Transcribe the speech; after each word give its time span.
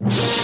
you. 0.00 0.43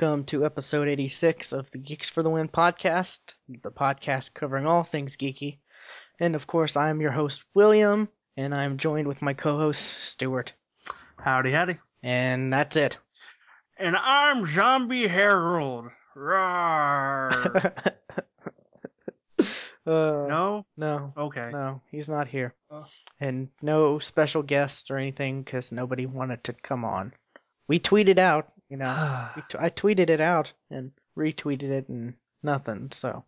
Welcome 0.00 0.26
to 0.26 0.44
episode 0.46 0.86
86 0.86 1.52
of 1.52 1.68
the 1.72 1.78
Geeks 1.78 2.08
for 2.08 2.22
the 2.22 2.30
Win 2.30 2.46
podcast, 2.48 3.18
the 3.48 3.72
podcast 3.72 4.32
covering 4.32 4.64
all 4.64 4.84
things 4.84 5.16
geeky. 5.16 5.58
And 6.20 6.36
of 6.36 6.46
course, 6.46 6.76
I'm 6.76 7.00
your 7.00 7.10
host, 7.10 7.44
William, 7.54 8.08
and 8.36 8.54
I'm 8.54 8.76
joined 8.76 9.08
with 9.08 9.22
my 9.22 9.32
co 9.34 9.58
host, 9.58 9.82
Stuart. 9.82 10.52
Howdy, 11.18 11.50
howdy. 11.50 11.78
And 12.04 12.52
that's 12.52 12.76
it. 12.76 12.98
And 13.76 13.96
I'm 13.96 14.46
Zombie 14.46 15.08
Harold. 15.08 15.86
Rawr. 16.16 17.82
Uh, 19.86 20.26
no? 20.28 20.66
no, 20.76 21.14
Okay. 21.16 21.48
no, 21.50 21.80
he's 21.90 22.10
not 22.10 22.28
here. 22.28 22.54
Oh. 22.70 22.84
And 23.20 23.48
no 23.62 23.98
special 23.98 24.42
guests 24.42 24.90
or 24.90 24.98
anything 24.98 25.42
because 25.42 25.72
nobody 25.72 26.04
wanted 26.04 26.44
to 26.44 26.52
come 26.52 26.84
on. 26.84 27.14
We 27.68 27.80
tweeted 27.80 28.18
out, 28.18 28.52
you 28.68 28.76
know. 28.76 29.28
We 29.36 29.42
t- 29.48 29.58
I 29.60 29.70
tweeted 29.70 30.10
it 30.10 30.20
out 30.20 30.52
and 30.70 30.92
retweeted 31.16 31.70
it 31.70 31.88
and 31.88 32.14
nothing. 32.42 32.90
So, 32.92 33.24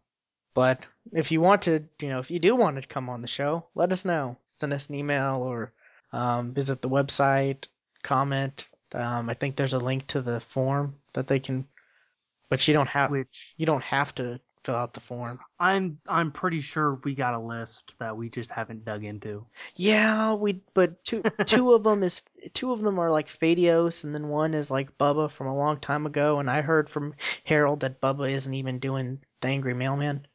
but 0.54 0.84
if 1.12 1.30
you 1.32 1.40
want 1.40 1.62
to, 1.62 1.84
you 2.00 2.08
know, 2.08 2.18
if 2.18 2.30
you 2.30 2.38
do 2.38 2.56
want 2.56 2.80
to 2.80 2.86
come 2.86 3.08
on 3.08 3.22
the 3.22 3.28
show, 3.28 3.66
let 3.74 3.92
us 3.92 4.04
know. 4.04 4.36
Send 4.48 4.72
us 4.72 4.88
an 4.88 4.94
email 4.94 5.36
or 5.36 5.70
um, 6.12 6.52
visit 6.52 6.82
the 6.82 6.88
website, 6.88 7.64
comment. 8.02 8.68
Um, 8.92 9.30
I 9.30 9.34
think 9.34 9.56
there's 9.56 9.72
a 9.72 9.78
link 9.78 10.06
to 10.08 10.20
the 10.20 10.40
form 10.40 10.96
that 11.12 11.28
they 11.28 11.38
can, 11.38 11.66
but 12.48 12.66
you 12.66 12.74
don't 12.74 12.88
have 12.88 13.10
Which 13.10 13.54
you 13.56 13.66
don't 13.66 13.84
have 13.84 14.14
to 14.16 14.40
fill 14.64 14.74
out 14.74 14.92
the 14.92 15.00
form. 15.00 15.38
I'm 15.58 15.98
I'm 16.06 16.32
pretty 16.32 16.60
sure 16.60 17.00
we 17.04 17.14
got 17.14 17.34
a 17.34 17.40
list 17.40 17.94
that 17.98 18.16
we 18.16 18.28
just 18.28 18.50
haven't 18.50 18.84
dug 18.84 19.04
into. 19.04 19.46
Yeah, 19.74 20.34
we 20.34 20.60
but 20.74 21.02
two 21.04 21.22
two 21.46 21.72
of 21.72 21.84
them 21.84 22.02
is 22.02 22.22
two 22.52 22.72
of 22.72 22.80
them 22.80 22.98
are 22.98 23.10
like 23.10 23.28
Fadios, 23.28 24.04
and 24.04 24.14
then 24.14 24.28
one 24.28 24.54
is 24.54 24.70
like 24.70 24.96
Bubba 24.98 25.30
from 25.30 25.46
a 25.46 25.56
long 25.56 25.78
time 25.78 26.06
ago. 26.06 26.38
And 26.40 26.50
I 26.50 26.60
heard 26.62 26.88
from 26.88 27.14
Harold 27.44 27.80
that 27.80 28.00
Bubba 28.00 28.30
isn't 28.30 28.54
even 28.54 28.78
doing 28.78 29.20
the 29.40 29.48
Angry 29.48 29.74
Mailman 29.74 30.26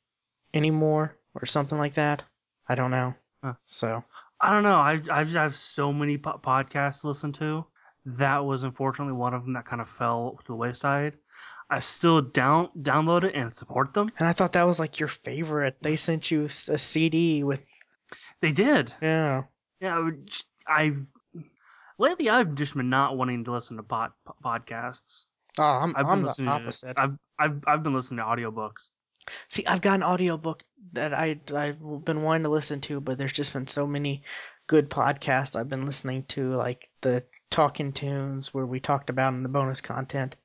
anymore, 0.54 1.18
or 1.34 1.46
something 1.46 1.78
like 1.78 1.94
that. 1.96 2.24
I 2.68 2.76
don't 2.76 2.92
know. 2.92 3.14
Huh. 3.44 3.54
So 3.66 4.04
I 4.42 4.52
don't 4.52 4.64
know. 4.64 4.78
I 4.78 5.00
I 5.12 5.24
just 5.24 5.36
have 5.36 5.56
so 5.56 5.94
many 5.94 6.18
po- 6.18 6.40
podcasts 6.44 7.02
to 7.02 7.08
listen 7.08 7.32
to. 7.34 7.66
That 8.06 8.46
was 8.46 8.64
unfortunately 8.64 9.14
one 9.14 9.34
of 9.34 9.44
them 9.44 9.54
that 9.54 9.66
kind 9.66 9.82
of 9.82 9.90
fell 9.90 10.38
to 10.40 10.48
the 10.48 10.56
wayside. 10.56 11.18
I 11.70 11.80
still 11.80 12.22
down 12.22 12.70
download 12.80 13.24
it 13.24 13.36
and 13.36 13.54
support 13.54 13.94
them. 13.94 14.12
and 14.20 14.28
I 14.28 14.34
thought 14.34 14.54
that 14.54 14.64
was 14.68 14.80
like 14.80 15.00
your 15.00 15.10
favorite. 15.10 15.78
They 15.82 15.96
sent 15.96 16.30
you 16.32 16.46
a 16.46 16.50
CD 16.50 17.44
with 17.44 17.62
They 18.42 18.52
did. 18.52 18.94
yeah. 19.02 19.44
Yeah, 19.80 19.98
I 19.98 20.00
would 20.00 20.28
just- 20.28 20.48
I've 20.68 21.08
lately 21.98 22.30
I've 22.30 22.56
just 22.56 22.76
been 22.76 22.90
not 22.90 23.18
wanting 23.18 23.44
to 23.46 23.52
listen 23.52 23.78
to 23.78 23.84
pod, 23.84 24.12
podcasts. 24.44 25.26
Oh, 25.58 25.64
I'm 25.64 25.96
I've 25.96 26.06
I'm 26.06 26.12
been 26.18 26.22
the 26.22 26.28
listening 26.28 26.50
opposite. 26.50 26.96
to 26.96 27.02
I've 27.02 27.18
I've 27.40 27.64
I've 27.68 27.84
been 27.84 27.94
listening 27.94 28.18
to 28.20 28.24
audiobooks. 28.24 28.90
See, 29.48 29.66
I've 29.66 29.82
got 29.82 29.96
an 29.96 30.04
audiobook 30.04 30.64
that 30.94 31.14
I 31.14 31.40
I've 31.56 31.80
been 32.06 32.22
wanting 32.22 32.44
to 32.44 32.50
listen 32.50 32.80
to, 32.82 33.00
but 33.00 33.18
there's 33.18 33.32
just 33.34 33.54
been 33.54 33.68
so 33.68 33.88
many 33.88 34.24
good 34.68 34.90
podcasts 34.90 35.56
I've 35.56 35.70
been 35.70 35.86
listening 35.86 36.24
to, 36.30 36.56
like 36.56 36.90
the 37.02 37.24
Talking 37.50 37.92
Tunes, 37.94 38.54
where 38.54 38.66
we 38.66 38.80
talked 38.80 39.10
about 39.10 39.34
in 39.34 39.44
the 39.44 39.50
bonus 39.50 39.82
content. 39.82 40.36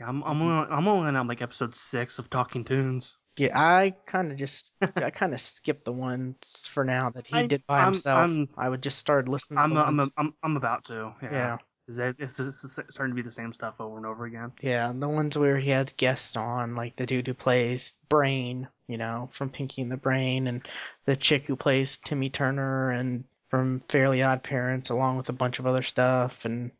Yeah, 0.00 0.08
I'm 0.08 0.24
I'm 0.24 0.38
mm-hmm. 0.38 0.42
only, 0.48 0.70
I'm 0.70 0.88
only 0.88 1.16
on 1.16 1.28
like 1.28 1.42
episode 1.42 1.74
six 1.74 2.18
of 2.18 2.30
Talking 2.30 2.64
Tunes. 2.64 3.16
Yeah, 3.36 3.58
I 3.58 3.94
kind 4.06 4.32
of 4.32 4.38
just 4.38 4.72
I 4.96 5.10
kind 5.10 5.34
of 5.34 5.40
skipped 5.40 5.84
the 5.84 5.92
ones 5.92 6.66
for 6.68 6.84
now 6.84 7.10
that 7.10 7.26
he 7.26 7.36
I- 7.36 7.46
did 7.46 7.66
by 7.66 7.78
I'm- 7.78 7.86
himself. 7.88 8.18
I'm- 8.18 8.48
I 8.56 8.68
would 8.68 8.82
just 8.82 8.98
start 8.98 9.28
listening. 9.28 9.58
I'm 9.58 9.74
the 9.74 9.80
I'm, 9.80 9.96
ones, 9.98 10.12
I'm 10.16 10.34
I'm 10.42 10.56
about 10.56 10.84
to. 10.86 11.12
Yeah. 11.22 11.30
yeah, 11.32 11.58
Is 11.86 11.96
that 11.96 12.16
it's, 12.18 12.40
it's 12.40 12.78
starting 12.88 13.14
to 13.14 13.14
be 13.14 13.22
the 13.22 13.30
same 13.30 13.52
stuff 13.52 13.74
over 13.78 13.96
and 13.98 14.06
over 14.06 14.24
again. 14.24 14.52
yeah, 14.62 14.90
the 14.94 15.08
ones 15.08 15.36
where 15.36 15.58
he 15.58 15.70
has 15.70 15.92
guests 15.92 16.36
on, 16.36 16.74
like 16.74 16.96
the 16.96 17.06
dude 17.06 17.26
who 17.26 17.34
plays 17.34 17.94
Brain, 18.08 18.68
you 18.88 18.96
know, 18.98 19.28
from 19.32 19.50
Pinky 19.50 19.82
and 19.82 19.92
the 19.92 19.96
Brain, 19.96 20.46
and 20.46 20.66
the 21.04 21.16
chick 21.16 21.46
who 21.46 21.56
plays 21.56 21.98
Timmy 21.98 22.30
Turner, 22.30 22.90
and 22.90 23.24
from 23.48 23.82
Fairly 23.88 24.22
Odd 24.22 24.42
Parents, 24.42 24.90
along 24.90 25.16
with 25.18 25.28
a 25.28 25.34
bunch 25.34 25.58
of 25.58 25.66
other 25.66 25.82
stuff, 25.82 26.44
and 26.44 26.70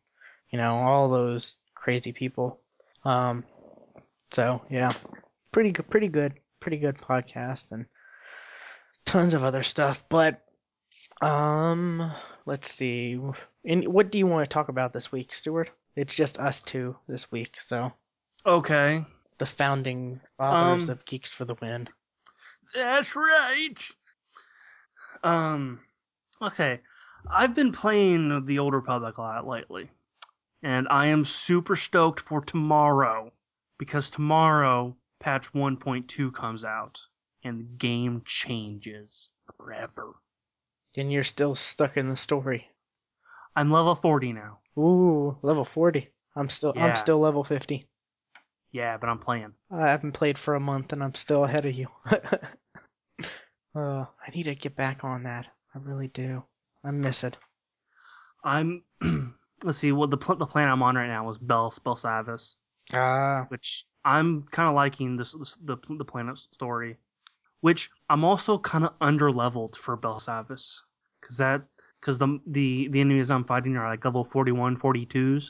you 0.49 0.57
know 0.57 0.75
all 0.75 1.09
those 1.09 1.57
crazy 1.75 2.11
people. 2.11 2.59
Um, 3.03 3.43
so 4.31 4.61
yeah, 4.69 4.93
pretty 5.51 5.71
good, 5.71 5.89
pretty 5.89 6.07
good, 6.07 6.33
pretty 6.59 6.77
good 6.77 6.97
podcast, 6.97 7.71
and 7.71 7.85
tons 9.05 9.33
of 9.33 9.43
other 9.43 9.63
stuff. 9.63 10.03
But 10.09 10.41
um, 11.21 12.11
let's 12.45 12.71
see. 12.73 13.19
And 13.65 13.87
what 13.87 14.11
do 14.11 14.17
you 14.17 14.27
want 14.27 14.45
to 14.45 14.53
talk 14.53 14.69
about 14.69 14.93
this 14.93 15.11
week, 15.11 15.33
Stuart? 15.33 15.69
It's 15.95 16.15
just 16.15 16.39
us 16.39 16.61
two 16.61 16.95
this 17.07 17.31
week, 17.31 17.59
so 17.59 17.91
Okay, 18.45 19.05
the 19.37 19.45
founding 19.45 20.19
fathers 20.37 20.89
Um, 20.89 20.93
of 20.93 21.05
Geeks 21.05 21.29
for 21.29 21.45
the 21.45 21.55
Win. 21.61 21.87
that's 22.73 23.15
right. 23.15 23.77
Um, 25.23 25.81
okay, 26.41 26.79
I've 27.29 27.53
been 27.53 27.71
playing 27.71 28.45
the 28.45 28.57
Old 28.59 28.73
Republic 28.73 29.17
a 29.17 29.21
lot 29.21 29.47
lately, 29.47 29.89
and 30.63 30.87
I 30.89 31.07
am 31.07 31.25
super 31.25 31.75
stoked 31.75 32.19
for 32.19 32.41
tomorrow 32.41 33.31
because 33.77 34.09
tomorrow 34.09 34.95
patch 35.19 35.53
1.2 35.53 36.33
comes 36.33 36.63
out 36.63 36.99
and 37.43 37.59
the 37.59 37.63
game 37.63 38.21
changes 38.25 39.29
forever. 39.57 40.15
And 40.95 41.11
you're 41.11 41.23
still 41.23 41.55
stuck 41.55 41.97
in 41.97 42.09
the 42.09 42.17
story. 42.17 42.69
I'm 43.55 43.71
level 43.71 43.95
40 43.95 44.33
now. 44.33 44.59
Ooh, 44.77 45.37
level 45.41 45.65
forty. 45.65 46.09
I'm 46.35 46.49
still 46.49 46.73
Yeah. 46.75 46.85
I'm 46.85 46.95
still 46.95 47.19
level 47.19 47.43
fifty. 47.43 47.87
Yeah, 48.71 48.97
but 48.97 49.09
I'm 49.09 49.19
playing. 49.19 49.53
I 49.69 49.87
haven't 49.89 50.13
played 50.13 50.37
for 50.37 50.55
a 50.55 50.59
month 50.61 50.93
and 50.93 51.03
I'm 51.03 51.13
still 51.13 51.43
ahead 51.43 51.65
of 51.65 51.75
you. 51.75 51.87
uh, 52.09 52.15
I 53.75 54.31
need 54.33 54.43
to 54.43 54.55
get 54.55 54.75
back 54.77 55.03
on 55.03 55.23
that. 55.23 55.47
I 55.75 55.79
really 55.79 56.07
do. 56.07 56.43
I 56.83 56.91
miss 56.91 57.23
it. 57.23 57.37
I'm 58.43 58.83
let's 59.63 59.77
see 59.77 59.91
what 59.91 60.09
the 60.09 60.17
pl- 60.17 60.35
the 60.35 60.45
plan 60.45 60.69
I'm 60.69 60.83
on 60.83 60.95
right 60.95 61.07
now 61.07 61.29
is 61.29 61.37
Bell 61.37 61.71
Spellsavis, 61.71 62.55
Ah, 62.93 63.45
which 63.49 63.85
I'm 64.03 64.43
kind 64.51 64.69
of 64.69 64.75
liking 64.75 65.17
this, 65.17 65.33
this 65.33 65.57
the 65.63 65.77
the 65.89 66.05
planet 66.05 66.39
story, 66.39 66.97
which 67.61 67.89
I'm 68.09 68.23
also 68.23 68.57
kind 68.57 68.85
of 68.85 68.93
under 69.01 69.31
leveled 69.31 69.75
for 69.75 69.97
Belsavis 69.97 70.79
because 71.19 71.37
that 71.37 71.63
because 71.99 72.17
the 72.17 72.39
the 72.47 72.87
the 72.89 73.01
enemies 73.01 73.29
I'm 73.29 73.45
fighting 73.45 73.77
are 73.77 73.87
like 73.89 74.03
level 74.05 74.25
41, 74.25 74.77
42s, 74.77 75.49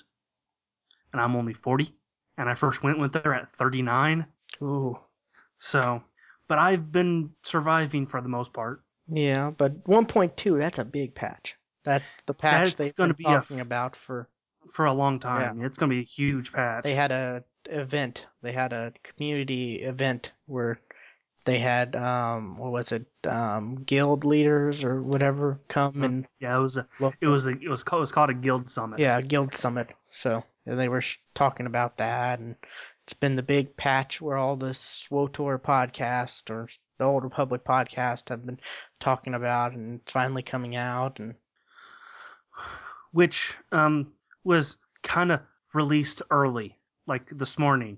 and 1.13 1.21
I'm 1.21 1.35
only 1.35 1.53
40, 1.53 1.93
and 2.37 2.49
I 2.49 2.55
first 2.55 2.83
went 2.83 2.99
with 2.99 3.13
there 3.13 3.33
at 3.33 3.53
39, 3.55 4.25
ooh. 4.61 4.99
so 5.57 6.03
but 6.47 6.59
I've 6.59 6.91
been 6.91 7.31
surviving 7.43 8.05
for 8.05 8.19
the 8.19 8.27
most 8.27 8.51
part. 8.51 8.83
Yeah, 9.07 9.51
but 9.51 9.85
1.2, 9.85 10.59
that's 10.59 10.79
a 10.79 10.85
big 10.85 11.15
patch. 11.15 11.57
That 11.83 12.03
the 12.25 12.33
patch 12.33 12.75
they've 12.75 12.95
been 12.95 13.13
be 13.13 13.23
talking 13.23 13.59
f- 13.59 13.65
about 13.65 13.95
for 13.95 14.27
For 14.71 14.85
a 14.85 14.93
long 14.93 15.19
time, 15.19 15.63
it's 15.63 15.77
gonna 15.77 15.89
be 15.89 15.99
a 15.99 16.03
huge 16.03 16.51
patch. 16.53 16.83
they 16.83 16.95
had 16.95 17.11
a 17.11 17.43
event. 17.69 18.27
They 18.41 18.51
had 18.51 18.73
a 18.73 18.93
community 19.03 19.81
event 19.83 20.33
where 20.45 20.79
they 21.45 21.57
had 21.59 21.95
um 21.95 22.57
what 22.57 22.71
was 22.71 22.91
it 22.91 23.05
um 23.27 23.83
guild 23.83 24.23
leaders 24.25 24.83
or 24.83 25.01
whatever 25.01 25.59
come 25.67 25.93
Mhm. 25.93 26.05
and 26.05 26.27
yeah, 26.39 26.55
it 26.57 26.61
was 26.61 26.77
a, 26.77 26.87
look. 26.99 27.15
it 27.19 27.27
was 27.27 27.47
a, 27.47 27.51
it 27.51 27.67
was 27.69 27.83
called, 27.83 27.99
it 27.99 28.01
was 28.01 28.11
called 28.11 28.29
a 28.29 28.33
guild 28.35 28.69
summit. 28.69 28.99
yeah 28.99 29.19
guild 29.21 29.55
summit. 29.55 29.89
So 30.09 30.43
they 30.65 30.87
were 30.87 31.01
sh- 31.01 31.17
talking 31.33 31.65
about 31.65 31.97
that, 31.97 32.37
and 32.39 32.55
it's 33.03 33.13
been 33.13 33.35
the 33.35 33.41
big 33.43 33.75
patch 33.75 34.21
where 34.21 34.37
all 34.37 34.55
the 34.55 34.73
SWTOR 34.75 35.59
podcast 35.59 36.51
or 36.51 36.69
the 36.99 37.05
Old 37.05 37.23
Republic 37.23 37.63
podcast 37.63 38.29
have 38.29 38.45
been 38.45 38.59
talking 38.99 39.33
about, 39.33 39.71
and 39.73 40.01
it's 40.01 40.11
finally 40.11 40.43
coming 40.43 40.75
out. 40.75 41.19
And 41.19 41.33
which 43.11 43.55
um 43.71 44.13
was 44.43 44.77
kind 45.03 45.31
of 45.31 45.41
released 45.73 46.21
early, 46.31 46.77
like 47.07 47.29
this 47.29 47.57
morning. 47.57 47.97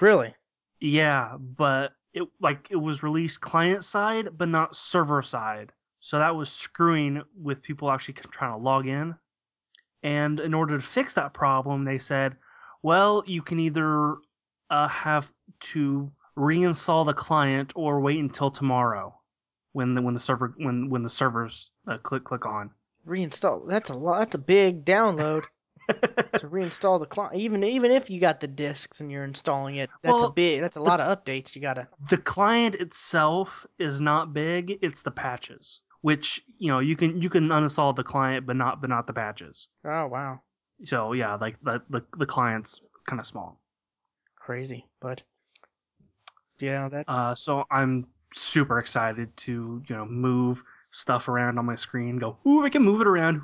really, 0.00 0.34
Yeah, 0.80 1.36
but 1.38 1.92
it 2.14 2.24
like 2.40 2.68
it 2.70 2.76
was 2.76 3.02
released 3.02 3.40
client 3.40 3.84
side, 3.84 4.30
but 4.36 4.48
not 4.48 4.76
server 4.76 5.22
side. 5.22 5.72
So 6.00 6.18
that 6.18 6.36
was 6.36 6.50
screwing 6.50 7.22
with 7.36 7.62
people 7.62 7.90
actually 7.90 8.14
trying 8.14 8.52
to 8.52 8.62
log 8.62 8.86
in. 8.86 9.16
And 10.02 10.38
in 10.38 10.54
order 10.54 10.78
to 10.78 10.84
fix 10.84 11.14
that 11.14 11.34
problem, 11.34 11.84
they 11.84 11.98
said, 11.98 12.36
well, 12.82 13.24
you 13.26 13.42
can 13.42 13.58
either 13.58 14.16
uh, 14.70 14.86
have 14.88 15.32
to 15.60 16.12
reinstall 16.36 17.04
the 17.04 17.12
client 17.12 17.72
or 17.74 18.00
wait 18.00 18.20
until 18.20 18.50
tomorrow 18.50 19.18
when 19.72 19.94
the 19.94 20.02
when 20.02 20.14
the 20.14 20.20
server 20.20 20.54
when 20.56 20.88
when 20.88 21.02
the 21.02 21.10
servers 21.10 21.72
uh, 21.88 21.98
click 21.98 22.24
click 22.24 22.46
on. 22.46 22.70
Reinstall. 23.08 23.66
That's 23.68 23.90
a 23.90 23.94
lot. 23.98 24.18
That's 24.20 24.34
a 24.36 24.38
big 24.38 24.84
download 24.84 25.46
to 26.38 26.48
reinstall 26.48 27.00
the 27.00 27.06
client. 27.06 27.36
Even 27.36 27.64
even 27.64 27.92
if 27.92 28.10
you 28.10 28.20
got 28.20 28.40
the 28.40 28.48
discs 28.48 29.00
and 29.00 29.10
you're 29.12 29.24
installing 29.24 29.76
it, 29.76 29.92
that's 30.02 30.22
a 30.22 30.28
Well, 30.28 30.28
big. 30.28 30.60
That's 30.60 30.76
a 30.76 30.82
lot 30.82 31.00
of 31.00 31.18
updates 31.24 31.56
you 31.56 31.62
gotta. 31.62 31.88
the 32.08 32.18
client 32.18 32.74
itself 32.76 33.64
is 33.78 34.00
not 34.00 34.32
big; 34.34 34.78
it's 34.82 35.02
the 35.02 35.10
patches, 35.12 35.80
which 36.00 36.42
you 36.58 36.68
know 36.68 36.78
you 36.80 36.96
can 36.96 37.20
you 37.22 37.30
can 37.30 37.48
uninstall 37.48 37.94
the 37.94 38.02
client, 38.04 38.46
but 38.46 38.56
not 38.56 38.80
but 38.80 38.90
not 38.90 39.06
the 39.06 39.12
patches. 39.12 39.68
Oh 39.84 40.06
wow, 40.06 40.42
So 40.84 41.12
yeah, 41.12 41.36
like 41.36 41.60
the 41.62 41.82
the, 41.88 42.04
the 42.16 42.26
client's 42.26 42.80
kind 43.06 43.20
of 43.20 43.26
small. 43.26 43.60
crazy. 44.36 44.86
But 45.00 45.22
yeah, 46.60 46.88
that 46.88 47.06
Uh, 47.06 47.34
so 47.34 47.64
I'm 47.70 48.06
super 48.34 48.78
excited 48.78 49.34
to 49.38 49.82
you 49.88 49.96
know 49.96 50.04
move 50.04 50.62
stuff 50.90 51.28
around 51.28 51.58
on 51.58 51.66
my 51.66 51.74
screen. 51.74 52.18
Go, 52.18 52.38
ooh, 52.46 52.64
I 52.64 52.70
can 52.70 52.82
move 52.82 53.00
it 53.00 53.06
around. 53.06 53.40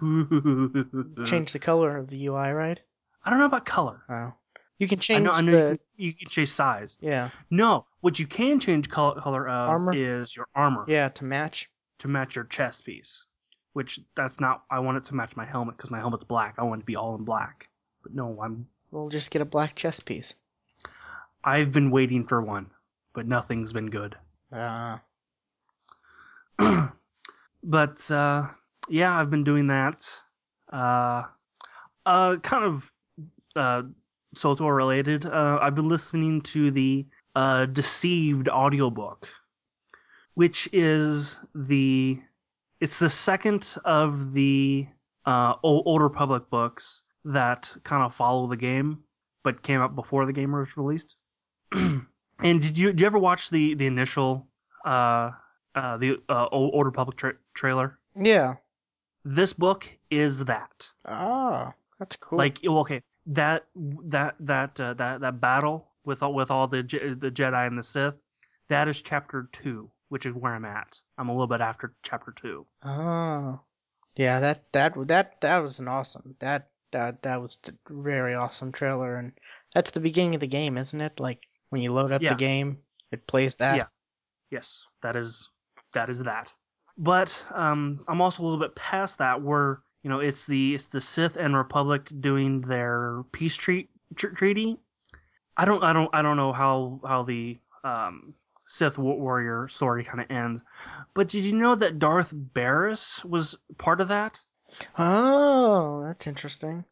Change 1.27 1.53
the 1.53 1.59
color 1.59 1.97
of 1.97 2.09
the 2.09 2.27
UI, 2.27 2.51
right? 2.51 2.81
I 3.25 3.31
don't 3.31 3.39
know 3.39 3.47
about 3.47 3.65
color. 3.65 4.03
Oh, 4.09 4.33
you 4.79 4.87
can 4.89 4.99
I 4.99 5.03
change 5.03 5.25
know, 5.25 5.33
I 5.33 5.41
know 5.41 5.51
the. 5.53 5.59
you, 5.59 5.69
can, 5.69 5.79
you 5.97 6.13
can 6.15 6.29
change 6.29 6.49
size. 6.51 6.99
Yeah, 7.01 7.31
No, 7.51 7.87
what 8.01 8.19
you 8.19 8.27
can 8.27 8.61
change 8.61 8.91
color, 8.91 9.21
color 9.21 9.49
of 9.49 9.71
Armor? 9.71 9.95
is 9.95 10.37
your 10.37 10.47
armor 10.55 10.85
yeah, 10.89 11.09
to 11.11 11.25
match. 11.25 11.71
to 12.01 12.09
match 12.09 12.35
your 12.37 12.45
chest 12.45 12.85
piece. 12.85 13.25
Which 13.73 14.01
that's 14.15 14.41
not. 14.41 14.65
I 14.71 14.79
want 14.81 14.99
it 14.99 15.05
to 15.05 15.15
match 15.15 15.37
my 15.37 15.45
helmet 15.45 15.77
because 15.77 15.91
my 15.91 15.99
helmet's 15.99 16.23
black. 16.25 16.55
I 16.59 16.63
want 16.63 16.81
it 16.81 16.83
to 16.83 16.87
be 16.87 16.97
all 16.97 17.15
in 17.17 17.25
black. 17.25 17.69
But 18.03 18.15
no, 18.15 18.39
I'm. 18.43 18.67
We'll 18.91 19.09
just 19.09 19.31
get 19.33 19.43
a 19.43 19.47
black 19.47 19.75
chest 19.75 20.07
piece. 20.07 20.35
I've 21.43 21.73
been 21.73 21.91
waiting 21.91 22.27
for 22.27 22.41
one, 22.41 22.71
but 23.15 23.27
nothing's 23.27 23.73
been 23.73 23.91
good. 23.91 24.17
Ah, 24.53 25.01
but 27.65 28.11
uh, 28.11 28.47
yeah, 28.89 29.19
I've 29.19 29.31
been 29.31 29.45
doing 29.45 29.67
that. 29.69 30.07
Uh, 30.73 31.23
uh, 32.07 32.37
kind 32.37 32.65
of 32.65 32.93
uh, 33.57 33.83
related. 34.75 35.27
Uh, 35.27 35.59
I've 35.61 35.75
been 35.75 35.89
listening 35.89 36.43
to 36.43 36.71
the 36.71 37.07
uh, 37.35 37.67
Deceived 37.67 38.49
audiobook, 38.49 39.29
which 40.35 40.69
is 40.73 41.39
the 41.55 42.21
it's 42.81 42.99
the 42.99 43.11
second 43.11 43.77
of 43.85 44.33
the 44.33 44.87
uh, 45.25 45.55
Republic 45.63 46.51
books 46.51 47.03
that 47.25 47.75
kind 47.85 48.03
of 48.03 48.15
follow 48.15 48.47
the 48.47 48.57
game, 48.57 48.99
but 49.43 49.63
came 49.63 49.81
out 49.81 49.95
before 49.95 50.27
the 50.27 50.33
game 50.33 50.53
was 50.53 50.77
released. 50.77 51.17
and 51.73 52.07
did 52.39 52.77
you 52.77 52.89
did 52.89 53.01
you 53.01 53.07
ever 53.07 53.19
watch 53.19 53.51
the 53.51 53.75
the 53.75 53.87
initial 53.87 54.47
uh, 54.85 55.31
uh, 55.75 55.97
the 55.97 56.19
uh, 56.29 56.47
Old 56.53 56.87
Republic 56.87 57.17
tra- 57.17 57.37
trailer? 57.55 57.99
yeah. 58.17 58.55
This 59.27 59.55
book 59.55 59.91
is 60.11 60.45
that. 60.45 60.91
Oh, 61.09 61.73
that's 61.99 62.15
cool. 62.17 62.37
Like 62.37 62.59
okay, 62.63 63.01
that 63.27 63.65
that 63.75 64.35
that 64.41 64.79
uh, 64.79 64.93
that 64.95 65.23
that 65.23 65.41
battle 65.41 65.89
with 66.05 66.23
all 66.23 66.35
with 66.35 66.51
all 66.51 66.69
the 66.69 66.83
the 66.83 67.31
Jedi 67.31 67.67
and 67.67 67.79
the 67.79 67.83
Sith, 67.83 68.15
that 68.69 68.87
is 68.87 69.01
chapter 69.01 69.49
two, 69.51 69.91
which 70.11 70.27
is 70.27 70.35
where 70.35 70.55
I'm 70.55 70.67
at. 70.67 71.01
I'm 71.17 71.31
a 71.31 71.33
little 71.33 71.47
bit 71.47 71.63
after 71.63 71.95
chapter 72.03 72.33
two. 72.33 72.67
Oh, 72.85 73.61
yeah. 74.15 74.41
That 74.41 74.71
that 74.73 74.93
that 75.09 75.41
that 75.41 75.59
was 75.61 75.79
an 75.79 75.89
awesome. 75.89 76.37
That 76.41 76.69
that 76.93 77.23
that 77.23 77.41
was 77.41 77.59
a 77.67 77.73
very 77.89 78.35
awesome 78.35 78.73
trailer, 78.73 79.17
and 79.17 79.33
that's 79.75 79.93
the 79.93 80.01
beginning 80.01 80.35
of 80.35 80.43
the 80.43 80.47
game, 80.47 80.77
isn't 80.77 81.01
it? 81.01 81.19
Like 81.19 81.41
when 81.71 81.81
you 81.81 81.95
load 81.95 82.13
up 82.13 82.21
Yeah. 82.21 82.29
the 82.29 82.35
game, 82.39 82.81
it 83.11 83.27
plays 83.27 83.57
that. 83.57 83.77
Yeah. 83.79 83.87
Yes, 84.51 84.85
that 85.03 85.17
is 85.17 85.49
that 85.95 86.11
is 86.11 86.25
that. 86.25 86.53
But 86.97 87.43
um, 87.53 88.05
I'm 88.09 88.21
also 88.21 88.43
a 88.43 88.45
little 88.45 88.61
bit 88.61 88.75
past 88.77 89.19
that, 89.19 89.43
where 89.43 89.81
you 90.03 90.11
know 90.11 90.21
it's 90.21 90.47
the 90.47 90.75
it's 90.75 90.89
the 90.89 91.01
Sith 91.01 91.37
and 91.37 91.57
Republic 91.57 92.09
doing 92.21 92.61
their 92.61 93.25
peace 93.33 93.57
treat, 93.57 93.91
tr- 94.15 94.29
treaty. 94.29 94.79
I 95.57 95.65
don't 95.65 95.83
I 95.83 95.93
don't 95.93 96.11
I 96.15 96.23
don't 96.23 96.37
know 96.37 96.53
how 96.53 97.01
how 97.07 97.23
the 97.25 97.59
um, 97.83 98.35
Sith 98.67 98.97
warrior 98.97 99.67
story 99.69 100.05
kind 100.05 100.21
of 100.21 100.31
ends, 100.31 100.65
but 101.15 101.29
did 101.29 101.45
you 101.45 101.57
know 101.57 101.75
that 101.75 101.99
Darth 101.99 102.31
Baras 102.33 103.25
was 103.25 103.57
part 103.77 104.01
of 104.01 104.09
that? 104.09 104.41
Oh, 104.99 106.05
that's 106.07 106.27
interesting. 106.27 106.85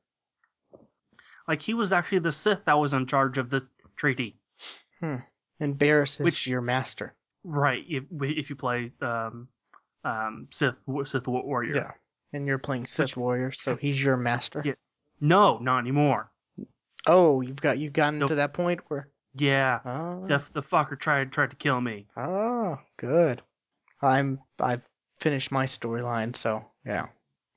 Like 1.49 1.61
he 1.63 1.75
was 1.75 1.93
actually 1.93 2.21
the 2.21 2.33
Sith 2.33 2.65
that 2.67 2.79
was 2.79 2.93
in 2.93 3.07
charge 3.07 3.39
of 3.39 3.51
the 3.51 3.67
treaty. 3.97 4.37
And 5.01 5.79
Baras 5.79 6.15
is 6.21 6.25
Which- 6.25 6.47
your 6.47 6.61
master. 6.61 7.15
Right. 7.45 7.85
If 7.89 8.05
if 8.21 8.51
you 8.51 8.57
play 8.57 8.93
um, 9.01 9.49
um, 10.05 10.49
Sith 10.51 10.83
Sith 11.05 11.27
warrior. 11.27 11.75
Yeah. 11.77 11.91
And 12.35 12.47
you're 12.47 12.59
playing 12.59 12.87
Sith 12.87 13.15
Warrior, 13.17 13.53
so 13.53 13.77
he's 13.77 14.03
your 14.03 14.17
master. 14.17 14.63
Yeah. 14.65 14.73
No, 15.21 15.59
not 15.59 15.81
anymore. 15.81 16.31
Oh, 17.07 17.41
you've 17.43 17.61
got 17.61 17.79
you've 17.79 17.93
gotten 17.93 18.21
Nope. 18.21 18.29
to 18.29 18.35
that 18.37 18.55
point 18.55 18.81
where. 18.89 19.09
Yeah, 19.35 19.81
Oh, 19.87 20.27
the 20.27 20.43
the 20.53 20.63
fucker 20.63 20.99
tried 20.99 21.33
tried 21.33 21.51
to 21.51 21.57
kill 21.57 21.81
me. 21.81 22.07
oh, 22.17 22.79
good. 22.99 23.43
I'm 24.03 24.41
I've 24.61 24.83
finished 25.21 25.51
my 25.53 25.65
storyline, 25.65 26.35
so 26.37 26.65
yeah, 26.85 27.07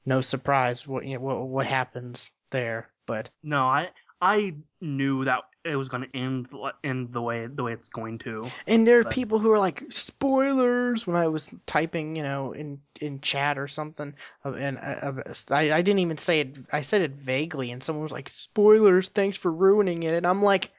no 0.05 0.21
surprise 0.21 0.87
what 0.87 1.05
you 1.05 1.15
know, 1.15 1.19
what 1.21 1.47
what 1.47 1.65
happens 1.67 2.31
there. 2.51 2.89
But 3.07 3.29
No, 3.43 3.63
I 3.65 3.89
I 4.21 4.55
knew 4.81 5.25
that 5.25 5.41
it 5.65 5.75
was 5.75 5.89
going 5.89 6.03
to 6.03 6.15
end 6.17 6.47
end 6.83 7.11
the 7.11 7.21
way 7.21 7.47
the 7.47 7.63
way 7.63 7.73
it's 7.73 7.89
going 7.89 8.17
to. 8.19 8.49
and 8.67 8.87
there 8.87 8.99
are 8.99 9.03
But- 9.03 9.13
people 9.13 9.39
who 9.39 9.51
are 9.51 9.59
like 9.59 9.83
spoilers 9.89 11.05
when 11.07 11.15
I 11.15 11.27
was 11.27 11.49
typing, 11.65 12.15
you 12.15 12.23
know, 12.23 12.53
in 12.53 12.79
in 13.01 13.19
chat 13.21 13.57
or 13.57 13.67
something, 13.67 14.13
uh, 14.45 14.53
and 14.53 14.77
uh, 14.77 15.11
uh, 15.27 15.33
I 15.51 15.71
I 15.73 15.81
didn't 15.81 15.99
even 15.99 16.17
say 16.17 16.39
it. 16.41 16.57
I 16.71 16.81
said 16.81 17.01
it 17.01 17.11
vaguely, 17.11 17.71
and 17.71 17.81
someone 17.83 18.03
was 18.03 18.11
like 18.11 18.29
spoilers. 18.29 19.09
Thanks 19.09 19.37
for 19.37 19.51
ruining 19.51 20.03
it, 20.03 20.13
and 20.13 20.25
I'm 20.25 20.41
like, 20.43 20.71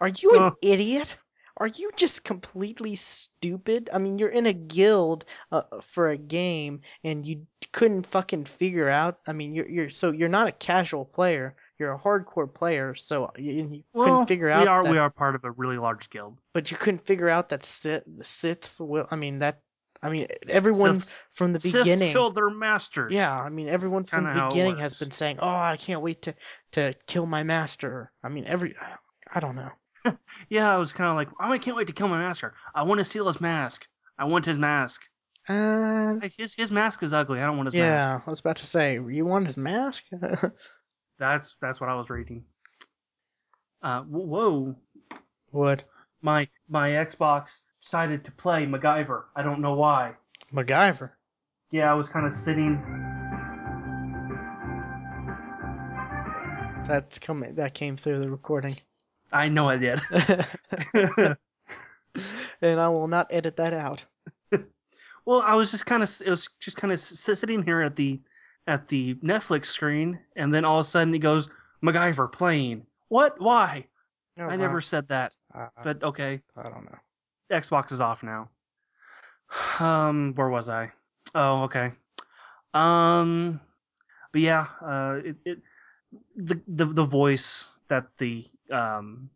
are 0.00 0.08
you 0.08 0.34
an 0.34 0.40
Well- 0.42 0.56
idiot? 0.62 1.16
Are 1.58 1.68
you 1.68 1.90
just 1.96 2.22
completely 2.22 2.96
stupid? 2.96 3.88
I 3.90 3.96
mean, 3.96 4.18
you're 4.18 4.28
in 4.28 4.44
a 4.44 4.52
guild 4.52 5.24
uh, 5.50 5.62
for 5.80 6.10
a 6.10 6.16
game, 6.18 6.82
and 7.02 7.24
you 7.24 7.46
couldn't 7.72 8.06
fucking 8.06 8.44
figure 8.44 8.90
out. 8.90 9.20
I 9.26 9.32
mean, 9.32 9.54
you're 9.54 9.66
you're 9.68 9.88
so 9.90 10.10
you're 10.10 10.28
not 10.28 10.48
a 10.48 10.52
casual 10.52 11.06
player. 11.06 11.54
You're 11.78 11.92
a 11.92 11.98
hardcore 11.98 12.52
player, 12.52 12.94
so 12.94 13.30
you, 13.36 13.52
you 13.52 13.82
Well, 13.92 14.06
couldn't 14.06 14.26
figure 14.28 14.48
out. 14.48 14.62
we 14.62 14.68
are 14.68 14.82
that, 14.82 14.90
we 14.92 14.98
are 14.98 15.10
part 15.10 15.34
of 15.34 15.44
a 15.44 15.50
really 15.50 15.76
large 15.76 16.08
guild. 16.10 16.38
but 16.54 16.70
you 16.70 16.76
couldn't 16.76 17.04
figure 17.06 17.28
out 17.28 17.50
that 17.50 17.64
Sith, 17.64 18.04
the 18.06 18.24
Siths 18.24 18.80
will. 18.80 19.06
I 19.10 19.16
mean 19.16 19.40
that. 19.40 19.60
I 20.02 20.10
mean 20.10 20.26
everyone 20.48 21.00
Siths- 21.00 21.24
from 21.34 21.52
the 21.52 21.58
Siths 21.58 21.72
beginning. 21.84 22.12
killed 22.12 22.34
their 22.34 22.50
masters. 22.50 23.12
Yeah, 23.12 23.32
I 23.38 23.48
mean 23.48 23.68
everyone 23.68 24.04
from 24.04 24.24
Kinda 24.26 24.40
the 24.40 24.48
beginning 24.48 24.78
has 24.78 24.94
been 24.94 25.10
saying, 25.10 25.38
"Oh, 25.40 25.48
I 25.48 25.76
can't 25.78 26.00
wait 26.02 26.22
to 26.22 26.34
to 26.72 26.94
kill 27.06 27.26
my 27.26 27.42
master." 27.42 28.12
I 28.22 28.28
mean 28.28 28.44
every. 28.46 28.74
I 29.34 29.40
don't 29.40 29.56
know. 29.56 29.70
yeah. 30.48 30.72
I 30.74 30.78
was 30.78 30.92
kind 30.92 31.10
of 31.10 31.16
like, 31.16 31.28
I 31.40 31.58
can't 31.58 31.76
wait 31.76 31.88
to 31.88 31.92
kill 31.92 32.08
my 32.08 32.18
master. 32.18 32.54
I 32.74 32.84
want 32.84 32.98
to 33.00 33.04
steal 33.04 33.26
his 33.26 33.40
mask. 33.40 33.86
I 34.18 34.24
want 34.24 34.44
his 34.44 34.56
mask. 34.58 35.02
Uh, 35.48 36.16
His 36.36 36.54
his 36.54 36.70
mask 36.70 37.02
is 37.02 37.12
ugly. 37.12 37.40
I 37.40 37.46
don't 37.46 37.56
want 37.56 37.66
his 37.68 37.74
mask. 37.74 37.82
yeah, 37.84 38.20
I 38.26 38.30
was 38.30 38.40
about 38.40 38.56
to 38.56 38.66
say, 38.66 38.94
you 38.94 39.24
want 39.24 39.46
his 39.46 39.56
mask? 39.56 40.04
That's 41.18 41.56
that's 41.60 41.80
what 41.80 41.88
I 41.88 41.94
was 41.94 42.10
reading. 42.10 42.44
Uh, 43.82 44.02
whoa, 44.02 44.76
what? 45.50 45.84
my 46.22 46.48
my 46.68 46.90
Xbox 46.90 47.60
decided 47.80 48.24
to 48.24 48.32
play 48.32 48.66
MacGyver. 48.66 49.24
I 49.34 49.42
don't 49.42 49.60
know 49.60 49.74
why. 49.74 50.14
MacGyver. 50.52 51.10
Yeah, 51.70 51.90
I 51.90 51.94
was 51.94 52.08
kind 52.08 52.26
of 52.26 52.32
sitting. 52.32 52.82
That's 56.86 57.18
coming. 57.18 57.54
That 57.56 57.74
came 57.74 57.96
through 57.96 58.20
the 58.20 58.30
recording, 58.30 58.76
I 59.32 59.48
know 59.48 59.68
I 59.68 59.76
did. 59.76 60.00
and 62.62 62.80
I 62.80 62.88
will 62.88 63.08
not 63.08 63.26
edit 63.30 63.56
that 63.56 63.74
out. 63.74 64.04
well, 65.24 65.42
I 65.42 65.54
was 65.54 65.70
just 65.70 65.86
kind 65.86 66.02
of 66.02 66.22
it 66.24 66.30
was 66.30 66.48
just 66.60 66.76
kind 66.76 66.92
of 66.92 67.00
sitting 67.00 67.62
here 67.62 67.82
at 67.82 67.96
the 67.96 68.20
at 68.66 68.88
the 68.88 69.14
Netflix 69.16 69.66
screen, 69.66 70.18
and 70.34 70.54
then 70.54 70.64
all 70.64 70.80
of 70.80 70.86
a 70.86 70.88
sudden 70.88 71.14
it 71.14 71.18
goes 71.20 71.48
MacGyver 71.84 72.30
playing. 72.30 72.86
What? 73.08 73.40
Why? 73.40 73.86
Oh, 74.40 74.44
I 74.44 74.48
wow. 74.48 74.56
never 74.56 74.80
said 74.80 75.08
that. 75.08 75.32
Uh, 75.54 75.68
But 75.82 76.02
okay, 76.02 76.40
I 76.56 76.62
don't 76.64 76.84
know. 76.84 76.98
Xbox 77.50 77.92
is 77.92 78.00
off 78.00 78.22
now. 78.22 78.48
Um, 79.80 80.32
where 80.34 80.48
was 80.48 80.68
I? 80.68 80.90
Oh, 81.34 81.62
okay. 81.64 81.92
Um, 82.74 83.60
but 84.32 84.40
yeah, 84.40 84.66
uh, 84.82 85.20
it, 85.24 85.36
it 85.44 85.58
the 86.34 86.60
the 86.66 86.84
the 86.84 87.04
voice 87.04 87.70
that 87.88 88.06
the 88.18 88.44
um 88.70 89.30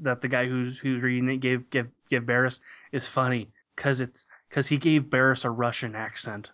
that 0.00 0.20
the 0.20 0.28
guy 0.28 0.46
who's 0.46 0.78
who's 0.78 1.02
reading 1.02 1.28
it 1.28 1.38
gave 1.38 1.68
give 1.70 1.88
give 2.08 2.24
Baras 2.24 2.60
is 2.92 3.08
funny 3.08 3.50
because 3.76 4.00
it's 4.00 4.26
because 4.48 4.68
he 4.68 4.78
gave 4.78 5.10
Baras 5.10 5.44
a 5.44 5.50
Russian 5.50 5.94
accent. 5.94 6.52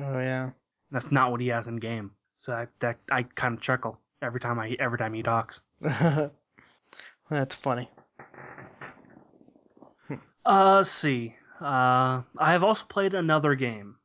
Oh 0.00 0.18
yeah. 0.18 0.50
That's 0.90 1.10
not 1.10 1.30
what 1.30 1.40
he 1.40 1.48
has 1.48 1.68
in 1.68 1.76
game. 1.76 2.12
So 2.36 2.52
I, 2.52 2.66
that 2.80 2.98
I 3.10 3.22
kind 3.22 3.54
of 3.54 3.60
chuckle 3.60 3.98
every 4.22 4.40
time 4.40 4.58
I 4.58 4.76
every 4.78 4.98
time 4.98 5.14
he 5.14 5.22
talks. 5.22 5.62
That's 7.30 7.54
funny. 7.54 7.88
Uh, 10.44 10.76
let's 10.76 10.90
see. 10.90 11.34
Uh, 11.60 12.22
I 12.38 12.52
have 12.52 12.64
also 12.64 12.86
played 12.86 13.14
another 13.14 13.54
game, 13.54 13.96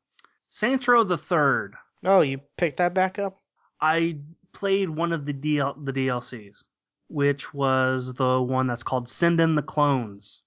Saints 0.47 0.87
Row 0.87 1.03
the 1.03 1.17
Third. 1.17 1.75
Oh, 2.05 2.21
you 2.21 2.39
picked 2.57 2.77
that 2.77 2.93
back 2.93 3.17
up? 3.17 3.37
I 3.81 4.17
played 4.51 4.89
one 4.89 5.13
of 5.13 5.25
the 5.25 5.33
DL 5.33 5.83
the 5.85 5.93
DLCs, 5.93 6.65
which 7.07 7.53
was 7.53 8.13
the 8.13 8.41
one 8.41 8.67
that's 8.67 8.83
called 8.83 9.07
Send 9.07 9.39
in 9.39 9.55
the 9.55 9.63
Clones. 9.63 10.41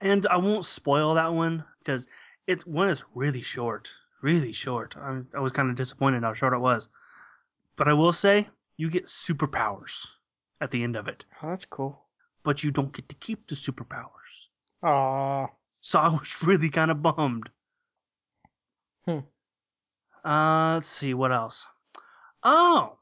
And 0.00 0.26
I 0.26 0.36
won't 0.36 0.64
spoil 0.64 1.14
that 1.14 1.32
one 1.32 1.64
because 1.78 2.08
it 2.46 2.66
one 2.66 2.88
is 2.88 3.04
really 3.14 3.42
short, 3.42 3.90
really 4.26 4.52
short. 4.52 4.96
I, 4.96 5.20
I 5.36 5.40
was 5.40 5.52
kind 5.52 5.70
of 5.70 5.76
disappointed 5.76 6.22
how 6.24 6.34
short 6.34 6.52
it 6.52 6.58
was, 6.70 6.88
but 7.76 7.86
I 7.88 7.92
will 7.92 8.12
say 8.12 8.48
you 8.76 8.90
get 8.90 9.06
superpowers 9.06 9.94
at 10.60 10.70
the 10.72 10.82
end 10.82 10.96
of 10.96 11.06
it, 11.08 11.24
Oh, 11.42 11.48
that's 11.50 11.64
cool. 11.64 11.92
but 12.42 12.62
you 12.64 12.70
don't 12.70 12.92
get 12.92 13.08
to 13.08 13.14
keep 13.26 13.46
the 13.48 13.54
superpowers. 13.54 14.30
Aw. 14.82 15.46
So 15.80 15.98
I 16.00 16.08
was 16.08 16.42
really 16.42 16.70
kind 16.70 16.90
of 16.90 17.02
bummed. 17.02 17.48
Hmm. 19.04 19.20
Uh, 20.24 20.74
let's 20.74 20.88
see 20.88 21.14
what 21.14 21.30
else. 21.32 21.66
Oh, 22.42 22.98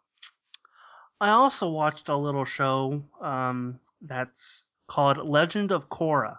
I 1.20 1.30
also 1.30 1.68
watched 1.70 2.08
a 2.08 2.16
little 2.16 2.44
show 2.44 3.02
um, 3.20 3.80
that's 4.02 4.64
called 4.88 5.16
Legend 5.16 5.72
of 5.72 5.88
Korra, 5.88 6.36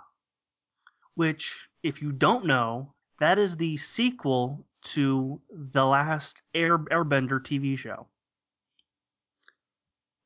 which, 1.16 1.70
if 1.82 2.02
you 2.02 2.12
don't 2.12 2.46
know, 2.46 2.94
that 3.20 3.40
is 3.40 3.58
the 3.58 3.78
sequel 3.78 4.66
to 4.86 5.42
the 5.52 5.86
last 5.86 6.42
Air 6.54 6.78
Airbender 6.78 7.40
TV 7.40 7.78
show, 7.78 8.08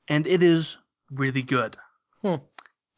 and 0.07 0.27
it 0.27 0.43
is 0.43 0.77
really 1.11 1.41
good. 1.41 1.77
Hmm. 2.21 2.35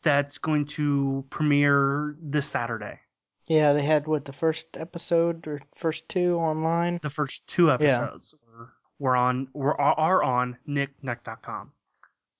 That's 0.03 0.38
going 0.39 0.65
to 0.68 1.25
premiere 1.30 2.15
this 2.20 2.48
Saturday. 2.48 3.00
Yeah, 3.48 3.74
they 3.74 3.84
had 3.84 4.08
what 4.08 4.25
the 4.25 4.34
first 4.34 4.77
episode 4.77 5.48
or 5.48 5.62
first 5.75 6.10
two 6.10 6.36
online. 6.38 7.00
the 7.01 7.10
first 7.10 7.46
two 7.48 7.72
episodes 7.72 8.34
were, 8.48 8.74
were 9.00 9.15
on 9.15 9.48
were 9.53 9.80
are 9.80 10.24
on 10.24 10.58
nickneck.com. 10.65 11.72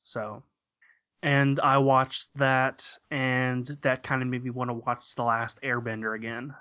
So 0.04 0.44
and 1.24 1.60
I 1.60 1.78
watched 1.78 2.30
that 2.36 2.90
and 3.12 3.68
that 3.82 4.04
kind 4.04 4.22
of 4.22 4.28
made 4.28 4.44
me 4.44 4.50
want 4.50 4.70
to 4.70 4.74
watch 4.74 5.16
The 5.16 5.24
Last 5.24 5.62
Airbender 5.62 6.16
again. 6.16 6.56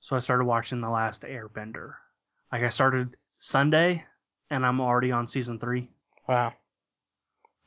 So 0.00 0.16
I 0.16 0.18
started 0.18 0.44
watching 0.44 0.80
The 0.80 0.88
Last 0.90 1.22
Airbender. 1.22 1.94
Like 2.52 2.62
I 2.62 2.68
started 2.70 3.16
Sunday 3.38 4.04
and 4.50 4.64
I'm 4.64 4.80
already 4.80 5.12
on 5.12 5.26
season 5.26 5.58
3. 5.58 5.88
Wow. 6.28 6.52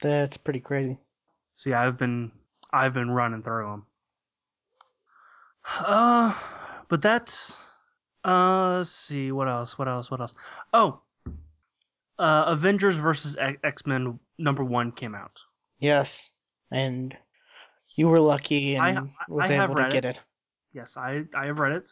That's 0.02 0.38
pretty 0.38 0.60
crazy. 0.60 0.98
So 1.56 1.70
yeah, 1.70 1.82
I've 1.82 1.98
been 1.98 2.32
I've 2.72 2.94
been 2.94 3.12
running 3.12 3.44
through 3.44 3.66
them. 3.70 3.86
Uh, 5.80 6.34
but 6.90 7.02
that's 7.02 7.58
uh. 8.26 8.78
Let's 8.78 8.90
see 8.90 9.32
what 9.32 9.48
else. 9.48 9.78
What 9.78 9.88
else? 9.88 10.10
What 10.12 10.20
else? 10.20 10.34
Oh, 10.74 11.00
uh, 12.20 12.46
Avengers 12.48 12.96
versus 12.98 13.38
X 13.64 13.86
Men 13.86 14.20
number 14.38 14.64
one 14.64 14.92
came 14.92 15.16
out. 15.16 15.40
Yes. 15.80 16.32
And 16.72 17.16
you 17.96 18.08
were 18.08 18.20
lucky 18.20 18.76
and 18.76 19.00
I- 19.00 19.02
I- 19.04 19.10
was 19.30 19.50
I 19.50 19.54
have 19.54 19.66
able 19.70 19.76
to 19.76 19.84
read 19.84 19.92
get 19.94 20.06
it. 20.06 20.18
it. 20.18 20.22
Yes, 20.74 20.98
I 20.98 21.24
I 21.36 21.46
have 21.46 21.60
read 21.60 21.74
it, 21.74 21.92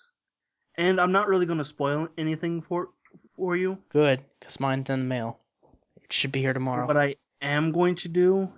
and 0.77 0.99
I'm 0.99 1.11
not 1.11 1.27
really 1.27 1.45
going 1.45 1.59
to 1.59 1.65
spoil 1.65 2.07
anything 2.17 2.61
for 2.61 2.89
for 3.35 3.55
you. 3.55 3.77
Good, 3.89 4.21
because 4.39 4.59
mine's 4.59 4.89
in 4.89 4.99
the 4.99 5.05
mail. 5.05 5.39
It 6.01 6.11
should 6.11 6.31
be 6.31 6.41
here 6.41 6.53
tomorrow. 6.53 6.87
What 6.87 6.97
I 6.97 7.15
am 7.41 7.71
going 7.71 7.95
to 7.95 8.09
do, 8.09 8.49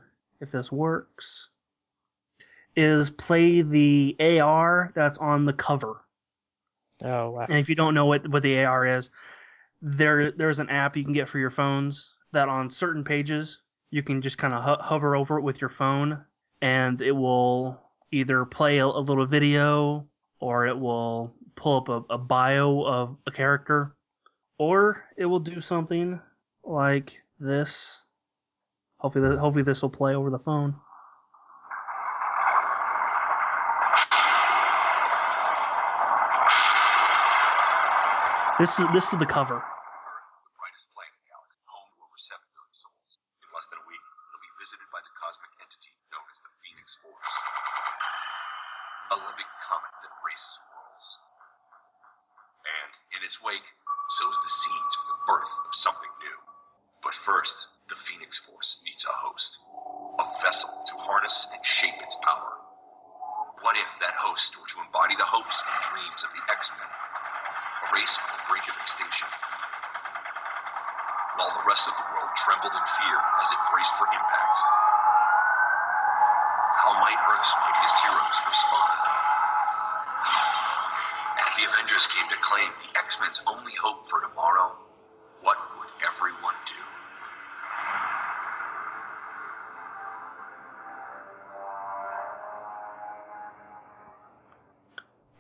if 0.42 0.52
this 0.52 0.72
works, 0.72 1.50
is 2.76 3.10
play 3.10 3.62
the 3.62 4.16
AR 4.20 4.92
that's 4.96 5.18
on 5.18 5.46
the 5.46 5.54
cover. 5.54 6.02
oh, 7.04 7.32
wow. 7.32 7.46
And 7.48 7.58
if 7.58 7.70
you 7.70 7.76
don't 7.76 7.94
know 7.94 8.06
what, 8.06 8.28
what 8.28 8.44
the 8.44 8.64
AR 8.64 8.86
is, 8.86 9.10
there 9.82 10.32
there's 10.32 10.60
an 10.60 10.70
app 10.70 10.96
you 10.96 11.04
can 11.04 11.14
get 11.14 11.28
for 11.30 11.40
your 11.40 11.50
phones 11.52 12.16
that 12.32 12.50
on 12.50 12.72
certain 12.72 13.04
pages 13.04 13.60
you 13.92 14.02
can 14.02 14.22
just 14.22 14.38
kind 14.38 14.54
of 14.54 14.64
ho- 14.64 14.82
hover 14.82 15.16
over 15.16 15.38
it 15.38 15.44
with 15.44 15.62
your 15.62 15.70
phone, 15.70 16.24
and 16.62 17.02
it 17.02 17.12
will 17.12 17.80
either 18.12 18.44
play 18.46 18.80
a, 18.80 18.86
a 18.86 18.88
little 18.88 19.26
video 19.26 20.08
or 20.40 20.66
it 20.66 20.78
will 20.78 21.34
pull 21.56 21.78
up 21.78 21.90
a, 21.90 22.14
a 22.14 22.18
bio 22.18 22.84
of 22.84 23.18
a 23.28 23.32
character, 23.32 23.96
or 24.58 25.04
it 25.18 25.26
will 25.26 25.40
do 25.40 25.60
something 25.60 26.20
like 26.64 27.22
this. 27.40 28.02
Hopefully, 28.98 29.28
th- 29.28 29.40
hopefully 29.40 29.64
this 29.64 29.82
will 29.82 29.90
play 29.90 30.16
over 30.16 30.30
the 30.30 30.40
phone. 30.40 30.76
This 38.60 38.80
is 38.80 38.88
this 38.94 39.12
is 39.12 39.20
the 39.20 39.26
cover. 39.26 39.64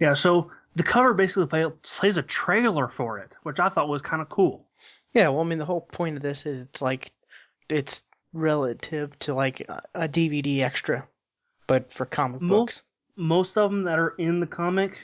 Yeah, 0.04 0.16
so 0.16 0.52
the 0.76 0.84
cover 0.84 1.14
basically 1.14 1.48
play, 1.48 1.66
plays 1.82 2.18
a 2.18 2.24
trailer 2.24 2.90
for 2.90 3.20
it, 3.20 3.38
which 3.44 3.62
I 3.62 3.70
thought 3.70 3.88
was 3.88 4.02
kind 4.02 4.22
of 4.22 4.28
cool. 4.28 4.68
Yeah, 5.14 5.30
well, 5.30 5.40
I 5.40 5.46
mean, 5.46 5.60
the 5.60 5.66
whole 5.66 5.80
point 5.80 6.18
of 6.18 6.22
this 6.22 6.46
is 6.46 6.64
it's 6.64 6.82
like, 6.82 7.14
it's 7.70 8.04
relative 8.34 9.18
to 9.20 9.34
like 9.34 9.62
a, 9.96 10.10
DVD 10.10 10.60
extra, 10.60 11.08
but 11.68 11.90
for 11.90 12.04
comic 12.04 12.42
Mo- 12.42 12.58
books. 12.60 12.82
Most 13.16 13.58
of 13.58 13.72
them 13.72 13.84
that 13.84 13.98
are 13.98 14.14
in 14.18 14.42
the 14.42 14.46
comic 14.46 14.98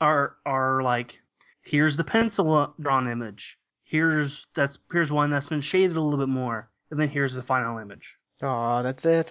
are 0.00 0.34
are 0.44 0.82
like, 0.82 1.20
here's 1.62 1.96
the 1.96 2.02
pencil 2.02 2.74
drawn 2.80 3.08
image. 3.08 3.60
Here's 3.84 4.48
that's 4.56 4.80
here's 4.90 5.12
one 5.12 5.30
that's 5.30 5.50
been 5.50 5.60
shaded 5.60 5.96
a 5.96 6.00
little 6.00 6.18
bit 6.18 6.32
more, 6.32 6.68
and 6.90 6.98
then 6.98 7.08
here's 7.08 7.34
the 7.34 7.44
final 7.44 7.78
image. 7.78 8.16
Oh, 8.42 8.82
that's 8.82 9.04
it? 9.04 9.30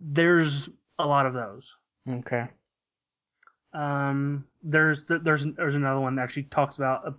There's 0.00 0.70
a 0.98 1.06
lot 1.06 1.26
of 1.26 1.34
those. 1.34 1.76
Okay. 2.08 2.48
Um, 3.72 4.44
there's 4.62 5.04
there's 5.04 5.46
there's 5.56 5.74
another 5.74 6.00
one 6.00 6.16
that 6.16 6.22
actually 6.22 6.44
talks 6.44 6.76
about 6.78 7.14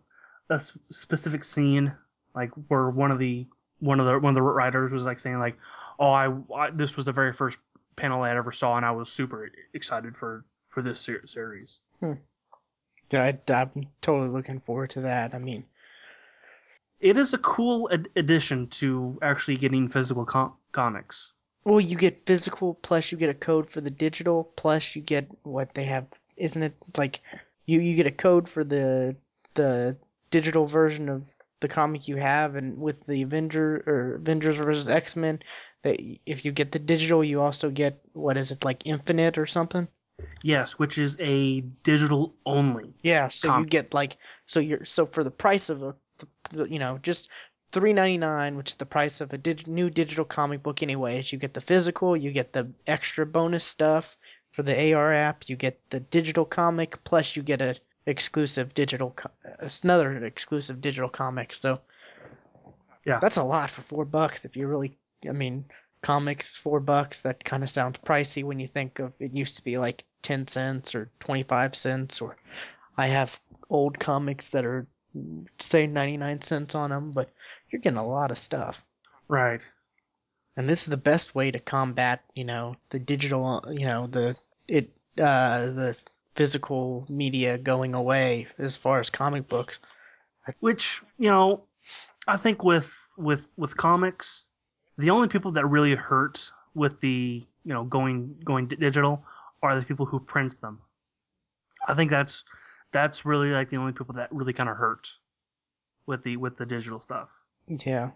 a 0.50 0.60
specific 0.92 1.44
scene, 1.44 1.94
like 2.36 2.52
where 2.68 2.90
one 2.90 3.12
of 3.12 3.20
the 3.20 3.48
one 3.80 4.00
of 4.00 4.06
the 4.06 4.20
one 4.20 4.32
of 4.32 4.36
the 4.36 4.42
writers 4.42 4.92
was 4.92 5.06
like 5.06 5.18
saying 5.20 5.40
like, 5.40 5.56
"Oh, 6.00 6.12
I, 6.12 6.28
I 6.56 6.70
this 6.72 6.96
was 6.98 7.06
the 7.06 7.12
very 7.14 7.32
first 7.34 7.58
panel 7.96 8.22
I 8.24 8.36
ever 8.36 8.52
saw, 8.52 8.76
and 8.76 8.86
I 8.86 8.92
was 8.92 9.10
super 9.12 9.50
excited 9.74 10.18
for 10.18 10.46
for 10.68 10.82
this 10.82 11.00
ser- 11.00 11.26
series." 11.26 11.80
Yeah, 13.12 13.24
I, 13.24 13.54
I'm 13.54 13.88
totally 14.02 14.30
looking 14.30 14.60
forward 14.62 14.90
to 14.92 15.02
that. 15.02 15.34
I 15.36 15.38
mean, 15.38 15.66
It 17.02 17.18
is 17.18 17.34
a 17.34 17.38
cool 17.40 17.90
ad- 17.92 18.08
addition 18.16 18.68
to 18.68 19.20
actually 19.22 19.58
getting 19.58 19.90
physical 19.90 20.24
com- 20.26 20.54
comics. 20.72 21.32
well, 21.66 21.82
you 21.82 21.98
get 21.98 22.26
physical, 22.26 22.76
plus 22.76 23.12
you 23.12 23.18
get 23.18 23.30
a 23.30 23.34
code 23.34 23.70
for 23.70 23.82
the 23.82 23.90
digital, 23.92 24.46
plus 24.56 24.96
you 24.96 25.02
get 25.02 25.28
what 25.44 25.74
they 25.74 25.84
have. 25.86 26.06
Isn't 26.42 26.64
it 26.64 26.76
like 26.98 27.22
you 27.66 27.80
you 27.80 27.96
get 27.96 28.08
a 28.08 28.12
code 28.12 28.50
for 28.50 28.64
the 28.64 29.16
the 29.54 29.96
digital 30.32 30.66
version 30.66 31.08
of 31.10 31.24
the 31.60 31.68
comic 31.68 32.08
you 32.08 32.16
have, 32.18 32.56
and 32.56 32.80
with 32.80 33.06
the 33.06 33.22
Avenger 33.22 33.84
or 33.86 34.16
Avengers 34.16 34.58
versus 34.58 34.90
X 34.90 35.16
Men, 35.16 35.40
that 35.84 35.98
if 36.26 36.44
you 36.44 36.52
get 36.52 36.72
the 36.72 36.80
digital, 36.80 37.24
you 37.24 37.42
also 37.42 37.70
get 37.70 38.02
what 38.14 38.38
is 38.38 38.52
it 38.52 38.66
like 38.66 38.86
Infinite 38.86 39.38
or 39.38 39.46
something? 39.46 39.88
Yes, 40.42 40.80
which 40.80 40.98
is 40.98 41.16
a 41.20 41.62
digital 41.84 42.34
only. 42.46 42.94
Yeah, 43.04 43.28
so 43.28 43.60
you 43.60 43.66
get 43.66 43.94
like 43.94 44.18
so 44.48 44.60
you're 44.60 44.86
so 44.86 45.06
for 45.06 45.24
the 45.24 45.32
price 45.32 45.70
of 45.70 45.84
a 45.84 45.96
you 46.68 46.80
know 46.80 47.00
just 47.04 47.30
three 47.72 47.94
ninety 47.94 48.18
nine, 48.18 48.58
which 48.58 48.72
is 48.72 48.76
the 48.76 48.86
price 48.86 49.22
of 49.22 49.32
a 49.34 49.38
dig- 49.38 49.68
new 49.68 49.90
digital 49.90 50.26
comic 50.26 50.64
book. 50.64 50.82
Anyways, 50.82 51.32
you 51.32 51.38
get 51.38 51.54
the 51.54 51.62
physical, 51.62 52.18
you 52.18 52.32
get 52.32 52.54
the 52.54 52.68
extra 52.88 53.26
bonus 53.26 53.64
stuff 53.64 54.18
for 54.52 54.64
the 54.64 54.94
AR 54.94 55.14
app, 55.14 55.50
you 55.50 55.56
get 55.56 55.80
the 55.90 56.00
digital 56.00 56.46
comic, 56.46 57.04
plus 57.04 57.36
you 57.36 57.44
get 57.44 57.62
a 57.62 57.76
exclusive 58.08 58.74
digital 58.74 59.16
another 59.84 60.26
exclusive 60.26 60.82
digital 60.82 61.10
comic. 61.10 61.54
So 61.54 61.80
Yeah. 63.06 63.20
that's 63.20 63.38
a 63.38 63.44
lot 63.44 63.70
for 63.70 63.82
four 63.82 64.06
bucks. 64.06 64.46
If 64.46 64.56
you 64.56 64.68
really, 64.68 64.98
I 65.28 65.32
mean, 65.32 65.66
comics 66.02 66.56
four 66.56 66.80
bucks. 66.80 67.22
That 67.22 67.44
kind 67.44 67.64
of 67.64 67.70
sounds 67.70 68.00
pricey 68.00 68.44
when 68.44 68.60
you 68.60 68.68
think 68.68 69.00
of 69.00 69.14
it. 69.20 69.34
Used 69.34 69.56
to 69.58 69.64
be 69.64 69.78
like 69.78 70.04
ten 70.22 70.48
cents 70.48 70.96
or 70.96 71.12
twenty 71.20 71.44
five 71.44 71.76
cents, 71.76 72.22
or 72.22 72.38
I 72.98 73.08
have 73.08 73.40
old 73.70 74.00
comics 74.00 74.50
that 74.50 74.66
are 74.66 74.88
say 75.60 75.88
ninety 75.88 76.18
nine 76.18 76.42
cents 76.42 76.76
on 76.76 76.90
them, 76.90 77.12
but 77.12 77.32
you're 77.70 77.82
getting 77.82 77.98
a 77.98 78.08
lot 78.08 78.32
of 78.32 78.38
stuff. 78.38 78.84
Right. 79.28 79.66
And 80.58 80.70
this 80.70 80.82
is 80.82 80.88
the 80.88 80.98
best 80.98 81.34
way 81.34 81.52
to 81.52 81.60
combat, 81.60 82.24
you 82.36 82.44
know, 82.44 82.76
the 82.90 83.00
digital, 83.00 83.64
you 83.70 83.88
know, 83.88 84.08
the 84.08 84.36
it 84.68 84.92
uh 85.18 85.68
the 85.72 85.96
physical 86.36 87.06
media 87.10 87.58
going 87.58 87.94
away 87.94 88.48
as 88.58 88.76
far 88.76 89.00
as 89.00 89.10
comic 89.10 89.48
books. 89.48 89.80
Which 90.60 91.02
you 91.18 91.30
know, 91.30 91.64
I 92.28 92.38
think 92.38 92.64
with 92.64 92.92
with 93.18 93.48
with 93.58 93.78
comics, 93.78 94.48
the 94.98 95.10
only 95.10 95.28
people 95.28 95.52
that 95.54 95.66
really 95.66 95.96
hurt 95.96 96.52
with 96.74 97.00
the 97.02 97.46
you 97.64 97.74
know 97.74 97.84
going 97.84 98.36
going 98.44 98.68
digital 98.68 99.24
are 99.62 99.80
the 99.80 99.86
people 99.86 100.06
who 100.06 100.20
print 100.20 100.60
them. 100.62 100.80
I 101.88 101.94
think 101.94 102.12
that's 102.12 102.44
that's 102.92 103.26
really 103.26 103.52
like 103.52 103.70
the 103.70 103.78
only 103.78 103.94
people 103.94 104.16
that 104.16 104.32
really 104.32 104.54
kind 104.54 104.70
of 104.70 104.78
hurt 104.78 105.10
with 106.06 106.24
the 106.24 106.38
with 106.38 106.58
the 106.58 106.66
digital 106.66 107.00
stuff. 107.00 107.30
Yeah. 107.68 108.12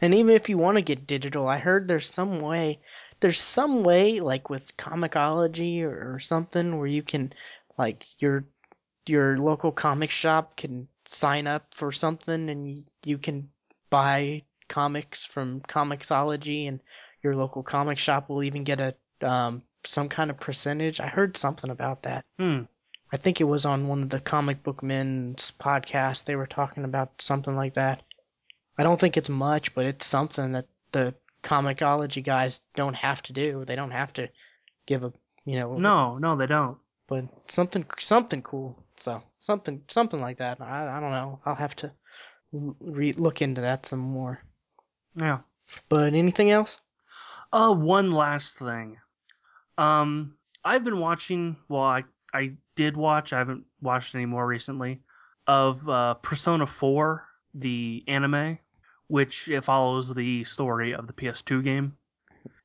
And 0.00 0.14
even 0.14 0.34
if 0.34 0.48
you 0.48 0.58
want 0.58 0.76
to 0.76 0.82
get 0.82 1.06
digital, 1.06 1.48
I 1.48 1.58
heard 1.58 1.88
there's 1.88 2.12
some 2.12 2.40
way, 2.40 2.80
there's 3.20 3.40
some 3.40 3.82
way 3.82 4.20
like 4.20 4.50
with 4.50 4.76
Comixology 4.76 5.82
or, 5.82 6.14
or 6.14 6.18
something 6.20 6.78
where 6.78 6.86
you 6.86 7.02
can, 7.02 7.32
like 7.76 8.04
your 8.18 8.44
your 9.06 9.38
local 9.38 9.72
comic 9.72 10.10
shop 10.10 10.56
can 10.56 10.86
sign 11.06 11.46
up 11.46 11.72
for 11.72 11.90
something 11.90 12.50
and 12.50 12.68
you, 12.68 12.84
you 13.04 13.16
can 13.16 13.48
buy 13.88 14.42
comics 14.68 15.24
from 15.24 15.60
Comixology 15.62 16.68
and 16.68 16.80
your 17.22 17.34
local 17.34 17.62
comic 17.62 17.98
shop 17.98 18.28
will 18.28 18.42
even 18.42 18.64
get 18.64 18.80
a 18.80 18.94
um 19.26 19.62
some 19.84 20.08
kind 20.08 20.30
of 20.30 20.38
percentage. 20.38 21.00
I 21.00 21.06
heard 21.06 21.36
something 21.36 21.70
about 21.70 22.02
that. 22.02 22.24
Hmm. 22.38 22.62
I 23.10 23.16
think 23.16 23.40
it 23.40 23.44
was 23.44 23.64
on 23.64 23.88
one 23.88 24.02
of 24.02 24.10
the 24.10 24.20
comic 24.20 24.62
book 24.62 24.82
men's 24.82 25.52
podcasts. 25.58 26.24
They 26.24 26.36
were 26.36 26.46
talking 26.46 26.84
about 26.84 27.22
something 27.22 27.56
like 27.56 27.74
that. 27.74 28.02
I 28.78 28.82
don't 28.84 28.98
think 29.00 29.16
it's 29.16 29.28
much, 29.28 29.74
but 29.74 29.84
it's 29.84 30.06
something 30.06 30.52
that 30.52 30.66
the 30.92 31.14
Comixology 31.42 32.22
guys 32.24 32.60
don't 32.76 32.94
have 32.94 33.22
to 33.24 33.32
do. 33.32 33.64
They 33.66 33.76
don't 33.76 33.90
have 33.90 34.12
to 34.14 34.28
give 34.86 35.02
a 35.04 35.12
you 35.44 35.58
know 35.58 35.76
No, 35.78 36.18
no, 36.18 36.36
they 36.36 36.46
don't. 36.46 36.78
but 37.08 37.24
something 37.48 37.84
something 37.98 38.42
cool. 38.42 38.82
So 38.96 39.22
something 39.40 39.82
something 39.88 40.20
like 40.20 40.38
that. 40.38 40.60
I 40.60 40.96
I 40.96 41.00
don't 41.00 41.10
know. 41.12 41.40
I'll 41.44 41.54
have 41.54 41.76
to 41.76 41.92
re- 42.52 43.12
look 43.12 43.42
into 43.42 43.60
that 43.62 43.86
some 43.86 44.00
more. 44.00 44.40
Yeah. 45.14 45.38
But 45.88 46.14
anything 46.14 46.50
else? 46.50 46.78
Uh, 47.52 47.74
one 47.74 48.10
last 48.12 48.58
thing. 48.58 48.98
Um, 49.76 50.34
I've 50.64 50.84
been 50.84 50.98
watching. 50.98 51.56
Well, 51.68 51.82
I 51.82 52.04
I 52.34 52.56
did 52.76 52.96
watch. 52.96 53.32
I 53.32 53.38
haven't 53.38 53.64
watched 53.80 54.14
any 54.14 54.26
more 54.26 54.46
recently. 54.46 55.00
Of 55.46 55.88
uh, 55.88 56.14
Persona 56.14 56.66
Four, 56.66 57.24
the 57.54 58.04
anime, 58.06 58.58
which 59.08 59.48
it 59.48 59.64
follows 59.64 60.14
the 60.14 60.44
story 60.44 60.94
of 60.94 61.06
the 61.06 61.12
PS2 61.12 61.64
game, 61.64 61.96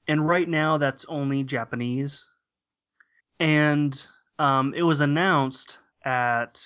and 0.08 0.28
right 0.28 0.48
now 0.48 0.78
that's 0.78 1.06
only 1.10 1.44
Japanese. 1.44 2.30
And 3.40 4.06
um, 4.40 4.74
it 4.76 4.84
was 4.84 5.02
announced 5.02 5.80
at 6.06 6.62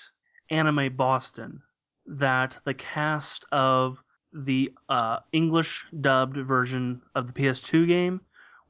Anime 0.50 0.94
Boston 0.96 1.62
that 2.06 2.58
the 2.64 2.74
cast 2.74 3.44
of 3.52 4.02
the 4.32 4.72
uh, 4.88 5.18
English 5.32 5.86
dubbed 6.00 6.36
version 6.36 7.02
of 7.14 7.26
the 7.26 7.32
PS2 7.32 7.86
game 7.86 8.20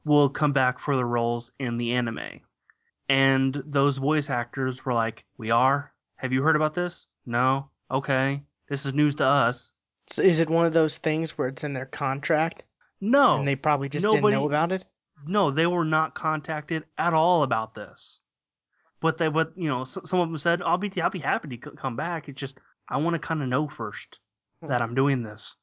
will 0.05 0.29
come 0.29 0.53
back 0.53 0.79
for 0.79 0.95
the 0.95 1.05
roles 1.05 1.51
in 1.59 1.77
the 1.77 1.91
anime. 1.93 2.41
And 3.07 3.61
those 3.65 3.97
voice 3.97 4.29
actors 4.29 4.85
were 4.85 4.93
like, 4.93 5.25
We 5.37 5.51
are? 5.51 5.93
Have 6.17 6.31
you 6.31 6.43
heard 6.43 6.55
about 6.55 6.75
this? 6.75 7.07
No? 7.25 7.69
Okay. 7.89 8.43
This 8.69 8.85
is 8.85 8.93
news 8.93 9.15
to 9.15 9.25
us. 9.25 9.71
So 10.11 10.21
is 10.23 10.39
it 10.39 10.49
one 10.49 10.65
of 10.65 10.73
those 10.73 10.97
things 10.97 11.37
where 11.37 11.47
it's 11.47 11.63
in 11.63 11.73
their 11.73 11.85
contract 11.85 12.63
No. 12.99 13.37
and 13.37 13.47
they 13.47 13.55
probably 13.55 13.89
just 13.89 14.03
didn't 14.03 14.15
nobody- 14.15 14.35
know 14.35 14.47
about 14.47 14.71
it? 14.71 14.85
no, 15.25 15.51
they 15.51 15.67
were 15.67 15.85
not 15.85 16.15
contacted 16.15 16.85
at 16.97 17.13
all 17.13 17.43
about 17.43 17.75
this. 17.75 18.21
But 19.01 19.17
they, 19.17 19.27
but 19.27 19.53
you 19.57 19.69
know, 19.69 19.83
some 19.83 20.19
of 20.19 20.27
them 20.29 20.37
said, 20.37 20.61
"I'll 20.61 20.77
be, 20.77 20.91
I'll 21.01 21.09
be 21.09 21.19
happy 21.19 21.57
to 21.57 21.71
come 21.71 21.95
back." 21.95 22.27
It's 22.27 22.39
just 22.39 22.59
I 22.89 22.97
want 22.97 23.13
to 23.13 23.19
kind 23.19 23.41
of 23.41 23.47
know 23.47 23.67
first 23.67 24.19
hmm. 24.61 24.67
that 24.67 24.81
I'm 24.81 24.95
doing 24.95 25.23
this 25.23 25.55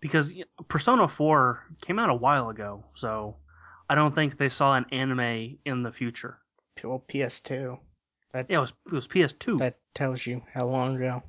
because 0.00 0.34
Persona 0.68 1.08
Four 1.08 1.64
came 1.80 1.98
out 1.98 2.10
a 2.10 2.14
while 2.14 2.48
ago, 2.48 2.84
so 2.94 3.36
I 3.88 3.94
don't 3.94 4.14
think 4.14 4.36
they 4.36 4.48
saw 4.48 4.76
an 4.76 4.86
anime 4.90 5.58
in 5.64 5.82
the 5.82 5.92
future. 5.92 6.38
Well, 6.82 7.04
PS2. 7.08 7.78
That 8.32 8.46
Yeah, 8.48 8.58
it 8.58 8.60
was 8.60 8.72
it 8.86 8.92
was 8.92 9.08
PS2. 9.08 9.58
that 9.58 9.78
tells 9.94 10.26
you 10.26 10.42
how 10.54 10.66
long 10.66 10.96
ago. 10.96 11.22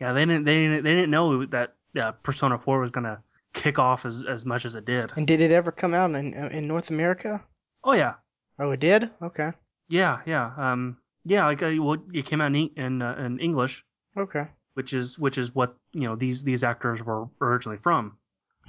Yeah, 0.00 0.12
they 0.12 0.24
didn't, 0.24 0.44
they 0.44 0.58
didn't, 0.60 0.84
they 0.84 0.94
didn't 0.94 1.10
know 1.10 1.44
that 1.46 1.74
uh, 2.00 2.12
Persona 2.22 2.58
Four 2.58 2.80
was 2.80 2.90
gonna 2.90 3.22
kick 3.54 3.78
off 3.78 4.04
as 4.06 4.24
as 4.28 4.44
much 4.44 4.64
as 4.64 4.74
it 4.74 4.84
did. 4.84 5.12
And 5.16 5.26
did 5.26 5.40
it 5.40 5.52
ever 5.52 5.70
come 5.72 5.94
out 5.94 6.10
in 6.10 6.34
in 6.34 6.66
North 6.68 6.90
America? 6.90 7.42
Oh 7.84 7.92
yeah, 7.92 8.14
Oh, 8.58 8.70
it 8.72 8.80
did. 8.80 9.10
Okay. 9.22 9.52
yeah, 9.88 10.20
yeah, 10.26 10.52
um, 10.56 10.96
yeah. 11.24 11.44
Like 11.46 11.62
uh, 11.62 11.72
well, 11.78 11.96
it 12.12 12.26
came 12.26 12.40
out 12.40 12.54
in 12.54 12.70
in, 12.76 13.02
uh, 13.02 13.14
in 13.18 13.38
English. 13.40 13.84
Okay. 14.16 14.46
which 14.74 14.92
is 14.92 15.18
which 15.18 15.38
is 15.38 15.54
what 15.54 15.76
you 15.92 16.02
know 16.08 16.16
these 16.16 16.42
these 16.44 16.62
actors 16.64 17.02
were 17.02 17.26
originally 17.40 17.78
from. 17.78 18.16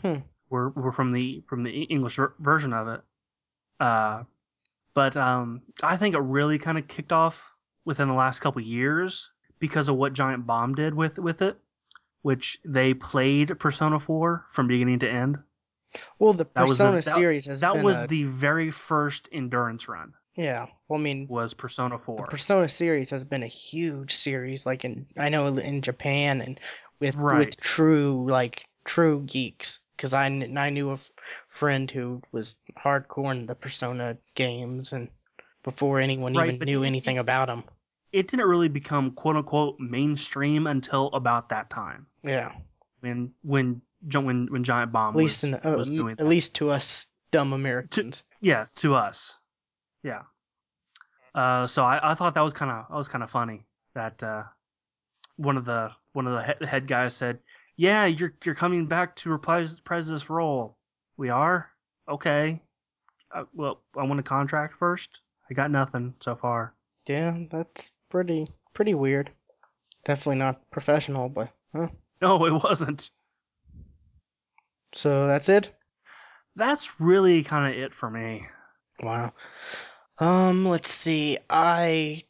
Hmm. 0.01 0.17
Were 0.49 0.69
were 0.69 0.91
from 0.91 1.11
the 1.11 1.43
from 1.47 1.63
the 1.63 1.83
English 1.83 2.15
ver- 2.15 2.33
version 2.39 2.73
of 2.73 2.87
it. 2.87 3.01
Uh, 3.79 4.23
but 4.93 5.15
um, 5.17 5.61
I 5.83 5.97
think 5.97 6.15
it 6.15 6.19
really 6.21 6.57
kind 6.59 6.77
of 6.77 6.87
kicked 6.87 7.11
off 7.13 7.53
within 7.85 8.07
the 8.07 8.13
last 8.13 8.39
couple 8.39 8.61
years 8.61 9.29
because 9.59 9.87
of 9.89 9.95
what 9.95 10.13
Giant 10.13 10.45
Bomb 10.47 10.73
did 10.75 10.93
with 10.93 11.19
with 11.19 11.41
it, 11.41 11.57
which 12.21 12.59
they 12.65 12.93
played 12.93 13.59
Persona 13.59 13.99
4 13.99 14.45
from 14.51 14.67
beginning 14.67 14.99
to 14.99 15.09
end. 15.09 15.39
Well, 16.19 16.33
the 16.33 16.45
That 16.53 16.67
was 16.67 16.77
the- 16.77 16.83
Persona 16.85 17.01
that- 17.01 17.15
series 17.15 17.45
has 17.45 17.59
That 17.61 17.81
was 17.83 18.03
a- 18.03 18.07
the 18.07 18.23
very 18.25 18.71
first 18.71 19.27
endurance 19.31 19.87
run. 19.87 20.13
yeah. 20.35 20.67
Well, 20.87 20.99
I 20.99 21.03
mean, 21.03 21.27
Was 21.29 21.53
Persona 21.53 21.97
4. 21.97 22.17
the 22.17 22.23
Persona 22.23 22.69
series 22.69 23.09
has 23.11 23.23
been 23.23 23.43
a 23.43 23.47
huge 23.47 24.15
series. 24.15 24.65
Like 24.65 24.85
in 24.85 25.05
I 25.17 25.29
know 25.29 25.47
in 25.57 25.81
Japan 25.81 26.41
and 26.41 26.59
with 26.99 27.15
Right. 27.15 27.39
with 27.39 27.57
true 27.59 28.25
like 28.29 28.67
true 28.85 29.23
geeks. 29.25 29.79
Because 29.95 30.13
I, 30.13 30.27
I 30.27 30.69
knew 30.69 30.91
a 30.91 30.93
f- 30.93 31.11
friend 31.49 31.91
who 31.91 32.21
was 32.31 32.55
hardcore 32.77 33.31
in 33.31 33.47
the 33.47 33.55
Persona 33.55 34.15
games 34.35 34.93
and 34.93 35.09
before 35.63 35.99
anyone 35.99 36.33
Right, 36.35 36.53
even 36.53 36.65
knew 36.65 36.81
he- 36.83 36.87
anything 36.87 37.17
about 37.17 37.47
them. 37.47 37.63
It 38.11 38.27
didn't 38.27 38.47
really 38.47 38.69
become 38.69 39.11
quote 39.11 39.35
unquote 39.35 39.79
mainstream 39.79 40.67
until 40.67 41.07
about 41.13 41.49
that 41.49 41.69
time. 41.69 42.07
Yeah. 42.23 42.51
when 43.01 43.31
when 43.43 43.81
when 44.13 44.47
when 44.51 44.63
Giant 44.63 44.91
Bomb 44.91 45.13
At 45.13 45.17
least 45.17 45.43
was, 45.43 45.53
in, 45.53 45.53
uh, 45.55 45.75
was 45.77 45.89
doing 45.89 46.11
at 46.13 46.17
that. 46.19 46.27
least 46.27 46.55
to 46.55 46.69
us 46.71 47.07
dumb 47.31 47.53
Americans. 47.53 48.23
yeah 48.41 48.65
to 48.77 48.95
us 48.95 49.37
yeah 50.03 50.21
uh 51.35 51.67
so 51.67 51.83
I, 51.83 52.11
I 52.11 52.13
thought 52.15 52.33
that 52.35 52.41
was 52.41 52.53
kind 52.53 52.71
of 52.71 52.85
that 52.89 52.95
was 52.97 53.07
kind 53.07 53.23
of 53.23 53.29
funny 53.29 53.65
that 53.93 54.21
uh 54.23 54.43
one 55.35 55.57
of 55.57 55.65
the 55.65 55.91
one 56.13 56.25
of 56.27 56.33
the 56.33 56.41
head, 56.41 56.57
head 56.65 56.87
guys 56.87 57.15
said 57.15 57.39
yeah 57.77 58.05
you're 58.05 58.33
you're 58.43 58.55
coming 58.55 58.87
back 58.87 59.15
to 59.17 59.29
reprise 59.29 59.75
reprise 59.75 60.07
this 60.07 60.29
role 60.29 60.77
we 61.17 61.29
are 61.29 61.69
okay 62.09 62.61
uh, 63.33 63.43
well 63.53 63.81
I 63.95 64.03
want 64.03 64.19
a 64.19 64.23
contract 64.23 64.75
first 64.79 65.21
I 65.49 65.53
got 65.53 65.69
nothing 65.71 66.15
so 66.19 66.35
far 66.35 66.73
Yeah, 67.07 67.37
that's 67.49 67.91
pretty 68.09 68.47
pretty 68.73 68.93
weird. 68.93 69.31
Definitely 70.05 70.39
not 70.39 70.69
professional, 70.71 71.29
but 71.29 71.53
huh. 71.73 71.87
no 72.21 72.45
it 72.45 72.51
wasn't 72.63 73.11
So 74.93 75.25
that's 75.27 75.49
it. 75.49 75.75
that's 76.55 76.99
really 76.99 77.43
kind 77.43 77.73
of 77.73 77.79
it 77.81 77.93
for 77.95 78.09
me 78.09 78.47
Wow. 79.01 79.33
Um, 80.19 80.65
let's 80.67 80.91
see. 80.91 81.37
I 81.49 82.23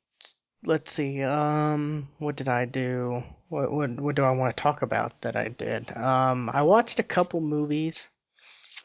let's 0.65 0.91
see. 0.91 1.23
Um, 1.23 2.09
what 2.19 2.35
did 2.35 2.47
I 2.49 2.65
do? 2.65 3.23
What 3.49 3.71
what 3.71 3.99
what 3.99 4.15
do 4.15 4.23
I 4.23 4.31
want 4.31 4.55
to 4.55 4.61
talk 4.61 4.81
about 4.83 5.21
that 5.21 5.35
I 5.35 5.49
did? 5.49 5.95
Um, 5.97 6.49
I 6.53 6.61
watched 6.63 6.99
a 6.99 7.03
couple 7.03 7.41
movies. 7.41 8.07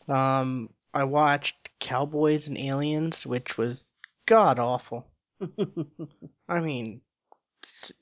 Um, 0.08 0.70
I 0.94 1.04
watched 1.04 1.70
Cowboys 1.80 2.48
and 2.48 2.58
Aliens, 2.58 3.26
which 3.26 3.58
was 3.58 3.86
god 4.26 4.58
awful. 4.58 5.06
I 6.48 6.60
mean, 6.60 7.00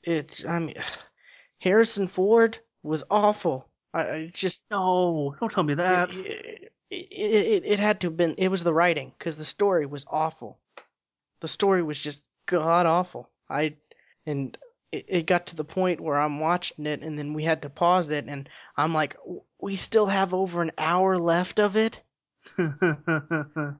it. 0.02 0.44
I 0.48 0.58
mean, 0.58 0.74
Harrison 1.58 2.08
Ford 2.08 2.58
was 2.82 3.04
awful. 3.10 3.68
I, 3.94 4.00
I 4.00 4.30
just 4.32 4.62
no, 4.70 5.36
don't 5.38 5.52
tell 5.52 5.64
me 5.64 5.74
that. 5.74 6.10
it, 6.14 6.72
it, 6.90 6.96
it, 7.10 7.62
it 7.64 7.80
had 7.80 8.00
to 8.00 8.08
have 8.08 8.16
been. 8.16 8.34
It 8.38 8.48
was 8.48 8.64
the 8.64 8.74
writing 8.74 9.12
because 9.18 9.36
the 9.36 9.44
story 9.44 9.86
was 9.86 10.04
awful. 10.08 10.58
The 11.40 11.48
story 11.48 11.82
was 11.82 11.98
just 11.98 12.26
god 12.46 12.86
awful. 12.86 13.30
I 13.48 13.76
and 14.26 14.56
it, 14.90 15.04
it 15.08 15.26
got 15.26 15.46
to 15.48 15.56
the 15.56 15.64
point 15.64 16.00
where 16.00 16.18
I'm 16.18 16.40
watching 16.40 16.86
it, 16.86 17.02
and 17.02 17.18
then 17.18 17.34
we 17.34 17.44
had 17.44 17.62
to 17.62 17.70
pause 17.70 18.10
it, 18.10 18.24
and 18.26 18.48
I'm 18.76 18.92
like, 18.92 19.16
we 19.60 19.76
still 19.76 20.06
have 20.06 20.34
over 20.34 20.62
an 20.62 20.72
hour 20.78 21.18
left 21.18 21.60
of 21.60 21.76
it. 21.76 22.02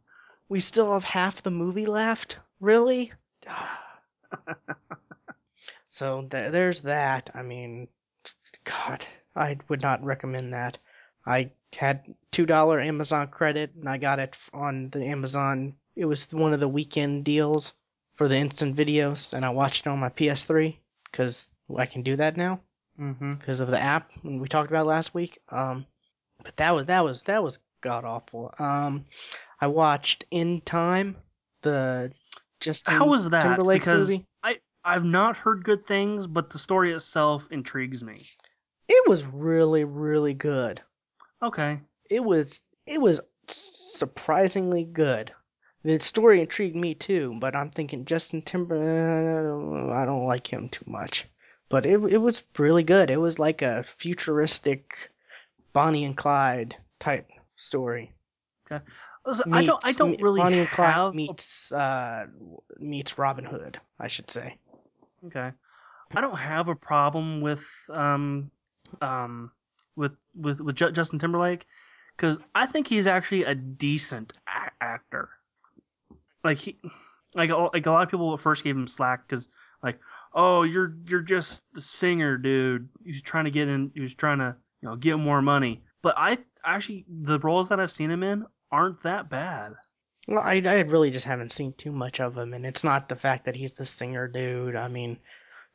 We 0.48 0.60
still 0.60 0.92
have 0.92 1.04
half 1.04 1.42
the 1.42 1.50
movie 1.50 1.86
left. 1.86 2.36
Really? 2.60 3.10
Ah. 3.48 3.81
So 5.88 6.22
th- 6.22 6.52
there's 6.52 6.80
that. 6.82 7.30
I 7.34 7.42
mean, 7.42 7.88
God, 8.64 9.06
I 9.36 9.58
would 9.68 9.82
not 9.82 10.04
recommend 10.04 10.52
that. 10.52 10.78
I 11.26 11.50
had 11.76 12.02
two 12.30 12.46
dollar 12.46 12.80
Amazon 12.80 13.28
credit, 13.28 13.72
and 13.78 13.88
I 13.88 13.98
got 13.98 14.18
it 14.18 14.36
on 14.52 14.90
the 14.90 15.04
Amazon. 15.04 15.74
It 15.96 16.04
was 16.06 16.32
one 16.32 16.52
of 16.52 16.60
the 16.60 16.68
weekend 16.68 17.24
deals 17.24 17.72
for 18.14 18.28
the 18.28 18.36
instant 18.36 18.76
videos, 18.76 19.32
and 19.32 19.44
I 19.44 19.50
watched 19.50 19.86
it 19.86 19.90
on 19.90 19.98
my 19.98 20.08
PS3 20.08 20.76
because 21.10 21.48
I 21.76 21.86
can 21.86 22.02
do 22.02 22.16
that 22.16 22.36
now 22.36 22.60
mm-hmm. 22.98 23.34
because 23.34 23.60
of 23.60 23.68
the 23.68 23.80
app 23.80 24.10
we 24.22 24.48
talked 24.48 24.70
about 24.70 24.86
last 24.86 25.14
week. 25.14 25.38
Um, 25.50 25.86
but 26.42 26.56
that 26.56 26.74
was 26.74 26.86
that 26.86 27.04
was 27.04 27.22
that 27.24 27.42
was 27.42 27.58
god 27.80 28.04
awful. 28.04 28.54
Um, 28.58 29.04
I 29.60 29.66
watched 29.66 30.24
In 30.30 30.60
Time, 30.62 31.16
the 31.62 32.12
Justin 32.62 32.94
How 32.94 33.06
was 33.06 33.28
that? 33.30 33.42
Timberlake 33.42 33.80
because 33.80 34.08
movie. 34.08 34.26
I 34.42 34.58
I've 34.84 35.04
not 35.04 35.36
heard 35.36 35.64
good 35.64 35.86
things, 35.86 36.26
but 36.26 36.50
the 36.50 36.58
story 36.58 36.92
itself 36.92 37.48
intrigues 37.50 38.02
me. 38.02 38.16
It 38.88 39.08
was 39.08 39.26
really 39.26 39.84
really 39.84 40.34
good. 40.34 40.80
Okay. 41.42 41.80
It 42.10 42.24
was 42.24 42.64
it 42.86 43.00
was 43.00 43.20
surprisingly 43.48 44.84
good. 44.84 45.32
The 45.84 45.98
story 45.98 46.40
intrigued 46.40 46.76
me 46.76 46.94
too, 46.94 47.36
but 47.40 47.56
I'm 47.56 47.70
thinking 47.70 48.04
Justin 48.04 48.42
Timberlake. 48.42 48.86
Uh, 48.86 49.92
I 49.92 50.04
don't 50.04 50.26
like 50.26 50.52
him 50.52 50.68
too 50.68 50.84
much, 50.86 51.26
but 51.68 51.84
it 51.84 52.00
it 52.04 52.18
was 52.18 52.44
really 52.58 52.84
good. 52.84 53.10
It 53.10 53.20
was 53.20 53.38
like 53.38 53.62
a 53.62 53.82
futuristic 53.82 55.10
Bonnie 55.72 56.04
and 56.04 56.16
Clyde 56.16 56.76
type 57.00 57.28
story. 57.56 58.12
Listen, 59.24 59.52
I 59.54 59.64
don't 59.64 59.84
I 59.84 59.92
don't 59.92 60.20
really 60.20 60.40
Bonnie 60.40 60.58
and 60.60 60.70
Clyde 60.70 60.92
have 60.92 61.14
meets 61.14 61.72
uh 61.72 62.26
meets 62.78 63.18
Robin 63.18 63.44
Hood, 63.44 63.80
I 64.00 64.08
should 64.08 64.30
say. 64.30 64.56
Okay. 65.26 65.52
I 66.14 66.20
don't 66.20 66.36
have 66.38 66.68
a 66.68 66.74
problem 66.74 67.40
with 67.40 67.64
um 67.88 68.50
um 69.00 69.50
with 69.96 70.12
with 70.34 70.60
with 70.60 70.74
Ju- 70.76 70.90
Justin 70.92 71.18
Timberlake 71.18 71.66
cuz 72.16 72.38
I 72.54 72.66
think 72.66 72.88
he's 72.88 73.06
actually 73.06 73.44
a 73.44 73.54
decent 73.54 74.32
a- 74.48 74.82
actor. 74.82 75.30
Like 76.42 76.58
he 76.58 76.78
like 77.34 77.50
a- 77.50 77.56
like 77.72 77.86
a 77.86 77.90
lot 77.90 78.02
of 78.02 78.10
people 78.10 78.34
at 78.34 78.40
first 78.40 78.64
gave 78.64 78.76
him 78.76 78.88
slack 78.88 79.28
cuz 79.28 79.48
like 79.82 80.00
oh 80.34 80.62
you're 80.64 80.96
you're 81.06 81.20
just 81.22 81.62
the 81.74 81.80
singer 81.80 82.36
dude. 82.36 82.88
He's 83.04 83.22
trying 83.22 83.44
to 83.44 83.50
get 83.52 83.68
in 83.68 83.92
he 83.94 84.00
was 84.00 84.14
trying 84.14 84.38
to, 84.38 84.56
you 84.80 84.88
know, 84.88 84.96
get 84.96 85.16
more 85.18 85.40
money. 85.42 85.84
But 86.02 86.14
I 86.18 86.38
actually 86.64 87.04
the 87.08 87.38
roles 87.38 87.68
that 87.68 87.78
I've 87.78 87.90
seen 87.92 88.10
him 88.10 88.22
in 88.24 88.44
aren't 88.72 89.02
that 89.04 89.28
bad. 89.28 89.74
Well, 90.26 90.40
I 90.42 90.62
I 90.64 90.80
really 90.80 91.10
just 91.10 91.26
haven't 91.26 91.52
seen 91.52 91.74
too 91.74 91.92
much 91.92 92.20
of 92.20 92.36
him, 92.36 92.54
and 92.54 92.64
it's 92.66 92.82
not 92.84 93.08
the 93.08 93.16
fact 93.16 93.44
that 93.44 93.54
he's 93.56 93.74
the 93.74 93.86
singer 93.86 94.26
dude. 94.26 94.74
I 94.76 94.88
mean, 94.88 95.18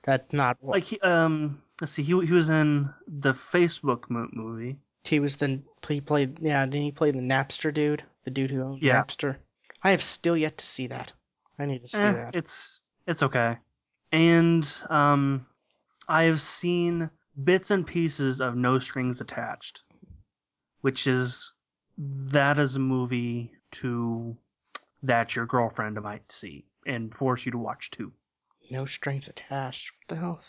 that's 0.04 0.34
not 0.34 0.58
what 0.60 0.74
Like 0.76 0.84
he 0.86 1.00
um 1.02 1.62
let's 1.80 1.92
see 1.94 2.04
he 2.04 2.26
he 2.26 2.32
was 2.34 2.50
in 2.50 2.90
the 3.08 3.34
Facebook 3.34 4.10
mo- 4.10 4.30
movie. 4.34 4.78
he 5.04 5.20
was. 5.20 5.36
The 5.38 5.62
he 5.88 6.02
played. 6.02 6.40
Yeah, 6.42 6.66
didn't 6.66 6.82
he 6.84 6.92
play 6.92 7.12
the 7.12 7.20
Napster 7.20 7.74
dude? 7.74 8.04
The 8.24 8.32
dude 8.32 8.52
who 8.52 8.62
owned 8.64 8.82
Yeah. 8.82 9.02
Napster. 9.04 9.38
I 9.84 9.92
have 9.92 10.02
still 10.02 10.36
yet 10.36 10.58
to 10.58 10.66
see 10.66 10.88
that. 10.88 11.14
I 11.60 11.66
need 11.66 11.82
to 11.82 11.88
see 11.88 11.98
Eh, 12.00 12.12
that. 12.14 12.36
It's 12.36 12.84
it's 13.06 13.24
okay. 13.24 13.58
And 14.12 14.70
um 14.90 15.46
I 16.08 16.24
have 16.24 16.40
seen 16.42 17.10
bits 17.44 17.70
and 17.70 17.86
pieces 17.86 18.40
of 18.42 18.56
No 18.56 18.80
Strings 18.80 19.20
Attached, 19.22 19.84
which 20.82 21.06
is 21.06 21.52
that 21.98 22.60
is 22.60 22.76
a 22.76 22.80
movie 22.80 23.52
to 23.72 24.36
that 25.04 25.36
your 25.36 25.46
girlfriend 25.46 26.02
might 26.02 26.32
see 26.32 26.66
and 26.86 27.14
force 27.14 27.46
you 27.46 27.52
to 27.52 27.58
watch 27.58 27.92
too. 27.92 28.12
No 28.70 28.86
strings 28.86 29.28
attached. 29.28 29.92
What 29.92 30.16
the 30.16 30.22
hell? 30.22 30.42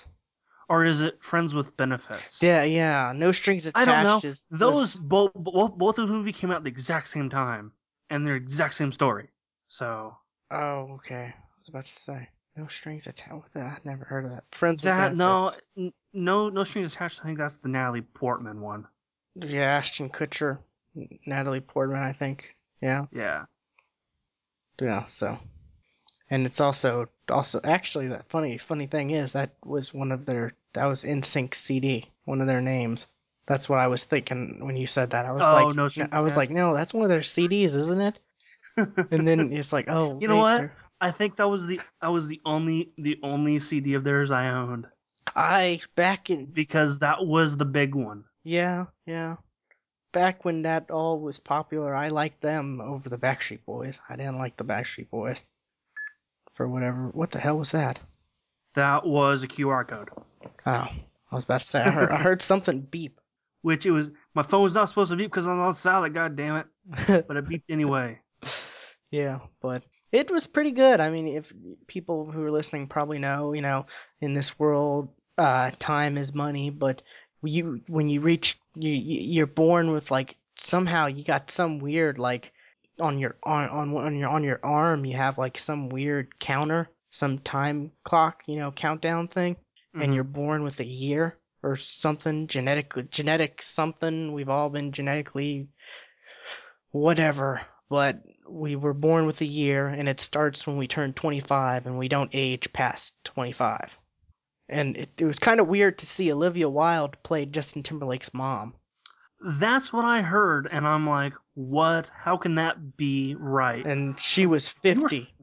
Or 0.68 0.84
is 0.84 1.00
it 1.00 1.22
Friends 1.22 1.54
with 1.54 1.76
Benefits? 1.76 2.42
Yeah, 2.42 2.62
yeah. 2.64 3.12
No 3.14 3.32
strings 3.32 3.66
attached. 3.66 3.88
I 3.88 3.92
don't 3.92 4.04
know. 4.04 4.28
Is 4.28 4.46
Those 4.50 4.74
was- 4.74 4.94
both 4.98 5.32
both 5.34 5.78
both 5.78 5.98
of 5.98 6.08
the 6.08 6.14
movies 6.14 6.36
came 6.36 6.50
out 6.50 6.58
at 6.58 6.64
the 6.64 6.68
exact 6.70 7.08
same 7.08 7.30
time 7.30 7.72
and 8.10 8.26
they're 8.26 8.36
exact 8.36 8.74
same 8.74 8.92
story. 8.92 9.28
So 9.68 10.16
Oh, 10.50 10.92
okay. 10.96 11.34
I 11.36 11.58
was 11.58 11.68
about 11.68 11.84
to 11.86 11.92
say 11.92 12.28
no 12.56 12.66
strings 12.68 13.06
attached. 13.06 13.32
What 13.32 13.52
the? 13.52 13.60
I 13.60 13.78
never 13.84 14.04
heard 14.04 14.24
of 14.26 14.30
that. 14.32 14.44
Friends 14.52 14.82
with 14.82 14.84
that 14.84 15.14
no 15.16 15.44
benefits. 15.44 15.62
n- 15.76 15.92
no 16.12 16.48
no 16.50 16.64
strings 16.64 16.94
attached. 16.94 17.20
I 17.22 17.24
think 17.24 17.38
that's 17.38 17.56
the 17.58 17.68
Natalie 17.68 18.02
Portman 18.02 18.60
one. 18.60 18.86
Yeah, 19.36 19.62
Ashton 19.76 20.10
Kutcher, 20.10 20.58
Natalie 21.26 21.60
Portman. 21.60 22.02
I 22.02 22.12
think. 22.12 22.54
Yeah. 22.80 23.06
Yeah. 23.12 23.44
Yeah, 24.80 25.04
so 25.06 25.38
and 26.30 26.46
it's 26.46 26.60
also 26.60 27.08
also 27.28 27.60
actually 27.64 28.08
that 28.08 28.28
funny 28.28 28.58
funny 28.58 28.86
thing 28.86 29.10
is 29.10 29.32
that 29.32 29.50
was 29.64 29.92
one 29.92 30.12
of 30.12 30.24
their 30.24 30.52
that 30.74 30.84
was 30.86 31.02
NSYNC 31.04 31.54
CD, 31.54 32.10
one 32.26 32.40
of 32.40 32.46
their 32.46 32.60
names. 32.60 33.06
That's 33.46 33.68
what 33.68 33.78
I 33.78 33.86
was 33.88 34.04
thinking 34.04 34.58
when 34.64 34.76
you 34.76 34.86
said 34.86 35.10
that. 35.10 35.24
I 35.26 35.32
was 35.32 35.46
Oh, 35.48 35.52
like 35.52 35.74
No 35.74 35.88
Strings 35.88 36.10
I 36.12 36.20
was 36.20 36.36
like, 36.36 36.50
no, 36.50 36.74
that's 36.74 36.92
one 36.94 37.02
of 37.04 37.08
their 37.08 37.20
CDs, 37.20 37.74
isn't 37.74 38.00
it? 38.00 38.18
And 39.10 39.26
then 39.26 39.52
it's 39.52 39.72
like, 39.72 39.86
oh, 39.88 40.18
You 40.20 40.28
know 40.28 40.36
what? 40.36 40.58
they're- 40.58 40.76
I 41.00 41.10
think 41.12 41.36
that 41.36 41.48
was 41.48 41.66
the 41.66 41.80
that 42.02 42.08
was 42.12 42.28
the 42.28 42.40
only 42.44 42.92
the 42.98 43.18
only 43.22 43.58
CD 43.60 43.94
of 43.94 44.04
theirs 44.04 44.30
I 44.30 44.48
owned 44.48 44.86
I 45.34 45.80
back 45.96 46.28
in 46.30 46.46
because 46.46 46.98
that 47.00 47.24
was 47.24 47.56
the 47.56 47.64
big 47.64 47.94
one. 47.94 48.24
yeah, 48.44 48.86
yeah. 49.06 49.36
Back 50.12 50.44
when 50.44 50.62
that 50.62 50.90
all 50.90 51.20
was 51.20 51.38
popular, 51.38 51.94
I 51.94 52.08
liked 52.08 52.40
them 52.40 52.80
over 52.80 53.08
the 53.08 53.18
Backstreet 53.18 53.64
Boys. 53.66 54.00
I 54.08 54.16
didn't 54.16 54.38
like 54.38 54.56
the 54.56 54.64
Backstreet 54.64 55.10
Boys. 55.10 55.42
For 56.54 56.66
whatever 56.66 57.08
what 57.08 57.30
the 57.30 57.38
hell 57.38 57.58
was 57.58 57.72
that? 57.72 58.00
That 58.74 59.06
was 59.06 59.42
a 59.42 59.48
QR 59.48 59.86
code, 59.86 60.10
Oh. 60.66 60.88
I 61.30 61.34
was 61.34 61.44
about 61.44 61.60
to 61.60 61.66
say 61.66 61.80
I 61.82 61.90
heard 61.90 62.10
I 62.10 62.16
heard 62.18 62.42
something 62.42 62.80
beep. 62.80 63.20
which 63.62 63.84
it 63.86 63.90
was 63.90 64.10
my 64.34 64.42
phone's 64.42 64.74
not 64.74 64.88
supposed 64.88 65.10
to 65.10 65.16
beep 65.16 65.30
because 65.30 65.46
I'm 65.46 65.60
on 65.60 65.74
silent. 65.74 66.14
God 66.14 66.36
damn 66.36 66.56
it! 66.56 67.26
But 67.28 67.36
it 67.36 67.46
beeped 67.46 67.64
anyway. 67.68 68.20
Yeah, 69.10 69.38
but 69.62 69.84
it 70.12 70.30
was 70.30 70.46
pretty 70.46 70.70
good. 70.70 71.00
I 71.00 71.08
mean, 71.08 71.28
if 71.28 71.50
people 71.86 72.30
who 72.30 72.44
are 72.44 72.50
listening 72.50 72.88
probably 72.88 73.18
know, 73.18 73.54
you 73.54 73.62
know, 73.62 73.86
in 74.20 74.34
this 74.34 74.58
world, 74.58 75.08
uh, 75.38 75.70
time 75.78 76.18
is 76.18 76.34
money. 76.34 76.68
But 76.68 77.00
you, 77.42 77.80
when 77.88 78.08
you 78.08 78.20
reach, 78.20 78.58
you, 78.74 78.90
you- 78.90 79.20
you're 79.34 79.46
born 79.46 79.90
with 79.92 80.10
like 80.10 80.36
somehow 80.56 81.06
you 81.06 81.22
got 81.24 81.50
some 81.50 81.78
weird 81.78 82.18
like 82.18 82.52
on 83.00 83.18
your 83.18 83.36
on 83.44 83.68
on 83.68 83.96
on 83.96 84.16
your 84.16 84.28
on 84.28 84.42
your 84.42 84.58
arm 84.64 85.04
you 85.04 85.16
have 85.16 85.38
like 85.38 85.56
some 85.56 85.88
weird 85.88 86.36
counter, 86.40 86.88
some 87.10 87.38
time 87.38 87.92
clock, 88.02 88.42
you 88.46 88.56
know, 88.56 88.72
countdown 88.72 89.28
thing, 89.28 89.56
and 89.94 90.10
Mhm. 90.10 90.14
you're 90.14 90.24
born 90.24 90.64
with 90.64 90.80
a 90.80 90.84
year 90.86 91.36
or 91.62 91.76
something 91.76 92.46
genetically 92.48 93.04
genetic 93.10 93.62
something. 93.62 94.32
We've 94.32 94.48
all 94.48 94.68
been 94.68 94.90
genetically 94.92 95.68
whatever, 96.90 97.60
but 97.88 98.20
we 98.48 98.76
were 98.76 98.94
born 98.94 99.26
with 99.26 99.40
a 99.40 99.44
year 99.46 99.86
and 99.88 100.08
it 100.08 100.20
starts 100.20 100.66
when 100.66 100.76
we 100.76 100.88
turn 100.88 101.12
25 101.12 101.86
and 101.86 101.98
we 101.98 102.08
don't 102.08 102.30
age 102.34 102.72
past 102.72 103.14
25. 103.24 103.98
And 104.68 104.96
it, 104.96 105.08
it 105.20 105.24
was 105.24 105.38
kind 105.38 105.60
of 105.60 105.68
weird 105.68 105.98
to 105.98 106.06
see 106.06 106.32
Olivia 106.32 106.68
Wilde 106.68 107.16
play 107.22 107.44
Justin 107.46 107.82
Timberlake's 107.82 108.34
mom. 108.34 108.74
That's 109.40 109.92
what 109.92 110.04
I 110.04 110.20
heard, 110.20 110.68
and 110.70 110.86
I'm 110.86 111.08
like, 111.08 111.32
what? 111.54 112.10
How 112.14 112.36
can 112.36 112.56
that 112.56 112.96
be 112.96 113.36
right? 113.38 113.86
And 113.86 114.18
she 114.18 114.46
was 114.46 114.74
You 114.82 114.94
were- 115.00 115.08
50. 115.08 115.34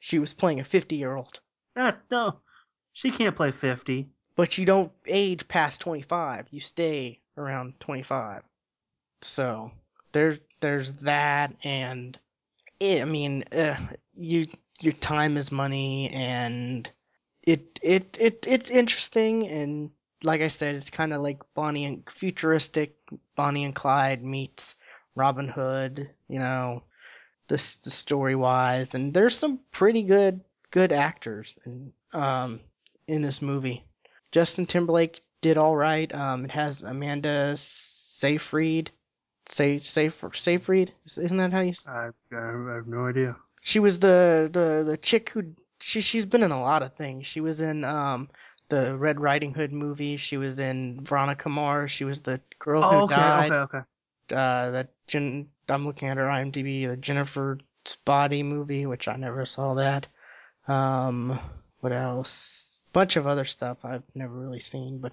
She 0.00 0.18
was 0.18 0.34
playing 0.34 0.58
a 0.58 0.64
50 0.64 0.96
year 0.96 1.14
old. 1.14 1.40
That's 1.76 2.02
no. 2.10 2.40
She 2.92 3.10
can't 3.10 3.36
play 3.36 3.52
fifty. 3.52 4.08
But 4.34 4.58
you 4.58 4.66
don't 4.66 4.90
age 5.06 5.46
past 5.46 5.80
25. 5.82 6.48
You 6.50 6.58
stay 6.60 7.20
around 7.36 7.78
25. 7.80 8.42
So 9.20 9.70
there, 10.12 10.38
there's 10.60 10.92
that, 10.94 11.54
and 11.62 12.18
it, 12.80 13.02
I 13.02 13.04
mean, 13.04 13.44
uh, 13.52 13.76
you 14.16 14.46
your 14.80 14.94
time 14.94 15.36
is 15.36 15.52
money, 15.52 16.10
and 16.10 16.90
it 17.42 17.78
it 17.82 18.16
it 18.20 18.46
it's 18.48 18.70
interesting, 18.70 19.48
and 19.48 19.90
like 20.22 20.40
I 20.40 20.48
said, 20.48 20.74
it's 20.74 20.90
kind 20.90 21.12
of 21.12 21.22
like 21.22 21.42
Bonnie 21.54 21.84
and 21.84 22.02
futuristic 22.08 22.96
Bonnie 23.36 23.64
and 23.64 23.74
Clyde 23.74 24.22
meets 24.24 24.76
Robin 25.14 25.48
Hood, 25.48 26.08
you 26.28 26.38
know, 26.38 26.82
this 27.48 27.76
the 27.76 27.90
story 27.90 28.34
wise, 28.34 28.94
and 28.94 29.12
there's 29.12 29.36
some 29.36 29.60
pretty 29.72 30.02
good 30.02 30.40
good 30.70 30.92
actors 30.92 31.54
in 31.66 31.92
um 32.12 32.60
in 33.08 33.22
this 33.22 33.42
movie. 33.42 33.84
Justin 34.30 34.64
Timberlake 34.64 35.22
did 35.40 35.58
all 35.58 35.76
right. 35.76 36.12
Um, 36.14 36.44
it 36.44 36.50
has 36.52 36.82
Amanda 36.82 37.54
Seyfried, 37.56 38.90
say 39.48 39.76
Seyf 39.78 40.34
Seyfried, 40.34 40.92
isn't 41.04 41.36
that 41.36 41.52
how 41.52 41.60
you? 41.60 41.74
say? 41.74 41.90
I 41.90 42.10
I 42.32 42.74
have 42.76 42.86
no 42.86 43.06
idea. 43.06 43.36
She 43.60 43.80
was 43.80 43.98
the 43.98 44.48
the 44.52 44.84
the 44.88 44.96
chick 44.96 45.30
who 45.30 45.44
she 45.82 46.00
she's 46.00 46.24
been 46.26 46.42
in 46.42 46.50
a 46.52 46.60
lot 46.60 46.82
of 46.82 46.94
things. 46.94 47.26
She 47.26 47.40
was 47.40 47.60
in 47.60 47.84
um 47.84 48.28
the 48.68 48.96
Red 48.96 49.20
Riding 49.20 49.52
Hood 49.54 49.72
movie. 49.72 50.16
She 50.16 50.36
was 50.36 50.58
in 50.58 51.04
Veronica 51.04 51.48
Mars. 51.48 51.90
She 51.90 52.04
was 52.04 52.20
the 52.22 52.40
girl 52.58 52.82
who 52.82 52.88
Oh, 52.88 53.02
okay, 53.02 53.14
died. 53.14 53.52
okay, 53.52 53.76
okay. 53.78 53.86
Uh, 54.30 54.70
that 54.70 54.88
Jen, 55.06 55.48
I'm 55.68 55.84
looking 55.84 56.08
at 56.08 56.16
her 56.16 56.24
IMDb. 56.24 56.88
The 56.88 56.96
Jennifer's 56.96 57.58
Body 58.04 58.42
movie, 58.42 58.86
which 58.86 59.08
I 59.08 59.16
never 59.16 59.44
saw 59.44 59.74
that. 59.74 60.06
Um, 60.68 61.38
what 61.80 61.92
else? 61.92 62.80
Bunch 62.92 63.16
of 63.16 63.26
other 63.26 63.44
stuff 63.44 63.84
I've 63.84 64.04
never 64.14 64.32
really 64.34 64.60
seen, 64.60 64.98
but 64.98 65.12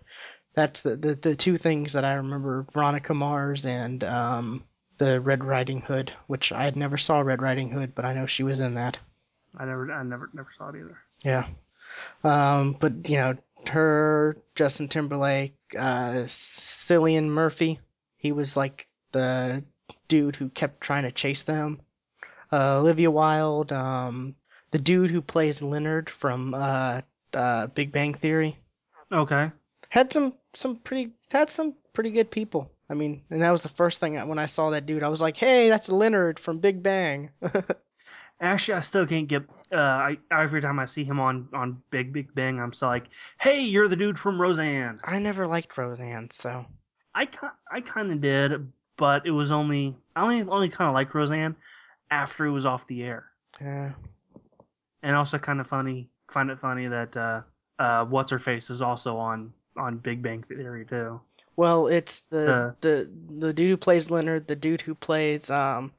that's 0.54 0.82
the 0.82 0.96
the, 0.96 1.16
the 1.16 1.36
two 1.36 1.58
things 1.58 1.94
that 1.94 2.06
I 2.06 2.14
remember: 2.14 2.66
Veronica 2.74 3.14
Mars 3.14 3.66
and 3.66 4.04
um 4.04 4.64
the 5.00 5.20
Red 5.22 5.44
Riding 5.44 5.82
Hood, 5.82 6.14
which 6.28 6.52
I 6.52 6.64
had 6.66 6.76
never 6.76 6.98
saw 6.98 7.20
Red 7.22 7.42
Riding 7.42 7.72
Hood, 7.72 7.96
but 7.96 8.06
I 8.06 8.14
know 8.14 8.26
she 8.26 8.44
was 8.44 8.60
in 8.60 8.76
that. 8.76 9.00
I 9.58 9.66
never, 9.66 9.92
I 9.92 10.04
never, 10.04 10.30
never 10.34 10.50
saw 10.58 10.70
it 10.70 10.76
either. 10.76 10.98
Yeah. 11.24 11.48
Um, 12.24 12.78
but 12.80 13.10
you 13.10 13.18
know, 13.18 13.36
her, 13.68 14.38
Justin 14.56 14.88
Timberlake, 14.88 15.56
uh, 15.78 16.24
Cillian 16.26 17.26
Murphy, 17.28 17.80
he 18.18 18.32
was 18.32 18.56
like 18.56 18.88
the 19.12 19.64
dude 20.08 20.36
who 20.36 20.50
kept 20.50 20.82
trying 20.82 21.04
to 21.04 21.12
chase 21.12 21.44
them. 21.44 21.80
Uh, 22.52 22.80
Olivia 22.80 23.12
Wilde, 23.12 23.72
um, 23.72 24.36
the 24.72 24.80
dude 24.80 25.12
who 25.12 25.22
plays 25.22 25.62
Leonard 25.62 26.10
from 26.10 26.54
uh, 26.54 27.02
uh, 27.34 27.68
Big 27.68 27.92
Bang 27.92 28.14
Theory, 28.14 28.58
Okay. 29.12 29.52
had 29.90 30.12
some 30.12 30.34
some 30.54 30.78
pretty 30.78 31.12
had 31.32 31.50
some 31.50 31.74
pretty 31.94 32.12
good 32.12 32.30
people. 32.32 32.72
I 32.90 32.96
mean, 32.96 33.22
and 33.30 33.42
that 33.42 33.52
was 33.52 33.62
the 33.62 33.70
first 33.70 34.00
thing 34.00 34.18
I, 34.18 34.24
when 34.24 34.40
I 34.40 34.48
saw 34.48 34.72
that 34.72 34.86
dude. 34.88 35.04
I 35.04 35.10
was 35.10 35.22
like, 35.22 35.38
"Hey, 35.38 35.70
that's 35.70 35.90
Leonard 35.90 36.40
from 36.40 36.58
Big 36.60 36.82
Bang." 36.82 37.30
Actually, 38.42 38.76
I 38.76 38.82
still 38.82 39.06
can't 39.06 39.28
get. 39.28 39.44
Uh, 39.72 39.78
I 39.78 40.18
every 40.32 40.62
time 40.62 40.80
I 40.80 40.86
see 40.86 41.04
him 41.04 41.20
on 41.20 41.48
on 41.54 41.82
Big 41.92 42.14
Big 42.14 42.34
Bang, 42.34 42.60
I'm 42.60 42.74
still 42.74 42.88
like, 42.88 43.08
"Hey, 43.40 43.62
you're 43.62 43.88
the 43.88 43.96
dude 43.96 44.18
from 44.18 44.40
Roseanne." 44.42 45.00
I 45.04 45.20
never 45.20 45.46
liked 45.46 45.78
Roseanne, 45.78 46.30
so 46.32 46.66
I 47.14 47.28
I 47.72 47.82
kind 47.82 48.12
of 48.12 48.22
did, 48.22 48.72
but 48.98 49.26
it 49.26 49.32
was 49.32 49.52
only 49.52 49.96
I 50.16 50.24
only 50.24 50.42
only 50.50 50.70
kind 50.70 50.88
of 50.88 50.94
liked 50.94 51.14
Roseanne 51.14 51.56
after 52.12 52.46
it 52.46 52.52
was 52.52 52.66
off 52.66 52.88
the 52.88 53.04
air, 53.04 53.26
yeah. 53.60 53.92
and 55.04 55.16
also 55.16 55.38
kind 55.38 55.60
of 55.60 55.68
funny. 55.68 56.10
Find 56.32 56.50
it 56.50 56.60
funny 56.60 56.88
that 56.88 57.18
uh, 57.18 57.42
uh, 57.78 58.06
what's 58.06 58.32
her 58.32 58.40
face 58.40 58.70
is 58.70 58.82
also 58.82 59.18
on 59.18 59.52
on 59.76 59.98
Big 59.98 60.22
Bang 60.22 60.44
Theory 60.44 60.86
too. 60.86 61.20
Well, 61.58 61.88
it's 61.88 62.22
the 62.30 62.54
Uh. 62.54 62.72
the 62.82 63.10
the 63.38 63.54
dude 63.54 63.70
who 63.70 63.78
plays 63.78 64.10
Leonard, 64.10 64.48
the 64.48 64.56
dude 64.56 64.82
who 64.82 64.96
plays 64.96 65.50
um 65.50 65.92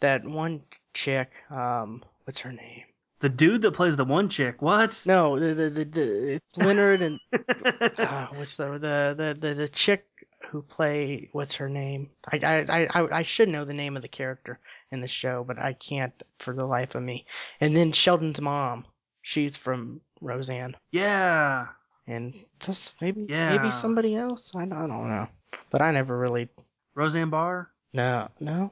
that 0.00 0.24
one 0.26 0.60
chick, 0.96 1.30
um 1.50 2.02
what's 2.24 2.40
her 2.40 2.52
name? 2.52 2.82
The 3.20 3.28
dude 3.30 3.62
that 3.62 3.72
plays 3.72 3.96
the 3.96 4.04
one 4.04 4.28
chick. 4.28 4.60
What? 4.60 5.02
No, 5.06 5.38
the 5.38 5.54
the, 5.54 5.70
the, 5.70 5.84
the 5.84 6.34
it's 6.34 6.56
Leonard 6.58 7.00
and 7.02 7.18
uh, 7.98 8.26
what's 8.34 8.56
the, 8.56 8.78
the 8.78 9.36
the 9.40 9.54
the 9.54 9.68
chick 9.68 10.06
who 10.50 10.62
play 10.62 11.28
what's 11.32 11.54
her 11.56 11.68
name? 11.68 12.10
I 12.32 12.36
I 12.66 12.86
I 13.00 13.18
I 13.18 13.22
should 13.22 13.48
know 13.48 13.64
the 13.64 13.74
name 13.82 13.96
of 13.96 14.02
the 14.02 14.08
character 14.08 14.58
in 14.92 15.00
the 15.00 15.08
show, 15.08 15.44
but 15.46 15.58
I 15.58 15.72
can't 15.74 16.12
for 16.40 16.54
the 16.54 16.66
life 16.66 16.94
of 16.94 17.02
me. 17.02 17.26
And 17.60 17.76
then 17.76 17.90
Sheldon's 17.92 18.40
mom, 18.40 18.84
she's 19.22 19.56
from 19.56 20.00
Roseanne, 20.20 20.76
yeah. 20.92 21.66
and 22.06 22.34
just 22.60 23.00
maybe 23.00 23.26
Yeah. 23.28 23.48
maybe 23.56 23.70
somebody 23.70 24.14
else. 24.14 24.54
I 24.54 24.60
don't, 24.66 24.72
I 24.72 24.86
don't 24.86 25.08
know, 25.08 25.28
but 25.70 25.80
I 25.82 25.90
never 25.90 26.16
really 26.18 26.48
Roseanne 26.94 27.30
Barr. 27.30 27.70
no 27.94 28.28
no. 28.40 28.70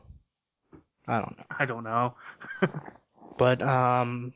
I 1.06 1.18
don't 1.20 1.38
know. 1.38 1.44
I 1.58 1.64
don't 1.64 1.84
know. 1.84 2.14
But 3.36 3.62
um, 3.62 4.32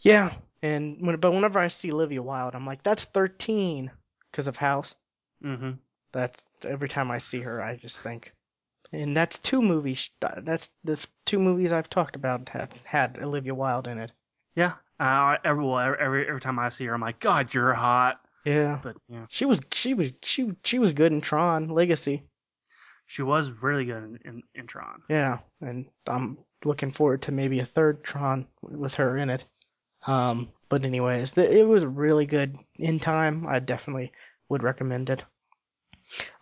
yeah. 0.00 0.34
And 0.62 0.98
when, 1.00 1.18
but 1.20 1.32
whenever 1.32 1.58
I 1.58 1.68
see 1.68 1.92
Olivia 1.92 2.22
Wilde, 2.22 2.54
I'm 2.54 2.66
like, 2.66 2.82
that's 2.82 3.04
13 3.04 3.90
because 4.30 4.46
of 4.48 4.56
House. 4.56 4.94
hmm 5.42 5.72
That's 6.12 6.44
every 6.64 6.88
time 6.88 7.10
I 7.10 7.18
see 7.18 7.40
her, 7.40 7.62
I 7.62 7.76
just 7.76 8.00
think, 8.00 8.32
and 8.92 9.16
that's 9.16 9.38
two 9.38 9.62
movies. 9.62 10.10
That's 10.20 10.70
the 10.84 11.04
two 11.26 11.38
movies 11.38 11.72
I've 11.72 11.90
talked 11.90 12.16
about 12.16 12.48
have 12.50 12.70
had 12.84 13.18
Olivia 13.22 13.54
Wilde 13.54 13.88
in 13.88 13.98
it. 13.98 14.12
Yeah. 14.54 14.74
Uh, 14.98 15.38
every, 15.44 15.64
well, 15.64 15.78
every 15.98 16.28
every 16.28 16.40
time 16.40 16.58
I 16.58 16.68
see 16.68 16.84
her, 16.86 16.94
I'm 16.94 17.00
like, 17.00 17.20
God, 17.20 17.54
you're 17.54 17.72
hot. 17.72 18.20
Yeah, 18.44 18.80
But 18.82 18.96
yeah, 19.08 19.26
she 19.28 19.44
was 19.46 19.60
she 19.72 19.94
was 19.94 20.12
she 20.22 20.52
she 20.64 20.78
was 20.78 20.92
good 20.92 21.12
in 21.12 21.20
Tron 21.20 21.68
Legacy. 21.68 22.24
She 23.10 23.22
was 23.22 23.50
really 23.60 23.86
good 23.86 24.04
in, 24.04 24.18
in, 24.24 24.42
in 24.54 24.66
Tron. 24.68 25.02
Yeah, 25.08 25.38
and 25.60 25.86
I'm 26.06 26.38
looking 26.64 26.92
forward 26.92 27.22
to 27.22 27.32
maybe 27.32 27.58
a 27.58 27.64
third 27.64 28.04
Tron 28.04 28.46
with 28.62 28.94
her 28.94 29.16
in 29.16 29.30
it. 29.30 29.44
Um, 30.06 30.50
but 30.68 30.84
anyways, 30.84 31.32
the, 31.32 31.58
it 31.58 31.66
was 31.66 31.84
really 31.84 32.24
good 32.24 32.56
in 32.76 33.00
time. 33.00 33.48
I 33.48 33.58
definitely 33.58 34.12
would 34.48 34.62
recommend 34.62 35.10
it. 35.10 35.24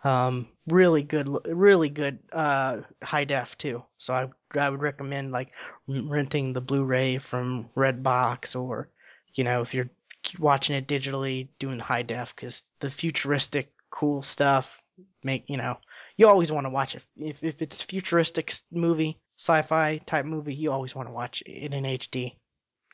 Um, 0.03 0.47
really 0.67 1.01
good, 1.01 1.27
really 1.47 1.89
good 1.89 2.19
uh, 2.31 2.81
high 3.01 3.25
def 3.25 3.57
too. 3.57 3.83
So 3.97 4.13
I 4.13 4.59
I 4.59 4.69
would 4.69 4.81
recommend 4.81 5.31
like 5.31 5.55
renting 5.87 6.53
the 6.53 6.61
Blu-ray 6.61 7.17
from 7.17 7.67
Redbox 7.75 8.55
or 8.55 8.89
you 9.33 9.43
know 9.43 9.61
if 9.61 9.73
you're 9.73 9.89
watching 10.37 10.75
it 10.75 10.87
digitally, 10.87 11.47
doing 11.57 11.79
the 11.79 11.83
high 11.83 12.03
def 12.03 12.35
because 12.35 12.61
the 12.79 12.91
futuristic 12.91 13.71
cool 13.89 14.21
stuff 14.21 14.79
make 15.23 15.43
you 15.47 15.57
know 15.57 15.77
you 16.19 16.27
always 16.27 16.51
want 16.51 16.65
to 16.65 16.69
watch 16.69 16.95
it 16.95 17.03
if 17.15 17.43
if 17.43 17.61
it's 17.61 17.81
futuristic 17.81 18.53
movie, 18.71 19.19
sci-fi 19.37 19.99
type 20.05 20.25
movie, 20.25 20.53
you 20.53 20.69
always 20.71 20.93
want 20.93 21.07
to 21.07 21.13
watch 21.13 21.41
it 21.45 21.73
in 21.73 21.83
HD 21.85 22.35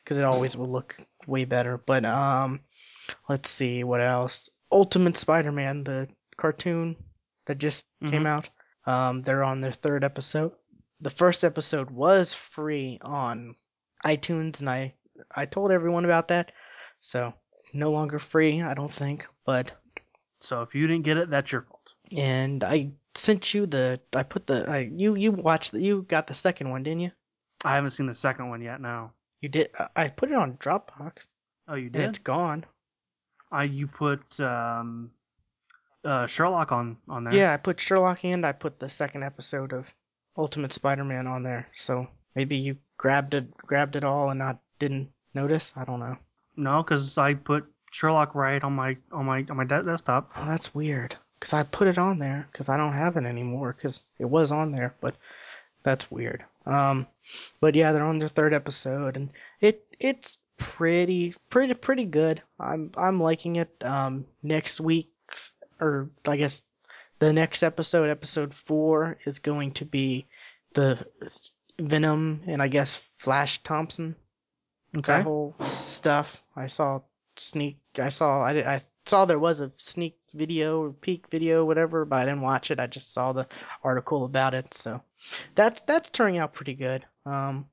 because 0.02 0.16
it 0.18 0.24
always 0.24 0.56
will 0.56 0.70
look 0.70 0.96
way 1.26 1.44
better. 1.44 1.76
But 1.76 2.04
um, 2.04 2.60
let's 3.28 3.50
see 3.50 3.82
what 3.84 4.00
else. 4.00 4.48
Ultimate 4.70 5.16
Spider-Man, 5.16 5.84
the 5.84 6.08
cartoon 6.36 6.96
that 7.46 7.58
just 7.58 7.86
came 8.06 8.22
Mhm. 8.22 8.26
out. 8.26 8.48
Um, 8.86 9.22
they're 9.22 9.42
on 9.44 9.60
their 9.60 9.72
third 9.72 10.04
episode. 10.04 10.52
The 11.00 11.10
first 11.10 11.42
episode 11.44 11.90
was 11.90 12.32
free 12.32 12.98
on 13.02 13.54
iTunes, 14.04 14.60
and 14.60 14.70
I 14.70 14.94
I 15.34 15.46
told 15.46 15.72
everyone 15.72 16.04
about 16.04 16.28
that. 16.28 16.52
So 17.00 17.34
no 17.72 17.90
longer 17.90 18.18
free, 18.20 18.62
I 18.62 18.74
don't 18.74 18.92
think. 18.92 19.26
But 19.44 19.72
So 20.40 20.62
if 20.62 20.74
you 20.74 20.86
didn't 20.86 21.04
get 21.04 21.16
it, 21.16 21.28
that's 21.30 21.50
your 21.50 21.62
fault. 21.62 21.94
and 22.16 22.62
I 22.62 22.92
sent 23.16 23.54
you 23.54 23.66
the 23.66 24.00
I 24.14 24.22
put 24.22 24.46
the 24.46 24.68
I, 24.70 24.90
you 24.94 25.14
you 25.14 25.32
watched 25.32 25.72
the, 25.72 25.80
you 25.82 26.02
got 26.08 26.26
the 26.26 26.34
second 26.34 26.70
one, 26.70 26.82
didn't 26.82 27.00
you? 27.00 27.10
I 27.64 27.74
haven't 27.74 27.90
seen 27.90 28.06
the 28.06 28.14
second 28.14 28.48
one 28.50 28.60
yet. 28.62 28.80
No. 28.80 29.10
You 29.40 29.48
did. 29.48 29.70
I- 29.78 29.88
I 29.96 30.08
put 30.08 30.30
it 30.30 30.34
on 30.36 30.56
Dropbox, 30.58 31.28
Oh, 31.68 31.74
you 31.74 31.90
did. 31.90 32.02
it's 32.02 32.18
gone. 32.18 32.64
I 33.50 33.64
you 33.64 33.86
put 33.86 34.38
um, 34.40 35.10
uh, 36.04 36.26
Sherlock 36.26 36.72
on 36.72 36.96
on 37.08 37.24
there. 37.24 37.34
Yeah, 37.34 37.52
I 37.54 37.56
put 37.56 37.80
Sherlock 37.80 38.24
and 38.24 38.44
I 38.46 38.52
put 38.52 38.78
the 38.78 38.88
second 38.88 39.22
episode 39.24 39.72
of 39.72 39.86
Ultimate 40.36 40.72
Spider-Man 40.72 41.26
on 41.26 41.42
there. 41.42 41.68
So 41.76 42.06
maybe 42.34 42.56
you 42.56 42.76
grabbed 42.98 43.34
it, 43.34 43.56
grabbed 43.56 43.96
it 43.96 44.04
all, 44.04 44.30
and 44.30 44.38
not 44.38 44.58
didn't 44.78 45.10
notice. 45.34 45.72
I 45.76 45.84
don't 45.84 46.00
know. 46.00 46.16
No, 46.56 46.82
because 46.82 47.16
I 47.18 47.34
put 47.34 47.66
Sherlock 47.92 48.34
right 48.34 48.62
on 48.62 48.74
my 48.74 48.96
on 49.12 49.24
my 49.26 49.44
on 49.50 49.56
my 49.56 49.64
de- 49.64 49.82
desktop. 49.82 50.30
Oh, 50.36 50.44
that's 50.46 50.74
weird. 50.74 51.16
Cause 51.40 51.52
I 51.52 51.62
put 51.64 51.88
it 51.88 51.98
on 51.98 52.18
there 52.18 52.48
because 52.50 52.68
I 52.68 52.76
don't 52.76 52.94
have 52.94 53.16
it 53.16 53.24
anymore 53.24 53.74
because 53.76 54.02
it 54.18 54.24
was 54.24 54.50
on 54.50 54.72
there, 54.72 54.94
but 55.00 55.14
that's 55.82 56.10
weird. 56.10 56.44
Um, 56.64 57.06
but 57.60 57.74
yeah, 57.74 57.92
they're 57.92 58.02
on 58.04 58.18
their 58.18 58.28
third 58.28 58.54
episode, 58.54 59.16
and 59.16 59.30
it 59.60 59.96
it's 60.00 60.38
pretty 60.58 61.34
pretty 61.50 61.74
pretty 61.74 62.04
good. 62.04 62.42
I'm 62.58 62.90
I'm 62.96 63.20
liking 63.20 63.56
it. 63.56 63.70
Um, 63.84 64.26
next 64.42 64.80
week's 64.80 65.56
or 65.80 66.08
I 66.26 66.36
guess 66.36 66.62
the 67.18 67.32
next 67.32 67.62
episode, 67.62 68.10
episode 68.10 68.52
four, 68.54 69.18
is 69.26 69.38
going 69.38 69.72
to 69.72 69.84
be 69.84 70.26
the 70.74 71.06
Venom 71.78 72.42
and 72.46 72.62
I 72.62 72.68
guess 72.68 72.96
Flash 73.18 73.62
Thompson 73.62 74.16
Okay. 74.96 75.12
that 75.12 75.22
whole 75.24 75.54
stuff. 75.60 76.42
I 76.56 76.66
saw 76.66 77.00
sneak. 77.36 77.78
I 77.98 78.08
saw. 78.08 78.42
I, 78.42 78.52
did, 78.54 78.66
I 78.66 78.80
saw 79.04 79.24
there 79.24 79.38
was 79.38 79.60
a 79.60 79.70
sneak 79.76 80.16
video 80.36 80.82
or 80.82 80.92
peak 80.92 81.26
video, 81.30 81.64
whatever, 81.64 82.04
but 82.04 82.20
I 82.20 82.24
didn't 82.24 82.42
watch 82.42 82.70
it. 82.70 82.78
I 82.78 82.86
just 82.86 83.12
saw 83.12 83.32
the 83.32 83.46
article 83.82 84.24
about 84.24 84.54
it. 84.54 84.74
So 84.74 85.02
that's 85.54 85.82
that's 85.82 86.10
turning 86.10 86.38
out 86.38 86.54
pretty 86.54 86.74
good. 86.74 87.04
Um, 87.24 87.66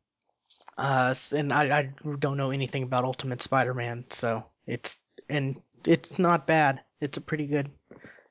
uh, 0.78 1.14
and 1.36 1.54
I 1.54 1.80
I 1.80 1.90
don't 2.20 2.38
know 2.38 2.52
anything 2.52 2.84
about 2.84 3.04
Ultimate 3.04 3.42
Spider-Man, 3.42 4.06
so 4.10 4.46
it's 4.66 4.98
and 5.30 5.62
it's 5.86 6.18
not 6.20 6.48
bad. 6.48 6.82
It's 7.02 7.18
a 7.18 7.22
pretty 7.22 7.48
good, 7.48 7.70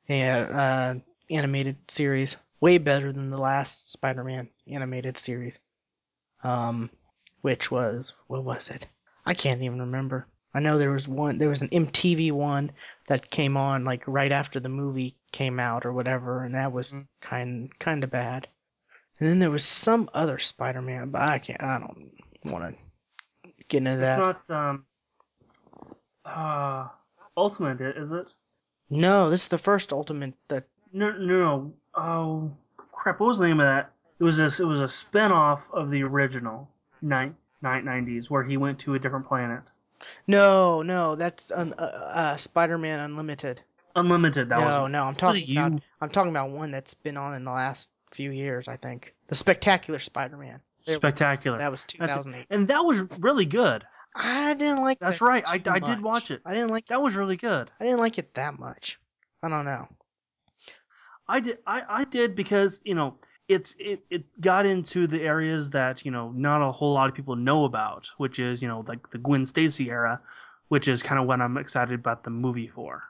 yeah, 0.09 0.39
uh, 0.39 0.95
animated 1.31 1.77
series. 1.89 2.37
way 2.61 2.79
better 2.79 3.13
than 3.13 3.31
the 3.31 3.39
last 3.39 3.93
Spider-Man 3.93 4.49
animated 4.69 5.17
series. 5.17 5.61
Um, 6.45 6.91
which 7.43 7.71
was 7.71 8.15
what 8.29 8.45
was 8.45 8.71
it? 8.71 8.87
I 9.27 9.35
can't 9.35 9.63
even 9.63 9.81
remember. 9.81 10.27
I 10.55 10.61
know 10.61 10.77
there 10.79 10.91
was 10.91 11.09
one. 11.09 11.39
There 11.39 11.49
was 11.49 11.63
an 11.63 11.69
MTV 11.71 12.33
one 12.33 12.73
that 13.09 13.31
came 13.31 13.57
on 13.57 13.85
like 13.85 14.05
right 14.07 14.31
after 14.33 14.61
the 14.61 14.69
movie 14.69 15.17
came 15.33 15.59
out 15.59 15.87
or 15.87 15.93
whatever, 15.93 16.45
and 16.45 16.55
that 16.55 16.73
was 16.73 16.93
Mm. 16.93 17.07
kind 17.21 17.79
kind 17.79 18.05
of 18.05 18.11
bad. 18.11 18.49
And 19.19 19.29
then 19.29 19.39
there 19.39 19.51
was 19.51 19.65
some 19.65 20.11
other 20.15 20.39
Spider-Man, 20.39 21.11
but 21.11 21.23
I 21.23 21.39
can't. 21.39 21.63
I 21.63 21.79
don't 21.79 22.13
want 22.53 22.77
to 22.77 23.51
get 23.69 23.79
into 23.79 23.97
that. 23.99 24.37
It's 24.37 24.49
not 24.51 24.69
um 24.71 24.85
uh 26.25 26.89
Ultimate, 27.37 27.81
is 27.81 28.13
it? 28.13 28.31
no, 28.91 29.31
this 29.31 29.43
is 29.43 29.49
the 29.49 29.59
first 29.59 29.93
Ultimate 29.93 30.35
that. 30.49 30.65
No, 30.93 31.11
no, 31.13 31.25
no. 31.27 31.73
Oh 31.95 32.53
crap! 32.77 33.21
What 33.21 33.29
was 33.29 33.39
the 33.39 33.47
name 33.47 33.61
of 33.61 33.67
that? 33.67 33.93
It 34.19 34.25
was 34.25 34.39
a 34.39 34.45
it 34.45 34.67
was 34.67 34.81
a 34.81 34.89
spin-off 34.89 35.63
of 35.73 35.91
the 35.91 36.03
original 36.03 36.69
nine 37.01 37.35
nineties 37.63 38.31
where 38.31 38.45
he 38.45 38.57
went 38.59 38.79
to 38.81 38.95
a 38.95 38.99
different 38.99 39.27
planet. 39.27 39.63
No, 40.27 40.83
no, 40.83 41.15
that's 41.17 41.51
un, 41.53 41.75
uh, 41.79 41.83
uh, 41.83 42.37
Spider-Man 42.37 43.01
Unlimited. 43.01 43.61
Unlimited. 43.97 44.49
That 44.49 44.59
no, 44.61 44.83
was 44.83 44.93
no, 44.93 45.05
I'm 45.05 45.15
talking 45.15 45.47
you? 45.47 45.61
about. 45.61 45.81
I'm 46.01 46.09
talking 46.11 46.31
about 46.31 46.51
one 46.51 46.71
that's 46.71 46.95
been 46.95 47.17
on 47.17 47.35
in 47.35 47.45
the 47.45 47.51
last 47.51 47.91
few 48.11 48.31
years. 48.31 48.69
I 48.69 48.77
think 48.77 49.15
the 49.29 49.35
Spectacular 49.35 49.99
Spider-Man. 49.99 50.61
There- 50.87 50.97
spectacular. 50.97 51.59
That 51.59 51.71
was 51.71 51.83
That's 51.83 51.95
it. 51.95 51.99
2008. 52.25 52.47
and 52.51 52.67
that 52.69 52.85
was 52.85 53.03
really 53.21 53.45
good. 53.45 53.85
I 54.17 54.55
didn't 54.55 54.81
like. 54.83 54.99
That's 54.99 55.21
that 55.21 55.25
right, 55.25 55.49
I- 55.49 55.55
I 55.55 55.79
did 55.79 55.89
much. 55.89 56.03
watch 56.03 56.31
it. 56.31 56.41
I 56.45 56.53
didn't 56.55 56.71
like. 56.71 56.87
That 56.87 57.01
was 57.01 57.15
really 57.15 57.37
good. 57.37 57.71
I 57.79 57.85
didn't 57.85 58.01
like 58.01 58.19
it 58.19 58.35
that 58.35 58.59
much. 58.59 58.99
I 59.43 59.49
don't 59.49 59.65
know. 59.65 59.87
I 61.29 61.41
did 61.41 61.59
I, 61.67 61.83
I 61.89 62.05
did 62.05 62.35
because 62.35 62.81
you 62.85 62.95
know 62.95 63.17
it's 63.49 63.75
it, 63.79 64.05
it 64.11 64.25
got 64.41 64.67
into 64.67 65.07
the 65.07 65.23
areas 65.23 65.71
that 65.71 66.05
you 66.05 66.11
know 66.11 66.31
not 66.33 66.67
a 66.67 66.73
whole 66.73 66.95
lot 66.95 67.09
of 67.09 67.15
people 67.15 67.37
know 67.37 67.65
about, 67.65 68.09
which 68.19 68.39
is 68.39 68.63
you 68.63 68.69
know 68.69 68.85
like 68.89 69.11
the 69.11 69.19
Gwen 69.19 69.47
Stacy 69.47 69.91
era, 69.91 70.21
which 70.69 70.89
is 70.89 71.03
kind 71.03 71.21
of 71.21 71.27
what 71.27 71.41
I'm 71.41 71.57
excited 71.59 71.95
about 71.95 72.25
the 72.25 72.31
movie 72.31 72.69
for. 72.69 73.03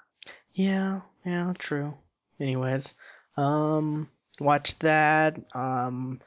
Yeah, 0.55 1.03
yeah, 1.25 1.53
true. 1.59 1.95
Anyways, 2.41 2.95
um, 3.37 4.09
watched 4.41 4.81
that. 4.81 5.39
Um, 5.55 6.21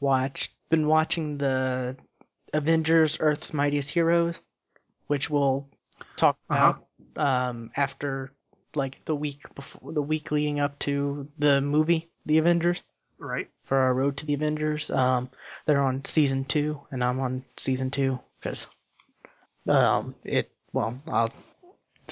watched. 0.00 0.52
Been 0.70 0.88
watching 0.88 1.38
the 1.38 1.96
Avengers: 2.52 3.18
Earth's 3.20 3.52
Mightiest 3.54 3.90
Heroes, 3.92 4.40
which 5.08 5.30
we'll 5.30 5.68
talk 6.16 6.38
Uh-huh. 6.50 6.74
about 6.74 6.86
um 7.16 7.70
after 7.76 8.32
like 8.74 9.04
the 9.06 9.16
week 9.16 9.54
before 9.54 9.92
the 9.92 10.02
week 10.02 10.30
leading 10.32 10.60
up 10.60 10.78
to 10.80 11.28
the 11.38 11.60
movie, 11.60 12.10
The 12.26 12.38
Avengers. 12.38 12.82
Right? 13.18 13.48
for 13.64 13.78
our 13.78 13.94
Road 13.94 14.16
to 14.18 14.26
the 14.26 14.34
Avengers. 14.34 14.90
Um, 14.90 15.28
they're 15.66 15.82
on 15.82 16.04
season 16.04 16.44
two, 16.44 16.80
and 16.90 17.02
I'm 17.02 17.20
on 17.20 17.44
season 17.56 17.90
two 17.90 18.18
because, 18.40 18.66
um, 19.68 20.14
it 20.24 20.50
well, 20.72 21.00
I'll, 21.08 21.32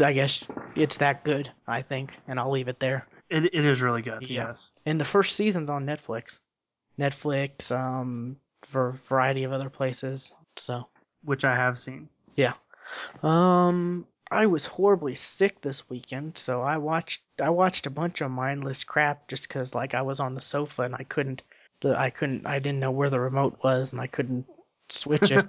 I 0.01 0.13
guess 0.13 0.45
it's 0.77 0.97
that 0.99 1.25
good, 1.25 1.51
I 1.67 1.81
think, 1.83 2.19
and 2.27 2.39
I'll 2.39 2.51
leave 2.51 2.69
it 2.69 2.81
there. 2.81 3.07
It 3.31 3.45
it 3.55 3.65
is 3.65 3.83
really 3.83 4.03
good. 4.03 4.23
Yeah. 4.23 4.49
Yes. 4.49 4.71
And 4.85 5.01
the 5.01 5.05
first 5.05 5.37
season's 5.37 5.71
on 5.71 5.87
Netflix, 5.87 6.41
Netflix, 6.99 7.75
um, 7.75 8.37
for 8.63 8.89
a 8.89 8.93
variety 8.93 9.45
of 9.45 9.53
other 9.53 9.71
places. 9.71 10.35
So, 10.57 10.89
Which 11.23 11.45
I 11.45 11.55
have 11.55 11.79
seen. 11.79 12.09
Yeah. 12.37 12.55
Um, 13.23 14.07
I 14.31 14.47
was 14.47 14.67
horribly 14.67 15.15
sick 15.15 15.61
this 15.61 15.89
weekend, 15.89 16.37
so 16.39 16.63
I 16.63 16.77
watched 16.79 17.23
I 17.43 17.51
watched 17.51 17.87
a 17.87 17.91
bunch 17.91 18.21
of 18.21 18.31
mindless 18.31 18.83
crap 18.85 19.29
just 19.29 19.49
because 19.49 19.75
like 19.75 19.95
I 19.95 20.03
was 20.03 20.21
on 20.21 20.35
the 20.35 20.41
sofa 20.41 20.83
and 20.83 20.95
I 20.95 21.05
couldn't 21.05 21.43
the 21.81 21.99
I 21.99 22.11
couldn't 22.11 22.47
I 22.47 22.59
didn't 22.59 22.81
know 22.81 22.91
where 22.91 23.11
the 23.11 23.21
remote 23.21 23.59
was 23.63 23.93
and 23.93 24.01
I 24.01 24.07
couldn't 24.07 24.47
switch 24.89 25.31
it. 25.31 25.47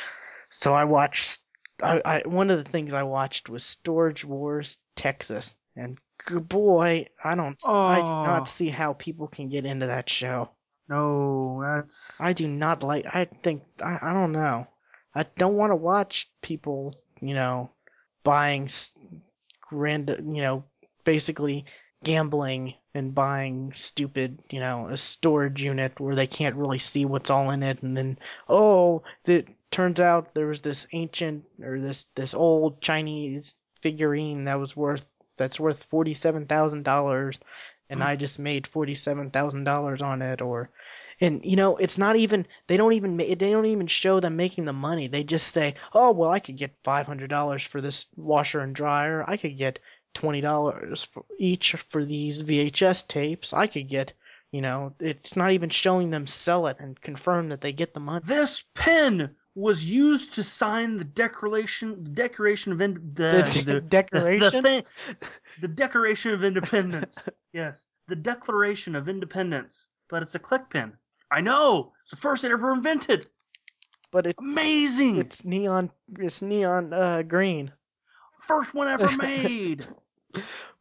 so 0.50 0.74
I 0.74 0.84
watched 0.84 1.40
I, 1.82 2.00
I 2.04 2.22
one 2.26 2.50
of 2.50 2.62
the 2.62 2.70
things 2.70 2.94
I 2.94 3.02
watched 3.02 3.48
was 3.48 3.64
Storage 3.64 4.24
Wars 4.24 4.78
Texas 4.96 5.56
and 5.76 5.98
g- 6.28 6.38
boy 6.38 7.06
I 7.22 7.34
don't 7.34 7.58
I 7.66 8.00
do 8.02 8.12
Oh. 8.12 8.22
not 8.22 8.48
see 8.48 8.68
how 8.70 8.94
people 8.94 9.26
can 9.28 9.48
get 9.48 9.66
into 9.66 9.86
that 9.86 10.08
show. 10.08 10.50
no, 10.88 11.60
that's 11.62 12.20
I 12.20 12.32
do 12.32 12.46
not 12.48 12.82
like. 12.82 13.06
I 13.14 13.26
think 13.42 13.62
I, 13.82 13.98
I 14.02 14.12
don't 14.12 14.32
know. 14.32 14.66
I 15.14 15.24
don't 15.36 15.56
want 15.56 15.70
to 15.72 15.76
watch 15.76 16.30
people, 16.42 16.94
you 17.20 17.34
know, 17.34 17.70
buying 18.24 18.68
random, 19.70 20.34
you 20.34 20.42
know, 20.42 20.64
basically 21.04 21.64
gambling 22.02 22.74
and 22.94 23.14
buying 23.14 23.72
stupid, 23.74 24.38
you 24.50 24.60
know, 24.60 24.88
a 24.88 24.96
storage 24.96 25.62
unit 25.62 25.98
where 25.98 26.14
they 26.14 26.26
can't 26.26 26.56
really 26.56 26.78
see 26.78 27.04
what's 27.04 27.30
all 27.30 27.50
in 27.50 27.62
it, 27.62 27.82
and 27.82 27.96
then 27.96 28.18
oh, 28.48 29.02
it 29.26 29.48
turns 29.70 29.98
out 30.00 30.34
there 30.34 30.46
was 30.46 30.60
this 30.62 30.86
ancient 30.92 31.44
or 31.62 31.80
this 31.80 32.06
this 32.14 32.34
old 32.34 32.80
Chinese 32.80 33.56
figurine 33.80 34.44
that 34.44 34.58
was 34.58 34.76
worth 34.76 35.18
that's 35.36 35.58
worth 35.58 35.84
forty 35.84 36.14
seven 36.14 36.46
thousand 36.46 36.84
dollars, 36.84 37.40
and 37.90 38.00
hmm. 38.00 38.06
I 38.06 38.16
just 38.16 38.38
made 38.38 38.66
forty 38.66 38.94
seven 38.94 39.30
thousand 39.30 39.64
dollars 39.64 40.00
on 40.00 40.22
it, 40.22 40.40
or 40.40 40.70
and 41.20 41.44
you 41.44 41.56
know 41.56 41.76
it's 41.76 41.98
not 41.98 42.16
even 42.16 42.46
they 42.66 42.76
don't 42.76 42.92
even 42.92 43.16
they 43.16 43.34
don't 43.34 43.66
even 43.66 43.86
show 43.86 44.20
them 44.20 44.36
making 44.36 44.64
the 44.64 44.72
money 44.72 45.06
they 45.06 45.24
just 45.24 45.52
say 45.52 45.74
oh 45.92 46.10
well 46.10 46.30
i 46.30 46.38
could 46.38 46.56
get 46.56 46.82
$500 46.82 47.66
for 47.66 47.80
this 47.80 48.06
washer 48.16 48.60
and 48.60 48.74
dryer 48.74 49.24
i 49.28 49.36
could 49.36 49.56
get 49.56 49.78
$20 50.14 51.06
for 51.06 51.24
each 51.38 51.72
for 51.72 52.04
these 52.04 52.42
vhs 52.42 53.06
tapes 53.06 53.52
i 53.52 53.66
could 53.66 53.88
get 53.88 54.12
you 54.52 54.60
know 54.60 54.94
it's 55.00 55.36
not 55.36 55.52
even 55.52 55.68
showing 55.68 56.10
them 56.10 56.26
sell 56.26 56.66
it 56.66 56.76
and 56.78 57.00
confirm 57.00 57.48
that 57.48 57.60
they 57.60 57.72
get 57.72 57.94
the 57.94 58.00
money 58.00 58.22
this 58.24 58.64
pen 58.74 59.34
was 59.56 59.84
used 59.84 60.34
to 60.34 60.42
sign 60.42 60.96
the 60.96 61.04
declaration 61.04 62.02
the 62.02 62.10
declaration 62.10 62.72
of 62.72 62.80
in, 62.80 62.94
the, 63.14 63.48
the, 63.54 63.62
de- 63.62 63.72
the, 63.74 63.80
decoration 63.80 64.62
the, 64.62 64.68
thing, 64.68 64.84
the 65.60 65.68
Declaration 65.68 66.32
of 66.32 66.44
Independence. 66.44 67.24
yes, 67.52 67.86
the 68.08 68.16
Declaration 68.16 68.96
of 68.96 69.08
Independence. 69.08 69.88
But 70.08 70.22
it's 70.22 70.34
a 70.34 70.38
click 70.38 70.68
pin. 70.70 70.92
I 71.30 71.40
know. 71.40 71.92
It's 72.04 72.10
the 72.12 72.16
first 72.18 72.44
ever 72.44 72.72
invented. 72.72 73.26
but 74.12 74.26
it's 74.26 74.44
Amazing. 74.44 75.16
it's 75.18 75.44
neon 75.44 75.90
it's 76.18 76.42
neon 76.42 76.92
uh 76.92 77.22
green 77.22 77.72
first 78.40 78.74
one 78.74 78.88
ever 78.88 79.10
made. 79.16 79.86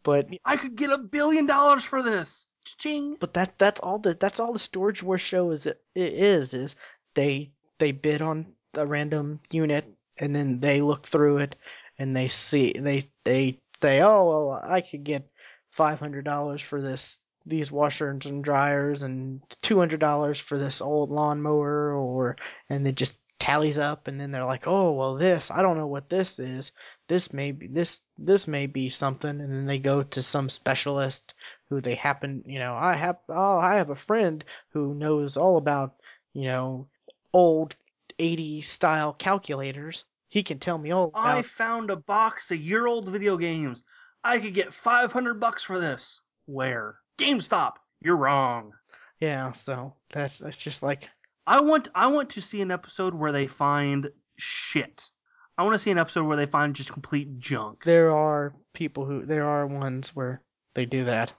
but 0.03 0.27
I 0.45 0.57
could 0.57 0.75
get 0.75 0.91
a 0.91 0.97
billion 0.97 1.45
dollars 1.45 1.83
for 1.83 2.01
this. 2.03 2.45
Ching. 2.65 3.17
but 3.19 3.33
that 3.33 3.57
that's 3.57 3.79
all 3.81 3.99
the 3.99 4.13
that's 4.13 4.39
all 4.39 4.53
the 4.53 4.59
storage 4.59 5.01
war 5.03 5.17
show 5.17 5.51
is 5.51 5.65
it, 5.65 5.81
it 5.95 6.13
is 6.13 6.53
is 6.53 6.75
they 7.13 7.51
they 7.79 7.91
bid 7.91 8.21
on 8.21 8.53
a 8.75 8.85
random 8.85 9.39
unit 9.51 9.85
and 10.17 10.33
then 10.35 10.59
they 10.61 10.81
look 10.81 11.05
through 11.05 11.39
it 11.39 11.55
and 11.99 12.15
they 12.15 12.27
see 12.27 12.73
they 12.77 13.03
they 13.25 13.59
say 13.81 14.01
oh 14.01 14.25
well 14.27 14.61
I 14.63 14.79
could 14.81 15.03
get 15.03 15.27
five 15.71 15.99
hundred 15.99 16.23
dollars 16.25 16.61
for 16.61 16.81
this 16.81 17.21
these 17.45 17.71
washers 17.71 18.25
and 18.25 18.43
dryers 18.43 19.03
and 19.03 19.41
two 19.61 19.77
hundred 19.77 19.99
dollars 19.99 20.39
for 20.39 20.57
this 20.57 20.81
old 20.81 21.09
lawnmower 21.09 21.93
or 21.93 22.35
and 22.69 22.87
it 22.87 22.95
just 22.95 23.19
tallies 23.39 23.77
up 23.77 24.07
and 24.07 24.19
then 24.19 24.31
they're 24.31 24.45
like 24.45 24.67
oh 24.67 24.93
well 24.93 25.15
this 25.15 25.51
I 25.51 25.61
don't 25.61 25.77
know 25.77 25.87
what 25.87 26.09
this 26.09 26.39
is 26.39 26.71
this 27.09 27.33
may 27.33 27.51
be 27.51 27.67
this 27.67 28.01
this 28.17 28.47
may 28.47 28.67
be 28.67 28.89
something 28.89 29.41
and 29.41 29.53
then 29.53 29.65
they 29.65 29.79
go 29.79 30.03
to 30.03 30.21
some 30.21 30.47
specialist 30.47 31.33
who 31.69 31.81
they 31.81 31.95
happen 31.95 32.43
you 32.45 32.59
know 32.59 32.73
i 32.75 32.95
have 32.95 33.17
oh 33.27 33.57
i 33.57 33.75
have 33.75 33.89
a 33.89 33.95
friend 33.95 34.45
who 34.69 34.93
knows 34.93 35.35
all 35.35 35.57
about 35.57 35.95
you 36.33 36.45
know 36.45 36.87
old 37.33 37.75
80 38.17 38.61
style 38.61 39.11
calculators 39.11 40.05
he 40.33 40.41
can 40.41 40.57
tell 40.57 40.79
me 40.79 40.89
all 40.89 41.11
I 41.13 41.43
found 41.43 41.91
a 41.91 41.95
box 41.95 42.49
of 42.49 42.57
year 42.57 42.87
old 42.87 43.07
video 43.07 43.37
games. 43.37 43.83
I 44.23 44.39
could 44.39 44.55
get 44.55 44.73
500 44.73 45.39
bucks 45.39 45.61
for 45.61 45.79
this. 45.79 46.21
Where? 46.47 46.97
GameStop. 47.23 47.73
You're 48.01 48.17
wrong. 48.17 48.73
yeah 49.19 49.51
so 49.53 49.93
that's 50.11 50.37
that's 50.39 50.57
just 50.61 50.83
like 50.83 51.09
I 51.47 51.61
want 51.61 51.87
I 51.95 52.07
want 52.07 52.29
to 52.31 52.41
see 52.41 52.61
an 52.61 52.71
episode 52.71 53.13
where 53.13 53.31
they 53.31 53.47
find 53.47 54.09
shit. 54.37 55.09
I 55.57 55.63
want 55.63 55.73
to 55.73 55.79
see 55.79 55.91
an 55.91 55.97
episode 55.97 56.25
where 56.25 56.37
they 56.37 56.45
find 56.45 56.75
just 56.75 56.91
complete 56.91 57.39
junk. 57.39 57.83
there 57.83 58.11
are 58.15 58.53
people 58.73 59.05
who 59.05 59.25
there 59.25 59.45
are 59.45 59.67
ones 59.67 60.15
where 60.15 60.41
they 60.75 60.85
do 60.85 61.03
that 61.05 61.33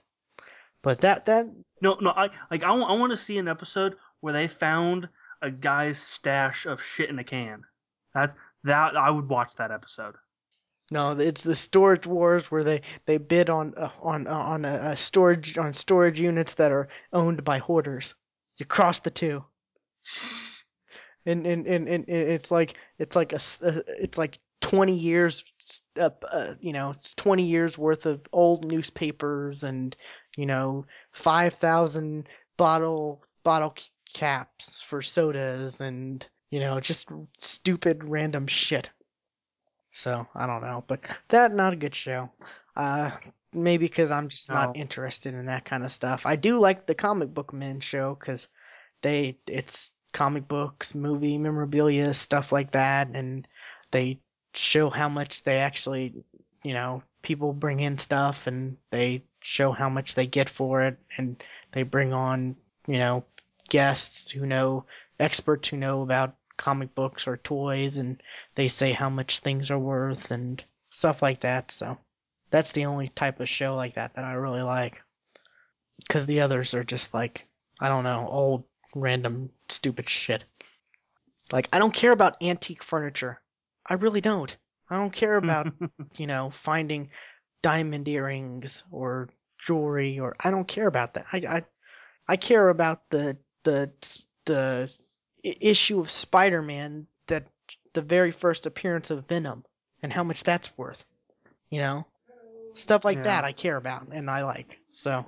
but 0.81 1.01
that 1.01 1.25
that 1.25 1.47
No, 1.81 1.97
no, 2.01 2.11
I 2.11 2.29
like 2.51 2.63
I 2.63 2.71
want 2.71 2.89
I 2.91 2.95
want 2.95 3.11
to 3.11 3.17
see 3.17 3.37
an 3.37 3.47
episode 3.47 3.95
where 4.21 4.33
they 4.33 4.47
found 4.47 5.09
a 5.41 5.51
guy's 5.51 5.97
stash 5.99 6.65
of 6.65 6.81
shit 6.81 7.09
in 7.09 7.19
a 7.19 7.23
can. 7.23 7.63
That's 8.13 8.33
that 8.63 8.95
I 8.95 9.09
would 9.11 9.27
watch 9.27 9.53
that 9.57 9.71
episode. 9.71 10.15
No 10.91 11.11
it's 11.11 11.43
the 11.43 11.55
storage 11.55 12.05
wars 12.05 12.51
where 12.51 12.63
they 12.63 12.81
they 13.05 13.17
bid 13.17 13.49
on 13.49 13.73
uh, 13.77 13.89
on 14.01 14.27
on 14.27 14.65
a, 14.65 14.91
a 14.91 14.97
storage 14.97 15.57
on 15.57 15.73
storage 15.73 16.19
units 16.19 16.53
that 16.55 16.71
are 16.71 16.87
owned 17.13 17.43
by 17.43 17.57
hoarders 17.57 18.13
you 18.57 18.65
cross 18.65 18.99
the 18.99 19.09
two 19.09 19.43
and 21.25 21.45
and, 21.47 21.65
and, 21.65 21.87
and 21.87 22.07
it's 22.07 22.51
like 22.51 22.75
it's 22.99 23.15
like 23.15 23.33
a 23.33 23.39
uh, 23.63 23.81
it's 23.99 24.17
like 24.17 24.39
20 24.61 24.93
years 24.93 25.43
uh, 25.99 26.09
uh, 26.31 26.53
you 26.59 26.73
know 26.73 26.91
it's 26.91 27.13
20 27.15 27.43
years 27.43 27.77
worth 27.77 28.05
of 28.05 28.21
old 28.31 28.65
newspapers 28.65 29.63
and 29.63 29.95
you 30.37 30.45
know, 30.45 30.85
five 31.13 31.53
thousand 31.53 32.27
bottle 32.57 33.23
bottle 33.43 33.75
caps 34.13 34.81
for 34.81 35.01
sodas 35.01 35.79
and 35.79 36.25
you 36.51 36.59
know 36.59 36.79
just 36.79 37.07
stupid 37.37 38.03
random 38.03 38.47
shit. 38.47 38.89
So 39.95 40.27
I 40.35 40.45
don't 40.45 40.61
know, 40.61 40.83
but 40.87 40.99
that 41.29 41.53
not 41.53 41.71
a 41.71 41.77
good 41.77 41.95
show. 41.95 42.29
Uh, 42.75 43.11
maybe 43.53 43.85
because 43.85 44.11
I'm 44.11 44.27
just 44.27 44.49
not 44.49 44.75
interested 44.75 45.33
in 45.33 45.45
that 45.45 45.63
kind 45.63 45.85
of 45.85 45.91
stuff. 45.91 46.25
I 46.25 46.35
do 46.35 46.59
like 46.59 46.85
the 46.85 46.93
comic 46.93 47.33
book 47.33 47.53
men 47.53 47.79
show 47.79 48.17
because 48.19 48.49
they 49.01 49.37
it's 49.47 49.93
comic 50.11 50.49
books, 50.49 50.95
movie 50.95 51.37
memorabilia, 51.37 52.13
stuff 52.13 52.51
like 52.51 52.71
that, 52.71 53.07
and 53.07 53.47
they 53.91 54.19
show 54.53 54.89
how 54.89 55.07
much 55.07 55.43
they 55.43 55.59
actually, 55.59 56.13
you 56.61 56.73
know, 56.73 57.01
people 57.21 57.53
bring 57.53 57.79
in 57.79 57.97
stuff 57.97 58.47
and 58.47 58.75
they 58.91 59.23
show 59.39 59.71
how 59.71 59.87
much 59.87 60.15
they 60.15 60.27
get 60.27 60.49
for 60.49 60.81
it, 60.81 60.97
and 61.17 61.41
they 61.71 61.83
bring 61.83 62.11
on, 62.11 62.57
you 62.85 62.97
know, 62.97 63.23
guests 63.69 64.29
who 64.29 64.45
know 64.45 64.83
experts 65.21 65.69
who 65.69 65.77
know 65.77 66.01
about 66.01 66.35
comic 66.57 66.93
books 66.95 67.27
or 67.27 67.37
toys, 67.37 67.97
and 67.97 68.21
they 68.55 68.67
say 68.67 68.91
how 68.91 69.09
much 69.09 69.39
things 69.39 69.71
are 69.71 69.79
worth 69.79 70.31
and 70.31 70.63
stuff 70.89 71.21
like 71.21 71.41
that. 71.41 71.71
So 71.71 71.97
that's 72.49 72.71
the 72.71 72.85
only 72.85 73.09
type 73.09 73.39
of 73.39 73.49
show 73.49 73.75
like 73.75 73.95
that 73.95 74.13
that 74.15 74.25
I 74.25 74.33
really 74.33 74.61
like. 74.61 75.01
Because 75.99 76.25
the 76.25 76.41
others 76.41 76.73
are 76.73 76.83
just 76.83 77.13
like, 77.13 77.47
I 77.79 77.87
don't 77.87 78.03
know, 78.03 78.27
old, 78.29 78.63
random, 78.93 79.49
stupid 79.69 80.09
shit. 80.09 80.43
Like, 81.51 81.69
I 81.71 81.79
don't 81.79 81.93
care 81.93 82.11
about 82.11 82.41
antique 82.41 82.83
furniture. 82.83 83.41
I 83.87 83.95
really 83.95 84.21
don't. 84.21 84.55
I 84.89 84.97
don't 84.97 85.13
care 85.13 85.37
about, 85.37 85.67
you 86.17 86.27
know, 86.27 86.49
finding 86.49 87.09
diamond 87.61 88.07
earrings 88.07 88.83
or 88.91 89.29
jewelry 89.65 90.19
or 90.19 90.35
I 90.43 90.51
don't 90.51 90.67
care 90.67 90.87
about 90.87 91.13
that. 91.15 91.25
I 91.33 91.37
I, 91.37 91.63
I 92.27 92.37
care 92.37 92.69
about 92.69 93.09
the 93.09 93.37
the 93.63 93.91
the 94.45 94.93
issue 95.45 95.99
of 95.99 96.09
Spider-Man 96.09 97.07
that 97.27 97.47
the 97.93 98.01
very 98.01 98.31
first 98.31 98.65
appearance 98.65 99.09
of 99.11 99.27
Venom 99.27 99.63
and 100.01 100.11
how 100.11 100.23
much 100.23 100.43
that's 100.43 100.75
worth. 100.77 101.05
You 101.69 101.81
know? 101.81 102.05
Stuff 102.73 103.05
like 103.05 103.17
Yeah. 103.17 103.23
that 103.23 103.43
I 103.45 103.51
care 103.53 103.77
about 103.77 104.07
and 104.11 104.29
I 104.29 104.43
like. 104.43 104.79
So 104.89 105.25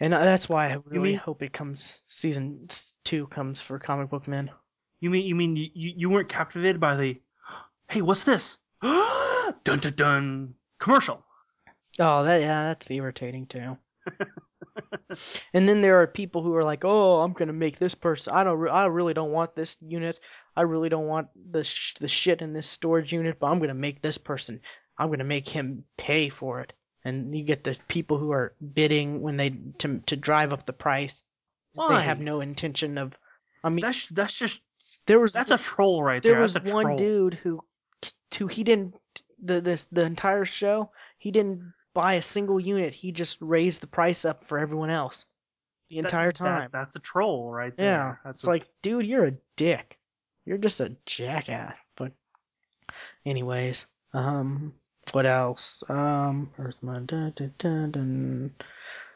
and 0.00 0.12
uh, 0.12 0.18
that's 0.20 0.48
why 0.48 0.70
I 0.72 0.78
really 0.86 1.10
mean- 1.10 1.18
hope 1.18 1.42
it 1.42 1.52
comes 1.52 2.02
season 2.08 2.66
2 3.04 3.26
comes 3.28 3.62
for 3.62 3.78
Comic 3.78 4.10
Book 4.10 4.26
Men. 4.26 4.50
You 5.00 5.10
mean 5.10 5.24
you 5.26 5.34
mean 5.34 5.56
you, 5.56 5.70
you 5.74 6.10
weren't 6.10 6.28
captivated 6.28 6.80
by 6.80 6.96
the 6.96 7.20
Hey, 7.88 8.00
what's 8.02 8.24
this? 8.24 8.58
dun 8.82 9.78
dun 9.78 9.92
dun 9.94 10.54
commercial. 10.80 11.24
Oh, 12.00 12.24
that 12.24 12.40
yeah, 12.40 12.64
that's 12.64 12.90
irritating 12.90 13.46
too. 13.46 13.76
and 15.54 15.68
then 15.68 15.80
there 15.80 16.00
are 16.02 16.06
people 16.06 16.42
who 16.42 16.54
are 16.54 16.64
like, 16.64 16.84
"Oh, 16.84 17.20
I'm 17.20 17.32
gonna 17.32 17.52
make 17.52 17.78
this 17.78 17.94
person. 17.94 18.32
I 18.34 18.44
don't. 18.44 18.58
Re- 18.58 18.70
I 18.70 18.86
really 18.86 19.14
don't 19.14 19.32
want 19.32 19.54
this 19.54 19.76
unit. 19.80 20.20
I 20.56 20.62
really 20.62 20.88
don't 20.88 21.06
want 21.06 21.28
the 21.52 21.64
sh- 21.64 21.94
the 22.00 22.08
shit 22.08 22.42
in 22.42 22.52
this 22.52 22.68
storage 22.68 23.12
unit. 23.12 23.38
But 23.38 23.48
I'm 23.48 23.58
gonna 23.58 23.74
make 23.74 24.02
this 24.02 24.18
person. 24.18 24.60
I'm 24.98 25.10
gonna 25.10 25.24
make 25.24 25.48
him 25.48 25.84
pay 25.96 26.28
for 26.28 26.60
it." 26.60 26.72
And 27.04 27.36
you 27.36 27.44
get 27.44 27.64
the 27.64 27.76
people 27.88 28.16
who 28.18 28.32
are 28.32 28.54
bidding 28.72 29.20
when 29.20 29.36
they 29.36 29.50
to 29.78 30.00
to 30.06 30.16
drive 30.16 30.52
up 30.52 30.64
the 30.66 30.72
price. 30.72 31.22
Why? 31.74 31.98
They 31.98 32.04
have 32.04 32.20
no 32.20 32.40
intention 32.40 32.96
of. 32.98 33.12
I 33.62 33.68
mean, 33.68 33.82
That's 33.82 34.06
that's 34.08 34.38
just 34.38 34.62
there 35.06 35.20
was 35.20 35.32
that's 35.32 35.50
a 35.50 35.58
troll 35.58 36.02
right 36.02 36.22
there 36.22 36.32
there. 36.32 36.40
was 36.40 36.54
one 36.62 36.84
troll. 36.84 36.96
dude 36.96 37.34
who 37.34 37.60
who 38.38 38.46
he 38.46 38.64
didn't 38.64 38.94
the 39.42 39.60
the 39.60 39.86
the 39.92 40.02
entire 40.02 40.44
show 40.46 40.90
he 41.18 41.30
didn't 41.30 41.73
buy 41.94 42.14
a 42.14 42.22
single 42.22 42.58
unit 42.60 42.92
he 42.92 43.12
just 43.12 43.38
raised 43.40 43.80
the 43.80 43.86
price 43.86 44.24
up 44.24 44.44
for 44.44 44.58
everyone 44.58 44.90
else 44.90 45.24
the 45.88 45.96
That- 45.96 46.04
entire 46.06 46.28
that- 46.32 46.34
time. 46.34 46.70
that's 46.72 46.96
a 46.96 47.00
troll 47.00 47.50
right 47.52 47.76
there. 47.76 47.86
yeah 47.86 48.16
That's 48.24 48.36
it's 48.38 48.44
a- 48.44 48.50
like 48.50 48.66
dude 48.82 49.06
you're 49.06 49.26
a 49.26 49.34
dick. 49.56 49.98
You're 50.46 50.58
just 50.58 50.80
a 50.80 50.94
jackass. 51.06 51.80
But 51.96 52.12
anyways 53.24 53.86
um 54.12 54.74
what 55.12 55.26
else? 55.26 55.82
Um 55.88 56.50
Earthman 56.58 57.06
dun, 57.06 57.32
dun, 57.36 57.54
dun, 57.58 57.90
dun. 57.92 58.54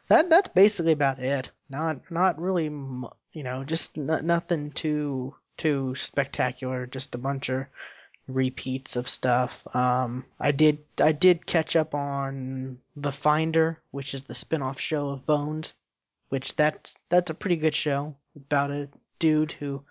that 0.08 0.30
that's 0.30 0.48
basically 0.50 0.92
about 0.92 1.18
it. 1.18 1.50
Not 1.68 2.10
not 2.10 2.40
really 2.40 2.64
you 2.64 3.42
know 3.42 3.64
just 3.64 3.96
n- 3.98 4.26
nothing 4.26 4.70
too 4.70 5.34
too 5.56 5.94
spectacular 5.96 6.86
just 6.86 7.14
a 7.14 7.18
bunch 7.18 7.48
of 7.48 7.66
repeats 8.28 8.96
of 8.96 9.08
stuff. 9.08 9.66
Um 9.74 10.24
i 10.38 10.52
did 10.52 10.78
i 11.00 11.12
did 11.12 11.46
catch 11.46 11.76
up 11.76 11.94
on 11.94 12.78
the 12.96 13.12
finder 13.12 13.80
which 13.90 14.14
is 14.14 14.24
the 14.24 14.34
spin-off 14.34 14.78
show 14.78 15.08
of 15.08 15.26
bones 15.26 15.74
which 16.28 16.54
that's 16.56 16.96
that's 17.08 17.30
a 17.30 17.34
pretty 17.34 17.56
good 17.56 17.74
show 17.74 18.14
about 18.36 18.70
a 18.70 18.88
dude 19.18 19.52
who 19.52 19.82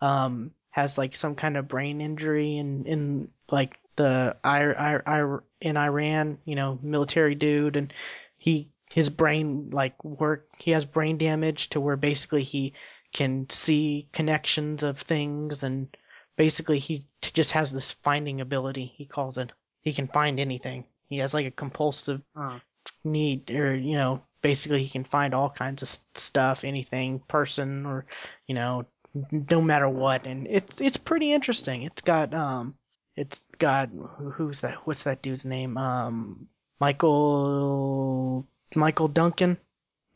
um 0.00 0.52
has 0.70 0.96
like 0.98 1.14
some 1.14 1.34
kind 1.34 1.56
of 1.56 1.68
brain 1.68 2.00
injury 2.00 2.56
in 2.56 2.84
in 2.86 3.28
like 3.50 3.78
the 3.96 4.36
I, 4.42 4.64
I, 4.64 5.00
I 5.06 5.38
in 5.60 5.76
Iran, 5.76 6.38
you 6.44 6.54
know, 6.56 6.78
military 6.82 7.34
dude 7.34 7.76
and 7.76 7.92
he 8.38 8.70
his 8.90 9.08
brain 9.08 9.70
like 9.70 10.02
work 10.04 10.48
he 10.58 10.70
has 10.72 10.84
brain 10.84 11.18
damage 11.18 11.68
to 11.70 11.80
where 11.80 11.96
basically 11.96 12.42
he 12.42 12.72
can 13.14 13.48
see 13.50 14.08
connections 14.12 14.82
of 14.82 14.98
things 14.98 15.62
and 15.62 15.94
basically 16.36 16.78
he 16.78 17.04
just 17.20 17.52
has 17.52 17.72
this 17.72 17.92
finding 17.92 18.40
ability 18.40 18.92
he 18.96 19.04
calls 19.06 19.38
it. 19.38 19.52
He 19.82 19.92
can 19.92 20.08
find 20.08 20.38
anything. 20.40 20.84
He 21.08 21.18
has 21.18 21.34
like 21.34 21.46
a 21.46 21.50
compulsive 21.50 22.22
uh, 22.36 22.58
need 23.04 23.50
or 23.50 23.74
you 23.74 23.96
know 23.96 24.22
basically 24.42 24.82
he 24.82 24.88
can 24.88 25.04
find 25.04 25.34
all 25.34 25.50
kinds 25.50 25.82
of 25.82 25.88
stuff 26.14 26.64
anything 26.64 27.20
person 27.28 27.86
or 27.86 28.06
you 28.46 28.54
know 28.54 28.84
no 29.30 29.60
matter 29.60 29.88
what. 29.88 30.26
And 30.26 30.46
it's 30.48 30.80
it's 30.80 30.96
pretty 30.96 31.32
interesting. 31.32 31.82
It's 31.82 32.02
got 32.02 32.32
um 32.34 32.72
it's 33.16 33.48
got 33.58 33.90
who- 33.90 34.30
who's 34.30 34.60
that 34.62 34.86
what's 34.86 35.02
that 35.04 35.22
dude's 35.22 35.44
name? 35.44 35.76
Um 35.76 36.48
michael 36.80 38.46
michael 38.74 39.08
duncan? 39.08 39.58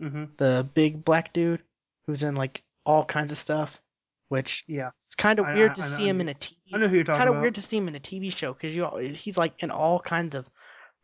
Mhm. 0.02 0.36
the 0.36 0.68
big 0.74 1.04
black 1.04 1.32
dude 1.32 1.62
who's 2.06 2.22
in 2.22 2.34
like 2.36 2.62
all 2.84 3.04
kinds 3.04 3.32
of 3.32 3.38
stuff 3.38 3.80
which 4.28 4.64
Yeah, 4.66 4.90
it's 5.06 5.14
kind 5.14 5.38
of 5.38 5.46
weird 5.46 5.72
I- 5.72 5.74
to 5.74 5.82
I 5.82 5.84
see 5.84 6.08
him 6.08 6.20
in 6.20 6.28
a 6.28 6.34
TV 6.34 6.56
I 6.74 6.78
know 6.78 6.88
who 6.88 6.96
you're 6.96 7.04
talking 7.04 7.18
kind 7.18 7.28
of 7.28 7.34
about. 7.36 7.42
weird 7.42 7.54
to 7.56 7.62
see 7.62 7.76
him 7.76 7.88
in 7.88 7.94
a 7.94 8.00
TV 8.00 8.30
show 8.34 8.52
because 8.52 8.74
you 8.74 8.84
al- 8.84 8.96
he's 8.98 9.36
like 9.38 9.62
in 9.62 9.70
all 9.70 10.00
kinds 10.00 10.34
of 10.34 10.46